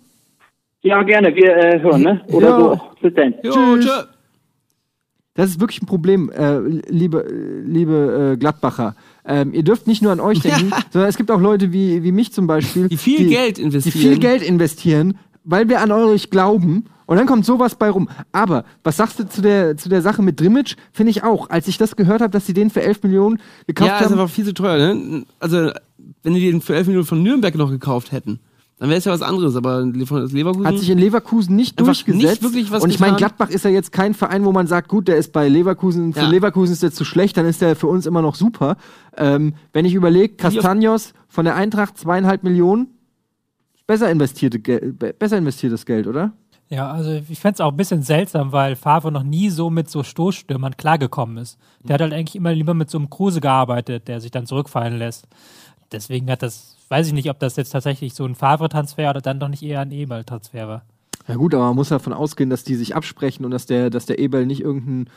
Ja, 0.83 1.03
gerne, 1.03 1.35
wir 1.35 1.57
äh, 1.57 1.81
hören, 1.81 2.03
ne? 2.03 2.21
Oder 2.29 2.49
Ja. 2.49 2.59
so. 2.61 2.81
Bis 3.01 3.15
dann. 3.15 3.35
Jo, 3.43 3.51
Tschüss. 3.53 3.85
tschö. 3.85 4.03
Das 5.35 5.49
ist 5.49 5.61
wirklich 5.61 5.81
ein 5.83 5.87
Problem, 5.87 6.31
äh, 6.31 6.59
liebe, 6.91 7.25
liebe 7.67 8.33
äh, 8.35 8.37
Gladbacher. 8.37 8.95
Ähm, 9.25 9.55
ihr 9.55 9.63
dürft 9.63 9.87
nicht 9.87 10.03
nur 10.03 10.13
an 10.13 10.21
euch 10.21 10.41
denken, 10.41 10.73
sondern 10.91 11.09
es 11.09 11.17
gibt 11.17 11.31
auch 11.31 11.41
Leute 11.41 11.73
wie, 11.73 12.03
wie 12.03 12.13
mich 12.13 12.33
zum 12.33 12.47
Beispiel, 12.47 12.89
Die 12.89 12.97
viel 12.99 13.29
Geld 13.29 13.57
die 13.57 13.63
investieren. 13.63 13.99
viel 14.03 14.19
Geld 14.19 14.43
investieren, 14.43 15.17
weil 15.45 15.69
wir 15.71 15.81
an 15.81 15.91
euch 15.91 16.29
glauben. 16.31 16.85
Und 17.07 17.17
dann 17.17 17.27
kommt 17.27 17.45
sowas 17.45 17.75
bei 17.75 17.91
rum. 17.91 18.09
Aber 18.31 18.65
was 18.85 18.97
sagst 18.97 19.19
du 19.19 19.29
zu 19.29 19.43
der, 19.43 19.77
zu 19.77 19.89
der 19.89 20.03
Sache 20.03 20.23
mit 20.23 20.39
Drimmitsch? 20.41 20.77
Finde 20.93 21.11
ich 21.11 21.23
auch. 21.25 21.51
Als 21.51 21.67
ich 21.69 21.77
das 21.79 21.97
gehört 21.97 22.21
habe, 22.23 22.31
dass 22.31 22.47
sie 22.47 22.55
den 22.55 22.71
für 22.71 22.83
11 22.83 23.03
Millionen 23.03 23.39
gekauft 23.67 23.89
Ja, 23.91 23.99
ist 23.99 24.05
haben. 24.05 24.13
einfach 24.19 24.31
viel 24.31 24.45
zu 24.45 24.55
teuer, 24.55 24.95
ne? 24.95 25.25
Also, 25.41 25.73
wenn 26.23 26.35
die 26.35 26.41
den 26.51 26.61
für 26.63 26.75
11 26.75 26.87
Millionen 26.87 27.07
von 27.07 27.23
Nürnberg 27.23 27.55
noch 27.55 27.71
gekauft 27.71 28.13
hätten, 28.13 28.39
dann 28.83 28.89
wäre 28.89 28.99
es 28.99 29.05
ja 29.05 29.13
was 29.13 29.23
anderes, 29.23 29.55
aber 29.55 29.83
Leverkusen. 29.83 30.67
Hat 30.67 30.77
sich 30.77 30.91
in 30.91 30.99
Leverkusen 30.99 31.55
nicht 31.55 31.79
durchgesetzt. 31.79 32.21
nicht 32.21 32.43
wirklich 32.43 32.73
was 32.73 32.83
und 32.83 32.91
ich 32.91 32.99
meine. 32.99 33.17
Gladbach 33.17 33.49
ist 33.49 33.65
ja 33.65 33.71
jetzt 33.71 33.93
kein 33.93 34.13
Verein, 34.13 34.45
wo 34.45 34.51
man 34.51 34.67
sagt, 34.67 34.89
gut, 34.89 35.07
der 35.07 35.19
ist 35.19 35.33
bei 35.33 35.49
Leverkusen, 35.49 36.13
für 36.13 36.23
Ja. 36.23 36.29
Leverkusen 36.29 36.73
ist 36.73 36.83
der 36.83 36.91
zu 36.91 37.05
schlecht, 37.05 37.37
dann 37.37 37.47
ist 37.47 37.61
der 37.61 37.77
für 37.77 37.87
uns 37.87 38.07
immer 38.07 38.23
noch 38.23 38.35
super. 38.35 38.77
Ähm, 39.17 39.55
wenn 39.73 39.85
ich 39.85 39.95
überlege, 39.95 40.35
Castaños 40.35 41.13
von 41.29 41.45
der 41.45 41.55
Eintracht 41.55 41.97
zweieinhalb 41.97 42.43
Millionen, 42.43 42.89
besser, 43.87 44.11
investierte 44.11 44.59
besser 44.59 45.39
investiertes 45.39 45.87
Geld, 45.87 46.09
oder? 46.09 46.33
Ja, 46.69 46.91
also 46.91 47.21
ich 47.29 47.39
fänd's 47.39 47.61
auch 47.61 47.71
ein 47.71 47.77
bisschen 47.77 48.03
seltsam, 48.03 48.51
weil 48.51 48.75
Favre 48.75 49.13
noch 49.13 49.23
nie 49.23 49.49
so 49.51 49.71
mit 49.71 49.91
so 49.91 50.03
Stoßstürmern 50.03 50.77
klargekommen 50.77 51.37
ist. 51.37 51.57
Der 51.85 51.95
hat 51.95 52.01
halt 52.01 52.13
eigentlich 52.13 52.35
immer 52.35 52.53
lieber 52.53 52.75
mit 52.75 52.91
so 52.91 52.99
einem 52.99 53.11
Kruse 53.11 53.41
gearbeitet, 53.41 54.09
der 54.09 54.21
sich 54.21 54.33
dann 54.33 54.47
zurückfallen 54.47 54.99
lässt. 54.99 55.29
Deswegen 55.93 56.29
hat 56.29 56.43
das, 56.43 56.72
weiß 56.93 57.07
ich 57.07 57.13
nicht, 57.15 57.31
ob 57.31 57.39
das 57.39 57.57
jetzt 57.57 57.71
tatsächlich 57.71 58.13
so 58.13 58.25
ein 58.27 58.35
Favre-Transfer 58.35 59.11
oder 59.11 59.23
dann 59.23 59.41
doch 59.41 59.49
nicht 59.49 59.63
eher 59.63 59.81
ein 59.81 59.91
Eberl-Transfer 59.91 60.69
war. 60.69 60.83
Ja 61.27 61.37
gut, 61.37 61.55
aber 61.55 61.65
man 61.65 61.77
muss 61.77 61.89
davon 61.89 62.13
ausgehen, 62.13 62.51
dass 62.51 62.65
die 62.65 62.75
sich 62.75 62.95
absprechen 62.95 63.47
und 63.47 63.51
dass 63.51 63.65
der, 63.65 63.89
dass 63.89 64.05
der 64.05 64.19
Ebel 64.19 64.45
nicht 64.45 64.61
irgendein 64.61 65.09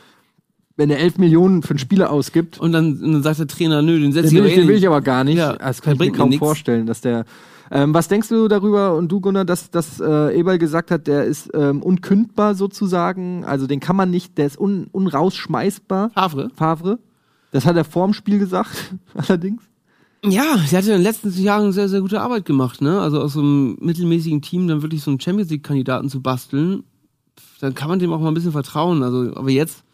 wenn 0.78 0.90
er 0.90 0.98
11 0.98 1.18
Millionen 1.18 1.62
für 1.62 1.70
einen 1.70 1.78
Spieler 1.78 2.10
ausgibt. 2.10 2.58
Und 2.58 2.72
dann, 2.72 2.98
und 3.00 3.12
dann 3.12 3.22
sagt 3.22 3.38
der 3.38 3.46
Trainer, 3.46 3.80
nö, 3.80 3.98
den 3.98 4.12
setze 4.12 4.28
ich 4.28 4.34
will, 4.34 4.44
ich, 4.46 4.52
eh 4.52 4.56
den 4.56 4.68
will 4.68 4.74
nicht. 4.74 4.82
ich 4.82 4.86
aber 4.86 5.00
gar 5.00 5.24
nicht. 5.24 5.38
Ja, 5.38 5.54
das 5.54 5.80
der 5.80 5.84
kann 5.84 5.94
ich 5.94 6.12
mir 6.12 6.12
kaum 6.12 6.28
nix. 6.28 6.38
vorstellen, 6.38 6.86
dass 6.86 7.00
der. 7.00 7.24
Ähm, 7.70 7.94
was 7.94 8.08
denkst 8.08 8.28
du 8.28 8.46
darüber 8.46 8.94
und 8.94 9.08
du, 9.10 9.20
Gunnar, 9.20 9.44
dass, 9.44 9.70
dass 9.70 9.98
äh, 10.00 10.38
Eberl 10.38 10.58
gesagt 10.58 10.90
hat, 10.90 11.06
der 11.06 11.24
ist 11.24 11.50
ähm, 11.54 11.82
unkündbar 11.82 12.54
sozusagen? 12.54 13.44
Also 13.44 13.66
den 13.66 13.80
kann 13.80 13.96
man 13.96 14.10
nicht, 14.10 14.38
der 14.38 14.46
ist 14.46 14.58
un, 14.58 14.88
unrausschmeißbar. 14.92 16.10
Favre? 16.10 16.50
Favre. 16.54 16.98
Das 17.52 17.64
hat 17.64 17.76
er 17.76 17.84
vorm 17.84 18.12
Spiel 18.12 18.38
gesagt, 18.38 18.94
allerdings. 19.14 19.62
Ja, 20.24 20.58
sie 20.66 20.76
hatte 20.76 20.88
in 20.88 20.98
den 20.98 21.02
letzten 21.02 21.30
Jahren 21.40 21.72
sehr, 21.72 21.88
sehr 21.88 22.00
gute 22.00 22.20
Arbeit 22.20 22.44
gemacht, 22.44 22.80
ne? 22.80 23.00
Also 23.00 23.20
aus 23.20 23.34
so 23.34 23.40
einem 23.40 23.76
mittelmäßigen 23.80 24.42
Team 24.42 24.66
dann 24.66 24.82
wirklich 24.82 25.02
so 25.02 25.10
einen 25.10 25.20
Champions 25.20 25.50
League-Kandidaten 25.50 26.08
zu 26.08 26.20
basteln, 26.20 26.84
dann 27.60 27.74
kann 27.74 27.88
man 27.88 27.98
dem 27.98 28.12
auch 28.12 28.20
mal 28.20 28.28
ein 28.28 28.34
bisschen 28.34 28.52
vertrauen. 28.52 29.02
Also, 29.02 29.36
aber 29.36 29.50
jetzt 29.50 29.84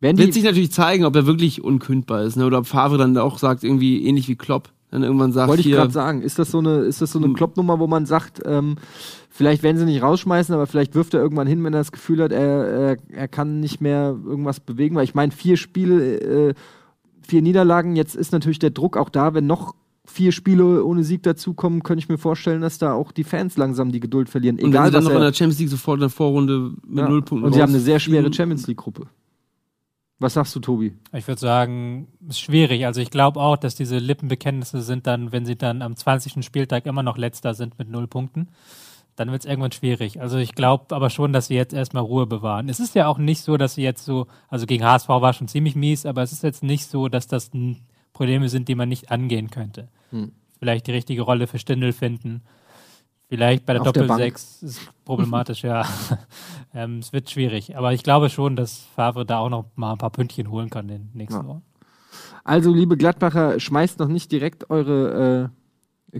Werden 0.00 0.18
wird 0.18 0.34
sich 0.34 0.44
natürlich 0.44 0.72
zeigen, 0.72 1.04
ob 1.04 1.16
er 1.16 1.26
wirklich 1.26 1.62
unkündbar 1.64 2.22
ist, 2.22 2.36
ne? 2.36 2.46
Oder 2.46 2.58
ob 2.58 2.66
Favre 2.66 2.98
dann 2.98 3.16
auch 3.16 3.38
sagt, 3.38 3.64
irgendwie 3.64 4.04
ähnlich 4.04 4.28
wie 4.28 4.36
Klopp, 4.36 4.70
dann 4.90 5.02
irgendwann 5.02 5.32
sagt, 5.32 5.48
wollte 5.48 5.62
ich 5.62 5.70
gerade 5.70 5.92
sagen, 5.92 6.22
ist 6.22 6.38
das 6.38 6.50
so 6.50 6.58
eine, 6.58 6.80
ist 6.80 7.00
das 7.00 7.12
so 7.12 7.18
eine 7.18 7.32
Kloppnummer, 7.32 7.78
wo 7.78 7.86
man 7.86 8.06
sagt, 8.06 8.42
ähm, 8.44 8.76
vielleicht 9.30 9.62
werden 9.62 9.78
sie 9.78 9.84
nicht 9.84 10.02
rausschmeißen, 10.02 10.54
aber 10.54 10.66
vielleicht 10.66 10.94
wirft 10.94 11.14
er 11.14 11.20
irgendwann 11.20 11.46
hin, 11.46 11.62
wenn 11.64 11.74
er 11.74 11.80
das 11.80 11.92
Gefühl 11.92 12.22
hat, 12.22 12.32
er, 12.32 12.66
er, 12.66 12.96
er 13.10 13.28
kann 13.28 13.60
nicht 13.60 13.80
mehr 13.80 14.16
irgendwas 14.24 14.60
bewegen. 14.60 14.96
Weil 14.96 15.04
ich 15.04 15.14
meine, 15.14 15.32
vier 15.32 15.56
Spiele, 15.56 16.20
äh, 16.20 16.54
vier 17.26 17.42
Niederlagen, 17.42 17.96
jetzt 17.96 18.14
ist 18.14 18.32
natürlich 18.32 18.58
der 18.58 18.70
Druck 18.70 18.96
auch 18.96 19.08
da, 19.08 19.34
wenn 19.34 19.46
noch 19.46 19.74
vier 20.06 20.32
Spiele 20.32 20.84
ohne 20.84 21.04
Sieg 21.04 21.22
dazukommen, 21.22 21.82
könnte 21.82 22.02
ich 22.02 22.08
mir 22.08 22.18
vorstellen, 22.18 22.60
dass 22.62 22.78
da 22.78 22.92
auch 22.92 23.12
die 23.12 23.24
Fans 23.24 23.56
langsam 23.56 23.92
die 23.92 24.00
Geduld 24.00 24.28
verlieren. 24.28 24.56
und 24.56 24.62
wenn 24.62 24.70
Egal, 24.70 24.86
sie 24.86 24.92
dann 24.92 25.04
noch 25.04 25.10
er, 25.10 25.16
in 25.16 25.22
der 25.22 25.32
Champions 25.32 25.58
League 25.58 25.68
sofort 25.68 25.96
in 25.96 26.00
der 26.00 26.10
Vorrunde 26.10 26.72
mit 26.86 26.98
ja. 26.98 27.08
null 27.08 27.22
Punkten 27.22 27.46
Und 27.46 27.54
sie 27.54 27.62
haben 27.62 27.70
eine 27.70 27.80
sehr 27.80 27.98
schwere. 27.98 28.32
Champions 28.32 28.66
League-Gruppe. 28.66 29.08
Was 30.18 30.34
sagst 30.34 30.54
du, 30.56 30.60
Tobi? 30.60 30.94
Ich 31.12 31.28
würde 31.28 31.40
sagen, 31.40 32.08
ist 32.26 32.40
schwierig. 32.40 32.86
Also 32.86 33.02
ich 33.02 33.10
glaube 33.10 33.38
auch, 33.38 33.58
dass 33.58 33.74
diese 33.74 33.98
Lippenbekenntnisse 33.98 34.80
sind 34.80 35.06
dann, 35.06 35.30
wenn 35.30 35.44
sie 35.44 35.56
dann 35.56 35.82
am 35.82 35.94
20. 35.94 36.42
Spieltag 36.44 36.86
immer 36.86 37.02
noch 37.02 37.18
letzter 37.18 37.52
sind 37.52 37.78
mit 37.78 37.90
null 37.90 38.06
Punkten, 38.06 38.48
dann 39.16 39.30
wird 39.30 39.40
es 39.42 39.46
irgendwann 39.46 39.72
schwierig. 39.72 40.20
Also 40.20 40.36
ich 40.38 40.54
glaube 40.54 40.94
aber 40.94 41.10
schon, 41.10 41.32
dass 41.32 41.46
sie 41.48 41.54
jetzt 41.54 41.72
erstmal 41.72 42.02
Ruhe 42.02 42.26
bewahren. 42.26 42.68
Es 42.68 42.80
ist 42.80 42.94
ja 42.94 43.06
auch 43.06 43.18
nicht 43.18 43.40
so, 43.42 43.56
dass 43.56 43.74
sie 43.74 43.82
jetzt 43.82 44.04
so, 44.04 44.26
also 44.48 44.66
gegen 44.66 44.84
HSV 44.84 45.08
war 45.08 45.32
schon 45.32 45.48
ziemlich 45.48 45.74
mies, 45.74 46.06
aber 46.06 46.22
es 46.22 46.32
ist 46.32 46.42
jetzt 46.42 46.62
nicht 46.62 46.88
so, 46.88 47.08
dass 47.08 47.26
das 47.26 47.50
Probleme 48.12 48.48
sind, 48.48 48.68
die 48.68 48.74
man 48.74 48.88
nicht 48.88 49.10
angehen 49.10 49.50
könnte. 49.50 49.88
Hm. 50.10 50.32
Vielleicht 50.58 50.86
die 50.86 50.92
richtige 50.92 51.22
Rolle 51.22 51.46
für 51.46 51.58
Stindl 51.58 51.92
finden. 51.92 52.42
Vielleicht 53.28 53.66
bei 53.66 53.72
der 53.72 53.82
Auf 53.82 53.92
der 53.92 54.04
Bank. 54.04 54.20
Doppel-6 54.20 54.64
ist 54.64 54.80
problematisch, 55.04 55.62
ja. 55.64 55.84
ähm, 56.74 56.98
es 56.98 57.12
wird 57.12 57.28
schwierig. 57.28 57.76
Aber 57.76 57.92
ich 57.92 58.02
glaube 58.02 58.30
schon, 58.30 58.54
dass 58.54 58.86
Favre 58.94 59.26
da 59.26 59.38
auch 59.38 59.50
noch 59.50 59.64
mal 59.74 59.92
ein 59.92 59.98
paar 59.98 60.10
Pünktchen 60.10 60.50
holen 60.50 60.70
kann 60.70 60.88
in 60.88 61.08
den 61.08 61.10
nächsten 61.14 61.42
Ja. 61.42 61.48
Wochen. 61.48 61.62
Also, 62.44 62.72
liebe 62.72 62.96
Gladbacher, 62.96 63.58
schmeißt 63.58 63.98
noch 63.98 64.08
nicht 64.08 64.30
direkt 64.30 64.70
eure, 64.70 65.50
äh, 65.50 65.65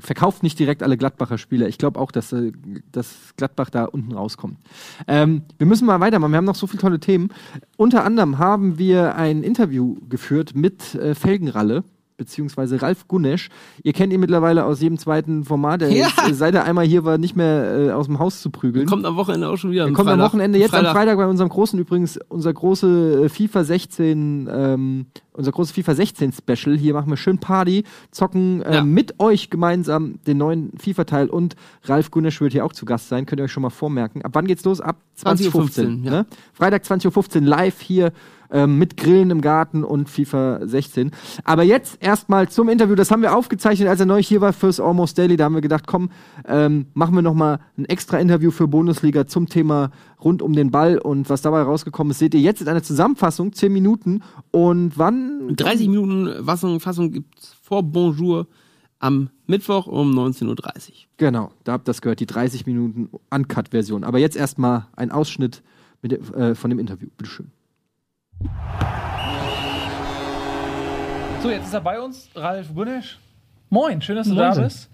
verkauft 0.01 0.43
nicht 0.43 0.59
direkt 0.59 0.83
alle 0.83 0.97
Gladbacher 0.97 1.39
Spieler. 1.39 1.69
Ich 1.69 1.79
glaube 1.79 2.01
auch, 2.01 2.11
dass, 2.11 2.33
äh, 2.33 2.53
dass 2.93 3.35
Gladbach 3.37 3.71
da 3.71 3.85
unten 3.85 4.13
rauskommt. 4.13 4.59
Ähm, 5.07 5.43
wir 5.59 5.67
müssen 5.67 5.87
mal 5.87 6.01
weitermachen. 6.01 6.33
Wir 6.33 6.39
haben 6.39 6.45
noch 6.45 6.55
so 6.55 6.67
viele 6.67 6.81
tolle 6.81 7.01
Themen. 7.01 7.29
Unter 7.77 8.05
anderem 8.05 8.39
haben 8.39 8.79
wir 8.79 9.17
ein 9.17 9.43
Interview 9.43 9.97
geführt 10.09 10.55
mit 10.55 10.95
äh, 10.95 11.15
Felgenralle. 11.15 11.85
Beziehungsweise 12.17 12.81
Ralf 12.81 13.09
Gunesch. 13.09 13.51
Ihr 13.83 13.93
kennt 13.93 14.13
ihn 14.13 14.21
mittlerweile 14.21 14.65
aus 14.65 14.81
jedem 14.81 14.97
zweiten 14.99 15.45
Format. 15.45 15.83
Er 15.83 15.91
Ja. 15.91 16.07
ist, 16.07 16.31
äh, 16.31 16.35
seit 16.35 16.55
er 16.55 16.65
einmal 16.65 16.87
hier 16.87 17.05
war, 17.05 17.19
nicht 17.19 17.37
mehr 17.37 17.89
äh, 17.89 17.91
aus 17.93 18.07
dem 18.07 18.19
Haus 18.19 18.41
zu 18.41 18.51
prügeln. 18.51 18.87
Kommt 18.87 19.05
am 19.05 19.17
Wochenende 19.17 19.49
auch 19.49 19.57
schon 19.59 19.71
wieder. 19.71 19.83
Er 19.83 19.89
am 19.89 19.95
kommt 19.95 20.09
am 20.09 20.19
Freitag. 20.19 20.33
Wochenende 20.33 20.59
jetzt 20.59 20.71
Freitag. 20.71 20.89
am 20.89 20.97
Freitag 20.97 21.17
bei 21.19 21.27
unserem 21.27 21.51
großen 21.51 21.79
übrigens, 21.79 22.19
unser 22.29 22.53
große 22.55 23.25
äh, 23.25 23.29
FIFA 23.29 23.65
16, 23.65 24.49
ähm, 24.51 25.07
unser 25.35 25.53
großes 25.53 25.73
FIFA 25.73 25.95
16 25.95 26.33
Special. 26.33 26.77
Hier 26.79 26.95
machen 26.95 27.11
wir 27.11 27.19
schön 27.19 27.37
Party, 27.39 27.85
zocken 28.11 28.63
äh, 28.63 28.77
Ja. 28.77 28.83
mit 28.85 29.21
euch 29.21 29.51
gemeinsam 29.51 30.19
den 30.27 30.39
neuen 30.39 30.73
FIFA-Teil 30.79 31.29
und 31.29 31.55
Ralf 31.85 32.11
Gunesch 32.11 32.41
wird 32.41 32.53
hier 32.53 32.65
auch 32.65 32.73
zu 32.73 32.87
Gast 32.87 33.09
sein. 33.11 33.27
Könnt 33.27 33.41
ihr 33.41 33.45
euch 33.45 33.53
schon 33.53 33.63
mal 33.63 33.69
vormerken. 33.71 34.23
Ab 34.23 34.31
wann 34.35 34.47
geht's 34.47 34.65
los? 34.65 34.81
Ab 34.81 34.97
2015. 35.17 36.03
20.15 36.03 36.05
ja. 36.05 36.11
ne? 36.11 36.27
Freitag 36.55 36.83
20.15 36.85 37.37
Uhr 37.37 37.43
live 37.43 37.81
hier 37.83 38.13
ähm, 38.51 38.79
mit 38.79 38.97
Grillen 38.97 39.31
im 39.31 39.41
Garten 39.41 39.85
und 39.85 40.09
FIFA 40.09 40.61
16. 40.67 41.11
Aber 41.45 41.63
jetzt 41.63 42.03
erstmal 42.03 42.49
zum 42.49 42.69
Interview. 42.69 42.95
Das 42.95 43.11
haben 43.11 43.23
wir 43.23 43.37
aufgezeichnet, 43.37 43.89
als 43.89 44.01
er 44.01 44.07
neu 44.07 44.23
hier 44.23 44.41
war 44.41 44.53
fürs 44.53 44.81
Almost 44.81 45.19
Daily. 45.19 45.37
Da 45.37 45.45
haben 45.45 45.55
wir 45.55 45.61
gedacht, 45.61 45.87
komm, 45.87 46.11
ähm, 46.47 46.87
machen 46.95 47.15
wir 47.15 47.23
noch 47.23 47.35
mal 47.35 47.61
ein 47.77 47.85
extra 47.85 48.19
Interview 48.19 48.51
für 48.51 48.69
Bundesliga 48.69 49.27
zum 49.27 49.49
Thema 49.49 49.91
rund 50.23 50.43
um 50.43 50.53
den 50.53 50.71
Ball. 50.71 50.99
Und 50.99 51.31
was 51.31 51.43
dabei 51.43 51.63
rausgekommen 51.63 52.11
ist, 52.11 52.19
seht 52.19 52.35
ihr 52.35 52.41
jetzt 52.41 52.61
in 52.61 52.69
einer 52.69 52.83
Zusammenfassung, 52.83 53.53
10 53.53 53.73
Minuten. 53.73 54.23
Und 54.51 54.99
wann? 54.99 55.55
30 55.57 55.89
Minuten 55.89 56.45
Fassung, 56.45 56.81
Fassung 56.81 57.13
gibt's 57.13 57.57
vor 57.63 57.83
Bonjour 57.83 58.47
am 58.99 59.31
Mittwoch 59.47 59.87
um 59.87 60.13
19.30 60.13 60.49
Uhr. 60.49 60.95
Genau, 61.19 61.51
da 61.65 61.73
habt 61.73 61.83
ihr 61.83 61.91
das 61.91 62.01
gehört, 62.01 62.21
die 62.21 62.27
30 62.27 62.67
Minuten 62.67 63.11
Uncut-Version. 63.31 64.05
Aber 64.05 64.19
jetzt 64.19 64.37
erstmal 64.37 64.87
ein 64.97 65.11
Ausschnitt 65.11 65.63
mit, 66.03 66.13
äh, 66.35 66.55
von 66.55 66.71
dem 66.71 66.79
Interview. 66.79 67.09
Bitteschön. 67.17 67.51
So, 71.43 71.51
jetzt 71.51 71.67
ist 71.67 71.75
er 71.75 71.81
bei 71.81 72.01
uns, 72.01 72.29
Ralf 72.35 72.75
Gunesch. 72.75 73.19
Moin, 73.71 74.01
schön, 74.03 74.17
dass 74.17 74.29
du 74.29 74.35
Moin. 74.35 74.55
da 74.55 74.61
bist. 74.63 74.89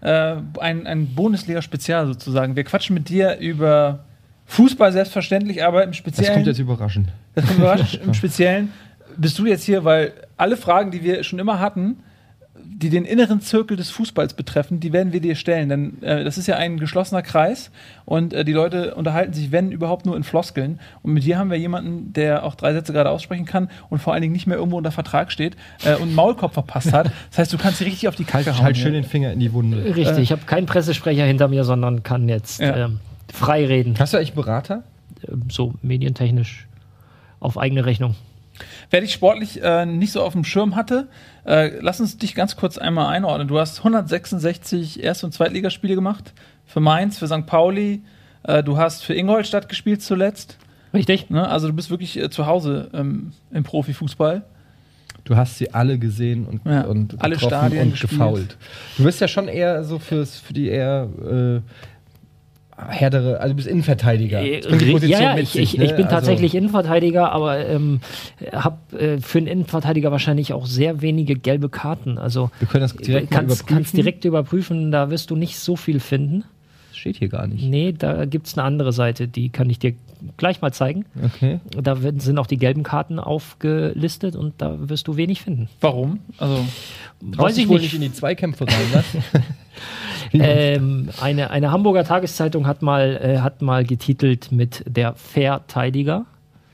Äh, 0.00 0.36
ein 0.60 0.86
ein 0.86 1.14
Bundesliga-Spezial 1.14 2.06
sozusagen. 2.06 2.54
Wir 2.56 2.64
quatschen 2.64 2.94
mit 2.94 3.08
dir 3.08 3.38
über 3.38 4.04
Fußball 4.46 4.92
selbstverständlich, 4.92 5.64
aber 5.64 5.82
im 5.82 5.90
Das 5.90 5.96
Speziellen. 5.96 6.34
kommt 6.34 6.46
jetzt 6.46 6.58
überraschend. 6.60 7.08
Das 7.34 7.46
kommt 7.46 7.58
überraschend. 7.58 8.02
Im 8.06 8.14
Speziellen 8.14 8.72
bist 9.16 9.38
du 9.38 9.46
jetzt 9.46 9.64
hier, 9.64 9.84
weil 9.84 10.12
alle 10.36 10.56
Fragen, 10.56 10.90
die 10.90 11.02
wir 11.02 11.24
schon 11.24 11.38
immer 11.38 11.58
hatten, 11.58 11.96
die 12.64 12.90
den 12.90 13.04
inneren 13.04 13.40
Zirkel 13.40 13.76
des 13.76 13.90
Fußballs 13.90 14.34
betreffen, 14.34 14.80
die 14.80 14.92
werden 14.92 15.12
wir 15.12 15.20
dir 15.20 15.34
stellen. 15.34 15.68
Denn 15.68 16.02
äh, 16.02 16.24
das 16.24 16.38
ist 16.38 16.46
ja 16.46 16.56
ein 16.56 16.78
geschlossener 16.78 17.22
Kreis 17.22 17.70
und 18.04 18.32
äh, 18.32 18.44
die 18.44 18.52
Leute 18.52 18.94
unterhalten 18.94 19.32
sich, 19.32 19.50
wenn 19.52 19.72
überhaupt, 19.72 20.06
nur 20.06 20.16
in 20.16 20.22
Floskeln. 20.24 20.78
Und 21.02 21.12
mit 21.12 21.24
dir 21.24 21.38
haben 21.38 21.50
wir 21.50 21.58
jemanden, 21.58 22.12
der 22.12 22.44
auch 22.44 22.54
drei 22.54 22.72
Sätze 22.72 22.92
gerade 22.92 23.10
aussprechen 23.10 23.44
kann 23.46 23.68
und 23.90 23.98
vor 24.00 24.12
allen 24.12 24.22
Dingen 24.22 24.32
nicht 24.32 24.46
mehr 24.46 24.56
irgendwo 24.56 24.78
unter 24.78 24.90
Vertrag 24.92 25.32
steht 25.32 25.56
äh, 25.84 25.94
und 25.96 26.02
einen 26.02 26.14
Maulkorb 26.14 26.54
verpasst 26.54 26.92
hat. 26.92 27.10
Das 27.30 27.38
heißt, 27.38 27.52
du 27.52 27.58
kannst 27.58 27.80
dir 27.80 27.86
richtig 27.86 28.08
auf 28.08 28.16
die 28.16 28.24
Kacke 28.24 28.54
hauen. 28.56 28.62
Halt 28.64 28.76
schön 28.76 28.92
den 28.92 29.04
Finger 29.04 29.32
in 29.32 29.40
die 29.40 29.52
Wunde. 29.52 29.84
Richtig, 29.96 30.18
ich 30.18 30.32
habe 30.32 30.42
keinen 30.46 30.66
Pressesprecher 30.66 31.24
hinter 31.24 31.48
mir, 31.48 31.64
sondern 31.64 32.02
kann 32.02 32.28
jetzt 32.28 32.60
Ja. 32.60 32.86
ähm, 32.86 33.00
frei 33.32 33.66
reden. 33.66 33.94
Hast 33.98 34.12
du 34.14 34.18
eigentlich 34.18 34.34
Berater? 34.34 34.82
Ähm, 35.28 35.42
So 35.50 35.74
medientechnisch 35.82 36.66
auf 37.40 37.58
eigene 37.58 37.84
Rechnung. 37.86 38.14
Wer 38.90 39.02
dich 39.02 39.12
sportlich 39.12 39.62
äh, 39.62 39.84
nicht 39.86 40.12
so 40.12 40.22
auf 40.22 40.32
dem 40.32 40.44
Schirm 40.44 40.74
hatte, 40.76 41.08
äh, 41.46 41.78
lass 41.80 42.00
uns 42.00 42.16
dich 42.16 42.34
ganz 42.34 42.56
kurz 42.56 42.78
einmal 42.78 43.06
einordnen. 43.14 43.46
Du 43.48 43.58
hast 43.58 43.78
166 43.78 45.02
Erst- 45.02 45.24
und 45.24 45.32
Zweitligaspiele 45.34 45.94
gemacht. 45.94 46.32
Für 46.66 46.80
Mainz, 46.80 47.18
für 47.18 47.26
St. 47.26 47.46
Pauli. 47.46 48.02
Äh, 48.44 48.62
du 48.62 48.78
hast 48.78 49.04
für 49.04 49.14
Ingolstadt 49.14 49.68
gespielt 49.68 50.02
zuletzt. 50.02 50.56
Richtig. 50.94 51.28
Ne? 51.30 51.46
Also 51.46 51.68
du 51.68 51.74
bist 51.74 51.90
wirklich 51.90 52.18
äh, 52.18 52.30
zu 52.30 52.46
Hause 52.46 52.90
ähm, 52.94 53.32
im 53.52 53.62
Profifußball. 53.62 54.42
Du 55.24 55.36
hast 55.36 55.58
sie 55.58 55.74
alle 55.74 55.98
gesehen 55.98 56.46
und, 56.46 56.62
Ja, 56.64 56.82
und 56.82 57.22
alle 57.22 57.38
Stadien 57.38 57.82
und 57.82 57.90
gespielt. 57.90 58.10
gefault. 58.12 58.56
Du 58.96 59.04
bist 59.04 59.20
ja 59.20 59.28
schon 59.28 59.48
eher 59.48 59.84
so 59.84 59.98
fürs, 59.98 60.38
für 60.38 60.54
die 60.54 60.68
eher 60.68 61.08
äh, 61.22 61.60
härtere, 62.86 63.40
also 63.40 63.52
du 63.52 63.56
bist 63.56 63.68
Innenverteidiger. 63.68 64.40
Äh, 64.40 64.60
ja, 65.06 65.36
ich, 65.36 65.58
ich, 65.58 65.76
ne? 65.76 65.84
ich 65.84 65.90
bin 65.96 66.04
Also- 66.06 66.16
tatsächlich 66.16 66.54
Innenverteidiger, 66.54 67.32
aber 67.32 67.66
ähm, 67.66 68.00
habe 68.52 68.76
äh, 68.98 69.18
für 69.18 69.38
einen 69.38 69.46
Innenverteidiger 69.48 70.12
wahrscheinlich 70.12 70.52
auch 70.52 70.66
sehr 70.66 71.02
wenige 71.02 71.34
gelbe 71.36 71.68
Karten. 71.68 72.18
Also 72.18 72.50
Wir 72.60 72.68
können 72.68 72.82
das 72.82 72.94
direkt 72.94 73.30
mal 73.30 73.36
kannst, 73.38 73.56
überprüfen. 73.60 73.76
kannst 73.76 73.96
direkt 73.96 74.24
überprüfen, 74.24 74.90
da 74.92 75.10
wirst 75.10 75.30
du 75.30 75.36
nicht 75.36 75.58
so 75.58 75.76
viel 75.76 76.00
finden. 76.00 76.44
Das 76.90 76.98
steht 76.98 77.16
hier 77.16 77.28
gar 77.28 77.46
nicht. 77.46 77.64
Nee, 77.64 77.92
da 77.96 78.24
gibt 78.26 78.46
es 78.46 78.56
eine 78.56 78.64
andere 78.66 78.92
Seite, 78.92 79.28
die 79.28 79.48
kann 79.50 79.68
ich 79.70 79.78
dir 79.78 79.94
gleich 80.36 80.60
mal 80.60 80.72
zeigen. 80.72 81.04
Okay. 81.22 81.60
Da 81.70 82.02
werden- 82.02 82.20
sind 82.20 82.38
auch 82.38 82.46
die 82.46 82.56
gelben 82.58 82.82
Karten 82.82 83.18
aufgelistet 83.18 84.36
und 84.36 84.54
da 84.58 84.88
wirst 84.88 85.08
du 85.08 85.16
wenig 85.16 85.42
finden. 85.42 85.68
Warum? 85.80 86.20
Also 86.38 86.64
Weiß 87.20 87.58
ich 87.58 87.68
wohl 87.68 87.80
nicht. 87.80 87.94
in 87.94 88.00
die 88.02 88.12
Zweikämpfe 88.12 88.66
rein, 88.66 88.76
was? 88.92 89.04
Ähm, 90.32 91.08
eine, 91.22 91.50
eine 91.50 91.70
Hamburger 91.70 92.04
Tageszeitung 92.04 92.66
hat 92.66 92.82
mal, 92.82 93.16
äh, 93.22 93.38
hat 93.38 93.62
mal 93.62 93.84
getitelt 93.84 94.52
mit 94.52 94.84
der 94.86 95.14
Verteidiger. 95.14 96.26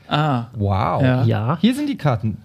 Ah. 0.08 0.46
Wow. 0.54 1.02
Ja. 1.02 1.24
Ja. 1.24 1.58
Hier 1.60 1.74
sind 1.74 1.88
die 1.88 1.96
Karten. 1.96 2.38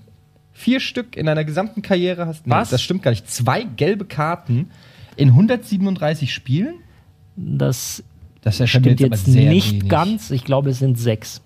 Vier 0.53 0.79
Stück 0.79 1.15
in 1.17 1.25
deiner 1.25 1.45
gesamten 1.45 1.81
Karriere 1.81 2.25
hast 2.27 2.45
du. 2.45 2.49
Was? 2.51 2.69
Das 2.69 2.81
stimmt 2.81 3.01
gar 3.01 3.11
nicht. 3.11 3.29
Zwei 3.29 3.63
gelbe 3.63 4.05
Karten 4.05 4.69
in 5.15 5.29
137 5.29 6.33
Spielen? 6.33 6.75
Das, 7.35 8.03
Das 8.41 8.55
ist 8.55 8.59
ja 8.59 8.67
schon 8.67 8.83
stimmt 8.83 8.99
jetzt 8.99 9.11
jetzt 9.11 9.25
sehr 9.25 9.49
nicht 9.51 9.73
wenig. 9.73 9.89
ganz. 9.89 10.31
Ich 10.31 10.43
glaube, 10.45 10.69
es 10.69 10.79
sind 10.79 10.97
sechs. 10.97 11.41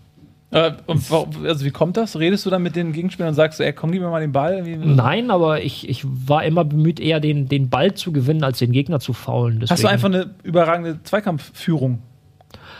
Äh, 0.51 0.73
und 0.85 1.01
also 1.11 1.65
wie 1.65 1.71
kommt 1.71 1.97
das? 1.97 2.19
Redest 2.19 2.45
du 2.45 2.51
dann 2.51 2.61
mit 2.61 2.75
den 2.75 2.91
Gegenspielern 2.93 3.29
und 3.29 3.35
sagst, 3.35 3.59
ey, 3.59 3.73
komm, 3.73 3.91
gib 3.91 4.01
mir 4.01 4.09
mal 4.09 4.21
den 4.21 4.31
Ball? 4.31 4.65
Wie, 4.67 4.75
Nein, 4.75 5.31
aber 5.31 5.63
ich, 5.63 5.89
ich 5.89 6.05
war 6.05 6.43
immer 6.43 6.63
bemüht, 6.63 6.99
eher 6.99 7.19
den, 7.19 7.47
den 7.47 7.69
Ball 7.69 7.95
zu 7.95 8.11
gewinnen, 8.11 8.43
als 8.43 8.59
den 8.59 8.71
Gegner 8.71 8.99
zu 8.99 9.13
faulen. 9.13 9.61
Hast 9.61 9.71
du 9.71 9.73
Deswegen- 9.75 9.89
einfach 9.89 10.09
eine 10.09 10.29
überragende 10.43 11.01
Zweikampfführung? 11.01 12.03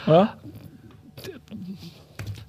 Oder? 0.06 0.36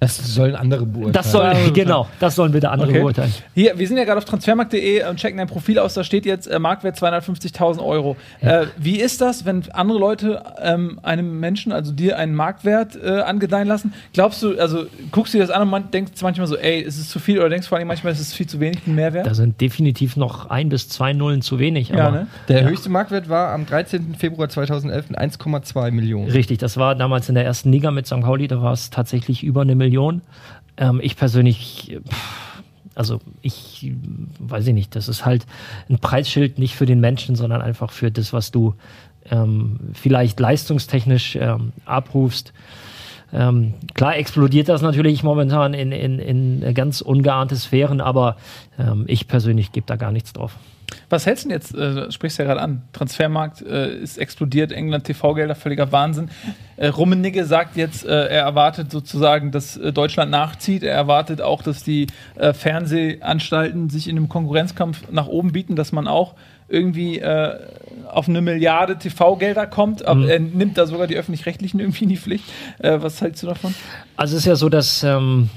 Das 0.05 0.17
sollen 0.35 0.55
andere 0.55 0.85
beurteilen. 0.85 1.13
Das 1.13 1.31
soll, 1.31 1.53
genau, 1.73 2.07
das 2.19 2.35
sollen 2.35 2.51
bitte 2.51 2.69
andere 2.69 2.89
Okay. 2.89 2.99
beurteilen. 2.99 3.33
Hier, 3.53 3.77
wir 3.77 3.87
sind 3.87 3.97
ja 3.97 4.03
gerade 4.03 4.17
auf 4.19 4.25
transfermarkt.de 4.25 5.07
und 5.09 5.17
checken 5.17 5.37
dein 5.37 5.47
Profil 5.47 5.79
aus. 5.79 5.93
Da 5.93 6.03
steht 6.03 6.25
jetzt 6.25 6.47
äh, 6.47 6.59
Marktwert 6.59 6.97
250.000 6.97 7.83
Euro. 7.83 8.17
Äh, 8.41 8.67
wie 8.77 8.99
ist 8.99 9.21
das, 9.21 9.45
wenn 9.45 9.63
andere 9.71 9.99
Leute 9.99 10.43
ähm, 10.61 10.99
einem 11.03 11.39
Menschen, 11.39 11.71
also 11.71 11.91
dir, 11.91 12.17
einen 12.17 12.35
Marktwert 12.35 12.95
äh, 13.01 13.21
angedeihen 13.21 13.67
lassen? 13.67 13.93
Glaubst 14.13 14.41
du, 14.43 14.57
also 14.59 14.85
guckst 15.11 15.33
du 15.33 15.37
dir 15.39 15.43
das 15.45 15.51
an 15.51 15.61
und 15.63 15.69
man 15.69 15.91
denkt 15.91 16.21
manchmal 16.21 16.47
so, 16.47 16.55
ey, 16.57 16.79
ist 16.81 16.97
es 16.99 17.09
zu 17.09 17.19
viel 17.19 17.39
oder 17.39 17.49
denkst 17.49 17.67
vor 17.67 17.77
allem 17.77 17.87
manchmal, 17.87 18.13
ist 18.13 18.19
es 18.19 18.33
viel 18.33 18.47
zu 18.47 18.59
wenig, 18.59 18.85
ein 18.85 18.95
Mehrwert? 18.95 19.25
Da 19.25 19.33
sind 19.33 19.59
definitiv 19.61 20.15
noch 20.17 20.49
ein 20.49 20.69
bis 20.69 20.87
zwei 20.89 21.13
Nullen 21.13 21.41
zu 21.41 21.59
wenig. 21.59 21.89
Ja, 21.89 22.07
aber 22.07 22.11
ne? 22.17 22.27
Der 22.47 22.61
Ja. 22.63 22.67
höchste 22.67 22.89
Marktwert 22.89 23.29
war 23.29 23.53
am 23.53 23.65
13. 23.65 24.15
Februar 24.15 24.49
2011 24.49 25.09
mit 25.09 25.19
1,2 25.19 25.91
Millionen. 25.91 26.29
Richtig, 26.29 26.57
das 26.59 26.77
war 26.77 26.95
damals 26.95 27.29
in 27.29 27.35
der 27.35 27.45
ersten 27.45 27.71
Liga 27.71 27.91
mit 27.91 28.05
St. 28.07 28.21
Pauli, 28.21 28.47
da 28.47 28.61
war 28.61 28.73
es 28.73 28.89
tatsächlich 28.89 29.43
über 29.43 29.61
eine 29.61 29.75
Million. 29.75 29.94
Ähm, 30.77 30.99
ich 31.01 31.15
persönlich, 31.15 31.97
also 32.95 33.19
ich 33.41 33.93
weiß 34.39 34.67
ich 34.67 34.73
nicht, 34.73 34.95
das 34.95 35.07
ist 35.07 35.25
halt 35.25 35.45
ein 35.89 35.99
Preisschild 35.99 36.59
nicht 36.59 36.75
für 36.75 36.85
den 36.85 36.99
Menschen, 36.99 37.35
sondern 37.35 37.61
einfach 37.61 37.91
für 37.91 38.11
das, 38.11 38.33
was 38.33 38.51
du 38.51 38.75
ähm, 39.29 39.79
vielleicht 39.93 40.39
leistungstechnisch 40.39 41.35
ähm, 41.35 41.73
abrufst. 41.85 42.53
Ähm, 43.33 43.73
klar 43.93 44.17
explodiert 44.17 44.69
das 44.69 44.81
natürlich 44.81 45.23
momentan 45.23 45.73
in, 45.73 45.91
in, 45.91 46.19
in 46.19 46.73
ganz 46.73 47.01
ungeahnte 47.01 47.55
Sphären, 47.55 48.01
aber 48.01 48.37
ähm, 48.77 49.05
ich 49.07 49.27
persönlich 49.27 49.71
gebe 49.71 49.87
da 49.87 49.95
gar 49.95 50.11
nichts 50.11 50.31
drauf. 50.33 50.55
Was 51.09 51.25
hältst 51.25 51.45
du 51.45 51.49
denn 51.49 51.57
jetzt, 51.57 51.73
äh, 51.75 52.11
sprichst 52.11 52.37
du 52.37 52.43
ja 52.43 52.47
gerade 52.49 52.61
an, 52.61 52.83
Transfermarkt 52.93 53.61
äh, 53.61 53.95
ist 53.97 54.17
explodiert, 54.17 54.71
England 54.71 55.05
TV-Gelder, 55.05 55.55
völliger 55.55 55.91
Wahnsinn. 55.91 56.29
Äh, 56.77 56.87
Rummenigge 56.87 57.45
sagt 57.45 57.75
jetzt, 57.77 58.05
äh, 58.05 58.09
er 58.27 58.41
erwartet 58.43 58.91
sozusagen, 58.91 59.51
dass 59.51 59.77
äh, 59.77 59.91
Deutschland 59.93 60.31
nachzieht, 60.31 60.83
er 60.83 60.93
erwartet 60.93 61.41
auch, 61.41 61.63
dass 61.63 61.83
die 61.83 62.07
äh, 62.35 62.53
Fernsehanstalten 62.53 63.89
sich 63.89 64.07
in 64.07 64.17
einem 64.17 64.29
Konkurrenzkampf 64.29 65.03
nach 65.11 65.27
oben 65.27 65.51
bieten, 65.51 65.75
dass 65.75 65.91
man 65.91 66.07
auch 66.07 66.35
irgendwie 66.67 67.19
äh, 67.19 67.59
auf 68.11 68.27
eine 68.27 68.41
Milliarde 68.41 68.97
TV-Gelder 68.97 69.67
kommt, 69.67 70.05
aber 70.05 70.21
Mhm. 70.21 70.29
er 70.29 70.39
nimmt 70.39 70.77
da 70.77 70.87
sogar 70.87 71.07
die 71.07 71.15
Öffentlich-Rechtlichen 71.15 71.79
irgendwie 71.79 72.03
in 72.05 72.09
die 72.09 72.17
Pflicht. 72.17 72.45
Äh, 72.79 72.97
was 73.01 73.21
hältst 73.21 73.43
du 73.43 73.47
davon? 73.47 73.73
Also 74.17 74.35
es 74.35 74.41
ist 74.41 74.47
ja 74.47 74.55
so, 74.55 74.69
dass 74.69 75.03
ähm, 75.03 75.49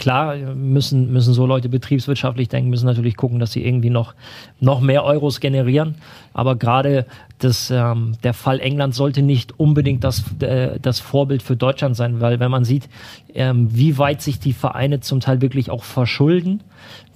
klar 0.00 0.36
müssen, 0.36 1.12
müssen 1.12 1.32
so 1.32 1.46
Leute 1.46 1.68
betriebswirtschaftlich 1.68 2.48
denken, 2.48 2.70
müssen 2.70 2.86
natürlich 2.86 3.16
gucken, 3.16 3.38
dass 3.38 3.52
sie 3.52 3.64
irgendwie 3.64 3.90
noch, 3.90 4.14
noch 4.58 4.80
mehr 4.80 5.04
Euros 5.04 5.38
generieren. 5.38 5.94
Aber 6.34 6.56
gerade 6.56 7.06
das, 7.38 7.70
ähm, 7.70 8.14
der 8.24 8.34
Fall 8.34 8.58
England 8.58 8.94
sollte 8.94 9.22
nicht 9.22 9.60
unbedingt 9.60 10.02
das, 10.02 10.24
äh, 10.40 10.80
das 10.80 10.98
Vorbild 10.98 11.42
für 11.42 11.54
Deutschland 11.54 11.94
sein, 11.94 12.20
weil 12.20 12.40
wenn 12.40 12.50
man 12.50 12.64
sieht, 12.64 12.88
ähm, 13.34 13.68
wie 13.70 13.98
weit 13.98 14.22
sich 14.22 14.40
die 14.40 14.54
Vereine 14.54 15.00
zum 15.00 15.20
Teil 15.20 15.40
wirklich 15.40 15.70
auch 15.70 15.84
verschulden, 15.84 16.60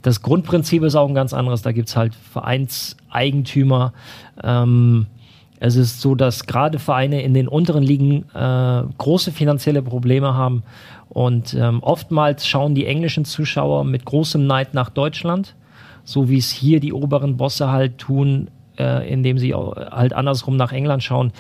das 0.03 0.21
Grundprinzip 0.21 0.83
ist 0.83 0.95
auch 0.95 1.09
ein 1.09 1.15
ganz 1.15 1.33
anderes. 1.33 1.63
Da 1.63 1.73
gibt's 1.73 1.97
halt 1.97 2.15
Vereinseigentümer. 2.15 3.95
Ähm, 4.43 5.07
es 5.61 5.77
ist 5.77 6.03
so, 6.03 6.15
dass 6.15 6.45
gerade 6.45 6.79
Vereine 6.79 7.23
in 7.23 7.33
den 7.33 7.49
unteren 7.49 7.83
Ligen 7.83 8.25
äh, 8.35 8.83
große 8.99 9.33
finanzielle 9.33 9.81
Probleme 9.81 10.35
haben. 10.35 10.63
Und 11.15 11.55
ähm, 11.55 11.83
oftmals 11.83 12.47
schauen 12.47 12.75
die 12.75 12.87
englischen 12.87 13.25
Zuschauer 13.25 13.85
mit 13.85 14.05
großem 14.05 14.47
Neid 14.47 14.75
nach 14.75 14.91
Deutschland, 14.91 15.55
so 16.03 16.29
wie 16.29 16.39
es 16.39 16.51
hier 16.51 16.81
die 16.81 16.93
oberen 16.93 17.37
Bosse 17.37 17.71
halt 17.71 17.99
tun, 17.99 18.49
äh, 18.79 19.11
indem 19.11 19.39
sie 19.39 19.55
halt 19.55 20.13
andersrum 20.13 20.57
nach 20.57 20.73
England 20.73 21.05
schauen. 21.05 21.33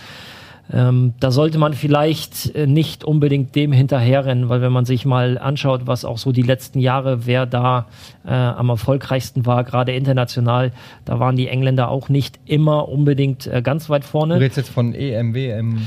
Ähm, 0.72 1.12
da 1.20 1.30
sollte 1.30 1.58
man 1.58 1.74
vielleicht 1.74 2.54
äh, 2.54 2.66
nicht 2.66 3.04
unbedingt 3.04 3.54
dem 3.54 3.72
hinterherrennen, 3.72 4.48
weil 4.48 4.62
wenn 4.62 4.72
man 4.72 4.84
sich 4.86 5.04
mal 5.04 5.36
anschaut, 5.38 5.82
was 5.86 6.04
auch 6.04 6.16
so 6.18 6.32
die 6.32 6.42
letzten 6.42 6.78
Jahre, 6.78 7.26
wer 7.26 7.44
da 7.44 7.86
äh, 8.24 8.32
am 8.32 8.70
erfolgreichsten 8.70 9.44
war, 9.44 9.64
gerade 9.64 9.92
international, 9.92 10.70
da 11.04 11.18
waren 11.18 11.36
die 11.36 11.48
Engländer 11.48 11.90
auch 11.90 12.08
nicht 12.08 12.38
immer 12.46 12.88
unbedingt 12.88 13.46
äh, 13.46 13.60
ganz 13.60 13.90
weit 13.90 14.04
Du 14.04 14.08
vorne. 14.08 14.36
redest 14.36 14.56
jetzt 14.56 14.70
von 14.70 14.94
EM, 14.94 15.34
WM 15.34 15.82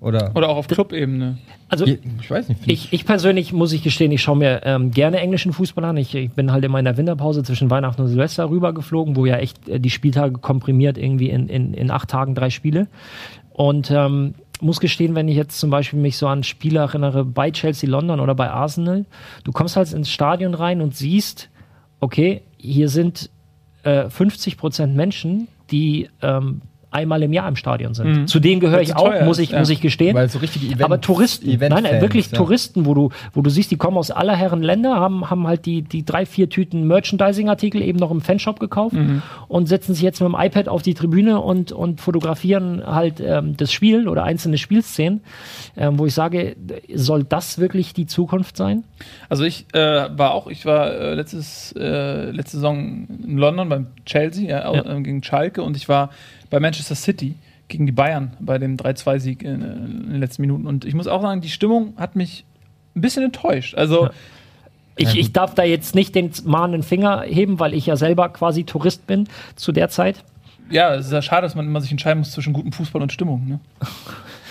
oder. 0.00 0.32
Oder 0.34 0.48
auch 0.48 0.56
auf 0.56 0.68
Clubebene. 0.68 1.38
Also 1.68 1.86
Ich 1.86 2.30
weiß 2.30 2.48
nicht. 2.48 2.60
ich, 2.66 2.92
ich 2.92 3.04
persönlich 3.04 3.52
muss 3.52 3.72
ich 3.72 3.82
gestehen, 3.82 4.12
ich 4.12 4.22
schaue 4.22 4.36
mir 4.36 4.60
ähm, 4.64 4.90
gerne 4.90 5.18
englischen 5.18 5.52
Fußball 5.52 5.84
an. 5.84 5.96
Ich, 5.96 6.14
ich 6.14 6.30
bin 6.30 6.52
halt 6.52 6.64
immer 6.64 6.78
in 6.78 6.84
der 6.84 6.96
Winterpause 6.96 7.42
zwischen 7.42 7.70
Weihnachten 7.70 8.02
und 8.02 8.08
Silvester 8.08 8.48
rübergeflogen, 8.48 9.16
wo 9.16 9.26
ja 9.26 9.36
echt 9.36 9.68
äh, 9.68 9.80
die 9.80 9.90
Spieltage 9.90 10.38
komprimiert 10.38 10.98
irgendwie 10.98 11.30
in, 11.30 11.48
in, 11.48 11.74
in 11.74 11.90
acht 11.90 12.08
Tagen 12.08 12.34
drei 12.34 12.50
Spiele. 12.50 12.88
Und 13.50 13.90
ähm, 13.90 14.34
muss 14.60 14.80
gestehen, 14.80 15.14
wenn 15.14 15.28
ich 15.28 15.36
jetzt 15.36 15.58
zum 15.58 15.70
Beispiel 15.70 15.98
mich 15.98 16.16
so 16.16 16.26
an 16.28 16.42
Spiele 16.42 16.80
erinnere 16.80 17.24
bei 17.24 17.50
Chelsea 17.50 17.88
London 17.88 18.20
oder 18.20 18.34
bei 18.34 18.50
Arsenal, 18.50 19.04
du 19.44 19.52
kommst 19.52 19.76
halt 19.76 19.92
ins 19.92 20.10
Stadion 20.10 20.54
rein 20.54 20.80
und 20.80 20.94
siehst, 20.94 21.50
okay, 22.00 22.42
hier 22.58 22.88
sind 22.88 23.30
äh, 23.82 24.08
50 24.08 24.56
Prozent 24.56 24.94
Menschen, 24.94 25.48
die 25.70 26.08
ähm, 26.22 26.62
einmal 26.90 27.22
im 27.22 27.32
Jahr 27.32 27.46
im 27.48 27.56
Stadion 27.56 27.94
sind. 27.94 28.06
Mhm. 28.08 28.26
Zu 28.26 28.40
denen 28.40 28.60
gehöre 28.60 28.80
ich 28.80 28.96
auch, 28.96 29.20
muss 29.24 29.38
ist, 29.38 29.44
ich, 29.44 29.50
ja. 29.50 29.58
muss 29.58 29.68
ich 29.70 29.80
gestehen. 29.80 30.14
Weil 30.14 30.28
so 30.30 30.38
richtige 30.38 30.66
Event- 30.66 30.84
Aber 30.84 31.00
Touristen, 31.00 31.48
nein, 31.58 31.82
nein, 31.82 32.00
wirklich 32.00 32.30
ja. 32.30 32.36
Touristen, 32.38 32.86
wo 32.86 32.94
du, 32.94 33.10
wo 33.34 33.42
du 33.42 33.50
siehst, 33.50 33.70
die 33.70 33.76
kommen 33.76 33.96
aus 33.98 34.10
aller 34.10 34.34
Herren 34.34 34.62
Länder, 34.62 34.94
haben, 34.96 35.28
haben 35.28 35.46
halt 35.46 35.66
die, 35.66 35.82
die 35.82 36.04
drei, 36.04 36.24
vier 36.26 36.48
Tüten 36.48 36.86
Merchandising-Artikel 36.86 37.82
eben 37.82 37.98
noch 37.98 38.10
im 38.10 38.20
Fanshop 38.20 38.60
gekauft 38.60 38.94
Mhm. 38.94 39.22
und 39.48 39.66
setzen 39.66 39.94
sich 39.94 40.02
jetzt 40.02 40.20
mit 40.20 40.28
dem 40.32 40.36
iPad 40.38 40.68
auf 40.68 40.82
die 40.82 40.94
Tribüne 40.94 41.40
und, 41.40 41.72
und 41.72 42.00
fotografieren 42.00 42.82
halt 42.86 43.20
ähm, 43.20 43.56
das 43.56 43.72
Spiel 43.72 44.08
oder 44.08 44.24
einzelne 44.24 44.56
Spielszenen, 44.58 45.20
ähm, 45.76 45.98
wo 45.98 46.06
ich 46.06 46.14
sage, 46.14 46.56
soll 46.94 47.24
das 47.24 47.58
wirklich 47.58 47.92
die 47.94 48.06
Zukunft 48.06 48.56
sein? 48.56 48.84
Also 49.28 49.44
ich 49.44 49.66
äh, 49.74 49.78
war 50.16 50.32
auch, 50.32 50.46
ich 50.46 50.64
war 50.64 50.92
äh, 50.92 51.14
letztes, 51.14 51.74
äh, 51.78 52.30
letzte 52.30 52.56
Saison 52.58 53.06
in 53.24 53.36
London 53.38 53.68
beim 53.68 53.86
Chelsea 54.06 54.48
ja, 54.48 54.72
Ja. 54.72 54.96
äh, 54.96 55.02
gegen 55.02 55.22
Schalke 55.22 55.62
und 55.62 55.76
ich 55.76 55.88
war 55.88 56.10
bei 56.50 56.60
Manchester 56.60 56.94
City 56.94 57.34
gegen 57.68 57.86
die 57.86 57.92
Bayern 57.92 58.36
bei 58.40 58.58
dem 58.58 58.76
3-2-Sieg 58.76 59.42
in, 59.42 59.62
äh, 59.62 59.66
in 59.66 60.10
den 60.10 60.20
letzten 60.20 60.42
Minuten. 60.42 60.66
Und 60.66 60.84
ich 60.84 60.94
muss 60.94 61.06
auch 61.06 61.22
sagen, 61.22 61.40
die 61.40 61.48
Stimmung 61.48 61.94
hat 61.96 62.16
mich 62.16 62.44
ein 62.94 63.00
bisschen 63.00 63.24
enttäuscht. 63.24 63.74
Also 63.74 64.08
Ich, 64.98 65.18
ich 65.18 65.32
darf 65.32 65.54
da 65.54 65.62
jetzt 65.62 65.94
nicht 65.94 66.14
den 66.14 66.30
mahnenden 66.44 66.82
Finger 66.82 67.22
heben, 67.22 67.60
weil 67.60 67.74
ich 67.74 67.84
ja 67.86 67.96
selber 67.96 68.30
quasi 68.30 68.64
Tourist 68.64 69.06
bin 69.06 69.28
zu 69.54 69.72
der 69.72 69.90
Zeit. 69.90 70.24
ja, 70.70 70.94
es 70.94 71.06
ist 71.06 71.12
ja 71.12 71.22
schade, 71.22 71.42
dass 71.42 71.54
man 71.54 71.66
immer 71.66 71.80
sich 71.80 71.90
entscheiden 71.90 72.20
muss 72.20 72.32
zwischen 72.32 72.52
gutem 72.52 72.72
Fußball 72.72 73.02
und 73.02 73.12
Stimmung. 73.12 73.46
Ne? 73.46 73.60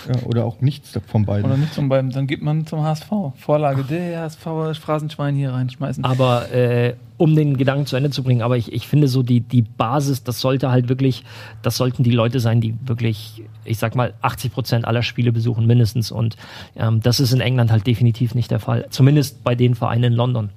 Ja, 0.08 0.22
oder 0.24 0.44
auch 0.44 0.60
nichts 0.60 0.98
von 1.06 1.24
beiden. 1.24 1.46
Oder 1.46 1.56
nicht 1.56 1.74
zum 1.74 1.88
beiden. 1.88 2.10
Dann 2.10 2.26
geht 2.26 2.42
man 2.42 2.66
zum 2.66 2.82
HSV. 2.82 3.08
Vorlage, 3.36 3.84
der 3.84 4.22
HSV, 4.22 4.78
Phrasenschwein 4.80 5.34
hier 5.34 5.52
reinschmeißen. 5.52 6.04
Aber 6.04 6.50
äh, 6.52 6.94
um 7.16 7.34
den 7.34 7.56
Gedanken 7.56 7.86
zu 7.86 7.96
Ende 7.96 8.10
zu 8.10 8.22
bringen, 8.22 8.42
aber 8.42 8.56
ich, 8.56 8.72
ich 8.72 8.86
finde 8.86 9.08
so 9.08 9.22
die, 9.22 9.40
die 9.40 9.62
Basis, 9.62 10.22
das 10.22 10.40
sollte 10.40 10.70
halt 10.70 10.88
wirklich, 10.88 11.24
das 11.62 11.76
sollten 11.76 12.02
die 12.02 12.10
Leute 12.10 12.40
sein, 12.40 12.60
die 12.60 12.74
wirklich, 12.84 13.42
ich 13.64 13.78
sag 13.78 13.94
mal, 13.94 14.14
80 14.22 14.52
Prozent 14.52 14.84
aller 14.84 15.02
Spiele 15.02 15.32
besuchen, 15.32 15.66
mindestens. 15.66 16.10
Und 16.10 16.36
ähm, 16.76 17.00
das 17.00 17.20
ist 17.20 17.32
in 17.32 17.40
England 17.40 17.70
halt 17.70 17.86
definitiv 17.86 18.34
nicht 18.34 18.50
der 18.50 18.60
Fall. 18.60 18.86
Zumindest 18.90 19.42
bei 19.44 19.54
den 19.54 19.74
Vereinen 19.74 20.04
in 20.04 20.12
London. 20.12 20.50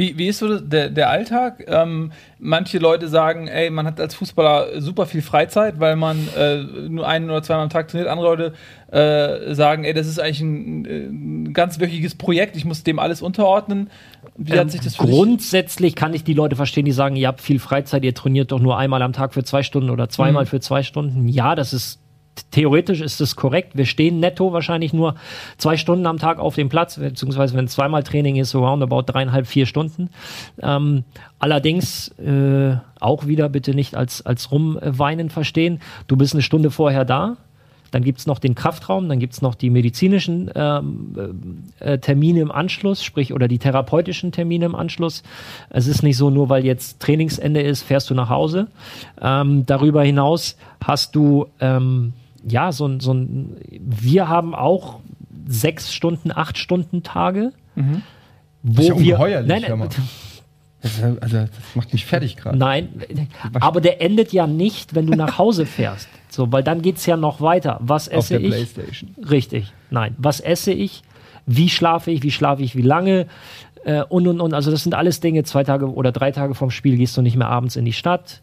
Wie, 0.00 0.16
wie 0.16 0.28
ist 0.28 0.38
so 0.38 0.58
der, 0.58 0.88
der 0.88 1.10
Alltag? 1.10 1.62
Ähm, 1.68 2.12
manche 2.38 2.78
Leute 2.78 3.06
sagen, 3.08 3.48
ey, 3.48 3.68
man 3.68 3.84
hat 3.84 4.00
als 4.00 4.14
Fußballer 4.14 4.80
super 4.80 5.04
viel 5.04 5.20
Freizeit, 5.20 5.78
weil 5.78 5.94
man 5.94 6.26
äh, 6.38 6.62
nur 6.88 7.06
ein 7.06 7.28
oder 7.28 7.42
zweimal 7.42 7.64
am 7.64 7.68
Tag 7.68 7.88
trainiert. 7.88 8.08
Andere 8.08 8.28
Leute 8.28 8.54
äh, 8.92 9.54
sagen, 9.54 9.84
ey, 9.84 9.92
das 9.92 10.06
ist 10.06 10.18
eigentlich 10.18 10.40
ein, 10.40 10.84
äh, 10.86 10.88
ein 11.06 11.52
ganzwöchiges 11.52 12.14
Projekt, 12.14 12.56
ich 12.56 12.64
muss 12.64 12.82
dem 12.82 12.98
alles 12.98 13.20
unterordnen. 13.20 13.90
Wie 14.38 14.58
hat 14.58 14.70
sich 14.70 14.80
das 14.80 14.96
für? 14.96 15.04
Grundsätzlich 15.04 15.94
kann 15.96 16.14
ich 16.14 16.24
die 16.24 16.32
Leute 16.32 16.56
verstehen, 16.56 16.86
die 16.86 16.92
sagen, 16.92 17.16
ihr 17.16 17.28
habt 17.28 17.42
viel 17.42 17.58
Freizeit, 17.58 18.02
ihr 18.02 18.14
trainiert 18.14 18.52
doch 18.52 18.60
nur 18.60 18.78
einmal 18.78 19.02
am 19.02 19.12
Tag 19.12 19.34
für 19.34 19.44
zwei 19.44 19.62
Stunden 19.62 19.90
oder 19.90 20.08
zweimal 20.08 20.44
Mhm. 20.44 20.48
für 20.48 20.60
zwei 20.60 20.82
Stunden. 20.82 21.28
Ja, 21.28 21.54
das 21.54 21.74
ist 21.74 22.00
theoretisch 22.50 23.00
ist 23.00 23.20
das 23.20 23.36
korrekt. 23.36 23.76
Wir 23.76 23.86
stehen 23.86 24.20
netto 24.20 24.52
wahrscheinlich 24.52 24.92
nur 24.92 25.14
zwei 25.58 25.76
Stunden 25.76 26.06
am 26.06 26.18
Tag 26.18 26.38
auf 26.38 26.54
dem 26.54 26.68
Platz, 26.68 26.98
beziehungsweise 26.98 27.54
wenn 27.56 27.68
zweimal 27.68 28.02
Training 28.02 28.36
ist, 28.36 28.50
so 28.50 28.64
roundabout 28.64 29.02
dreieinhalb, 29.02 29.46
vier 29.46 29.66
Stunden. 29.66 30.10
Ähm, 30.62 31.04
allerdings 31.38 32.08
äh, 32.18 32.76
auch 32.98 33.26
wieder 33.26 33.48
bitte 33.48 33.74
nicht 33.74 33.94
als, 33.94 34.24
als 34.24 34.50
Rumweinen 34.50 35.30
verstehen. 35.30 35.80
Du 36.06 36.16
bist 36.16 36.34
eine 36.34 36.42
Stunde 36.42 36.70
vorher 36.70 37.04
da, 37.04 37.36
dann 37.90 38.04
gibt's 38.04 38.26
noch 38.26 38.38
den 38.38 38.54
Kraftraum, 38.54 39.08
dann 39.08 39.18
gibt's 39.18 39.42
noch 39.42 39.54
die 39.54 39.70
medizinischen 39.70 40.50
ähm, 40.54 41.64
äh, 41.80 41.98
Termine 41.98 42.40
im 42.40 42.50
Anschluss, 42.50 43.02
sprich 43.02 43.32
oder 43.32 43.48
die 43.48 43.58
therapeutischen 43.58 44.32
Termine 44.32 44.66
im 44.66 44.74
Anschluss. 44.74 45.22
Es 45.70 45.86
ist 45.86 46.02
nicht 46.02 46.16
so, 46.16 46.30
nur 46.30 46.48
weil 46.48 46.64
jetzt 46.64 47.00
Trainingsende 47.00 47.60
ist, 47.60 47.82
fährst 47.82 48.10
du 48.10 48.14
nach 48.14 48.28
Hause. 48.28 48.68
Ähm, 49.20 49.66
darüber 49.66 50.02
hinaus 50.02 50.56
hast 50.82 51.16
du 51.16 51.46
ähm, 51.60 52.12
ja 52.46 52.72
so 52.72 52.86
ein, 52.86 53.00
so 53.00 53.12
ein, 53.12 53.56
wir 53.68 54.28
haben 54.28 54.54
auch 54.54 55.00
sechs 55.46 55.92
Stunden, 55.92 56.30
acht 56.32 56.58
Stunden 56.58 57.02
Tage, 57.02 57.52
Mhm. 57.74 58.02
wo 58.62 58.74
Das 58.88 58.98
ist 58.98 59.04
ja 59.06 59.18
wir 59.30 59.42
nein, 59.42 59.64
hör 59.66 59.76
mal. 59.76 59.88
Das, 60.82 60.92
ist 60.92 61.00
ja- 61.00 61.14
also, 61.20 61.36
das 61.38 61.50
macht 61.74 61.92
mich 61.92 62.04
fertig 62.06 62.36
gerade. 62.36 62.56
Nein, 62.58 62.88
aber 63.60 63.80
der 63.80 64.00
endet 64.02 64.32
ja 64.32 64.46
nicht, 64.46 64.94
wenn 64.94 65.06
du 65.06 65.14
nach 65.16 65.38
Hause 65.38 65.66
fährst. 65.66 66.08
So, 66.30 66.50
weil 66.52 66.62
dann 66.62 66.80
geht's 66.82 67.04
ja 67.06 67.16
noch 67.16 67.40
weiter. 67.40 67.78
Was 67.80 68.08
Auf 68.08 68.14
esse 68.18 68.34
der 68.38 68.40
ich? 68.42 68.48
Playstation. 68.50 69.14
Richtig. 69.28 69.72
Nein. 69.90 70.14
Was 70.18 70.40
esse 70.40 70.72
ich? 70.72 71.02
wie 71.46 71.68
schlafe 71.68 72.12
ich, 72.12 72.22
wie 72.22 72.30
schlafe 72.30 72.62
ich, 72.62 72.76
wie 72.76 72.82
lange 72.82 73.26
äh, 73.84 74.02
und 74.04 74.28
und 74.28 74.40
und. 74.40 74.54
Also 74.54 74.70
das 74.70 74.84
sind 74.84 74.94
alles 74.94 75.18
Dinge. 75.20 75.42
Zwei 75.42 75.64
Tage 75.64 75.92
oder 75.92 76.12
drei 76.12 76.30
Tage 76.30 76.54
vorm 76.54 76.70
Spiel 76.70 76.96
gehst 76.96 77.16
du 77.16 77.22
nicht 77.22 77.34
mehr 77.34 77.48
abends 77.48 77.74
in 77.76 77.84
die 77.84 77.92
Stadt. 77.94 78.40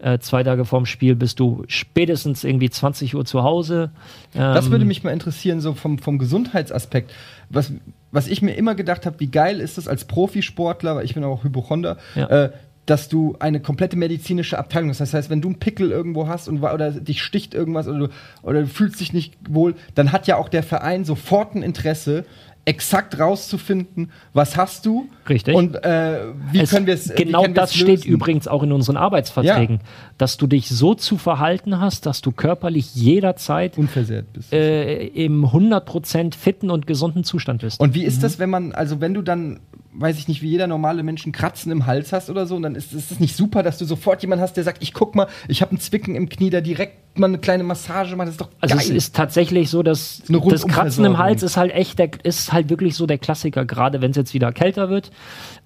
Äh, 0.00 0.18
zwei 0.20 0.44
Tage 0.44 0.64
vorm 0.64 0.86
Spiel 0.86 1.16
bist 1.16 1.40
du 1.40 1.64
spätestens 1.66 2.44
irgendwie 2.44 2.70
20 2.70 3.14
Uhr 3.16 3.24
zu 3.24 3.42
Hause. 3.42 3.90
Das 4.32 4.66
Ähm, 4.66 4.70
würde 4.72 4.84
mich 4.84 5.02
mal 5.02 5.10
interessieren, 5.12 5.60
so 5.60 5.74
vom, 5.74 5.98
vom 5.98 6.18
Gesundheitsaspekt. 6.18 7.12
Was, 7.50 7.72
was 8.12 8.28
ich 8.28 8.40
mir 8.42 8.54
immer 8.54 8.74
gedacht 8.74 9.06
habe, 9.06 9.18
wie 9.20 9.26
geil 9.30 9.60
ist 9.60 9.76
das 9.76 9.88
als 9.88 10.04
Profisportler, 10.04 10.96
weil 10.96 11.04
ich 11.04 11.14
bin 11.14 11.24
auch 11.24 11.42
Hypochonder, 11.44 11.96
Ja. 12.14 12.26
äh, 12.26 12.50
dass 12.86 13.08
du 13.10 13.36
eine 13.38 13.60
komplette 13.60 13.96
medizinische 13.98 14.56
Abteilung 14.58 14.88
hast. 14.88 15.00
Das 15.00 15.12
heißt, 15.12 15.28
wenn 15.28 15.42
du 15.42 15.48
einen 15.48 15.58
Pickel 15.58 15.90
irgendwo 15.90 16.26
hast 16.26 16.48
und, 16.48 16.62
oder 16.62 16.90
dich 16.92 17.22
sticht 17.22 17.52
irgendwas 17.52 17.86
oder 17.86 17.98
du, 17.98 18.08
oder 18.42 18.60
du 18.62 18.66
fühlst 18.66 18.98
dich 19.00 19.12
nicht 19.12 19.34
wohl, 19.46 19.74
dann 19.94 20.10
hat 20.10 20.26
ja 20.26 20.36
auch 20.36 20.48
der 20.48 20.62
Verein 20.62 21.04
sofort 21.04 21.54
ein 21.54 21.62
Interesse, 21.62 22.24
exakt 22.68 23.18
rauszufinden, 23.18 24.10
was 24.34 24.56
hast 24.58 24.84
du 24.84 25.08
Richtig. 25.26 25.54
und 25.54 25.74
äh, 25.84 26.20
wie 26.52 26.60
es, 26.60 26.70
können 26.70 26.86
wir 26.86 26.92
es 26.94 27.14
Genau 27.14 27.46
das 27.46 27.70
es 27.70 27.76
steht 27.76 28.00
lösen? 28.00 28.10
übrigens 28.10 28.46
auch 28.46 28.62
in 28.62 28.72
unseren 28.72 28.98
Arbeitsverträgen, 28.98 29.80
dass 30.18 30.36
du 30.36 30.46
dich 30.46 30.68
so 30.68 30.94
zu 30.94 31.16
verhalten 31.16 31.80
hast, 31.80 32.04
dass 32.04 32.20
du 32.20 32.30
körperlich 32.30 32.94
jederzeit 32.94 33.78
unversehrt 33.78 34.32
bist. 34.34 34.52
Äh, 34.52 35.06
im 35.06 35.46
100% 35.46 36.34
fitten 36.34 36.70
und 36.70 36.86
gesunden 36.86 37.24
Zustand 37.24 37.62
bist. 37.62 37.80
Und 37.80 37.94
wie 37.94 38.04
ist 38.04 38.22
das, 38.22 38.38
wenn 38.38 38.50
man, 38.50 38.72
also 38.72 39.00
wenn 39.00 39.14
du 39.14 39.22
dann, 39.22 39.60
weiß 40.00 40.18
ich 40.18 40.28
nicht, 40.28 40.42
wie 40.42 40.48
jeder 40.48 40.66
normale 40.66 41.02
Mensch 41.02 41.24
einen 41.24 41.32
Kratzen 41.32 41.72
im 41.72 41.86
Hals 41.86 42.12
hast 42.12 42.30
oder 42.30 42.46
so, 42.46 42.56
und 42.56 42.62
dann 42.62 42.74
ist, 42.74 42.92
es 42.92 43.18
nicht 43.18 43.36
super, 43.36 43.62
dass 43.62 43.78
du 43.78 43.84
sofort 43.84 44.22
jemanden 44.22 44.42
hast, 44.42 44.56
der 44.56 44.64
sagt, 44.64 44.82
ich 44.82 44.94
guck 44.94 45.14
mal, 45.14 45.26
ich 45.48 45.60
habe 45.60 45.72
einen 45.72 45.80
Zwicken 45.80 46.14
im 46.14 46.28
Knie, 46.28 46.50
der 46.50 46.60
direkt 46.60 47.18
mal 47.18 47.26
eine 47.26 47.38
kleine 47.38 47.64
Massage 47.64 48.14
macht, 48.14 48.28
das 48.28 48.34
ist 48.34 48.40
doch 48.40 48.50
Also 48.60 48.76
geil. 48.76 48.84
es 48.84 48.90
ist 48.90 49.16
tatsächlich 49.16 49.70
so, 49.70 49.82
dass 49.82 50.22
das 50.28 50.66
Kratzen 50.66 51.04
im. 51.04 51.18
Hals 51.18 51.42
ist 51.42 51.56
halt 51.56 51.72
echt, 51.72 51.98
der, 51.98 52.10
ist 52.22 52.52
halt 52.52 52.70
wirklich 52.70 52.94
so 52.94 53.06
der 53.06 53.18
Klassiker, 53.18 53.64
gerade 53.64 54.00
wenn 54.00 54.12
es 54.12 54.16
jetzt 54.16 54.34
wieder 54.34 54.52
kälter 54.52 54.88
wird. 54.88 55.10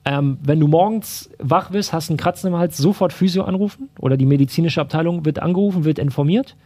Ähm, 0.05 0.39
wenn 0.43 0.59
du 0.59 0.67
morgens 0.67 1.31
wach 1.39 1.71
bist, 1.71 1.93
hast 1.93 2.09
einen 2.09 2.17
Kratzen 2.17 2.49
im 2.49 2.57
Hals, 2.57 2.79
sofort 2.79 3.13
Physio 3.13 3.45
anrufen 3.45 3.91
oder 3.99 4.17
die 4.17 4.27
medizinische 4.27 4.81
Abteilung 4.81 5.25
wird 5.25 5.41
angerufen, 5.41 5.85
wird 5.85 5.99
informiert, 5.99 6.57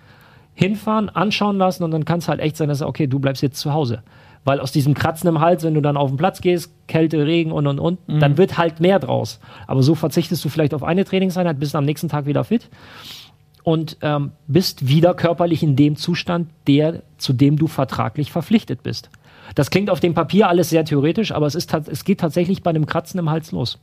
hinfahren, 0.55 1.09
anschauen 1.09 1.59
lassen 1.59 1.82
und 1.82 1.90
dann 1.90 2.05
kann 2.05 2.20
es 2.20 2.28
halt 2.28 2.40
echt 2.40 2.56
sein, 2.56 2.68
dass 2.68 2.80
okay, 2.80 3.06
du 3.09 3.18
bleibst 3.18 3.43
jetzt 3.43 3.59
zu 3.59 3.72
Hause. 3.72 4.02
Weil 4.47 4.60
aus 4.60 4.73
diesem 4.73 4.94
Kratzen 4.94 5.28
im 5.28 5.40
Hals, 5.40 5.64
wenn 5.64 5.74
du 5.74 5.82
dann 5.82 5.97
auf 5.98 6.09
den 6.09 6.16
Platz 6.16 6.40
gehst, 6.40 6.73
Kälte, 6.86 7.27
Regen 7.27 7.52
und 7.52 7.66
und 7.66 7.78
und, 7.78 8.09
Mhm. 8.09 8.20
dann 8.20 8.39
wird 8.39 8.56
halt 8.56 8.81
mehr 8.81 8.98
draus. 8.98 9.40
Aber 9.66 9.82
so 9.82 9.94
verzichtest 9.94 10.43
du 10.44 10.48
vielleicht 10.48 10.73
auf 10.73 10.82
eine 10.85 11.05
Trainingseinheit, 11.05 11.59
bist 11.60 11.74
am 11.77 11.85
nächsten 11.85 12.09
Tag 12.09 12.27
wieder 12.27 12.44
fit 12.44 12.68
und 13.64 13.97
ähm, 14.02 14.31
bist 14.47 14.86
wieder 14.86 15.14
körperlich 15.14 15.62
in 15.62 15.74
dem 15.74 15.97
Zustand, 15.97 16.48
der, 16.68 17.02
zu 17.18 17.32
dem 17.32 17.56
du 17.56 17.66
vertraglich 17.66 18.31
verpflichtet 18.31 18.82
bist. 18.85 19.10
Das 19.56 19.70
klingt 19.70 19.90
auf 19.90 20.01
dem 20.01 20.14
Papier 20.14 20.48
alles 20.48 20.70
sehr 20.70 20.85
theoretisch, 20.85 21.32
aber 21.32 21.47
es, 21.47 21.55
ist, 21.55 21.73
es 21.74 22.05
geht 22.05 22.20
tatsächlich 22.20 22.62
bei 22.62 22.70
einem 22.70 22.86
Kratzen 22.86 23.18
im 23.18 23.28
Hals 23.31 23.52
los. 23.52 23.78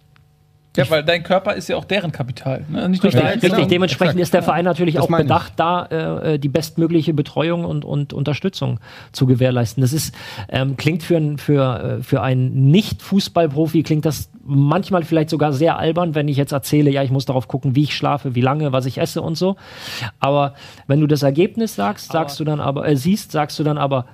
Ja, 0.75 0.89
weil 0.89 1.03
dein 1.03 1.21
Körper 1.21 1.53
ist 1.53 1.69
ja 1.69 1.75
auch 1.75 1.85
deren 1.85 2.11
Kapital. 2.11 2.65
Ne? 2.67 2.89
Nicht 2.89 3.03
nur 3.03 3.13
Richtig, 3.13 3.21
dein, 3.29 3.39
richtig. 3.39 3.67
Dementsprechend 3.67 4.19
ist 4.19 4.33
der 4.33 4.41
Verein 4.41 4.65
natürlich 4.65 4.95
Das 4.95 5.03
auch 5.03 5.17
bedacht, 5.17 5.53
da 5.57 5.85
äh, 5.85 6.39
die 6.39 6.49
bestmögliche 6.49 7.13
Betreuung 7.13 7.63
und, 7.63 7.85
und 7.85 8.11
Unterstützung 8.11 8.79
zu 9.11 9.27
gewährleisten. 9.27 9.81
Das 9.81 9.93
ist, 9.93 10.15
ähm, 10.49 10.75
klingt 10.75 11.03
für, 11.03 11.17
ein- 11.17 11.37
für, 11.37 11.99
äh, 11.99 12.03
für 12.03 12.21
einen 12.23 12.71
Nicht-Fußballprofi, 12.71 13.83
klingt 13.83 14.05
das 14.05 14.31
manchmal 14.45 15.03
vielleicht 15.03 15.29
sogar 15.29 15.53
sehr 15.53 15.77
albern, 15.77 16.15
wenn 16.15 16.27
ich 16.27 16.37
jetzt 16.37 16.51
erzähle, 16.51 16.89
ja, 16.89 17.03
ich 17.03 17.11
muss 17.11 17.25
darauf 17.25 17.47
gucken, 17.47 17.75
wie 17.75 17.83
ich 17.83 17.95
schlafe, 17.95 18.33
wie 18.35 18.41
lange, 18.41 18.71
was 18.71 18.85
ich 18.87 18.97
esse 18.97 19.21
und 19.21 19.35
so. 19.35 19.55
Aber 20.19 20.55
wenn 20.87 20.99
du 20.99 21.07
das 21.07 21.21
Ergebnis 21.23 21.75
sagst, 21.75 22.11
sagst 22.11 22.39
du 22.39 22.43
dann 22.43 22.59
aber, 22.59 22.87
äh, 22.87 22.97
siehst, 22.97 23.31
sagst 23.31 23.59
du 23.59 23.63
dann 23.63 23.77
aber, 23.77 24.05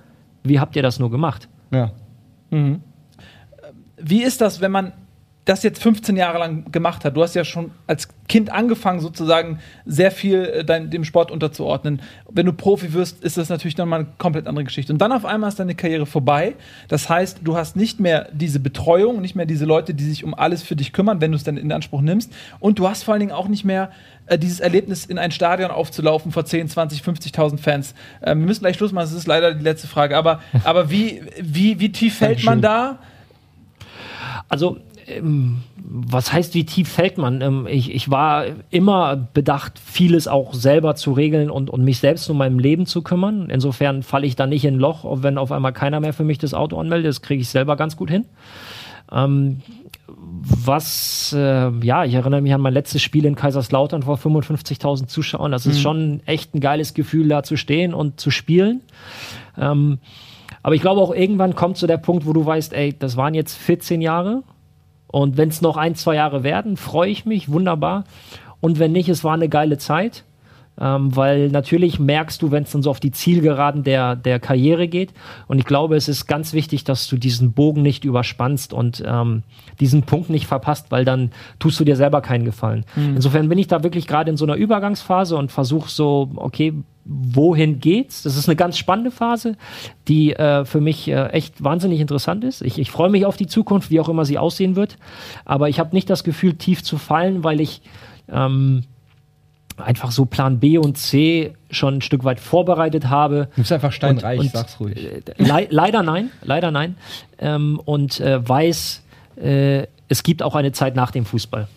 wie 0.44 0.60
habt 0.60 0.76
ihr 0.76 0.84
das 0.84 1.00
nur 1.00 1.10
gemacht? 1.10 1.48
Ja. 1.72 1.92
Mhm. 2.52 2.82
Wie 3.98 4.24
ist 4.24 4.42
das, 4.42 4.62
wenn 4.62 4.72
man 4.72 4.94
das 5.46 5.64
jetzt 5.64 5.82
15 5.82 6.16
Jahre 6.16 6.38
lang 6.38 6.72
gemacht 6.72 7.06
hat? 7.06 7.18
Du 7.18 7.24
hast 7.24 7.34
ja 7.34 7.44
schon 7.44 7.72
als 7.88 8.08
Kind 8.28 8.52
angefangen, 8.52 9.00
sozusagen 9.00 9.60
sehr 9.86 10.12
viel 10.12 10.44
äh, 10.46 10.66
dein, 10.66 10.92
dem 10.92 11.04
Sport 11.04 11.32
unterzuordnen. 11.32 12.02
Wenn 12.30 12.46
du 12.46 12.54
Profi 12.54 12.94
wirst, 12.94 13.24
ist 13.24 13.38
das 13.38 13.50
natürlich 13.50 13.78
nochmal 13.78 14.02
eine 14.02 14.10
komplett 14.18 14.48
andere 14.48 14.66
Geschichte. 14.66 14.94
Und 14.94 15.00
dann 15.00 15.12
auf 15.12 15.26
einmal 15.26 15.50
ist 15.50 15.60
deine 15.60 15.76
Karriere 15.76 16.06
vorbei. 16.06 16.56
Das 16.88 17.10
heißt, 17.10 17.40
du 17.44 17.58
hast 17.58 17.76
nicht 17.76 18.00
mehr 18.00 18.30
diese 18.32 18.60
Betreuung, 18.60 19.22
nicht 19.22 19.36
mehr 19.36 19.46
diese 19.46 19.66
Leute, 19.66 19.94
die 19.94 20.04
sich 20.04 20.24
um 20.24 20.34
alles 20.34 20.62
für 20.62 20.76
dich 20.76 20.94
kümmern, 20.94 21.22
wenn 21.22 21.32
du 21.32 21.38
es 21.38 21.44
dann 21.44 21.58
in 21.58 21.72
Anspruch 21.72 22.02
nimmst. 22.02 22.32
Und 22.60 22.78
du 22.78 22.88
hast 22.88 23.04
vor 23.04 23.14
allen 23.14 23.22
Dingen 23.22 23.32
auch 23.32 23.48
nicht 23.48 23.66
mehr 23.66 23.90
äh, 24.30 24.38
dieses 24.38 24.60
Erlebnis, 24.60 25.06
in 25.06 25.18
ein 25.18 25.32
Stadion 25.32 25.72
aufzulaufen 25.72 26.32
vor 26.32 26.46
10, 26.46 26.70
20, 26.70 27.02
50.000 27.02 27.58
Fans. 27.58 27.96
Ähm, 28.22 28.40
wir 28.40 28.48
müssen 28.48 28.62
gleich 28.62 28.78
Schluss 28.78 28.92
machen, 28.92 29.06
das 29.06 29.14
ist 29.14 29.28
leider 29.28 29.56
die 29.56 29.64
letzte 29.64 29.88
Frage. 29.88 30.16
Aber, 30.16 30.42
aber 30.64 30.92
wie, 30.92 31.24
wie, 31.42 31.80
wie 31.80 31.92
tief 31.92 32.18
fällt 32.18 32.44
man 32.44 32.62
da? 32.62 33.00
Also, 34.48 34.80
was 35.84 36.32
heißt, 36.34 36.54
wie 36.54 36.66
tief 36.66 36.90
fällt 36.90 37.18
man? 37.18 37.42
Ähm, 37.42 37.68
ich, 37.70 37.94
ich 37.94 38.10
war 38.12 38.46
immer 38.70 39.16
bedacht, 39.16 39.80
vieles 39.80 40.28
auch 40.28 40.54
selber 40.54 40.96
zu 40.96 41.14
regeln 41.14 41.50
und, 41.50 41.70
und 41.70 41.84
mich 41.84 42.00
selbst 42.00 42.30
um 42.30 42.38
mein 42.38 42.60
Leben 42.60 42.86
zu 42.86 43.02
kümmern. 43.02 43.50
Insofern 43.50 44.04
falle 44.04 44.28
ich 44.28 44.36
da 44.36 44.46
nicht 44.48 44.66
in 44.66 44.76
ein 44.76 44.80
Loch, 44.80 45.06
wenn 45.24 45.38
auf 45.38 45.52
einmal 45.52 45.74
keiner 45.74 46.00
mehr 46.00 46.14
für 46.14 46.24
mich 46.24 46.38
das 46.38 46.54
Auto 46.54 46.80
anmeldet. 46.80 47.10
Das 47.10 47.22
kriege 47.22 47.42
ich 47.42 47.50
selber 47.50 47.76
ganz 47.76 47.96
gut 47.98 48.10
hin. 48.10 48.26
Ähm, 49.12 49.62
was, 50.08 51.34
äh, 51.38 51.72
ja, 51.84 52.06
ich 52.06 52.14
erinnere 52.14 52.42
mich 52.42 52.54
an 52.54 52.62
mein 52.62 52.74
letztes 52.74 53.02
Spiel 53.02 53.26
in 53.26 53.36
Kaiserslautern 53.36 54.04
vor 54.04 54.18
55.000 54.18 55.08
Zuschauern. 55.08 55.52
Das 55.52 55.66
ist 55.66 55.78
Mhm. 55.78 55.82
schon 55.82 56.22
echt 56.26 56.54
ein 56.56 56.60
geiles 56.60 56.94
Gefühl, 56.94 57.28
da 57.28 57.44
zu 57.44 57.58
stehen 57.58 57.94
und 57.94 58.20
zu 58.20 58.32
spielen. 58.32 58.82
Ähm, 59.58 60.00
aber 60.62 60.76
ich 60.76 60.82
glaube 60.82 61.02
auch 61.02 61.14
irgendwann 61.14 61.56
kommt 61.56 61.78
so 61.78 61.88
der 61.88 61.98
Punkt, 61.98 62.26
wo 62.26 62.34
du 62.34 62.46
weißt, 62.46 62.74
ey, 62.74 62.94
das 62.98 63.18
waren 63.18 63.34
jetzt 63.34 63.58
14 63.58 64.02
Jahre 64.02 64.44
und 65.12 65.38
wenn 65.38 65.50
es 65.50 65.62
noch 65.62 65.78
ein, 65.78 65.96
zwei 65.96 66.16
Jahre 66.16 66.44
werden, 66.44 66.78
freue 66.78 67.10
ich 67.10 67.26
mich, 67.26 67.52
wunderbar. 67.52 68.04
Und 68.62 68.78
wenn 68.78 68.92
nicht, 68.92 69.10
es 69.10 69.24
war 69.24 69.34
eine 69.34 69.50
geile 69.50 69.78
Zeit. 69.78 70.24
Ähm, 70.80 71.16
weil 71.16 71.50
natürlich 71.50 72.00
merkst 72.00 72.42
du, 72.42 72.52
wenn 72.52 72.64
es 72.64 72.72
dann 72.72 72.82
so 72.82 72.90
auf 72.90 73.00
die 73.00 73.12
Zielgeraden 73.12 73.84
der, 73.84 74.16
der 74.16 74.40
Karriere 74.40 74.88
geht. 74.88 75.14
Und 75.48 75.60
ich 75.60 75.66
glaube, 75.66 75.96
es 75.96 76.08
ist 76.08 76.26
ganz 76.28 76.54
wichtig, 76.54 76.84
dass 76.84 77.08
du 77.08 77.18
diesen 77.18 77.52
Bogen 77.52 77.82
nicht 77.82 78.06
überspannst 78.06 78.74
und 78.74 79.04
ähm, 79.06 79.44
diesen 79.80 80.04
Punkt 80.04 80.30
nicht 80.30 80.48
verpasst, 80.48 80.88
weil 80.90 81.06
dann 81.06 81.32
tust 81.60 81.80
du 81.80 81.84
dir 81.84 81.96
selber 81.96 82.22
keinen 82.22 82.46
Gefallen. 82.46 82.86
Mhm. 82.96 83.16
Insofern 83.16 83.50
bin 83.50 83.58
ich 83.58 83.68
da 83.68 83.84
wirklich 83.84 84.08
gerade 84.08 84.30
in 84.30 84.38
so 84.38 84.46
einer 84.46 84.56
Übergangsphase 84.56 85.36
und 85.36 85.52
versuche 85.52 85.90
so, 85.90 86.32
okay, 86.36 86.74
wohin 87.10 87.80
geht's? 87.80 88.22
Das 88.24 88.38
ist 88.38 88.48
eine 88.48 88.56
ganz 88.56 88.78
spannende 88.78 89.10
Phase, 89.12 89.58
die 90.08 90.34
äh, 90.34 90.64
für 90.64 90.80
mich 90.80 91.08
äh, 91.08 91.28
echt 91.30 91.64
wahnsinnig 91.64 92.00
interessant 92.00 92.44
ist. 92.44 92.62
Ich, 92.62 92.78
ich 92.78 92.92
freue 92.92 93.10
mich 93.10 93.26
auf 93.26 93.36
die 93.36 93.48
Zukunft, 93.48 93.90
wie 93.90 94.00
auch 94.00 94.10
immer 94.10 94.26
sie 94.26 94.38
aussehen 94.38 94.76
wird. 94.76 94.98
Aber 95.44 95.70
ich 95.70 95.80
habe 95.80 95.96
nicht 95.96 96.10
das 96.10 96.24
Gefühl, 96.24 96.54
tief 96.54 96.84
zu 96.84 96.98
fallen, 96.98 97.44
weil 97.44 97.62
ich 97.62 97.82
ähm, 98.32 98.84
einfach 99.82 100.12
so 100.12 100.26
Plan 100.26 100.60
B 100.60 100.78
und 100.78 100.98
C 100.98 101.54
schon 101.72 101.96
ein 101.98 102.02
Stück 102.02 102.24
weit 102.24 102.40
vorbereitet 102.40 103.10
habe. 103.10 103.50
Du 103.56 103.62
bist 103.62 103.72
einfach 103.72 103.92
steinreich, 103.92 104.40
Und- 104.40 104.46
und, 104.48 104.52
sag's 104.52 104.80
ruhig. 104.80 104.96
Le 105.38 105.68
leider 105.70 106.04
nein, 106.04 106.32
leider 106.42 106.72
nein. 106.72 106.96
Ähm, 107.40 107.80
und 107.84 108.20
äh, 108.20 108.48
weiß, 108.48 109.04
äh, 109.42 109.84
es 110.08 110.24
gibt 110.24 110.44
auch 110.44 110.56
eine 110.56 110.72
Zeit 110.72 110.96
nach 110.96 111.12
dem 111.12 111.26
Fußball. 111.26 111.68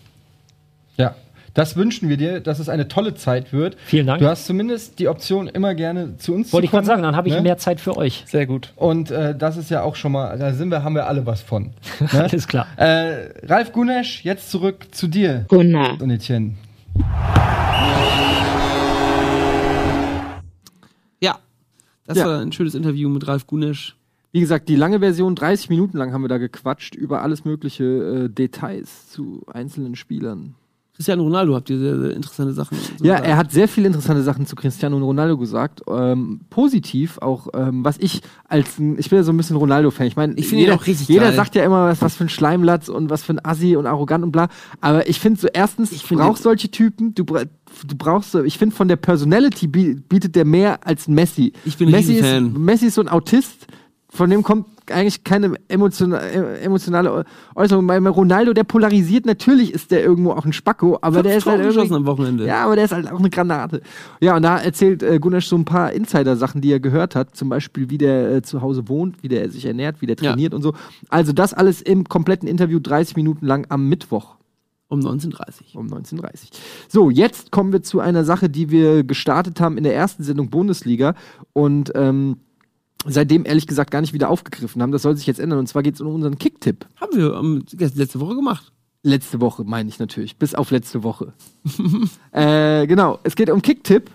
Ja, 0.97 1.15
das 1.53 1.75
wünschen 1.75 2.09
wir 2.09 2.17
dir, 2.17 2.39
dass 2.39 2.57
es 2.57 2.67
eine 2.67 2.87
tolle 2.87 3.13
Zeit 3.13 3.53
wird. 3.53 3.77
Vielen 3.85 4.07
Dank. 4.07 4.19
Du 4.19 4.27
hast 4.27 4.47
zumindest 4.47 4.97
die 4.97 5.07
Option, 5.07 5.47
immer 5.47 5.75
gerne 5.75 6.17
zu 6.17 6.33
uns 6.33 6.51
Wollte 6.51 6.63
zu 6.63 6.65
ich 6.65 6.71
gerade 6.71 6.81
kommen. 6.81 6.85
sagen, 6.87 7.03
dann 7.03 7.15
habe 7.15 7.27
ich 7.27 7.35
ne? 7.35 7.41
mehr 7.41 7.57
Zeit 7.59 7.79
für 7.79 7.95
euch. 7.95 8.23
Sehr 8.25 8.47
gut. 8.47 8.73
Und 8.75 9.11
äh, 9.11 9.35
das 9.37 9.57
ist 9.57 9.69
ja 9.69 9.83
auch 9.83 9.95
schon 9.95 10.13
mal, 10.13 10.35
da 10.37 10.51
sind 10.53 10.69
wir, 10.69 10.83
haben 10.83 10.95
wir 10.95 11.07
alle 11.07 11.25
was 11.25 11.41
von. 11.41 11.71
Ne? 11.99 12.09
Alles 12.11 12.47
klar. 12.47 12.67
Äh, 12.75 13.29
Ralf 13.45 13.71
Gunesch, 13.71 14.23
jetzt 14.23 14.49
zurück 14.51 14.87
zu 14.91 15.07
dir. 15.07 15.45
Gunnar. 15.47 16.01
Und 16.01 16.09
Etienne. 16.09 16.55
Ja, 21.21 21.39
das 22.05 22.17
Ja. 22.17 22.27
war 22.27 22.39
ein 22.39 22.51
schönes 22.51 22.75
Interview 22.75 23.09
mit 23.09 23.27
Ralf 23.27 23.47
Gunesch. 23.47 23.95
Wie 24.31 24.39
gesagt, 24.39 24.67
die 24.67 24.75
lange 24.75 24.99
Version, 24.99 25.35
30 25.35 25.69
Minuten 25.69 25.97
lang 25.97 26.11
haben 26.11 26.23
wir 26.23 26.27
da 26.27 26.39
gequatscht 26.39 26.95
über 26.95 27.21
alles 27.21 27.45
mögliche 27.45 27.83
äh, 27.83 28.29
Details 28.29 29.09
zu 29.09 29.43
einzelnen 29.47 29.95
Spielern. 29.95 30.55
Cristiano 30.95 31.23
Ronaldo 31.23 31.55
habt 31.55 31.71
ihr 31.71 31.79
sehr, 31.79 31.99
sehr 31.99 32.11
interessante 32.15 32.53
Sachen. 32.53 32.77
so 32.99 33.03
Ja, 33.03 33.15
er 33.15 33.35
hat 33.35 33.51
sehr 33.51 33.67
viele 33.67 33.87
interessante 33.87 34.21
Sachen 34.21 34.45
zu 34.45 34.55
Cristiano 34.55 34.95
Ronaldo 34.99 35.39
gesagt. 35.39 35.81
Ähm, 35.87 36.41
positiv 36.51 37.17
auch, 37.17 37.47
ähm, 37.55 37.83
was 37.83 37.97
ich 37.97 38.21
als 38.47 38.77
ein, 38.77 38.99
ich 38.99 39.09
bin 39.09 39.17
ja 39.17 39.23
so 39.23 39.31
ein 39.33 39.37
bisschen 39.37 39.55
Ronaldo-Fan. 39.55 40.05
Ich 40.05 40.15
meine, 40.15 40.35
Ich 40.35 40.47
finde 40.47 40.65
ihn 40.65 40.71
auch 40.71 40.85
richtig 40.85 41.07
jeder 41.07 41.27
geil. 41.29 41.35
sagt 41.35 41.55
ja 41.55 41.63
immer, 41.63 41.85
was, 41.87 42.01
was 42.03 42.15
für 42.15 42.25
ein 42.25 42.29
Schleimlatz 42.29 42.89
und 42.89 43.09
was 43.09 43.23
für 43.23 43.33
ein 43.33 43.43
Assi 43.43 43.75
und 43.75 43.87
arrogant 43.87 44.23
und 44.23 44.31
bla. 44.31 44.49
Aber 44.81 45.09
ich 45.09 45.19
finde 45.19 45.39
so, 45.41 45.47
erstens, 45.51 45.89
du 45.89 45.97
find 45.97 46.21
brauchst 46.21 46.43
solche 46.43 46.69
Typen, 46.69 47.15
du, 47.15 47.23
du 47.23 47.95
brauchst 47.97 48.31
so, 48.31 48.43
ich 48.43 48.59
finde 48.59 48.75
von 48.75 48.87
der 48.87 48.97
Personality 48.97 49.65
bi- 49.65 49.95
bietet 49.95 50.35
der 50.35 50.45
mehr 50.45 50.85
als 50.85 51.07
ein 51.07 51.15
Messi. 51.15 51.53
Ich 51.65 51.75
bin 51.75 51.87
ein 51.87 51.91
Messi 51.93 52.13
ist, 52.17 52.23
Riesenfan. 52.23 52.61
Messi 52.63 52.85
ist 52.85 52.93
so 52.95 53.01
ein 53.01 53.09
Autist, 53.09 53.65
von 54.09 54.29
dem 54.29 54.43
kommt 54.43 54.67
eigentlich 54.91 55.23
keine 55.23 55.53
emotiona 55.67 56.17
äh, 56.19 56.59
emotionale 56.61 57.25
Äußerung. 57.55 57.87
Bei 57.87 57.97
Ronaldo, 57.99 58.53
der 58.53 58.63
polarisiert, 58.63 59.25
natürlich 59.25 59.73
ist 59.73 59.91
der 59.91 60.03
irgendwo 60.03 60.31
auch 60.31 60.45
ein 60.45 60.53
Spacko, 60.53 60.97
aber 61.01 61.15
Fünf 61.17 61.27
der 61.27 61.37
ist 61.37 61.45
halt 61.45 61.57
Tore 61.57 61.67
geschossen 61.67 61.93
irgendwie, 61.93 62.09
am 62.09 62.17
Wochenende. 62.17 62.45
Ja, 62.47 62.65
aber 62.65 62.75
der 62.75 62.85
ist 62.85 62.91
halt 62.91 63.11
auch 63.11 63.19
eine 63.19 63.29
Granate. 63.29 63.81
Ja, 64.19 64.35
und 64.35 64.41
da 64.43 64.57
erzählt 64.57 65.03
äh, 65.03 65.19
Gunnar 65.19 65.41
so 65.41 65.55
ein 65.55 65.65
paar 65.65 65.91
Insider-Sachen, 65.93 66.61
die 66.61 66.71
er 66.71 66.79
gehört 66.79 67.15
hat. 67.15 67.35
Zum 67.35 67.49
Beispiel, 67.49 67.89
wie 67.89 67.97
der 67.97 68.31
äh, 68.35 68.41
zu 68.41 68.61
Hause 68.61 68.87
wohnt, 68.89 69.21
wie 69.23 69.27
der 69.27 69.49
sich 69.49 69.65
ernährt, 69.65 70.01
wie 70.01 70.07
der 70.07 70.17
Ja. 70.19 70.31
trainiert 70.31 70.53
und 70.53 70.61
so. 70.61 70.73
Also 71.09 71.33
das 71.33 71.53
alles 71.53 71.81
im 71.81 72.03
kompletten 72.05 72.47
Interview 72.47 72.79
30 72.79 73.15
Minuten 73.15 73.45
lang 73.45 73.65
am 73.69 73.87
Mittwoch. 73.89 74.35
Um 74.89 74.99
19.30 74.99 75.75
Um 75.75 75.87
19.30 75.87 76.49
So, 76.87 77.09
jetzt 77.09 77.51
kommen 77.51 77.73
wir 77.73 77.81
zu 77.81 77.99
einer 77.99 78.23
Sache, 78.23 78.47
die 78.49 78.69
wir 78.69 79.03
gestartet 79.03 79.59
haben 79.59 79.77
in 79.77 79.83
der 79.83 79.95
ersten 79.95 80.23
Sendung 80.23 80.51
Bundesliga 80.51 81.15
und 81.53 81.91
ähm, 81.95 82.37
seitdem 83.05 83.45
ehrlich 83.45 83.67
gesagt 83.67 83.91
gar 83.91 84.01
nicht 84.01 84.13
wieder 84.13 84.29
aufgegriffen 84.29 84.81
haben. 84.81 84.91
Das 84.91 85.01
soll 85.01 85.15
sich 85.17 85.27
jetzt 85.27 85.39
ändern. 85.39 85.59
Und 85.59 85.67
zwar 85.67 85.83
geht 85.83 85.95
es 85.95 86.01
um 86.01 86.07
unseren 86.07 86.37
Kicktipp. 86.37 86.85
Haben 86.99 87.17
wir 87.17 87.33
ähm, 87.35 87.63
letzte 87.95 88.19
Woche 88.19 88.35
gemacht. 88.35 88.71
Letzte 89.03 89.41
Woche, 89.41 89.63
meine 89.65 89.89
ich 89.89 89.99
natürlich. 89.99 90.37
Bis 90.37 90.55
auf 90.55 90.71
letzte 90.71 91.03
Woche. 91.03 91.33
äh, 92.31 92.87
genau, 92.87 93.19
es 93.23 93.35
geht 93.35 93.49
um 93.49 93.61
Kicktipp. 93.61 94.09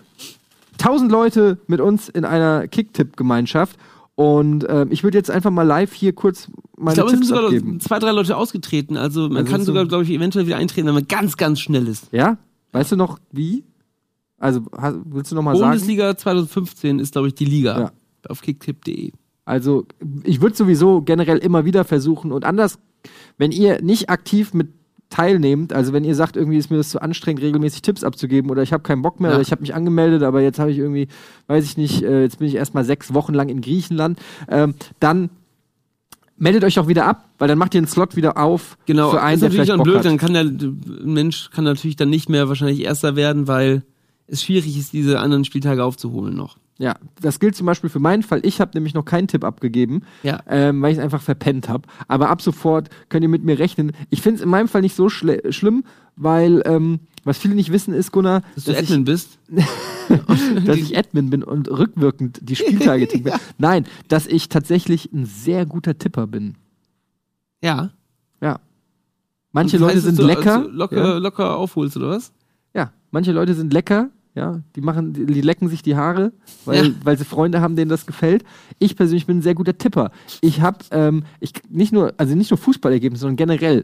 Tausend 0.77 1.11
Leute 1.11 1.59
mit 1.67 1.81
uns 1.81 2.09
in 2.09 2.25
einer 2.25 2.67
Kicktipp-Gemeinschaft. 2.67 3.77
Und 4.15 4.65
ähm, 4.67 4.87
ich 4.91 5.03
würde 5.03 5.17
jetzt 5.17 5.29
einfach 5.31 5.51
mal 5.51 5.63
live 5.63 5.93
hier 5.93 6.13
kurz 6.13 6.49
meine 6.77 6.91
ich 6.91 6.95
glaube, 6.95 7.07
es 7.07 7.11
sind 7.11 7.19
Tipps 7.21 7.27
sogar 7.29 7.43
abgeben. 7.45 7.79
zwei, 7.79 7.99
drei 7.99 8.11
Leute 8.11 8.35
ausgetreten. 8.35 8.97
Also 8.97 9.27
man 9.29 9.37
Also 9.37 9.51
kann 9.51 9.61
so- 9.61 9.65
sogar, 9.67 9.85
glaube 9.85 10.03
ich, 10.03 10.09
eventuell 10.09 10.45
wieder 10.47 10.57
eintreten, 10.57 10.87
wenn 10.87 10.93
man 10.93 11.07
ganz, 11.07 11.37
ganz 11.37 11.59
schnell 11.59 11.87
ist. 11.87 12.07
Ja? 12.11 12.37
Weißt 12.71 12.91
du 12.91 12.95
noch, 12.95 13.19
wie? 13.31 13.63
Also, 14.37 14.61
willst 15.05 15.31
du 15.31 15.35
noch 15.35 15.41
mal 15.41 15.55
sagen? 15.55 15.71
Bundesliga 15.71 16.15
2015 16.15 16.99
ist, 16.99 17.11
glaube 17.11 17.27
ich, 17.27 17.35
die 17.35 17.45
Liga. 17.45 17.79
Ja. 17.79 17.91
Auf 18.27 18.41
kicktipp.de. 18.41 19.11
Also, 19.45 19.85
ich 20.23 20.41
würde 20.41 20.55
sowieso 20.55 21.01
generell 21.01 21.37
immer 21.37 21.65
wieder 21.65 21.83
versuchen 21.83 22.31
und 22.31 22.45
anders, 22.45 22.77
wenn 23.37 23.51
ihr 23.51 23.81
nicht 23.81 24.09
aktiv 24.09 24.53
mit 24.53 24.69
teilnehmt, 25.09 25.73
also 25.73 25.91
wenn 25.91 26.03
ihr 26.03 26.13
sagt, 26.13 26.37
irgendwie 26.37 26.57
ist 26.57 26.69
mir 26.69 26.77
das 26.77 26.89
zu 26.89 27.01
anstrengend, 27.01 27.41
regelmäßig 27.41 27.81
Tipps 27.81 28.03
abzugeben 28.03 28.51
oder 28.51 28.61
ich 28.61 28.73
habe 28.73 28.83
keinen 28.83 29.01
Bock 29.01 29.19
mehr 29.19 29.31
Ja. 29.31 29.35
oder 29.37 29.41
ich 29.41 29.51
habe 29.51 29.61
mich 29.61 29.73
angemeldet, 29.73 30.21
aber 30.21 30.41
jetzt 30.41 30.59
habe 30.59 30.69
ich 30.71 30.77
irgendwie, 30.77 31.07
weiß 31.47 31.65
ich 31.65 31.77
nicht, 31.77 32.03
äh, 32.03 32.21
jetzt 32.21 32.37
bin 32.37 32.47
ich 32.47 32.53
erstmal 32.53 32.85
sechs 32.85 33.11
Wochen 33.15 33.33
lang 33.33 33.49
in 33.49 33.61
Griechenland, 33.61 34.19
ähm, 34.49 34.75
dann 34.99 35.31
meldet 36.37 36.63
euch 36.63 36.77
auch 36.77 36.87
wieder 36.87 37.07
ab, 37.07 37.27
weil 37.39 37.47
dann 37.47 37.57
macht 37.57 37.73
ihr 37.73 37.79
einen 37.79 37.87
Slot 37.87 38.15
wieder 38.15 38.37
auf 38.37 38.77
Genau, 38.85 39.09
für 39.09 39.19
einen, 39.21 39.33
ist 39.35 39.41
der 39.41 39.49
natürlich 39.49 39.65
vielleicht 39.67 39.79
dann 39.79 39.83
blöd, 39.83 39.97
hat. 39.97 40.05
dann 40.05 40.17
kann 40.19 40.33
der 40.33 41.03
Mensch 41.03 41.49
kann 41.49 41.63
natürlich 41.63 41.95
dann 41.95 42.11
nicht 42.11 42.29
mehr 42.29 42.47
wahrscheinlich 42.47 42.81
Erster 42.81 43.15
werden, 43.15 43.47
weil 43.47 43.81
es 44.27 44.43
schwierig 44.43 44.77
ist, 44.77 44.93
diese 44.93 45.19
anderen 45.19 45.43
Spieltage 45.43 45.83
aufzuholen 45.83 46.35
noch. 46.35 46.57
Ja, 46.81 46.95
das 47.21 47.41
gilt 47.41 47.55
zum 47.57 47.65
Beispiel 47.65 47.89
für 47.89 47.99
meinen 47.99 48.23
Fall. 48.23 48.39
Ich 48.45 48.61
habe 48.61 48.71
nämlich 48.73 48.93
noch 48.93 49.03
keinen 49.03 49.27
Tipp 49.27 49.43
abgegeben, 49.43 50.03
Ja. 50.23 50.41
ähm, 50.47 50.81
weil 50.81 50.93
ich 50.93 50.97
es 50.97 51.03
einfach 51.03 51.21
verpennt 51.21 51.67
habe. 51.67 51.85
Aber 52.07 52.29
ab 52.29 52.41
sofort 52.41 52.89
könnt 53.09 53.21
ihr 53.23 53.27
mit 53.29 53.43
mir 53.43 53.59
rechnen. 53.59 53.91
Ich 54.09 54.21
finde 54.21 54.37
es 54.37 54.43
in 54.43 54.49
meinem 54.49 54.69
Fall 54.69 54.79
nicht 54.81 54.95
so 54.95 55.07
schle- 55.07 55.51
schlimm, 55.51 55.83
weil 56.15 56.61
ähm, 56.65 57.01
was 57.25 57.37
viele 57.37 57.53
nicht 57.55 57.73
wissen 57.73 57.93
ist, 57.93 58.13
Gunnar, 58.13 58.43
Dass 58.55 58.63
du 58.63 58.77
Admin 58.77 59.03
bist. 59.03 59.39
ich, 59.49 59.65
dass 60.65 60.77
ich 60.77 60.97
Admin 60.97 61.29
bin 61.29 61.43
und 61.43 61.69
rückwirkend 61.69 62.39
die 62.41 62.55
Spieltage 62.55 63.07
tippe. 63.09 63.33
Nein, 63.57 63.85
dass 64.07 64.25
ich 64.25 64.47
tatsächlich 64.47 65.11
ein 65.11 65.25
sehr 65.25 65.65
guter 65.65 65.97
Tipper 65.97 66.27
bin. 66.27 66.55
Ja. 67.61 67.91
Ja. 68.41 68.59
Manche 69.51 69.77
Leute 69.77 69.95
dass 69.95 70.03
sind 70.05 70.17
du 70.17 70.23
lecker. 70.25 70.59
also 70.59 70.69
locker, 70.69 70.95
ja. 70.97 71.17
locker 71.17 71.57
aufholst, 71.57 71.97
oder 71.97 72.09
was? 72.11 72.31
Ja, 72.73 72.93
manche 73.11 73.33
Leute 73.33 73.53
sind 73.53 73.73
lecker, 73.73 74.09
ja, 74.39 74.61
die 74.75 74.81
machen, 74.81 75.11
die, 75.11 75.41
lecken 75.41 75.67
sich 75.67 75.81
die 75.81 75.97
Haare, 75.97 76.31
weil, 76.63 76.87
Ja. 76.87 76.93
weil 77.03 77.17
sie 77.17 77.25
Freunde 77.25 77.59
haben, 77.59 77.75
denen 77.75 77.89
das 77.89 78.05
gefällt. 78.05 78.45
Ich 78.79 78.95
persönlich 78.95 79.25
bin 79.25 79.39
ein 79.39 79.41
sehr 79.41 79.53
guter 79.53 79.77
Tipper. 79.77 80.11
Ich 80.39 80.61
habe, 80.61 80.77
ähm, 80.91 81.23
ich 81.41 81.51
nicht 81.69 81.91
nur, 81.91 82.13
also 82.15 82.35
nicht 82.35 82.49
nur 82.49 82.57
Fußballergebnisse, 82.57 83.21
sondern 83.21 83.35
generell. 83.35 83.83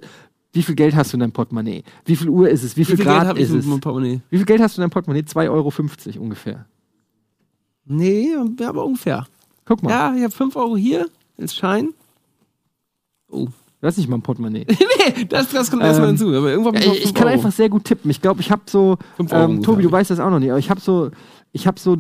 Wie 0.54 0.64
viel 0.64 0.76
Geld 0.76 0.96
hast 0.96 1.12
du 1.12 1.18
in 1.18 1.20
deinem 1.20 1.34
Portemonnaie? 1.34 1.84
Wie 2.06 2.16
viel 2.16 2.30
Uhr 2.30 2.48
ist 2.50 2.64
es? 2.64 2.78
Wie 2.78 2.86
viel, 2.86 2.96
Geld 2.96 3.10
Grad 3.10 3.28
hab 3.28 3.36
ich 3.36 3.44
ist 3.44 3.50
es? 3.52 3.66
Wie 3.68 4.38
viel 4.38 4.46
Geld 4.46 4.62
hast 4.62 4.78
du 4.78 4.82
in 4.82 4.84
deinem 4.84 4.92
Portemonnaie? 4.92 5.24
2,50 5.24 5.50
Euro 5.52 6.24
ungefähr. 6.24 6.66
Nee, 7.84 8.30
aber 8.66 8.86
ungefähr. 8.86 9.28
Guck 9.66 9.84
mal. 9.84 9.90
Ja, 9.90 10.16
ich 10.16 10.24
habe 10.24 10.34
5 10.34 10.56
Euro 10.56 10.78
hier 10.78 11.10
als 11.38 11.54
Schein. 11.54 11.90
Oh. 13.30 13.50
Du 13.86 13.90
hast 13.90 13.98
nicht 14.00 14.10
mal 14.10 14.18
ein 14.18 14.24
Portemonnaie. 14.24 14.66
nee, 15.16 15.26
das, 15.26 15.50
das 15.50 15.70
kommt 15.70 15.84
erstmal 15.84 16.10
Ähm, 16.10 16.18
hinzu. 16.18 16.36
Aber 16.36 16.50
irgendwann 16.50 16.74
ich, 16.74 17.06
ich 17.06 17.14
kann 17.14 17.28
einfach 17.28 17.52
sehr 17.52 17.70
gut 17.70 17.84
tippen. 17.84 18.10
Ich 18.10 18.20
glaube, 18.20 18.42
ich 18.42 18.50
habe 18.50 18.64
so, 18.66 18.98
ähm, 19.30 19.62
Tobi, 19.62 19.84
du 19.84 19.92
weißt 19.92 20.10
das 20.10 20.20
auch 20.20 20.32
noch 20.32 20.40
nicht, 20.40 20.50
aber 20.50 20.58
ich 20.58 20.72
habe 20.72 20.82
so, 20.82 21.12
ich 21.52 21.68
habe 21.68 21.80
so, 21.80 21.96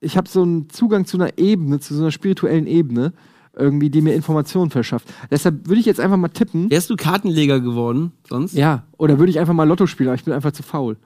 ich 0.00 0.18
habe 0.18 0.28
so 0.28 0.42
einen 0.42 0.68
Zugang 0.68 1.06
zu 1.06 1.16
einer 1.16 1.38
Ebene, 1.38 1.80
zu 1.80 1.94
so 1.94 2.02
einer 2.02 2.10
spirituellen 2.10 2.66
Ebene, 2.66 3.14
irgendwie, 3.56 3.88
die 3.88 4.02
mir 4.02 4.12
Informationen 4.12 4.70
verschafft. 4.70 5.08
Deshalb 5.30 5.66
würde 5.68 5.80
ich 5.80 5.86
jetzt 5.86 6.00
einfach 6.00 6.18
mal 6.18 6.28
tippen. 6.28 6.70
Wärst 6.70 6.90
du 6.90 6.96
Kartenleger 6.96 7.60
geworden 7.60 8.12
sonst? 8.28 8.52
Ja, 8.52 8.82
oder 8.98 9.18
würde 9.18 9.30
ich 9.30 9.38
einfach 9.40 9.54
mal 9.54 9.64
Lotto 9.64 9.86
spielen, 9.86 10.10
aber 10.10 10.16
ich 10.16 10.24
bin 10.24 10.34
einfach 10.34 10.52
zu 10.52 10.62
faul. 10.62 10.98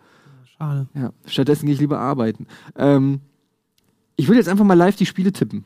Schade. 0.58 0.88
Ja, 0.94 1.12
stattdessen 1.26 1.66
gehe 1.66 1.74
ich 1.76 1.80
lieber 1.80 2.00
arbeiten. 2.00 2.48
Ähm, 2.74 3.20
ich 4.16 4.26
würde 4.26 4.38
jetzt 4.38 4.48
einfach 4.48 4.64
mal 4.64 4.74
live 4.74 4.96
die 4.96 5.06
Spiele 5.06 5.30
tippen. 5.32 5.64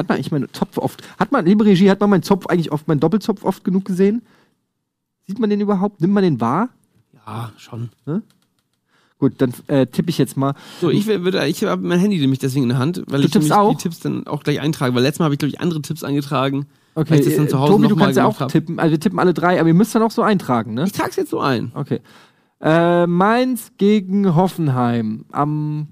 Hat 0.00 0.08
man 0.08 0.16
eigentlich 0.16 0.32
meinen 0.32 0.48
Zopf 0.54 0.78
oft, 0.78 1.02
hat 1.18 1.30
man, 1.30 1.44
liebe 1.44 1.62
Regie, 1.66 1.90
hat 1.90 2.00
man 2.00 2.08
meinen 2.08 2.22
Zopf 2.22 2.46
eigentlich 2.46 2.72
oft, 2.72 2.88
meinen 2.88 3.00
Doppelzopf 3.00 3.44
oft 3.44 3.64
genug 3.64 3.84
gesehen? 3.84 4.22
Sieht 5.26 5.38
man 5.38 5.50
den 5.50 5.60
überhaupt? 5.60 6.00
Nimmt 6.00 6.14
man 6.14 6.22
den 6.24 6.40
wahr? 6.40 6.70
Ja, 7.26 7.52
schon. 7.58 7.90
Ne? 8.06 8.22
Gut, 9.18 9.34
dann 9.36 9.52
äh, 9.66 9.86
tippe 9.86 10.08
ich 10.08 10.16
jetzt 10.16 10.38
mal. 10.38 10.54
So, 10.80 10.88
ich 10.88 11.06
würde, 11.06 11.46
ich 11.48 11.62
habe 11.64 11.86
mein 11.86 11.98
Handy 12.00 12.18
nämlich 12.18 12.38
deswegen 12.38 12.62
in 12.62 12.68
der 12.70 12.78
Hand, 12.78 13.02
weil 13.08 13.20
Du 13.20 13.26
ich 13.26 13.32
tippst 13.32 13.52
auch? 13.52 13.72
die 13.76 13.82
Tipps 13.82 14.00
dann 14.00 14.26
auch 14.26 14.42
gleich 14.42 14.58
eintrage. 14.62 14.94
Weil 14.94 15.02
letztes 15.02 15.18
Mal 15.18 15.26
habe 15.26 15.34
ich, 15.34 15.38
glaube 15.38 15.50
ich, 15.50 15.60
andere 15.60 15.82
Tipps 15.82 16.02
eingetragen. 16.02 16.64
Okay, 16.94 17.10
weil 17.10 17.20
ich 17.20 17.26
das 17.26 17.36
dann 17.36 17.50
zu 17.50 17.58
Hause 17.60 17.72
Tobi, 17.72 17.88
du 17.88 17.96
kannst 17.96 18.16
ja 18.16 18.24
auch 18.24 18.40
hab. 18.40 18.48
tippen. 18.50 18.78
Also 18.78 18.92
wir 18.92 19.00
tippen 19.00 19.18
alle 19.18 19.34
drei, 19.34 19.60
aber 19.60 19.68
ihr 19.68 19.74
müsst 19.74 19.94
dann 19.94 20.02
auch 20.02 20.10
so 20.10 20.22
eintragen, 20.22 20.72
ne? 20.72 20.84
Ich 20.86 20.92
trage 20.92 21.10
es 21.10 21.16
jetzt 21.16 21.30
so 21.30 21.40
ein. 21.40 21.72
Okay. 21.74 22.00
Äh, 22.62 23.06
Mainz 23.06 23.72
gegen 23.76 24.34
Hoffenheim 24.34 25.26
am 25.30 25.88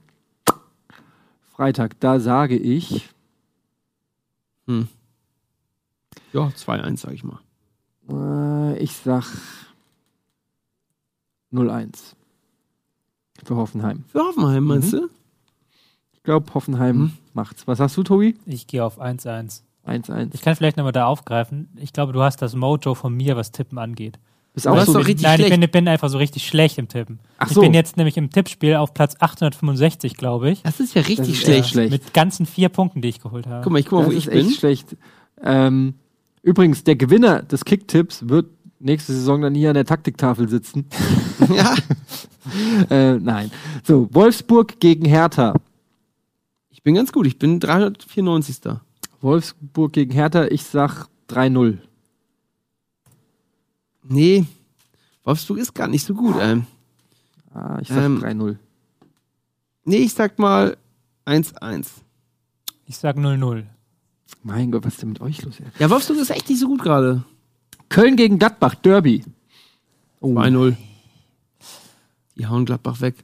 Freitag. 1.54 2.00
Da 2.00 2.20
sage 2.20 2.56
ich. 2.56 3.10
Hm. 4.68 4.86
Ja, 6.32 6.48
2-1, 6.54 6.98
sag 6.98 7.12
ich 7.14 7.24
mal. 7.24 7.40
Äh, 8.10 8.78
ich 8.78 8.92
sag 8.92 9.24
0-1. 11.52 12.14
Für 13.44 13.56
Hoffenheim. 13.56 14.04
Für 14.08 14.20
Hoffenheim, 14.20 14.64
meinst 14.64 14.92
Mhm. 14.92 14.96
du? 14.98 15.08
Ich 16.12 16.22
glaube, 16.22 16.52
Hoffenheim 16.52 17.16
macht's. 17.32 17.66
Was 17.66 17.78
sagst 17.78 17.96
du, 17.96 18.02
Tobi? 18.02 18.36
Ich 18.44 18.66
gehe 18.66 18.84
auf 18.84 19.00
1-1. 19.00 19.62
1-1. 19.86 20.34
Ich 20.34 20.42
kann 20.42 20.54
vielleicht 20.54 20.76
nochmal 20.76 20.92
da 20.92 21.06
aufgreifen. 21.06 21.70
Ich 21.76 21.94
glaube, 21.94 22.12
du 22.12 22.20
hast 22.22 22.42
das 22.42 22.54
Mojo 22.54 22.94
von 22.94 23.14
mir, 23.14 23.36
was 23.36 23.52
Tippen 23.52 23.78
angeht. 23.78 24.18
Bist 24.64 24.66
auch 24.68 24.84
so 24.84 24.98
richtig 24.98 25.22
Nein, 25.22 25.38
ich 25.40 25.46
schlecht. 25.46 25.60
bin, 25.60 25.70
bin 25.70 25.88
einfach 25.88 26.08
so 26.08 26.18
richtig 26.18 26.46
schlecht 26.46 26.78
im 26.78 26.88
Tippen. 26.88 27.20
Ach 27.38 27.46
Ich 27.48 27.54
so. 27.54 27.60
bin 27.60 27.74
jetzt 27.74 27.96
nämlich 27.96 28.16
im 28.16 28.30
Tippspiel 28.30 28.74
auf 28.74 28.92
Platz 28.94 29.14
865, 29.20 30.16
glaube 30.16 30.50
ich. 30.50 30.62
Das 30.62 30.80
ist 30.80 30.94
ja 30.94 31.02
richtig 31.02 31.30
ist 31.34 31.42
schlecht. 31.42 31.60
echt 31.60 31.68
schlecht. 31.70 31.92
Mit 31.92 32.12
ganzen 32.14 32.44
vier 32.46 32.68
Punkten, 32.68 33.00
die 33.00 33.08
ich 33.08 33.20
geholt 33.20 33.46
habe. 33.46 33.62
Guck 33.62 33.72
mal, 33.72 33.78
ich 33.78 33.86
guck 33.86 34.00
mal, 34.00 34.04
das 34.06 34.14
wo 34.14 34.16
ist 34.18 34.26
ich 34.28 34.32
echt 34.34 34.46
bin. 34.48 34.54
schlecht. 34.56 34.96
Ähm, 35.42 35.94
übrigens, 36.42 36.82
der 36.84 36.96
Gewinner 36.96 37.42
des 37.42 37.64
Kicktipps 37.64 38.28
wird 38.28 38.46
nächste 38.80 39.12
Saison 39.12 39.40
dann 39.42 39.54
hier 39.54 39.68
an 39.70 39.74
der 39.74 39.84
Taktiktafel 39.86 40.48
sitzen. 40.48 40.86
ja. 41.56 41.74
äh, 42.90 43.14
nein. 43.18 43.50
So, 43.84 44.08
Wolfsburg 44.12 44.80
gegen 44.80 45.04
Hertha. 45.04 45.54
Ich 46.70 46.82
bin 46.82 46.94
ganz 46.94 47.12
gut, 47.12 47.26
ich 47.26 47.38
bin 47.38 47.60
394. 47.60 48.58
Wolfsburg 49.20 49.92
gegen 49.92 50.12
Hertha, 50.12 50.46
ich 50.46 50.62
sag 50.64 51.06
3-0. 51.28 51.78
Nee, 54.08 54.44
Wolfsburg 55.24 55.58
ist 55.58 55.74
gar 55.74 55.88
nicht 55.88 56.04
so 56.04 56.14
gut. 56.14 56.34
Ähm. 56.40 56.66
Ah, 57.52 57.78
ich 57.80 57.88
sag 57.88 57.98
Ähm. 58.04 58.18
3-0. 58.22 58.56
Nee, 59.84 59.96
ich 59.98 60.14
sag 60.14 60.38
mal 60.38 60.76
1-1. 61.26 61.86
Ich 62.86 62.96
sag 62.96 63.16
0-0. 63.16 63.64
Mein 64.42 64.70
Gott, 64.70 64.84
was 64.84 64.94
ist 64.94 65.02
denn 65.02 65.10
mit 65.10 65.20
euch 65.20 65.42
los? 65.42 65.60
Ey? 65.60 65.66
Ja, 65.78 65.90
Wolfsburg 65.90 66.18
ist 66.18 66.30
echt 66.30 66.48
nicht 66.48 66.58
so 66.60 66.68
gut 66.68 66.82
gerade. 66.82 67.24
Köln 67.88 68.16
gegen 68.16 68.38
Gladbach, 68.38 68.74
Derby. 68.76 69.24
Oh, 70.20 70.32
2-0. 70.34 70.76
Die 72.36 72.46
hauen 72.46 72.64
Gladbach 72.64 73.00
weg. 73.00 73.16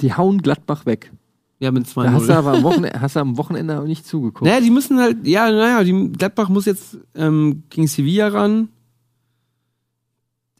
die 0.00 0.14
hauen 0.14 0.40
Gladbach 0.40 0.86
weg. 0.86 1.12
Ja, 1.58 1.70
mit 1.70 1.84
Da 1.94 2.10
hast 2.12 2.26
du 2.26 2.32
2-0. 2.32 2.36
aber 2.36 2.52
am 2.54 2.62
Wochenende, 2.62 3.00
hast 3.00 3.16
du 3.16 3.20
am 3.20 3.36
Wochenende 3.36 3.80
auch 3.80 3.84
nicht 3.86 4.06
zugeguckt. 4.06 4.44
Naja, 4.46 4.60
die 4.62 4.70
müssen 4.70 4.98
halt, 4.98 5.26
ja, 5.26 5.50
naja, 5.50 5.84
die 5.84 6.10
Gladbach 6.12 6.48
muss 6.48 6.64
jetzt 6.64 6.96
ähm, 7.14 7.64
gegen 7.68 7.86
Sevilla 7.86 8.28
ran. 8.28 8.68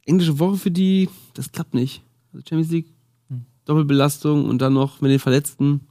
Englische 0.06 0.39
Woche 0.39 0.56
für 0.56 0.70
die, 0.70 1.09
das 1.35 1.52
klappt 1.52 1.74
nicht. 1.74 2.02
Also 2.32 2.44
Champions 2.48 2.70
League, 2.72 2.86
Hm. 3.28 3.44
Doppelbelastung 3.64 4.47
und 4.48 4.60
dann 4.60 4.72
noch 4.74 5.01
mit 5.01 5.10
den 5.10 5.18
Verletzten. 5.18 5.86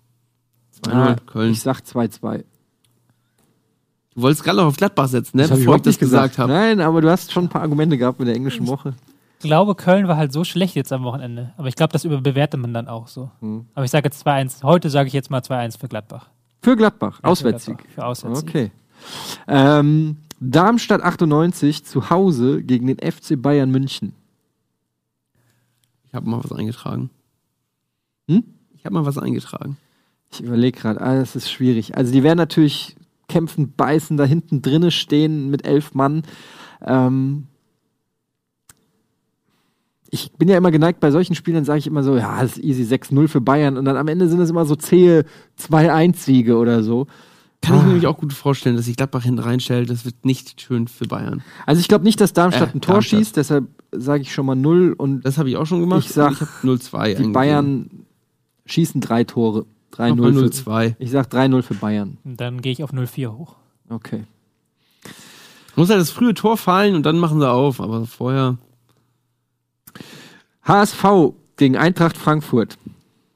2-0, 0.83 0.91
Ah, 0.93 1.15
Köln. 1.25 1.51
Ich 1.51 1.61
sag 1.61 1.79
2-2. 1.81 2.43
Du 4.15 4.21
wolltest 4.21 4.43
gerade 4.43 4.57
noch 4.57 4.65
auf 4.65 4.75
Gladbach 4.77 5.07
setzen, 5.07 5.37
ne? 5.37 5.43
Das 5.43 5.49
Bevor 5.51 5.59
ich 5.59 5.63
überhaupt 5.65 5.85
das 5.85 5.93
nicht 5.93 5.99
gesagt. 5.99 6.31
gesagt 6.33 6.37
habe. 6.39 6.51
Nein, 6.53 6.81
aber 6.81 7.01
du 7.01 7.09
hast 7.09 7.31
schon 7.31 7.45
ein 7.45 7.49
paar 7.49 7.61
Argumente 7.61 7.97
gehabt 7.97 8.19
mit 8.19 8.27
der 8.27 8.35
englischen 8.35 8.67
Woche. 8.67 8.93
Ich 9.41 9.43
glaube, 9.45 9.75
Köln 9.75 10.07
war 10.09 10.17
halt 10.17 10.33
so 10.33 10.43
schlecht 10.43 10.75
jetzt 10.75 10.91
am 10.91 11.03
Wochenende. 11.03 11.53
Aber 11.57 11.67
ich 11.69 11.75
glaube, 11.75 11.93
das 11.93 12.03
überbewertet 12.03 12.59
man 12.59 12.73
dann 12.73 12.87
auch 12.89 13.07
so. 13.07 13.31
Hm. 13.39 13.67
Aber 13.75 13.85
ich 13.85 13.91
sage 13.91 14.05
jetzt 14.07 14.25
2-1. 14.27 14.63
Heute 14.63 14.89
sage 14.89 15.07
ich 15.07 15.13
jetzt 15.13 15.29
mal 15.31 15.39
2-1 15.41 15.77
für 15.79 15.87
Gladbach. 15.87 16.29
Für 16.61 16.75
Gladbach, 16.75 17.15
Ja, 17.17 17.21
für 17.21 17.27
Auswärtssieg. 17.27 17.77
Gladbach, 17.77 17.93
für 17.95 18.05
Auswärtssieg. 18.05 18.49
Okay. 18.49 18.71
Ähm, 19.47 20.17
Darmstadt 20.39 21.01
98 21.01 21.83
zu 21.83 22.09
Hause 22.09 22.63
gegen 22.63 22.87
den 22.87 22.97
FC 22.97 23.41
Bayern 23.41 23.71
München. 23.71 24.13
Ich 26.07 26.13
habe 26.13 26.29
mal 26.29 26.43
was 26.43 26.51
eingetragen. 26.51 27.09
Hm? 28.27 28.43
Ich 28.77 28.85
habe 28.85 28.95
mal 28.95 29.05
was 29.05 29.17
eingetragen. 29.17 29.77
Ich 30.31 30.41
überlege 30.41 30.79
gerade, 30.79 31.01
ah, 31.01 31.15
das 31.15 31.35
ist 31.35 31.51
schwierig. 31.51 31.97
Also 31.97 32.11
die 32.13 32.23
werden 32.23 32.37
natürlich 32.37 32.95
kämpfen, 33.27 33.73
beißen, 33.75 34.17
da 34.17 34.25
hinten 34.25 34.61
drinne 34.61 34.91
stehen 34.91 35.49
mit 35.49 35.65
elf 35.65 35.93
Mann. 35.93 36.23
Ähm 36.85 37.47
ich 40.11 40.31
bin 40.33 40.47
ja 40.47 40.57
immer 40.57 40.71
geneigt, 40.71 40.99
bei 40.99 41.11
solchen 41.11 41.35
Spielen 41.35 41.65
sage 41.65 41.79
ich 41.79 41.87
immer 41.87 42.03
so, 42.03 42.17
ja, 42.17 42.41
das 42.41 42.57
ist 42.57 42.63
easy 42.63 42.83
6-0 42.83 43.27
für 43.27 43.41
Bayern 43.41 43.77
und 43.77 43.85
dann 43.85 43.97
am 43.97 44.07
Ende 44.07 44.27
sind 44.27 44.39
es 44.39 44.49
immer 44.49 44.65
so 44.65 44.75
zähe 44.75 45.25
2-1-Siege 45.59 46.57
oder 46.57 46.81
so. 46.81 47.07
Kann 47.61 47.75
ich 47.75 47.81
Ah. 47.81 47.83
mir 47.83 47.87
nämlich 47.89 48.07
auch 48.07 48.17
gut 48.17 48.31
vorstellen, 48.33 48.75
dass 48.77 48.85
sich 48.85 48.95
Gladbach 48.95 49.23
hinten 49.23 49.39
reinstellt. 49.39 49.89
Das 49.89 50.05
wird 50.05 50.23
nicht 50.25 50.61
schön 50.61 50.87
für 50.87 51.05
Bayern. 51.05 51.43
Also 51.65 51.81
ich 51.81 51.87
glaube 51.87 52.05
nicht, 52.05 52.21
dass 52.21 52.33
Darmstadt 52.33 52.69
Äh, 52.69 52.77
ein 52.77 52.81
Tor 52.81 52.95
Darmstadt. 52.95 53.19
schießt, 53.19 53.37
deshalb 53.37 53.67
sage 53.91 54.21
ich 54.21 54.33
schon 54.33 54.45
mal 54.45 54.55
0 54.55 54.93
und 54.97 55.21
Das 55.25 55.37
habe 55.37 55.49
ich 55.49 55.57
auch 55.57 55.65
schon 55.65 55.81
gemacht. 55.81 56.05
Ich 56.05 56.11
sag, 56.13 56.31
ich 56.33 56.41
habe 56.41 56.51
0-2 56.63 57.15
die. 57.15 57.27
Bayern 57.31 57.89
schießen 58.65 59.01
drei 59.01 59.23
Tore. 59.23 59.65
Mach 59.91 60.05
3-0 60.07 60.15
mal 60.15 60.33
für 60.33 60.45
0-2. 60.45 60.95
Ich 60.99 61.11
sag 61.11 61.27
3-0 61.33 61.61
für 61.63 61.73
Bayern. 61.73 62.17
Und 62.23 62.39
dann 62.39 62.61
gehe 62.61 62.71
ich 62.71 62.83
auf 62.83 62.93
0-4 62.93 63.35
hoch. 63.37 63.55
Okay. 63.89 64.23
Muss 65.75 65.89
halt 65.89 65.99
das 65.99 66.11
frühe 66.11 66.33
Tor 66.33 66.57
fallen 66.57 66.95
und 66.95 67.05
dann 67.05 67.17
machen 67.17 67.39
sie 67.39 67.49
auf. 67.49 67.81
Aber 67.81 68.05
vorher. 68.05 68.57
HSV 70.63 71.03
gegen 71.57 71.77
Eintracht 71.77 72.17
Frankfurt. 72.17 72.77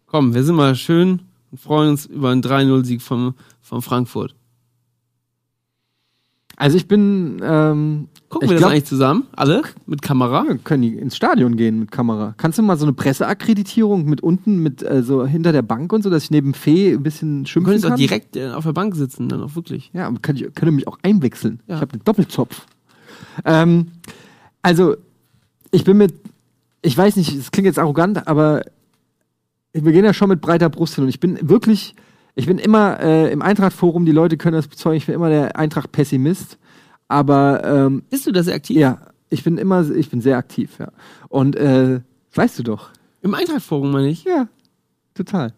Komm, 0.05 0.33
wir 0.33 0.43
sind 0.43 0.55
mal 0.55 0.75
schön 0.75 1.21
und 1.51 1.59
freuen 1.59 1.89
uns 1.91 2.05
über 2.05 2.29
einen 2.29 2.41
3-0-Sieg 2.43 3.01
von, 3.01 3.33
von 3.73 3.81
Frankfurt. 3.81 4.35
Also 6.55 6.77
ich 6.77 6.87
bin 6.87 7.41
ähm, 7.43 8.07
Gucken 8.29 8.49
wir 8.49 8.57
glaub- 8.57 8.69
das 8.69 8.71
eigentlich 8.71 8.85
zusammen? 8.85 9.23
Alle? 9.35 9.63
Mit 9.87 10.03
Kamera? 10.03 10.45
Ja, 10.47 10.55
können 10.57 10.83
die 10.83 10.95
ins 10.95 11.15
Stadion 11.15 11.57
gehen 11.57 11.79
mit 11.79 11.91
Kamera. 11.91 12.35
Kannst 12.37 12.59
du 12.59 12.63
mal 12.63 12.77
so 12.77 12.85
eine 12.85 12.93
Presseakkreditierung 12.93 14.05
mit 14.05 14.21
unten, 14.21 14.57
mit 14.61 14.83
äh, 14.83 15.01
so 15.01 15.25
hinter 15.25 15.51
der 15.51 15.63
Bank 15.63 15.91
und 15.91 16.03
so, 16.03 16.11
dass 16.11 16.25
ich 16.25 16.31
neben 16.31 16.53
Fee 16.53 16.93
ein 16.93 17.01
bisschen 17.01 17.43
Du 17.43 17.49
schimpfen 17.49 17.71
könntest 17.71 17.85
auch 17.85 17.89
kann? 17.89 17.97
direkt 17.97 18.35
äh, 18.35 18.51
auf 18.51 18.63
der 18.65 18.73
Bank 18.73 18.95
sitzen, 18.95 19.29
dann 19.29 19.41
auch 19.41 19.55
wirklich. 19.55 19.89
Ja, 19.93 20.05
aber 20.07 20.19
kann 20.19 20.35
ich, 20.35 20.43
könnte 20.53 20.71
mich 20.71 20.87
auch 20.87 20.99
einwechseln. 21.01 21.59
Ja. 21.67 21.75
Ich 21.75 21.81
habe 21.81 21.93
einen 21.93 22.03
Doppelzopf. 22.03 22.65
Ähm, 23.45 23.87
also, 24.61 24.95
ich 25.71 25.83
bin 25.83 25.97
mit, 25.97 26.13
ich 26.83 26.95
weiß 26.95 27.15
nicht, 27.15 27.35
es 27.35 27.49
klingt 27.49 27.65
jetzt 27.65 27.79
arrogant, 27.79 28.27
aber 28.27 28.61
wir 29.73 29.91
gehen 29.91 30.05
ja 30.05 30.13
schon 30.13 30.29
mit 30.29 30.39
breiter 30.39 30.69
Brust 30.69 30.95
hin 30.95 31.03
und 31.03 31.09
ich 31.09 31.19
bin 31.19 31.37
wirklich, 31.49 31.95
ich 32.35 32.47
bin 32.47 32.57
immer 32.57 32.99
äh, 32.99 33.31
im 33.31 33.41
Eintracht-Forum, 33.41 34.05
die 34.05 34.11
Leute 34.11 34.37
können 34.37 34.55
das 34.55 34.67
bezeugen, 34.67 34.97
ich 34.97 35.05
bin 35.05 35.15
immer 35.15 35.29
der 35.29 35.57
Eintracht-Pessimist, 35.57 36.57
aber 37.07 37.63
ähm, 37.63 38.03
Bist 38.09 38.25
du 38.25 38.31
da 38.31 38.43
sehr 38.43 38.55
aktiv? 38.55 38.77
ja, 38.77 38.99
ich 39.29 39.43
bin 39.43 39.57
immer, 39.57 39.89
ich 39.89 40.09
bin 40.09 40.21
sehr 40.21 40.37
aktiv, 40.37 40.77
ja. 40.79 40.91
Und 41.29 41.55
äh, 41.55 42.01
weißt 42.33 42.59
du 42.59 42.63
doch. 42.63 42.89
Im 43.21 43.33
Eintracht-Forum, 43.33 43.91
meine 43.91 44.09
ich. 44.09 44.23
Ja, 44.23 44.47
total. 45.13 45.53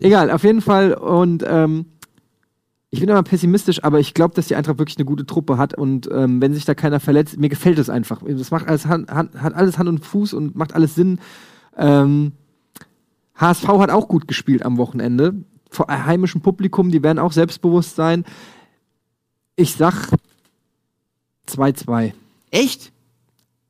Egal, 0.00 0.30
auf 0.30 0.44
jeden 0.44 0.60
Fall. 0.60 0.94
Und 0.94 1.44
ähm, 1.46 1.86
ich 2.90 3.00
bin 3.00 3.08
immer 3.08 3.22
pessimistisch, 3.22 3.84
aber 3.84 4.00
ich 4.00 4.14
glaube, 4.14 4.34
dass 4.34 4.48
die 4.48 4.56
Eintracht 4.56 4.78
wirklich 4.78 4.96
eine 4.98 5.04
gute 5.04 5.26
Truppe 5.26 5.58
hat. 5.58 5.74
Und 5.74 6.08
ähm, 6.12 6.40
wenn 6.40 6.54
sich 6.54 6.64
da 6.64 6.74
keiner 6.74 7.00
verletzt, 7.00 7.38
mir 7.38 7.48
gefällt 7.48 7.78
es 7.78 7.90
einfach. 7.90 8.22
Das 8.26 8.50
macht 8.50 8.68
alles 8.68 8.86
Hand, 8.86 9.10
Hand, 9.10 9.40
hat 9.40 9.54
alles 9.54 9.78
Hand 9.78 9.88
und 9.88 10.04
Fuß 10.04 10.34
und 10.34 10.56
macht 10.56 10.74
alles 10.74 10.94
Sinn. 10.94 11.18
Ähm, 11.76 12.32
HSV 13.34 13.68
hat 13.68 13.90
auch 13.90 14.08
gut 14.08 14.28
gespielt 14.28 14.64
am 14.64 14.78
Wochenende. 14.78 15.34
Vor 15.76 15.88
heimischem 15.88 16.40
Publikum, 16.40 16.90
die 16.90 17.02
werden 17.02 17.18
auch 17.18 17.32
selbstbewusst 17.32 17.96
sein. 17.96 18.24
Ich 19.56 19.74
sag 19.74 20.08
2-2. 21.48 22.14
Echt? 22.50 22.92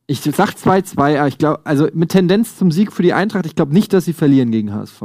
Ich 0.07 0.21
sag 0.21 0.51
2-2, 0.55 1.19
aber 1.19 1.27
ich 1.27 1.37
glaube, 1.39 1.61
also 1.67 1.89
mit 1.95 2.11
Tendenz 2.11 2.57
zum 2.57 2.71
Sieg 2.71 2.93
für 2.93 3.03
die 3.03 3.13
Eintracht, 3.13 3.45
ich 3.45 3.57
glaube 3.57 3.73
nicht, 3.75 3.93
dass 3.93 4.05
sie 4.05 4.13
verlieren 4.13 4.53
gegen 4.53 4.73
HSV. 4.73 5.03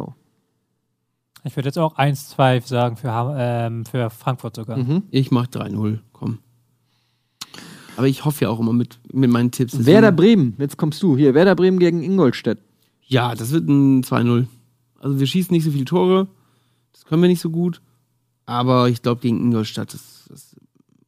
Ich 1.44 1.56
würde 1.56 1.69
jetzt 1.69 1.80
auch 1.80 1.98
1-2 1.98 2.68
sagen 2.68 2.98
für, 2.98 3.36
ähm, 3.36 3.84
für 3.84 4.11
Frankfurt 4.11 4.56
sogar. 4.57 4.78
Mhm. 4.78 5.02
Ich 5.10 5.32
mach 5.32 5.48
3-0, 5.48 6.02
komm. 6.14 6.38
Aber 7.98 8.07
ich 8.07 8.26
hoffe 8.26 8.45
ja 8.45 8.49
auch 8.52 8.60
immer 8.60 8.73
mit, 8.73 8.99
mit 9.11 9.32
meinen 9.32 9.49
Tipps. 9.49 9.72
deswegen- 9.72 9.88
Werder 9.88 10.11
Bremen, 10.11 10.53
jetzt 10.60 10.78
kommst 10.78 11.02
du 11.02 11.18
hier. 11.18 11.34
Werder 11.34 11.56
Bremen 11.56 11.80
gegen 11.80 12.03
Ingolstadt. 12.03 12.60
Ja, 13.07 13.34
das 13.34 13.52
wird 13.52 13.68
ein 13.68 14.03
2-0. 14.03 14.45
Also 14.99 15.19
wir 15.19 15.26
schießen 15.26 15.52
nicht 15.52 15.64
so 15.64 15.72
viele 15.72 15.86
Tore. 15.86 16.28
Das 16.93 17.05
können 17.05 17.22
wir 17.22 17.30
nicht 17.30 17.41
so 17.41 17.49
gut. 17.49 17.81
Aber 18.45 18.89
ich 18.89 19.01
glaube, 19.01 19.22
gegen 19.22 19.39
Ingolstadt, 19.41 19.93
das, 19.93 20.26
das 20.30 20.55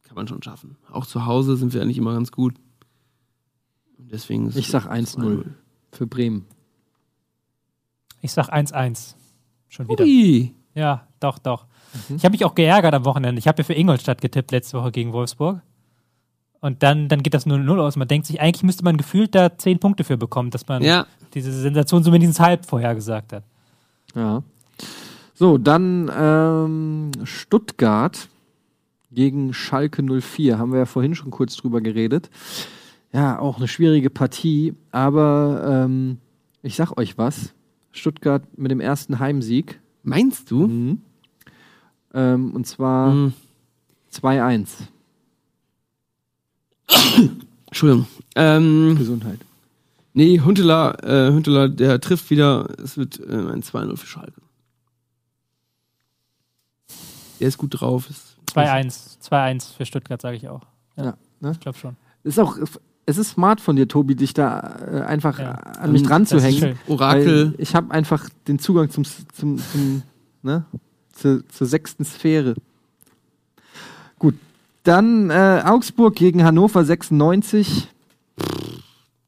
kann 0.02 0.14
man 0.16 0.28
schon 0.28 0.42
schaffen. 0.42 0.76
Auch 0.90 1.06
zu 1.06 1.26
Hause 1.26 1.56
sind 1.56 1.74
wir 1.74 1.82
eigentlich 1.82 1.98
immer 1.98 2.14
ganz 2.14 2.30
gut. 2.32 2.54
Und 3.98 4.10
deswegen 4.12 4.46
ist 4.48 4.56
Ich 4.56 4.68
sag 4.68 4.86
1-0 4.86 5.44
für 5.92 6.06
Bremen. 6.06 6.46
Ich 8.20 8.32
sag 8.32 8.48
1-1. 8.52 9.14
Schon 9.68 9.88
wieder. 9.88 10.04
Ui. 10.04 10.54
Ja, 10.74 11.06
doch, 11.20 11.38
doch. 11.38 11.66
Ich 12.16 12.24
habe 12.24 12.32
mich 12.32 12.44
auch 12.44 12.54
geärgert 12.54 12.94
am 12.94 13.04
Wochenende. 13.04 13.38
Ich 13.38 13.46
habe 13.46 13.58
ja 13.58 13.64
für 13.64 13.74
Ingolstadt 13.74 14.20
getippt 14.20 14.50
letzte 14.50 14.78
Woche 14.78 14.90
gegen 14.90 15.12
Wolfsburg. 15.12 15.60
Und 16.60 16.82
dann, 16.82 17.08
dann 17.08 17.22
geht 17.22 17.34
das 17.34 17.46
0-0 17.46 17.78
aus. 17.78 17.96
Man 17.96 18.08
denkt 18.08 18.26
sich, 18.26 18.40
eigentlich 18.40 18.62
müsste 18.62 18.84
man 18.84 18.96
gefühlt 18.96 19.34
da 19.34 19.56
10 19.56 19.78
Punkte 19.78 20.02
für 20.02 20.16
bekommen, 20.16 20.50
dass 20.50 20.66
man 20.66 20.82
Ja. 20.82 21.06
diese 21.34 21.52
Sensation 21.52 22.02
zumindest 22.02 22.40
halb 22.40 22.64
vorhergesagt 22.64 23.32
hat. 23.34 23.44
Ja. 24.14 24.42
So, 25.34 25.58
dann 25.58 26.10
ähm, 26.16 27.10
Stuttgart 27.24 28.28
gegen 29.10 29.52
Schalke 29.52 30.02
04. 30.02 30.58
Haben 30.58 30.72
wir 30.72 30.78
ja 30.80 30.86
vorhin 30.86 31.14
schon 31.14 31.30
kurz 31.30 31.56
drüber 31.56 31.80
geredet. 31.80 32.30
Ja, 33.12 33.38
auch 33.38 33.58
eine 33.58 33.68
schwierige 33.68 34.10
Partie, 34.10 34.74
aber 34.90 35.84
ähm, 35.86 36.18
ich 36.62 36.76
sag 36.76 36.96
euch 36.98 37.18
was. 37.18 37.52
Stuttgart 37.92 38.42
mit 38.56 38.70
dem 38.70 38.80
ersten 38.80 39.18
Heimsieg. 39.20 39.80
Meinst 40.02 40.50
du? 40.50 40.66
Mhm. 40.66 40.98
Ähm, 42.12 42.52
und 42.54 42.66
zwar 42.66 43.12
Mhm. 43.12 43.32
2-1. 44.12 44.68
Entschuldigung. 47.66 48.06
Ähm, 48.36 48.94
Gesundheit. 48.98 49.38
nee, 50.12 50.38
Huntela, 50.40 50.92
äh, 51.02 51.32
Huntela, 51.32 51.68
der 51.68 52.00
trifft 52.00 52.30
wieder. 52.30 52.68
Es 52.82 52.96
wird 52.96 53.18
äh, 53.20 53.32
ein 53.32 53.62
2-0 53.62 53.96
für 53.96 54.06
Schalke. 54.06 54.40
Der 57.40 57.48
ist 57.48 57.58
gut 57.58 57.80
drauf. 57.80 58.08
Ist 58.10 58.36
2-1. 58.54 59.20
2-1 59.28 59.76
für 59.76 59.86
Stuttgart, 59.86 60.20
sage 60.20 60.36
ich 60.36 60.48
auch. 60.48 60.62
Ja, 60.96 61.16
ne? 61.40 61.50
Ich 61.52 61.60
glaube 61.60 61.78
schon. 61.78 61.96
Ist 62.22 62.38
auch, 62.38 62.56
es 63.06 63.18
ist 63.18 63.30
smart 63.30 63.60
von 63.60 63.76
dir, 63.76 63.86
Tobi, 63.88 64.14
dich 64.14 64.32
da 64.34 64.78
äh, 64.86 65.00
einfach 65.02 65.38
Ja. 65.38 65.52
an 65.52 65.92
mich 65.92 66.02
dran 66.04 66.26
zu 66.26 66.40
hängen. 66.40 66.78
Orakel. 66.86 67.54
Ich 67.58 67.74
habe 67.74 67.90
einfach 67.90 68.28
den 68.48 68.58
Zugang 68.58 68.90
zum, 68.90 69.04
zum, 69.04 69.58
zum 69.58 70.02
ne, 70.42 70.64
zur, 71.12 71.46
zur 71.48 71.66
sechsten 71.66 72.04
Sphäre. 72.04 72.54
Gut, 74.18 74.34
dann 74.84 75.30
äh, 75.30 75.62
Augsburg 75.64 76.14
gegen 76.14 76.44
Hannover 76.44 76.84
96. 76.84 77.88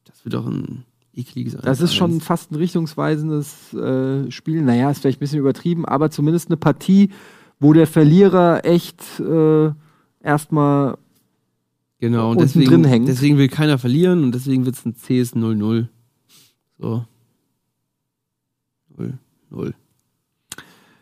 Das 0.05 0.23
wird 0.25 0.33
doch 0.33 0.45
ein 0.47 0.85
ekliges 1.15 1.55
Das 1.57 1.81
ist 1.81 1.93
schon 1.95 2.19
1-1. 2.19 2.23
fast 2.23 2.51
ein 2.51 2.55
richtungsweisendes 2.55 3.73
äh, 3.73 4.31
Spiel. 4.31 4.61
Naja, 4.61 4.89
ist 4.91 5.01
vielleicht 5.01 5.17
ein 5.17 5.21
bisschen 5.21 5.39
übertrieben, 5.39 5.85
aber 5.85 6.09
zumindest 6.11 6.49
eine 6.49 6.57
Partie, 6.57 7.11
wo 7.59 7.73
der 7.73 7.87
Verlierer 7.87 8.65
echt 8.65 9.19
äh, 9.19 9.71
erstmal 10.21 10.97
Genau, 11.99 12.25
und 12.25 12.37
unten 12.37 12.41
deswegen, 12.43 12.69
drin 12.69 12.83
hängt. 12.83 13.07
deswegen 13.07 13.37
will 13.37 13.47
keiner 13.47 13.79
verlieren 13.79 14.23
und 14.23 14.31
deswegen 14.33 14.65
wird 14.65 14.75
es 14.75 14.85
ein 14.85 14.93
CS 14.93 15.35
0-0. 15.35 15.87
So. 16.77 17.05
0, 18.95 19.17
0. 19.49 19.73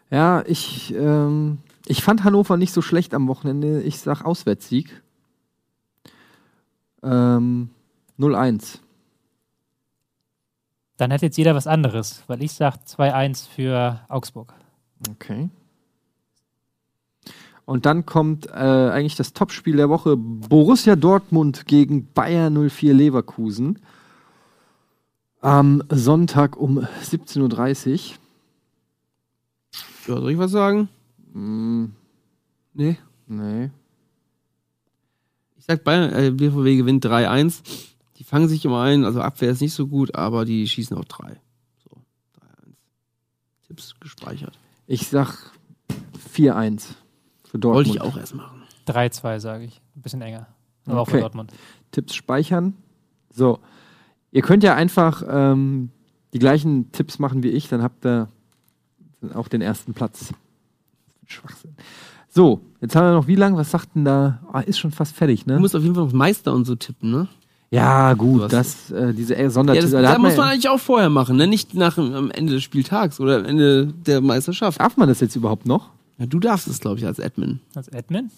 Ja, 0.09 0.43
ich, 0.45 0.93
ähm, 0.95 1.57
ich 1.85 2.01
fand 2.01 2.23
Hannover 2.23 2.55
nicht 2.55 2.71
so 2.71 2.81
schlecht 2.81 3.13
am 3.13 3.27
Wochenende. 3.27 3.81
Ich 3.81 3.99
sag 3.99 4.23
Auswärtssieg. 4.23 5.01
Ähm, 7.03 7.69
0-1. 8.17 8.79
Dann 10.97 11.11
hat 11.11 11.21
jetzt 11.21 11.37
jeder 11.37 11.55
was 11.55 11.67
anderes, 11.67 12.23
weil 12.27 12.41
ich 12.41 12.53
sage 12.53 12.79
2-1 12.87 13.49
für 13.49 13.99
Augsburg. 14.07 14.53
Okay. 15.09 15.49
Und 17.65 17.85
dann 17.87 18.05
kommt 18.05 18.47
äh, 18.47 18.51
eigentlich 18.51 19.15
das 19.15 19.33
Topspiel 19.33 19.75
der 19.75 19.89
Woche: 19.89 20.15
Borussia 20.17 20.95
Dortmund 20.95 21.65
gegen 21.65 22.07
Bayer 22.13 22.49
04 22.51 22.93
Leverkusen. 22.93 23.79
Am 25.41 25.83
Sonntag 25.89 26.57
um 26.57 26.79
17.30 26.79 27.91
Uhr. 27.91 27.99
Ja, 30.07 30.21
soll 30.21 30.31
ich 30.31 30.37
was 30.37 30.51
sagen? 30.51 30.89
Mm, 31.33 31.85
Nee. 32.73 32.97
nee. 33.27 33.69
Ich 35.57 35.65
sag 35.65 35.83
Bayern, 35.83 36.13
äh, 36.13 36.31
BVB 36.31 36.77
gewinnt 36.77 37.05
3-1. 37.05 37.61
Die 38.17 38.23
fangen 38.23 38.47
sich 38.47 38.63
immer 38.65 38.81
ein, 38.81 39.03
also 39.05 39.21
Abwehr 39.21 39.49
ist 39.51 39.61
nicht 39.61 39.73
so 39.73 39.87
gut, 39.87 40.13
aber 40.13 40.45
die 40.45 40.67
schießen 40.67 40.95
auch 40.97 41.05
3. 41.05 41.39
So, 41.83 41.89
3-1. 42.39 43.67
Tipps 43.67 43.95
gespeichert. 43.99 44.57
Ich 44.87 45.07
sag 45.07 45.51
4-1 46.35 46.95
für 47.55 47.59
Dortmund. 47.59 47.87
Wollte 47.87 47.97
ich 47.97 48.01
auch 48.01 48.17
erst 48.17 48.35
machen. 48.35 48.63
3-2, 48.87 49.39
sage 49.39 49.63
ich. 49.63 49.81
Ein 49.95 50.01
bisschen 50.01 50.21
enger. 50.21 50.47
Aber 50.87 50.99
auch 51.01 51.05
für 51.05 51.13
Okay. 51.13 51.21
Dortmund. 51.21 51.53
Tipps 51.91 52.13
speichern. 52.13 52.73
So. 53.33 53.59
Ihr 54.31 54.41
könnt 54.41 54.63
ja 54.63 54.75
einfach 54.75 55.23
ähm, 55.27 55.89
die 56.33 56.39
gleichen 56.39 56.91
Tipps 56.91 57.17
machen 57.19 57.43
wie 57.43 57.49
ich, 57.49 57.69
dann 57.69 57.81
habt 57.81 58.05
ihr 58.05 58.27
auch 59.33 59.47
den 59.47 59.61
ersten 59.61 59.93
Platz. 59.93 60.33
Schwachsinn. 61.25 61.75
So, 62.29 62.59
jetzt 62.81 62.95
haben 62.95 63.05
wir 63.07 63.13
noch 63.13 63.27
wie 63.27 63.35
lang? 63.35 63.55
Was 63.55 63.71
sagt 63.71 63.95
denn 63.95 64.03
da? 64.05 64.41
Ah, 64.51 64.59
ist 64.59 64.77
schon 64.77 64.91
fast 64.91 65.15
fertig, 65.15 65.45
Du 65.45 65.53
ne? 65.53 65.59
musst 65.59 65.75
auf 65.75 65.81
jeden 65.83 65.95
Fall 65.95 66.03
auf 66.03 66.13
Meister 66.13 66.53
und 66.53 66.65
so 66.65 66.75
tippen, 66.75 67.09
ne? 67.11 67.27
Ja, 67.71 68.13
Du 68.13 68.17
gut, 68.39 68.51
das, 68.53 68.91
äh, 68.91 69.13
diese 69.13 69.35
äh, 69.35 69.43
Ja, 69.43 69.49
Sondertitel. 69.49 69.89
das, 69.91 70.01
da 70.03 70.19
muss 70.19 70.31
man- 70.35 70.37
man 70.37 70.47
eigentlich 70.49 70.69
auch 70.69 70.79
vorher 70.79 71.09
machen, 71.09 71.37
ne? 71.37 71.47
Nicht 71.47 71.73
nach 71.73 71.97
am 71.97 72.29
Ende 72.31 72.53
des 72.53 72.63
Spieltags 72.63 73.19
oder 73.21 73.37
am 73.37 73.45
Ende 73.45 73.87
der 74.05 74.19
Meisterschaft. 74.21 74.79
Darf 74.81 74.97
man 74.97 75.07
das 75.07 75.21
jetzt 75.21 75.35
überhaupt 75.37 75.65
noch? 75.65 75.89
Ja, 76.17 76.25
du 76.25 76.39
darfst 76.39 76.67
es, 76.67 76.79
glaube 76.79 76.97
ich, 76.97 77.05
als 77.05 77.19
Admin. 77.19 77.59
Als 77.75 77.91
Admin? 77.91 78.31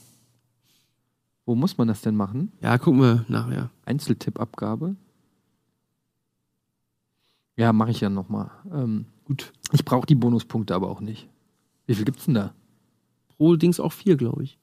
Wo 1.46 1.56
muss 1.56 1.78
man 1.78 1.88
das 1.88 2.02
denn 2.02 2.16
machen? 2.16 2.52
Ja, 2.62 2.78
gucken 2.78 3.02
wir 3.02 3.26
nachher. 3.28 3.70
Einzeltippabgabe. 3.86 4.96
Ja, 7.56 7.74
mache 7.74 7.92
ich 7.92 8.02
ja 8.02 8.10
nochmal. 8.10 8.52
Ähm, 8.72 9.06
Gut. 9.26 9.52
ich 9.72 9.86
brauche 9.86 10.06
die 10.06 10.16
Bonuspunkte 10.16 10.76
aber 10.76 10.90
auch 10.90 11.02
nicht. 11.02 11.28
Wie 11.86 11.96
viel 11.96 12.06
gibt's 12.06 12.26
denn 12.26 12.34
da? 12.34 12.54
Pro 13.30 13.56
Dings 13.56 13.80
auch 13.80 13.94
vier, 13.94 14.18
glaube 14.18 14.44
ich. 14.44 14.58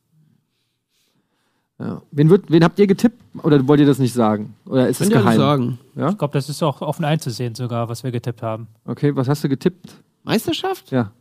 Ja. 1.79 2.03
Wen, 2.13 2.31
wird, 2.31 2.51
wen 2.51 2.63
habt 2.63 2.79
ihr 2.79 2.87
getippt? 2.87 3.21
Oder 3.43 3.67
wollt 3.67 3.81
ihr 3.81 3.87
das 3.87 3.99
nicht 3.99 4.13
sagen? 4.13 4.55
Oder 4.65 4.89
ist 4.89 5.01
es 5.01 5.09
geheim? 5.09 5.27
alles 5.27 5.39
sagen. 5.39 5.79
Ja? 5.97 6.11
Ich 6.11 6.19
glaube, 6.19 6.33
das 6.33 6.49
ist 6.49 6.63
auch 6.63 6.83
offen 6.83 7.05
einzusehen 7.05 7.55
sogar, 7.55 7.89
was 7.89 8.05
wir 8.05 8.13
getippt 8.13 8.43
haben. 8.43 8.69
Okay, 8.85 9.15
was 9.17 9.29
hast 9.29 9.43
du 9.43 9.49
getippt? 9.49 10.03
Meisterschaft? 10.23 10.91
Ja. 10.91 11.13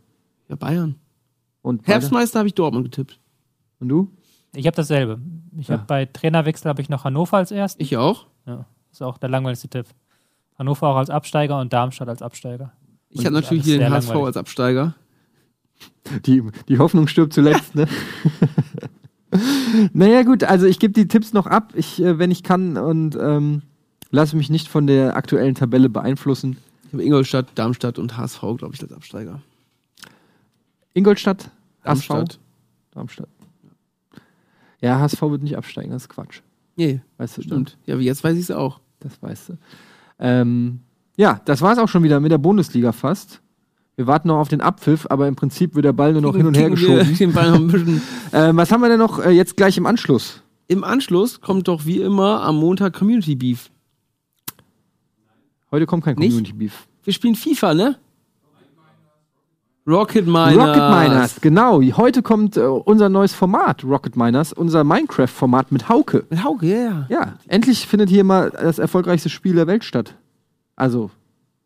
Ja, 0.50 0.56
Bayern. 0.56 0.96
Und? 1.64 1.88
Herbstmeister 1.88 2.38
habe 2.40 2.48
ich 2.48 2.54
Dortmund 2.54 2.86
getippt. 2.86 3.20
Und 3.80 3.90
du? 3.90 4.12
Ich 4.56 4.68
habe 4.68 4.76
dasselbe. 4.76 5.20
Ich 5.58 5.70
Ja. 5.70 5.78
habe 5.78 5.86
bei 5.88 6.06
Trainerwechsel 6.06 6.70
habe 6.70 6.82
ich 6.82 6.90
noch 6.90 7.04
Hannover 7.06 7.38
als 7.38 7.50
erst. 7.50 7.82
Ich 7.82 7.98
auch. 7.98 8.28
Ja, 8.46 8.66
ist 8.92 9.02
auch 9.02 9.18
der 9.18 9.30
langweiligste 9.30 9.68
Tipp. 9.70 9.88
Hannover 10.60 10.90
auch 10.90 10.98
als 10.98 11.10
Absteiger 11.10 11.60
und 11.60 11.74
Darmstadt 11.74 12.08
als 12.10 12.22
Absteiger. 12.22 12.72
Ich 13.10 13.26
habe 13.26 13.34
natürlich 13.34 13.64
hier 13.64 13.80
den 13.80 13.92
HSV 13.92 14.10
langweilig. 14.10 14.28
als 14.28 14.38
Absteiger. 14.38 14.94
Die, 16.26 16.44
die 16.68 16.78
Hoffnung 16.78 17.08
stirbt 17.08 17.34
zuletzt, 17.34 17.74
ne? 17.76 17.88
naja, 19.94 20.24
gut, 20.24 20.44
also 20.44 20.66
ich 20.66 20.80
gebe 20.80 20.94
die 20.94 21.08
Tipps 21.08 21.34
noch 21.34 21.48
ab, 21.48 21.74
ich, 21.76 22.02
äh, 22.02 22.20
wenn 22.20 22.30
ich 22.32 22.44
kann, 22.44 22.78
und 22.78 23.16
ähm, 23.20 23.64
lasse 24.12 24.36
mich 24.36 24.50
nicht 24.50 24.68
von 24.68 24.86
der 24.88 25.16
aktuellen 25.16 25.56
Tabelle 25.56 25.90
beeinflussen. 25.90 26.58
Ich 26.88 26.94
habe 26.94 27.04
Ingolstadt, 27.04 27.48
Darmstadt 27.56 27.98
und 27.98 28.18
HSV, 28.18 28.42
glaube 28.58 28.72
ich, 28.76 28.82
als 28.84 28.92
Absteiger. 28.94 29.42
Ingolstadt, 30.94 31.50
Darmstadt. 31.84 32.34
HSV, 32.34 32.40
Darmstadt. 32.92 33.30
Ja, 34.82 35.00
HSV 35.00 35.22
wird 35.24 35.44
nicht 35.44 35.58
absteigen, 35.58 35.92
das 35.92 36.04
ist 36.04 36.10
Quatsch. 36.10 36.42
Nee, 36.76 37.02
Weißt 37.18 37.38
du, 37.38 37.42
ne? 37.42 37.46
stimmt. 37.48 37.78
Ja, 37.86 38.00
wie 38.00 38.06
jetzt 38.06 38.24
weiß 38.24 38.36
ich 38.36 38.44
es 38.44 38.52
auch. 38.52 38.80
Das 39.00 39.22
weißt 39.22 39.50
du. 39.50 39.58
Ähm, 40.20 40.80
ja, 41.18 41.42
das 41.46 41.62
war 41.62 41.74
es 41.74 41.80
auch 41.80 41.88
schon 41.90 42.04
wieder 42.04 42.20
mit 42.20 42.32
der 42.32 42.38
Bundesliga 42.38 42.92
fast. 42.92 43.42
Wir 43.96 44.08
warten 44.08 44.28
noch 44.30 44.40
auf 44.40 44.48
den 44.50 44.62
Abpfiff, 44.62 45.06
aber 45.10 45.28
im 45.28 45.36
Prinzip 45.36 45.76
wird 45.76 45.86
der 45.86 45.94
Ball 45.94 46.14
nur 46.14 46.22
noch 46.22 46.36
hin 46.36 46.48
und 46.48 46.58
her 46.58 46.70
geschoben. 46.72 47.16
Den 47.20 47.32
Ball 47.32 47.52
noch 47.52 47.60
ein 47.60 47.68
bisschen. 47.68 48.02
Ähm, 48.36 48.58
was 48.58 48.72
haben 48.72 48.82
wir 48.82 48.90
denn 48.90 48.98
noch 48.98 49.20
äh, 49.20 49.30
jetzt 49.30 49.56
gleich 49.56 49.78
im 49.78 49.86
Anschluss? 49.86 50.42
Im 50.68 50.84
Anschluss 50.84 51.40
kommt 51.40 51.68
doch 51.68 51.86
wie 51.86 52.02
immer 52.02 52.42
am 52.42 52.56
Montag 52.56 52.94
Community 52.96 53.36
Beef. 53.36 53.70
Heute 55.70 55.86
kommt 55.86 56.04
kein 56.04 56.16
Nicht? 56.16 56.30
Community 56.30 56.54
Beef. 56.54 56.88
Wir 57.04 57.14
spielen 57.14 57.36
FIFA, 57.36 57.76
ne? 57.76 58.00
Rocket 59.86 60.26
Miners. 60.26 60.56
Rocket 60.56 60.90
Miners, 60.90 61.42
genau. 61.42 61.82
Heute 61.82 62.22
kommt 62.22 62.56
äh, 62.56 62.62
unser 62.62 63.10
neues 63.10 63.34
Format, 63.34 63.84
Rocket 63.84 64.16
Miners, 64.16 64.54
unser 64.54 64.84
Minecraft-Format 64.86 65.74
mit 65.74 65.90
Hauke. 65.90 66.26
Mit 66.30 66.44
Hauke, 66.44 66.66
ja, 66.68 66.78
ja. 66.78 67.06
Ja, 67.10 67.34
endlich 67.48 67.86
findet 67.86 68.10
hier 68.10 68.24
mal 68.24 68.50
das 68.52 68.80
erfolgreichste 68.80 69.30
Spiel 69.30 69.56
der 69.56 69.68
Welt 69.68 69.84
statt. 69.84 70.16
Also, 70.78 71.12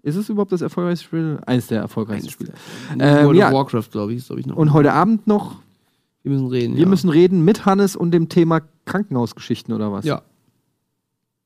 ist 0.01 0.15
es 0.15 0.29
überhaupt 0.29 0.51
das 0.51 0.61
erfolgreichste 0.61 1.05
Spiel? 1.05 1.39
Eins 1.45 1.67
der 1.67 1.81
erfolgreichsten 1.81 2.31
Spiele. 2.31 2.53
Ähm, 2.97 3.35
ja. 3.35 3.53
Warcraft, 3.53 3.89
glaube 3.91 4.13
ich, 4.13 4.19
ist, 4.19 4.27
glaube 4.27 4.39
ich, 4.39 4.47
noch. 4.47 4.55
Und 4.55 4.73
heute 4.73 4.93
Abend 4.93 5.27
noch, 5.27 5.57
wir 6.23 6.31
müssen 6.31 6.47
reden. 6.47 6.75
wir 6.75 6.83
ja. 6.83 6.89
müssen 6.89 7.09
reden 7.09 7.45
mit 7.45 7.65
Hannes 7.65 7.95
und 7.95 8.11
dem 8.11 8.29
Thema 8.29 8.61
Krankenhausgeschichten 8.85 9.75
oder 9.75 9.91
was? 9.91 10.05
Ja. 10.05 10.23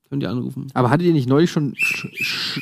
Könnt 0.08 0.22
ihr 0.22 0.30
anrufen. 0.30 0.68
Aber 0.72 0.90
hattet 0.90 1.06
ihr 1.06 1.12
nicht 1.12 1.28
neulich 1.28 1.50
schon 1.50 1.74
sch 1.76 2.06
sch 2.14 2.60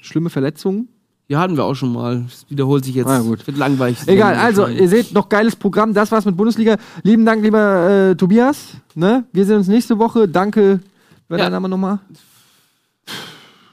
schlimme 0.00 0.30
Verletzungen? 0.30 0.88
Ja, 1.30 1.38
hatten 1.38 1.56
wir 1.56 1.62
auch 1.62 1.74
schon 1.76 1.92
mal. 1.92 2.24
Das 2.28 2.44
wiederholt 2.48 2.84
sich 2.84 2.96
jetzt. 2.96 3.06
Ah, 3.06 3.20
gut. 3.20 3.46
Wird 3.46 3.56
langweilig. 3.56 3.98
Egal, 4.06 4.34
also 4.34 4.66
ihr 4.66 4.88
seht 4.88 5.12
noch 5.12 5.28
geiles 5.28 5.54
Programm. 5.54 5.94
Das 5.94 6.10
war's 6.10 6.24
mit 6.24 6.36
Bundesliga. 6.36 6.76
Lieben 7.04 7.24
Dank, 7.24 7.40
lieber 7.44 8.10
äh, 8.10 8.16
Tobias. 8.16 8.72
Ne? 8.96 9.24
Wir 9.32 9.46
sehen 9.46 9.58
uns 9.58 9.68
nächste 9.68 9.96
Woche. 9.96 10.26
Danke. 10.26 10.80
Wer 11.28 11.38
Ja. 11.38 11.44
dein 11.44 11.52
Name 11.52 11.68
nochmal? 11.68 12.00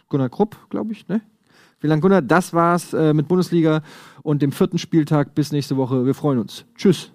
Gunnar 0.07 0.29
Krupp, 0.29 0.55
glaube 0.69 0.91
ich. 0.91 1.07
Ne? 1.07 1.21
Vielen 1.79 1.89
Dank, 1.89 2.03
Gunnar. 2.03 2.21
Das 2.21 2.53
war's 2.53 2.93
äh, 2.93 3.11
mit 3.15 3.27
Bundesliga 3.27 3.81
und 4.21 4.43
dem 4.43 4.51
vierten 4.51 4.77
Spieltag. 4.77 5.34
Bis 5.34 5.51
nächste 5.51 5.77
Woche. 5.77 6.05
Wir 6.05 6.13
freuen 6.13 6.38
uns. 6.38 6.63
Tschüss. 6.75 7.09